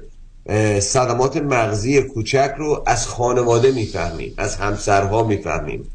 صدمات 0.80 1.38
مغزی 1.38 2.02
کوچک 2.02 2.54
رو 2.58 2.84
از 2.86 3.08
خانواده 3.08 3.72
می‌فهمیم 3.72 4.34
از 4.38 4.56
همسرها 4.56 5.24
می‌فهمیم. 5.24 5.86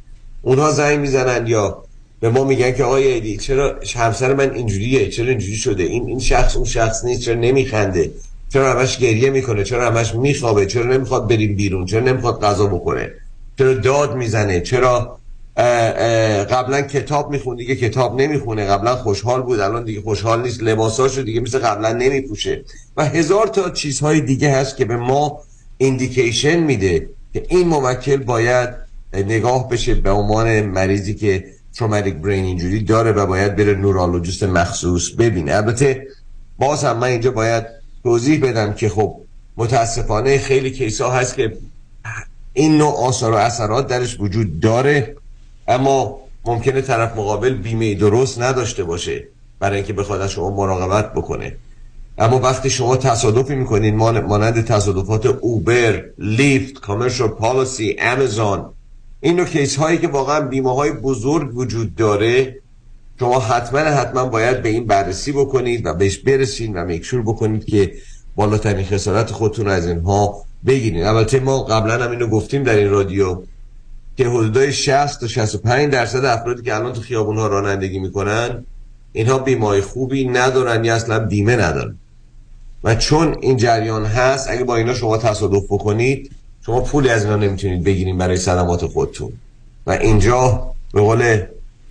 اونها 0.42 0.70
زنگ 0.70 0.98
می‌زنن 0.98 1.46
یا 1.46 1.82
به 2.20 2.30
ما 2.30 2.44
میگن 2.44 2.72
که 2.72 2.84
آقای 2.84 3.06
ایدی 3.06 3.36
چرا 3.36 3.80
همسر 3.96 4.34
من 4.34 4.54
اینجوریه؟ 4.54 5.08
چرا 5.08 5.28
اینجوری 5.28 5.56
شده؟ 5.56 5.82
این 5.82 6.06
این 6.06 6.18
شخص 6.18 6.56
اون 6.56 6.64
شخص 6.64 7.04
نیست 7.04 7.20
چرا 7.20 7.34
نمیخنده؟ 7.34 8.10
چرا 8.52 8.72
همش 8.72 8.98
گریه 8.98 9.30
می‌کنه؟ 9.30 9.64
چرا 9.64 9.90
همش 9.90 10.14
میخوابه؟ 10.14 10.66
چرا 10.66 10.84
نمی‌خواد 10.84 11.28
بریم 11.28 11.56
بیرون؟ 11.56 11.86
چرا 11.86 12.00
نمی‌خواد 12.00 12.40
غذا 12.40 12.66
بخوره؟ 12.66 13.14
چرا 13.58 13.74
داد 13.74 14.16
می‌زنه؟ 14.16 14.60
چرا 14.60 15.18
قبلا 16.50 16.82
کتاب 16.82 17.30
می‌خوند؟ 17.30 17.58
دیگه 17.58 17.76
کتاب 17.76 18.20
نمی‌خونه. 18.20 18.66
قبلا 18.66 18.96
خوشحال 18.96 19.42
بود. 19.42 19.60
الان 19.60 19.84
دیگه 19.84 20.00
خوشحال 20.00 20.42
نیست. 20.42 20.62
لباساشو 20.62 21.22
دیگه 21.22 21.40
مثل 21.40 21.58
قبلا 21.58 21.92
نمیپوشه. 21.92 22.64
و 22.96 23.04
هزار 23.04 23.46
تا 23.46 23.70
چیزهای 23.70 24.20
دیگه 24.20 24.50
هست 24.50 24.76
که 24.76 24.84
به 24.84 24.96
ما 24.96 25.40
ایندیکیشن 25.78 26.56
میده 26.56 27.08
که 27.32 27.46
این 27.48 27.68
موکل 27.68 28.16
باید 28.16 28.87
نگاه 29.14 29.68
بشه 29.68 29.94
به 29.94 30.10
عنوان 30.10 30.60
مریضی 30.62 31.14
که 31.14 31.44
تروماتیک 31.74 32.14
برین 32.14 32.44
اینجوری 32.44 32.82
داره 32.82 33.12
و 33.12 33.26
باید 33.26 33.56
بره 33.56 33.74
نورولوژیست 33.74 34.42
مخصوص 34.42 35.10
ببینه. 35.10 35.54
البته 35.54 36.06
باز 36.58 36.84
هم 36.84 36.96
من 36.96 37.08
اینجا 37.08 37.30
باید 37.30 37.64
توضیح 38.02 38.40
بدم 38.40 38.72
که 38.72 38.88
خب 38.88 39.20
متاسفانه 39.56 40.38
خیلی 40.38 40.70
کیس 40.70 41.00
ها 41.00 41.10
هست 41.10 41.34
که 41.34 41.56
این 42.52 42.78
نوع 42.78 43.06
آثار 43.06 43.32
و 43.32 43.36
اثرات 43.36 43.86
درش 43.86 44.20
وجود 44.20 44.60
داره 44.60 45.16
اما 45.68 46.20
ممکنه 46.44 46.80
طرف 46.80 47.16
مقابل 47.16 47.54
بیمه 47.54 47.94
درست 47.94 48.42
نداشته 48.42 48.84
باشه 48.84 49.28
برای 49.60 49.76
اینکه 49.76 49.92
بخواد 49.92 50.20
از 50.20 50.30
شما 50.30 50.50
مراقبت 50.50 51.12
بکنه. 51.12 51.56
اما 52.18 52.38
وقتی 52.38 52.70
شما 52.70 52.96
تصادفی 52.96 53.54
می‌کنین 53.54 53.96
مانند 53.96 54.64
تصادفات 54.64 55.26
اوبر، 55.26 56.04
لیفت، 56.18 56.80
کامرشال 56.80 57.28
پالیسی، 57.28 57.96
امازون 57.98 58.64
این 59.20 59.36
نوع 59.36 59.46
کیس 59.46 59.76
هایی 59.76 59.98
که 59.98 60.08
واقعا 60.08 60.40
بیمه 60.40 60.74
های 60.74 60.92
بزرگ 60.92 61.56
وجود 61.56 61.94
داره 61.94 62.58
شما 63.20 63.40
حتما 63.40 63.78
حتما 63.78 64.24
باید 64.24 64.62
به 64.62 64.68
این 64.68 64.86
بررسی 64.86 65.32
بکنید 65.32 65.86
و 65.86 65.94
بهش 65.94 66.18
برسید 66.18 66.72
و 66.74 66.84
میکشور 66.84 67.22
بکنید 67.22 67.64
که 67.64 67.92
بالاترین 68.36 68.86
خسارت 68.86 69.30
خودتون 69.30 69.68
از 69.68 69.86
اینها 69.86 70.44
بگیرید. 70.66 71.04
البته 71.04 71.40
ما 71.40 71.62
قبلا 71.62 72.04
هم 72.04 72.10
اینو 72.10 72.26
گفتیم 72.26 72.62
در 72.62 72.76
این 72.76 72.90
رادیو 72.90 73.42
که 74.16 74.28
حدودای 74.28 74.72
60 74.72 75.20
تا 75.20 75.26
65 75.26 75.92
درصد 75.92 76.24
افرادی 76.24 76.62
که 76.62 76.74
الان 76.74 76.92
تو 76.92 77.00
خیابون 77.00 77.36
ها 77.36 77.46
رانندگی 77.46 77.98
می‌کنن 77.98 78.64
اینها 79.12 79.38
بیمه 79.38 79.80
خوبی 79.80 80.24
ندارن 80.24 80.84
یا 80.84 80.94
اصلا 80.94 81.18
بیمه 81.18 81.56
ندارن. 81.56 81.98
و 82.84 82.94
چون 82.94 83.36
این 83.40 83.56
جریان 83.56 84.04
هست 84.04 84.50
اگه 84.50 84.64
با 84.64 84.76
اینا 84.76 84.94
شما 84.94 85.18
تصادف 85.18 85.64
بکنید 85.64 86.30
شما 86.68 86.80
پولی 86.80 87.08
از 87.08 87.24
اینا 87.24 87.36
نمی‌تونید 87.36 87.84
بگیرید 87.84 88.18
برای 88.18 88.36
صدمات 88.36 88.86
خودتون. 88.86 89.32
و 89.86 89.90
اینجا 89.90 90.70
به 90.94 91.00
قول 91.00 91.40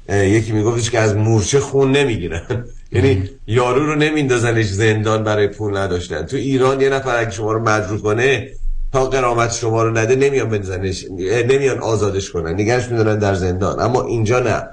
یکی 0.10 0.52
میگفتش 0.52 0.90
که 0.90 1.00
از 1.00 1.16
مورچه 1.16 1.60
خون 1.60 1.92
نمی‌گیرن. 1.92 2.66
یعنی 2.92 3.30
یارو 3.48 3.86
رو 3.86 3.96
نمیندازنش 3.96 4.66
زندان 4.66 5.24
برای 5.24 5.48
پول 5.48 5.78
نداشتن. 5.78 6.24
تو 6.24 6.38
ایران 6.38 6.82
یه 6.82 6.90
نفر 6.90 7.16
اگه 7.16 7.32
شما 7.32 7.54
رو 7.54 7.64
مجروح 7.64 8.02
کنه 8.02 8.50
تا 8.94 9.06
قرامت 9.06 9.54
شما 9.54 9.84
رو 9.84 9.98
نده 9.98 10.16
نمیان 10.16 10.50
بنزنش 10.50 11.06
نمیان 11.50 11.80
آزادش 11.80 12.32
کنن. 12.32 12.54
نگرش 12.54 12.92
می‌دونن 12.92 13.20
در 13.20 13.34
زندان. 13.34 13.80
اما 13.80 14.04
اینجا 14.04 14.40
نه. 14.40 14.64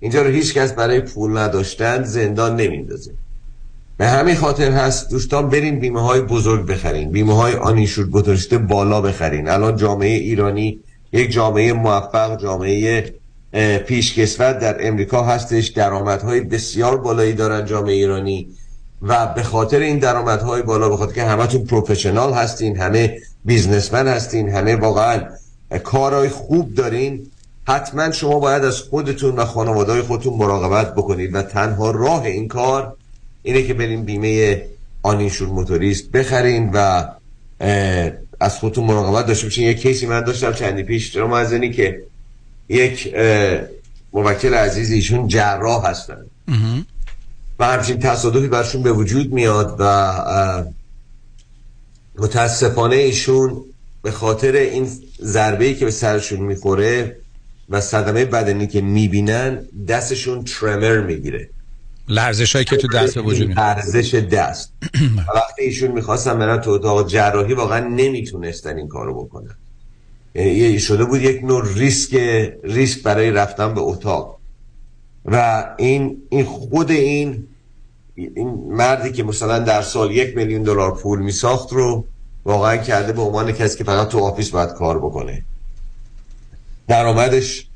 اینجا 0.00 0.22
رو 0.22 0.30
هیچ 0.30 0.54
کس 0.54 0.72
برای 0.72 1.00
پول 1.00 1.38
نداشتن 1.38 2.02
زندان 2.02 2.56
نمیندازه. 2.56 3.12
به 3.96 4.06
همین 4.06 4.34
خاطر 4.34 4.70
هست 4.70 5.10
دوستان 5.10 5.48
برین 5.48 5.80
بیمه 5.80 6.02
های 6.02 6.20
بزرگ 6.20 6.66
بخرین. 6.66 7.10
بیمه 7.10 7.34
های 7.36 7.54
آنیشور 7.54 8.10
گذاشته 8.10 8.58
بالا 8.58 9.00
بخرین. 9.00 9.48
الان 9.48 9.76
جامعه 9.76 10.08
ایرانی 10.08 10.80
یک 11.12 11.30
جامعه 11.30 11.72
موفق 11.72 12.42
جامعه 12.42 13.14
پیشکسوت 13.86 14.58
در 14.58 14.88
امریکا 14.88 15.22
هستش. 15.24 15.68
درآمدهای 15.68 16.40
بسیار 16.40 16.96
بالایی 16.96 17.32
دارن 17.32 17.66
جامعه 17.66 17.94
ایرانی. 17.94 18.48
و 19.02 19.26
به 19.26 19.42
خاطر 19.42 19.78
این 19.78 19.98
درآمدهای 19.98 20.62
بالا 20.62 20.88
به 20.88 20.96
خاطر 20.96 21.12
که 21.12 21.24
همتون 21.24 21.64
پروفشنال 21.64 22.32
هستین 22.32 22.76
همه 22.76 23.18
بیزنسمن 23.44 24.08
هستین 24.08 24.48
همه 24.48 24.76
واقعا 24.76 25.22
کارهای 25.84 26.28
خوب 26.28 26.74
دارین 26.74 27.26
حتما 27.68 28.10
شما 28.10 28.38
باید 28.38 28.64
از 28.64 28.80
خودتون 28.80 29.36
و 29.36 29.44
خانواده 29.44 30.02
خودتون 30.02 30.34
مراقبت 30.34 30.94
بکنید 30.94 31.34
و 31.34 31.42
تنها 31.42 31.90
راه 31.90 32.24
این 32.24 32.48
کار 32.48 32.96
اینه 33.42 33.62
که 33.62 33.74
بریم 33.74 34.04
بیمه 34.04 34.62
آنینشور 35.02 35.48
موتوریست 35.48 36.10
بخرین 36.10 36.70
و 36.74 37.04
از 38.40 38.58
خودتون 38.58 38.84
مراقبت 38.84 39.26
داشته 39.26 39.46
باشین. 39.46 39.68
یک 39.68 39.80
کیسی 39.80 40.06
من 40.06 40.20
داشتم 40.20 40.52
چندی 40.52 40.82
پیش 40.82 41.16
رو 41.16 41.28
مزنی 41.28 41.70
که 41.70 42.02
یک 42.68 43.14
موکل 44.12 44.54
عزیز 44.54 44.90
ایشون 44.90 45.28
جراح 45.28 45.86
هستن. 45.86 46.24
و 47.58 47.64
همچین 47.64 47.98
تصادفی 47.98 48.48
برشون 48.48 48.82
به 48.82 48.92
وجود 48.92 49.32
میاد 49.32 49.76
و 49.78 50.64
متاسفانه 52.18 52.96
ایشون 52.96 53.64
به 54.02 54.10
خاطر 54.10 54.52
این 54.52 54.88
ضربه 55.22 55.74
که 55.74 55.84
به 55.84 55.90
سرشون 55.90 56.40
می‌خوره 56.40 57.16
و 57.68 57.80
صدمه 57.80 58.24
بدنی 58.24 58.66
که 58.66 58.80
می‌بینن 58.80 59.58
دستشون 59.88 60.44
ترمر 60.44 61.00
می‌گیره. 61.00 61.48
لرزش 62.12 62.52
هایی 62.52 62.64
که 62.64 62.76
تو 62.76 62.88
دست 62.88 63.14
به 63.14 63.22
وجود 63.22 63.54
ارزش 63.56 64.14
دست. 64.14 64.72
وقتی 65.36 65.62
ایشون 65.62 65.90
می‌خواستن 65.90 66.38
برن 66.38 66.60
تو 66.60 66.70
اتاق 66.70 67.08
جراحی 67.08 67.54
واقعا 67.54 67.80
نمی‌تونستن 67.88 68.76
این 68.76 68.88
کارو 68.88 69.24
بکنن. 69.24 69.56
یعنی 70.34 70.50
یه- 70.50 70.78
شده 70.78 71.04
بود 71.04 71.22
یک 71.22 71.44
نوع 71.44 71.74
ریسک 71.74 72.14
ریسک 72.64 73.02
برای 73.02 73.30
رفتن 73.30 73.74
به 73.74 73.80
اتاق. 73.80 74.38
و 75.24 75.64
این 75.78 76.22
این 76.28 76.44
خود 76.44 76.90
این 76.90 77.46
این 78.14 78.48
مردی 78.68 79.12
که 79.12 79.22
مثلا 79.22 79.58
در 79.58 79.82
سال 79.82 80.10
یک 80.10 80.36
میلیون 80.36 80.62
دلار 80.62 80.94
پول 80.94 81.18
میساخت 81.18 81.72
رو 81.72 82.04
واقعا 82.44 82.76
کرده 82.76 83.12
به 83.12 83.22
عنوان 83.22 83.52
کسی 83.52 83.78
که 83.78 83.84
فقط 83.84 84.08
تو 84.08 84.18
office 84.18 84.50
باید 84.50 84.70
کار 84.70 84.98
بکنه. 84.98 85.42
درآمدش 86.88 87.66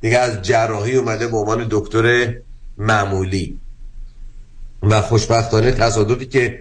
دیگه 0.00 0.18
از 0.18 0.42
جراحی 0.42 0.96
اومده 0.96 1.28
به 1.28 1.36
عنوان 1.36 1.66
دکتر 1.70 2.34
معمولی. 2.78 3.58
و 4.90 5.00
خوشبختانه 5.00 5.72
تصادفی 5.72 6.26
که 6.26 6.60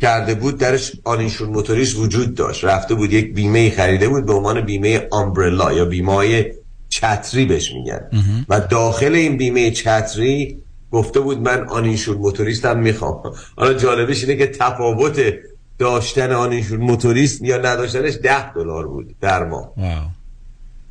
کرده 0.00 0.34
بود 0.34 0.58
درش 0.58 0.92
uninsured 1.04 1.48
motorist 1.48 1.98
وجود 1.98 2.34
داشت. 2.34 2.64
رفته 2.64 2.94
بود 2.94 3.12
یک 3.12 3.34
بیمه 3.34 3.70
خریده 3.70 4.08
بود 4.08 4.26
به 4.26 4.32
عنوان 4.32 4.60
بیمه 4.60 5.08
umbrella 5.10 5.72
یا 5.72 5.84
بیمه 5.84 6.12
های 6.12 6.44
چتری 6.88 7.44
بهش 7.44 7.72
میگن. 7.72 8.00
و 8.48 8.60
داخل 8.60 9.14
این 9.14 9.36
بیمه 9.36 9.70
چتری 9.70 10.58
گفته 10.90 11.20
بود 11.20 11.38
من 11.38 11.68
آنینشور 11.68 12.16
موتوریستم 12.16 12.78
می‌خوام. 12.78 13.22
حالا 13.56 13.74
جالبش 13.74 14.24
اینه 14.24 14.36
که 14.36 14.46
تفاوت 14.46 15.34
داشتن 15.78 16.32
آنینشور 16.32 16.78
موتوریست 16.78 17.42
یا 17.42 17.56
نداشتنش 17.56 18.14
ده 18.22 18.52
دلار 18.52 18.88
بود 18.88 19.14
در 19.20 19.44
ماه. 19.44 19.72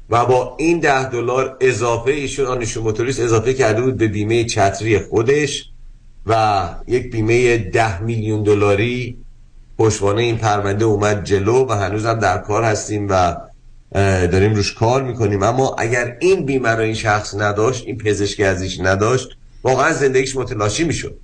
و 0.09 0.25
با 0.25 0.55
این 0.59 0.79
ده 0.79 1.09
دلار 1.09 1.57
اضافه 1.61 2.11
ایشون 2.11 2.45
آنینشور 2.45 2.83
موتوریست 2.83 3.19
اضافه 3.19 3.53
کرده 3.53 3.81
بود 3.81 3.97
به 3.97 4.07
بیمه 4.07 4.43
چتری 4.43 4.99
خودش. 4.99 5.70
و 6.25 6.69
یک 6.87 7.11
بیمه 7.11 7.57
ده 7.57 8.01
میلیون 8.01 8.43
دلاری. 8.43 9.17
پشتوانه 9.77 10.21
این 10.21 10.37
پرونده 10.37 10.85
اومد 10.85 11.23
جلو 11.23 11.65
و 11.65 11.71
هنوزم 11.71 12.19
در 12.19 12.37
کار 12.37 12.63
هستیم 12.63 13.07
و 13.09 13.35
داریم 14.27 14.53
روش 14.53 14.73
کار 14.73 15.03
می‌کنیم. 15.03 15.43
اما 15.43 15.75
اگر 15.77 16.17
این 16.19 16.45
بیمه 16.45 16.69
رو 16.69 16.81
این 16.81 16.93
شخص 16.93 17.35
نداشت 17.35 17.83
این 17.85 17.97
پزشکی 17.97 18.43
ازش 18.43 18.79
نداشت 18.79 19.37
واقعا 19.63 19.93
زندگیش 19.93 20.35
متلاشی 20.35 20.83
می‌شد. 20.83 21.17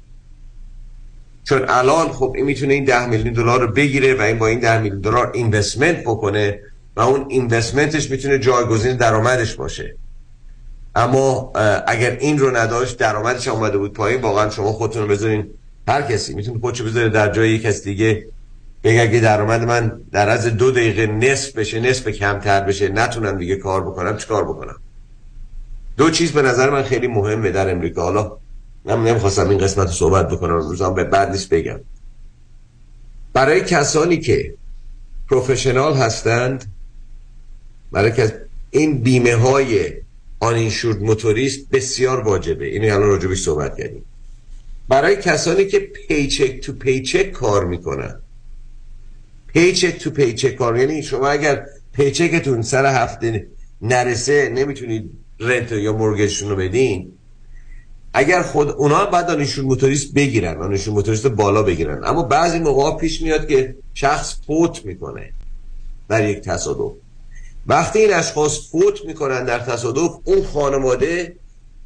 چون 1.43 1.65
الان 1.67 2.07
خب 2.07 2.33
این 2.35 2.45
می‌تونه 2.45 2.73
این 2.73 2.83
ده 2.83 3.05
میلیون 3.05 3.33
دلار 3.33 3.61
رو 3.61 3.67
بگیره 3.67 4.13
و 4.13 4.21
این 4.21 4.37
با 4.39 4.47
این 4.47 4.59
ده 4.59 4.81
میلیون 4.81 5.01
دلار 5.01 5.31
اینوستمنت 5.33 6.01
بکنه 6.01 6.59
و 6.95 7.01
اون 7.01 7.25
اینوستمنتش 7.29 8.11
می‌تونه 8.11 8.39
جایگزین 8.39 8.97
درآمدش 8.97 9.55
باشه. 9.55 9.95
اما 10.97 11.51
اگر 11.87 12.17
این 12.19 12.39
رو 12.39 12.57
نداشت 12.57 12.97
درآمدش 12.97 13.47
اومده 13.47 13.77
بود 13.77 13.93
پایین. 13.93 14.21
واقعا 14.21 14.49
شما 14.49 14.71
خودتون 14.71 15.01
رو 15.01 15.07
بذارین 15.07 15.49
هر 15.87 16.01
کسی. 16.01 16.33
می‌تونه 16.33 16.59
خودشو 16.59 16.85
بذاره 16.85 17.09
در 17.09 17.31
جای 17.31 17.59
کس 17.59 17.83
دیگه. 17.83 18.25
بگه 18.83 19.01
اگه 19.01 19.19
درآمد 19.19 19.63
من 19.63 20.01
در 20.11 20.29
از 20.29 20.45
دو 20.45 20.71
دقیقه 20.71 21.07
نصف 21.07 21.51
بشه 21.51 21.79
نصف 21.79 22.07
کمتر 22.07 22.61
بشه 22.61 22.89
نتونم 22.89 23.37
دیگه 23.37 23.55
کار 23.55 23.81
بکنم 23.81 24.17
چیکار 24.17 24.43
بکنم؟ 24.43 24.75
دو 25.97 26.09
چیز 26.09 26.31
به 26.31 26.41
نظر 26.41 26.69
من 26.69 26.83
خیلی 26.83 27.07
مهمه 27.07 27.51
در 27.51 27.71
امریکا. 27.71 28.03
حالا 28.03 28.37
من 28.85 29.03
نمی‌خواستم 29.03 29.49
این 29.49 29.59
قسمت 29.59 29.87
رو 29.87 29.93
صحبت 29.93 30.29
بکنم 30.29 30.53
روزان 30.53 30.93
به 30.93 31.03
بعد 31.03 31.31
نیست 31.31 31.49
بگم. 31.49 31.79
برای 33.33 33.61
کسانی 33.61 34.17
که 34.17 34.53
پروفشنال 35.29 35.93
هستند 35.93 36.65
برای 37.91 38.11
که 38.11 38.41
این 38.71 38.97
بیمه 38.97 39.35
های 39.35 39.91
آنینشورد 40.39 41.01
موتوریست 41.01 41.69
بسیار 41.69 42.19
واجبه. 42.19 42.65
اینو 42.65 42.93
الان 42.93 43.09
راجبش 43.09 43.41
صحبت 43.41 43.77
کردیم. 43.77 44.03
برای 44.89 45.15
کسانی 45.15 45.65
که 45.65 45.80
پیچک 45.80 46.59
تو 46.59 46.73
پیچک 46.73 47.31
کار 47.31 47.65
می‌کنن. 47.65 48.22
پیچک 49.47 49.97
تو 49.97 50.09
پیچک 50.09 50.55
کار. 50.55 50.77
یعنی 50.77 51.03
شما 51.03 51.27
اگر 51.27 51.65
پیچکتون 51.93 52.61
سر 52.61 52.85
هفته 53.03 53.47
نرسه 53.81 54.49
نمی‌تونید 54.49 55.11
رنت 55.39 55.72
یا 55.72 55.93
مورگجشون 55.93 56.49
رو 56.49 56.55
بدین. 56.55 57.11
اگر 58.14 58.41
خود 58.41 58.69
اونا 58.69 59.05
بعد 59.05 59.27
دانشجو 59.27 59.64
موتوریست 59.64 60.14
بگیرن 60.14 60.59
دانشجو 60.59 60.93
موتوریست 60.93 61.27
بالا 61.27 61.64
بگیرن. 61.64 62.03
اما 62.03 62.23
بعضی 62.23 62.59
موقع 62.59 62.99
پیش 62.99 63.22
میاد 63.22 63.47
که 63.47 63.76
شخص 63.93 64.35
فوت 64.47 64.85
می‌کنه 64.85 65.34
در 66.09 66.30
یک 66.30 66.39
تصادف. 66.39 66.91
وقتی 67.68 67.99
این 67.99 68.14
اشخاص 68.14 68.72
فوت 68.72 69.06
می‌کنن 69.06 69.45
در 69.45 69.60
تصادف 69.60 70.11
اون 70.23 70.44
خانواده 70.44 71.35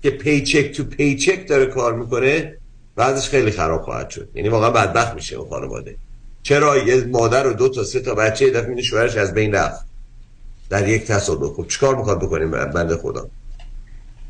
که 0.04 0.10
paycheck 0.10 0.72
to 0.72 0.84
paycheck 0.84 1.48
داره 1.48 1.66
کار 1.66 1.94
می‌کنه 1.94 2.58
بعدش 2.96 3.30
خیلی 3.30 3.52
خراب 3.52 3.82
خواهد 3.82 4.10
شد. 4.10 4.30
یعنی 4.36 4.50
واقعا 4.50 4.70
بدبخت 4.70 5.14
میشه 5.14 5.36
اون 5.36 5.50
خانواده. 5.50 5.96
چرا 6.44 6.78
یه 6.78 7.04
مادر 7.04 7.48
و 7.48 7.54
دو 7.54 7.70
تا 7.70 7.84
سه 7.84 8.00
تا 8.00 8.16
بچه 8.16 8.50
دفعه 8.50 8.70
میده 8.70 8.82
شوهرش 8.82 9.18
از 9.18 9.34
بین 9.34 9.56
رفت؟ 9.56 9.86
در 10.70 10.88
یک 10.88 11.06
تصادف. 11.06 11.56
خب 11.56 11.68
چیکار 11.68 11.96
می‌خواد 11.96 12.20
بکنیم 12.20 12.52
بنده 12.52 12.98
خدا؟ 12.98 13.28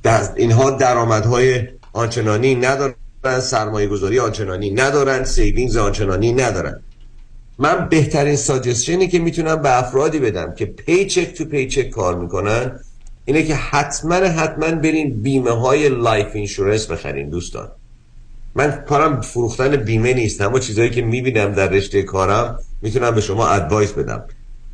در 0.03 0.29
اینها 0.35 0.71
درآمدهای 0.71 1.67
آنچنانی 1.93 2.55
ندارن 2.55 2.93
سرمایه 3.41 3.87
گذاری 3.87 4.19
آنچنانی 4.19 4.69
ندارن 4.71 5.23
savings 5.23 5.77
آنچنانی 5.77 6.33
ندارن. 6.33 6.83
من 7.61 7.87
بهترین 7.89 8.35
suggestion 8.35 9.01
ی 9.01 9.07
که 9.07 9.19
می‌تونم 9.19 9.61
به 9.61 9.77
افرادی 9.79 10.19
بدم 10.19 10.53
که 10.53 10.65
paycheck 10.65 11.33
to 11.33 11.45
paycheck 11.45 11.89
کار 11.89 12.15
می‌کنن 12.19 12.79
اینه 13.25 13.43
که 13.43 13.55
حتما 13.55 14.15
حتما 14.15 14.71
برین 14.71 15.21
بیمه 15.21 15.51
های 15.51 15.89
life 15.89 16.27
insurance 16.33 16.91
بخرین 16.91 17.29
دوستان. 17.29 17.71
من 18.55 18.83
کارم 18.89 19.21
فروختن 19.21 19.75
بیمه 19.75 20.13
نیست 20.13 20.41
اما 20.41 20.59
چیزایی 20.59 20.89
که 20.89 21.01
می‌بینم 21.01 21.51
در 21.53 21.67
رشته 21.67 22.03
کارم 22.03 22.59
می‌تونم 22.81 23.11
به 23.11 23.21
شما 23.21 23.47
advice 23.47 23.91
بدم. 23.91 24.23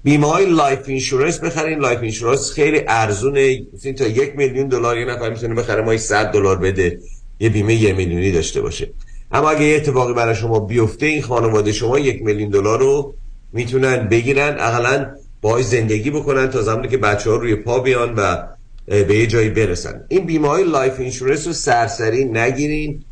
بیمه 0.03 0.27
های 0.27 0.45
life 0.45 0.89
insurance 0.89 1.39
بخرین 1.39 1.79
life 1.79 2.01
insurance 2.01 2.51
خیلی 2.51 2.81
ارزونه. 2.87 3.61
تا 3.97 4.07
یک 4.07 4.35
میلیون 4.35 4.67
دلار 4.67 4.97
یه 4.97 5.05
نفر 5.05 5.29
می‌تونه 5.29 5.55
بخره 5.55 5.81
ماهی 5.81 5.97
100 5.97 6.31
دلار 6.31 6.57
بده 6.57 6.99
یه 7.39 7.49
بیمه 7.49 7.75
یه 7.75 7.93
میلیونی 7.93 8.31
داشته 8.31 8.61
باشه. 8.61 8.89
اما 9.31 9.49
اگه 9.49 9.63
یه 9.63 9.75
اتفاقی 9.75 10.13
برای 10.13 10.35
شما 10.35 10.59
بیفته 10.59 11.05
این 11.05 11.21
خانواده 11.21 11.71
شما 11.71 11.99
یک 11.99 12.21
میلیون 12.23 12.49
دلار 12.49 12.79
رو 12.79 13.13
می‌تونن 13.53 14.07
بگیرن 14.07 14.55
اقلا 14.59 15.11
باهاش 15.41 15.65
زندگی 15.65 16.09
بکنن 16.09 16.49
تا 16.49 16.61
زمانی 16.61 16.87
که 16.87 16.97
بچه 16.97 17.29
ها 17.29 17.35
روی 17.35 17.55
پا 17.55 17.79
بیان 17.79 18.15
و 18.15 18.43
به 18.85 19.15
یه 19.15 19.27
جایی 19.27 19.49
برسن. 19.49 20.01
این 20.07 20.25
بیمه 20.25 20.47
های 20.47 20.63
life 20.63 20.99
insurance 20.99 21.47
رو 21.47 21.53
سرسری 21.53 22.25
نگیرین. 22.25 23.03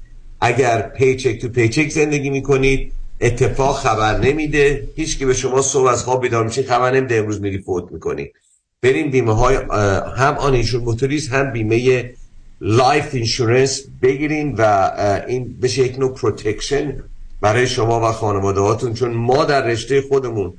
اگر 0.41 0.81
paycheck 0.81 1.41
to 1.41 1.49
paycheck 1.49 1.89
زندگی 1.89 2.29
می‌کنید 2.29 2.91
اتفاق 3.21 3.75
خبر 3.75 4.19
نمیده. 4.19 4.87
هیچ 4.95 5.19
که 5.19 5.25
به 5.25 5.33
شما 5.33 5.61
صبح 5.61 5.87
از 5.87 6.03
خواب 6.03 6.21
بیدار 6.21 6.43
میشه 6.43 6.63
خبر 6.63 6.91
نمیده 6.91 7.15
امروز 7.15 7.41
میری 7.41 7.57
فوت 7.57 7.91
می‌کنی. 7.91 8.31
بریم 8.81 9.11
بیمه 9.11 9.33
های 9.35 9.55
هم 10.17 10.35
uninsured 10.37 10.81
motorist 10.81 11.31
هم 11.31 11.51
بیمه 11.51 12.13
life 12.61 13.15
insurance 13.15 13.81
بگیرین 14.01 14.55
و 14.57 14.91
این 15.27 15.59
بشه 15.61 15.81
یک 15.81 15.99
نوع 15.99 16.13
protection 16.13 17.03
برای 17.41 17.67
شما 17.67 18.09
و 18.09 18.11
خانواده 18.11 18.59
هاتون 18.59 18.93
چون 18.93 19.13
ما 19.13 19.45
در 19.45 19.65
رشته 19.65 20.01
خودمون 20.01 20.53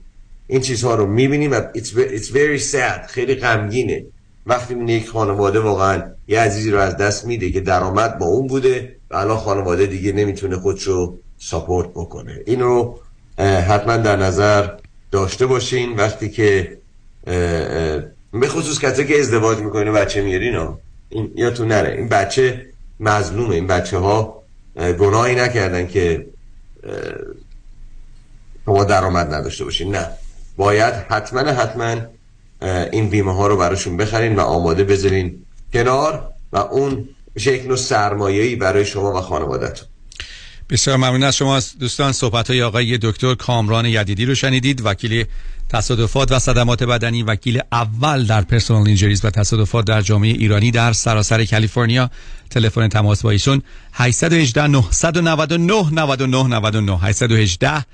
این 0.46 0.60
چیزها 0.60 0.94
رو 0.94 1.06
می‌بینیم 1.06 1.52
و 1.52 1.60
it's, 1.74 2.30
very 2.30 2.72
sad 2.72 3.06
خیلی 3.08 3.34
غمگینه. 3.34 4.04
وقتی 4.46 4.74
این 4.74 4.88
یک 4.88 5.08
خانواده 5.08 5.60
واقعا 5.60 6.02
یه 6.28 6.40
عزیزی 6.40 6.70
رو 6.70 6.78
از 6.78 6.96
دست 6.96 7.26
میده 7.26 7.50
که 7.50 7.60
درآمد 7.60 8.18
با 8.18 8.26
اون 8.26 8.46
بوده 8.46 8.96
و 9.10 9.16
الان 9.16 9.36
خانواده 9.36 9.86
دیگه 9.86 10.12
نمی‌تونه 10.12 10.56
خودشو 10.56 11.18
ساپورت 11.38 11.88
بکنه. 11.88 12.40
این 12.46 12.60
رو 12.60 12.98
حتما 13.38 13.96
در 13.96 14.16
نظر 14.16 14.68
داشته 15.10 15.46
باشین 15.46 15.96
وقتی 15.96 16.28
که 16.28 16.78
به 18.32 18.48
خصوص 18.48 18.80
کسی 18.80 19.06
که 19.06 19.20
ازدواج 19.20 19.58
می‌کنه 19.58 19.92
بچه 19.92 20.22
میارین 20.22 20.56
این 21.08 21.50
تو 21.50 21.64
نره. 21.64 21.92
این 21.92 22.08
بچه 22.08 22.66
مظلومه. 23.00 23.54
این 23.54 23.66
بچه 23.66 23.98
ها 23.98 24.42
گناهی 24.76 25.34
نکردن 25.34 25.86
که 25.86 26.26
شما 28.64 28.84
درآمد 28.84 29.34
نداشته 29.34 29.64
باشین. 29.64 29.94
نه. 29.94 30.08
باید 30.56 30.94
حتما 30.94 31.40
حتما 31.40 31.96
این 32.62 33.10
بیمه 33.10 33.34
ها 33.34 33.46
رو 33.46 33.56
براشون 33.56 33.96
بخرین 33.96 34.36
و 34.36 34.40
آماده 34.40 34.84
بذارین 34.84 35.44
کنار 35.72 36.32
و 36.52 36.56
اون 36.56 37.08
میشه 37.34 37.52
یک 37.52 37.66
نوع 37.66 37.76
سرمایه‌ای 37.76 38.56
برای 38.56 38.84
شما 38.84 39.12
و 39.12 39.20
خانوادهتون. 39.20 39.88
بسیار 40.70 40.96
ممنون 40.96 41.22
از 41.22 41.36
شما 41.36 41.60
دوستان. 41.80 42.12
صحبت 42.12 42.50
های 42.50 42.62
آقای 42.62 42.98
دکتر 43.02 43.34
کامران 43.34 43.86
یدیدی 43.86 44.24
رو 44.24 44.34
شنیدید. 44.34 44.80
وکیل 44.84 45.24
تصادفات 45.68 46.32
و 46.32 46.38
صدمات 46.38 46.82
بدنی. 46.82 47.22
وکیل 47.22 47.60
اول 47.72 48.24
در 48.24 48.42
پرسونال 48.42 48.86
اینجریز 48.86 49.24
و 49.24 49.30
تصادفات 49.30 49.84
در 49.84 50.02
جامعه 50.02 50.30
ایرانی 50.30 50.70
در 50.70 50.92
سراسر 50.92 51.44
کالیفرنیا. 51.44 52.10
تلفن 52.50 52.88
تماس 52.88 53.22
با 53.22 53.30
ایشون 53.30 53.62
818 53.92 54.66
999 54.66 55.90
99 55.92 56.42
99 56.42 56.98
818 56.98 57.84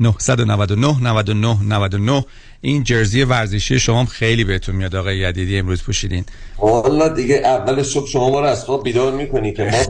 999 0.00 1.02
99 1.02 1.56
99 1.62 2.24
این 2.64 2.82
jersey 2.84 3.22
ورزشی 3.22 3.78
شما 3.78 4.04
خیلی 4.04 4.44
بهتون 4.44 4.76
میاد 4.76 4.96
آقای 4.96 5.16
یدیدی 5.18 5.58
امروز 5.58 5.82
پوشیدین. 5.82 6.24
والا 6.58 7.08
دیگه 7.08 7.34
اول 7.34 7.82
صبح 7.82 8.08
شما 8.08 8.30
ما 8.30 8.40
رو 8.40 8.46
از 8.46 8.64
خواب 8.64 8.84
بیدار 8.84 9.12
می‌کنی 9.12 9.52
که 9.52 9.64
ما 9.64 9.82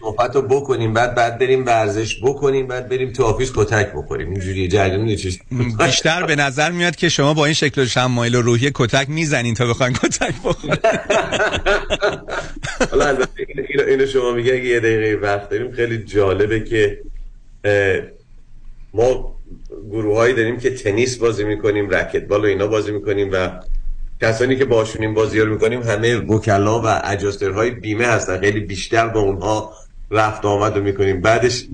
صحبت 0.00 0.34
رو 0.36 0.42
بکنیم 0.42 0.92
بعد 0.92 1.14
بعد 1.14 1.38
بریم 1.38 1.66
ورزش 1.66 2.20
بکنیم 2.22 2.66
بعد 2.66 2.88
بریم 2.88 3.12
تو 3.12 3.24
office 3.24 3.52
کتک 3.54 3.92
بخوریم. 3.92 4.30
اینجوری 4.30 4.68
جریان 4.68 5.16
چیز 5.16 5.38
بیشتر 5.78 6.26
به 6.26 6.36
نظر 6.36 6.70
میاد 6.70 6.96
که 6.96 7.08
شما 7.08 7.34
با 7.34 7.44
این 7.44 7.54
شکل 7.54 7.82
و 7.82 7.86
شمایل 7.86 8.34
و 8.34 8.42
روحی 8.42 8.70
کتک 8.74 9.10
می‌زنین 9.10 9.54
تا 9.54 9.66
بخواین 9.66 9.92
کتک 9.92 10.34
بخورین. 10.44 10.76
حالا 12.90 13.16
اینو 13.88 14.06
شما 14.06 14.32
میگه 14.32 14.64
یه 14.64 14.80
دقیقه 14.80 15.18
وقت 15.22 15.48
داریم 15.48 15.72
خیلی 15.72 15.98
جالبه 15.98 16.60
که 16.60 16.98
ما 18.96 19.36
گروه 19.90 20.16
هایی 20.16 20.34
داریم 20.34 20.56
که 20.56 20.70
تنیس 20.70 21.18
بازی 21.18 21.44
می‌کنیم 21.44 21.90
رکتبال 21.90 22.40
و 22.40 22.44
اینا 22.44 22.66
بازی 22.66 22.92
می‌کنیم 22.92 23.28
و 23.32 23.50
کسانی 24.22 24.56
که 24.56 24.64
باشون 24.64 25.02
این 25.02 25.14
بازی 25.14 25.40
رو 25.40 25.52
می‌کنیم 25.52 25.82
همه 25.82 26.16
وکلا 26.16 26.82
و 26.82 26.86
اجاسترهای 27.04 27.70
بیمه 27.70 28.06
هستن. 28.06 28.40
خیلی 28.40 28.60
بیشتر 28.60 29.08
با 29.08 29.20
اونها 29.20 29.72
رفت 30.10 30.44
آمد 30.44 30.76
رو 30.76 30.82
می‌کنیم. 30.82 31.20
بعدش 31.20 31.66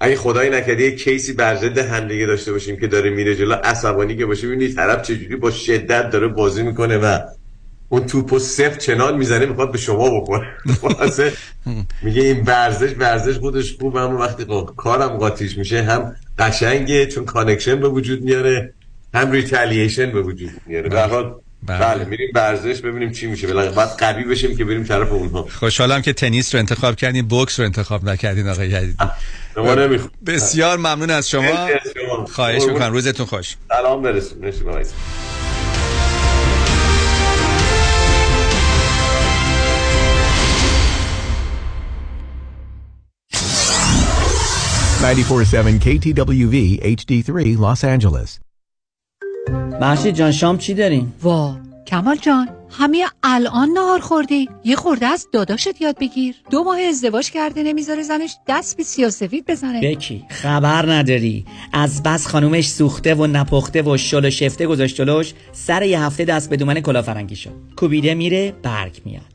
اگه 0.00 0.16
خدای 0.16 0.50
نکرده 0.50 0.82
یه 0.82 0.96
کیسی 0.96 1.32
بر 1.32 1.56
ضد 1.56 1.78
همدیگه 1.78 2.26
داشته 2.26 2.52
باشیم 2.52 2.76
که 2.76 2.86
داره 2.86 3.10
میره 3.10 3.34
جلو 3.34 3.54
عصبانی 3.54 4.16
که 4.16 4.26
باشه 4.26 4.46
ببینید 4.46 4.76
طرف 4.76 5.02
چجوری 5.02 5.36
با 5.36 5.50
شدت 5.50 6.10
داره 6.10 6.28
بازی 6.28 6.62
می‌کنه 6.62 6.98
و 6.98 7.18
اون 7.94 8.06
توپو 8.06 8.38
سفت 8.38 8.78
چنان 8.78 9.16
می‌زنه 9.16 9.46
می‌خواد 9.46 9.72
به 9.72 9.78
شما 9.78 10.20
بخوره. 10.20 10.46
میگه 12.02 12.22
این 12.22 12.42
ورزش 12.44 12.94
ورزش 12.98 13.38
خودش 13.38 13.76
خوب 13.80 13.96
اما 13.96 14.18
وقتی 14.18 14.44
کارم 14.76 15.08
قاطیش 15.08 15.58
میشه 15.58 15.82
هم 15.82 16.16
قشنگه 16.38 17.06
چون 17.06 17.24
connection 17.24 17.80
به 17.80 17.88
وجود 17.88 18.22
میاره 18.22 18.74
هم 19.14 19.30
retaliation 19.30 20.12
به 20.12 20.22
وجود 20.22 20.50
میاره. 20.66 20.88
در 20.88 21.08
حال 21.08 21.34
بله. 21.62 22.04
میریم 22.04 22.28
ورزش 22.34 22.80
ببینیم 22.80 23.12
چی 23.12 23.26
میشه. 23.26 23.46
بالاخره 23.46 23.70
بعد 23.70 23.88
قوی 23.88 24.24
بشیم 24.24 24.56
که 24.56 24.64
بریم 24.64 24.84
طرف 24.84 25.12
اونها. 25.12 25.48
خوشحالم 25.58 26.02
که 26.02 26.12
تنیس 26.12 26.54
رو 26.54 26.58
انتخاب 26.58 26.96
کردین 26.96 27.28
بوکس 27.28 27.60
رو 27.60 27.66
انتخاب 27.66 28.04
نکردین 28.04 28.48
آقای 28.48 28.68
نمی‌خوام. 29.56 30.10
بسیار 30.26 30.78
ممنون 30.78 31.10
از 31.10 31.30
شما. 31.30 31.68
خواهش. 32.32 32.62
می‌کنم. 32.62 32.92
روزتون 32.92 33.26
خوش. 33.26 33.56
سلام 33.68 34.02
برسون 34.02 34.40
947 45.04 45.80
KTWV 45.80 46.80
HD3 46.96 47.58
Los 47.58 47.84
Angeles. 47.84 48.40
محشید 49.80 50.14
جان 50.14 50.32
شام 50.32 50.58
چی 50.58 50.74
داریم؟ 50.74 51.14
وا 51.22 51.56
کمال 51.86 52.16
جان 52.16 52.48
همه 52.70 53.06
الان 53.22 53.68
نهار 53.68 54.00
خوردی. 54.00 54.48
یه 54.64 54.76
خورده 54.76 55.06
از 55.06 55.26
داداشت 55.32 55.80
یاد 55.80 55.98
بگیر. 55.98 56.34
دو 56.50 56.64
ماه 56.64 56.80
ازدواج 56.80 57.30
کرده 57.30 57.62
نمی‌ذاره 57.62 58.02
زنش 58.02 58.36
دست 58.48 58.76
به 58.76 58.82
سیاسفید 58.82 59.44
بزنه. 59.46 59.80
بکی 59.80 60.24
خبر 60.30 60.92
نداری. 60.92 61.44
از 61.72 62.02
بس 62.02 62.26
خانومش 62.26 62.68
سوخته 62.68 63.14
و 63.14 63.26
نپخته 63.26 63.82
و 63.82 63.96
شل 63.96 64.24
و 64.24 64.30
شفته 64.30 64.66
گذاشت 64.66 64.96
جلوش 64.96 65.34
سر 65.52 65.82
یه 65.82 66.02
هفته 66.02 66.24
دست 66.24 66.50
به 66.50 66.56
دومن 66.56 66.80
کلافرنگی 66.80 67.36
شد. 67.36 67.52
کوبیده 67.76 68.14
میره 68.14 68.54
برگ 68.62 69.02
میاد. 69.04 69.33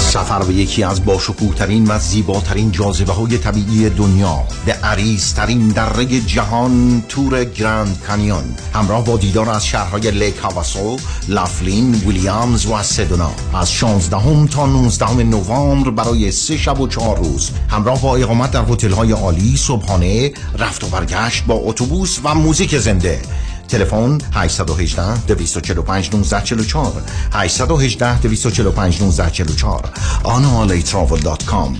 سفر 0.00 0.42
به 0.42 0.54
یکی 0.54 0.82
از 0.82 1.04
باشکوهترین 1.04 1.86
و 1.88 1.98
زیباترین 1.98 2.72
جاذبه 2.72 3.12
های 3.12 3.38
طبیعی 3.38 3.90
دنیا 3.90 4.38
به 4.66 4.72
عریضترین 4.72 5.68
دره 5.68 6.20
جهان 6.20 7.04
تور 7.08 7.44
گراند 7.44 8.02
کانیون 8.06 8.44
همراه 8.74 9.04
با 9.04 9.16
دیدار 9.16 9.50
از 9.50 9.66
شهرهای 9.66 10.10
لیک 10.10 10.36
هاواسو، 10.36 10.96
لافلین، 11.28 11.94
ویلیامز 11.94 12.66
و 12.66 12.82
سدونا 12.82 13.30
از 13.54 13.72
16 13.72 14.46
تا 14.46 14.66
19 14.66 15.22
نوامبر 15.22 15.90
برای 15.90 16.32
سه 16.32 16.56
شب 16.56 16.80
و 16.80 16.88
چهار 16.88 17.18
روز 17.18 17.50
همراه 17.68 18.02
با 18.02 18.16
اقامت 18.16 18.50
در 18.50 18.64
هتل 18.64 18.92
های 18.92 19.12
عالی 19.12 19.56
صبحانه 19.56 20.32
رفت 20.58 20.84
و 20.84 20.86
برگشت 20.86 21.44
با 21.44 21.54
اتوبوس 21.54 22.18
و 22.24 22.34
موزیک 22.34 22.78
زنده. 22.78 23.22
تلفن 23.70 24.18
818 24.32 25.14
245 25.26 26.08
1944 26.08 27.02
818 27.32 28.18
245 28.22 28.94
1944 28.94 29.90
analatravel.com 30.24 31.78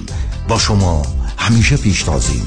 با 0.48 0.58
شما 0.58 1.02
همیشه 1.38 1.76
پیشتازیم. 1.76 2.46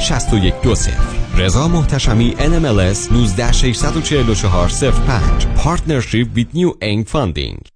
6120 0.00 1.16
رضا 1.38 1.68
محتشمی 1.68 2.34
NMLS 2.38 3.10
19644 3.12 4.68
05 4.68 5.46
Partnership 5.64 6.26
with 6.34 6.54
New 6.54 6.72
Aim 6.82 7.04
Funding 7.04 7.75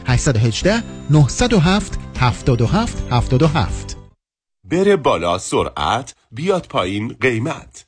818 0.11 0.83
907 1.09 1.97
77 2.19 3.03
77 3.11 3.97
بره 4.63 4.95
بالا 4.95 5.37
سرعت 5.37 6.15
بیاد 6.31 6.67
پایین 6.67 7.17
قیمت. 7.21 7.85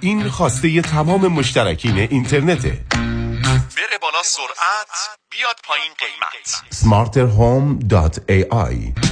این 0.00 0.28
خواسته 0.28 0.82
تمام 0.82 1.26
مشترکین 1.26 1.98
اینترنته. 1.98 2.84
بره 2.90 3.98
بالا 4.02 4.22
سرعت 4.24 5.18
بیاد 5.30 5.56
پایین 5.64 5.92
قیمت. 5.98 6.62
Smarterhome.ai 6.74 9.09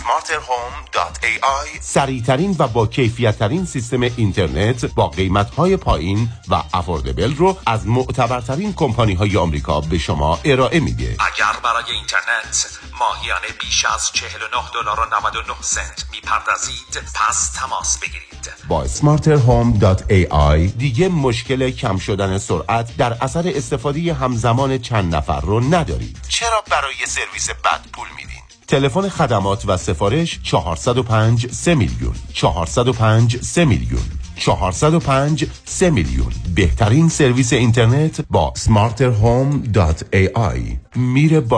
smarterhome.ai 0.00 1.80
سریعترین 1.80 2.56
و 2.58 2.68
با 2.68 2.86
کیفیت 2.86 3.38
ترین 3.38 3.64
سیستم 3.64 4.00
اینترنت 4.00 4.84
با 4.84 5.08
قیمت 5.08 5.54
های 5.54 5.76
پایین 5.76 6.28
و 6.48 6.62
افوردبل 6.74 7.34
رو 7.36 7.58
از 7.66 7.86
معتبرترین 7.86 8.72
کمپانی 8.72 9.14
های 9.14 9.36
آمریکا 9.36 9.80
به 9.80 9.98
شما 9.98 10.40
ارائه 10.44 10.80
میده. 10.80 11.04
اگر 11.04 11.60
برای 11.64 11.92
اینترنت 11.92 12.78
ماهیانه 13.00 13.46
بیش 13.60 13.84
از 13.84 14.10
49 14.12 14.56
دلار 14.74 15.00
و 15.00 15.16
99 15.16 15.54
سنت 15.60 16.04
می‌پردازید 16.12 17.02
پس 17.14 17.50
تماس 17.50 17.98
بگیرید. 17.98 18.50
با 18.68 18.86
smarterhome.ai 18.86 20.78
دیگه 20.78 21.08
مشکل 21.08 21.70
کم 21.70 21.98
شدن 21.98 22.38
سرعت 22.38 22.96
در 22.96 23.16
اثر 23.20 23.52
استفاده 23.54 24.14
همزمان 24.14 24.78
چند 24.78 25.14
نفر 25.14 25.40
رو 25.40 25.60
ندارید. 25.60 26.18
چرا 26.28 26.64
برای 26.70 27.06
سرویس 27.06 27.50
بد 27.50 27.80
پول 27.92 28.08
میدین؟ 28.16 28.49
تلفن 28.70 29.08
خدمات 29.08 29.64
و 29.66 29.76
سفارش 29.76 30.40
405 30.42 31.52
3 31.52 31.74
میلیون. 31.74 32.14
405 32.32 33.42
3 33.42 33.64
میلیون. 33.64 34.02
405 34.36 35.46
3 35.64 35.90
میلیون. 35.90 36.32
بهترین 36.54 37.08
سرویس 37.08 37.52
اینترنت 37.52 38.20
با 38.30 38.52
smarterhome.ai 38.56 40.60
میره 40.96 41.40
با 41.40 41.46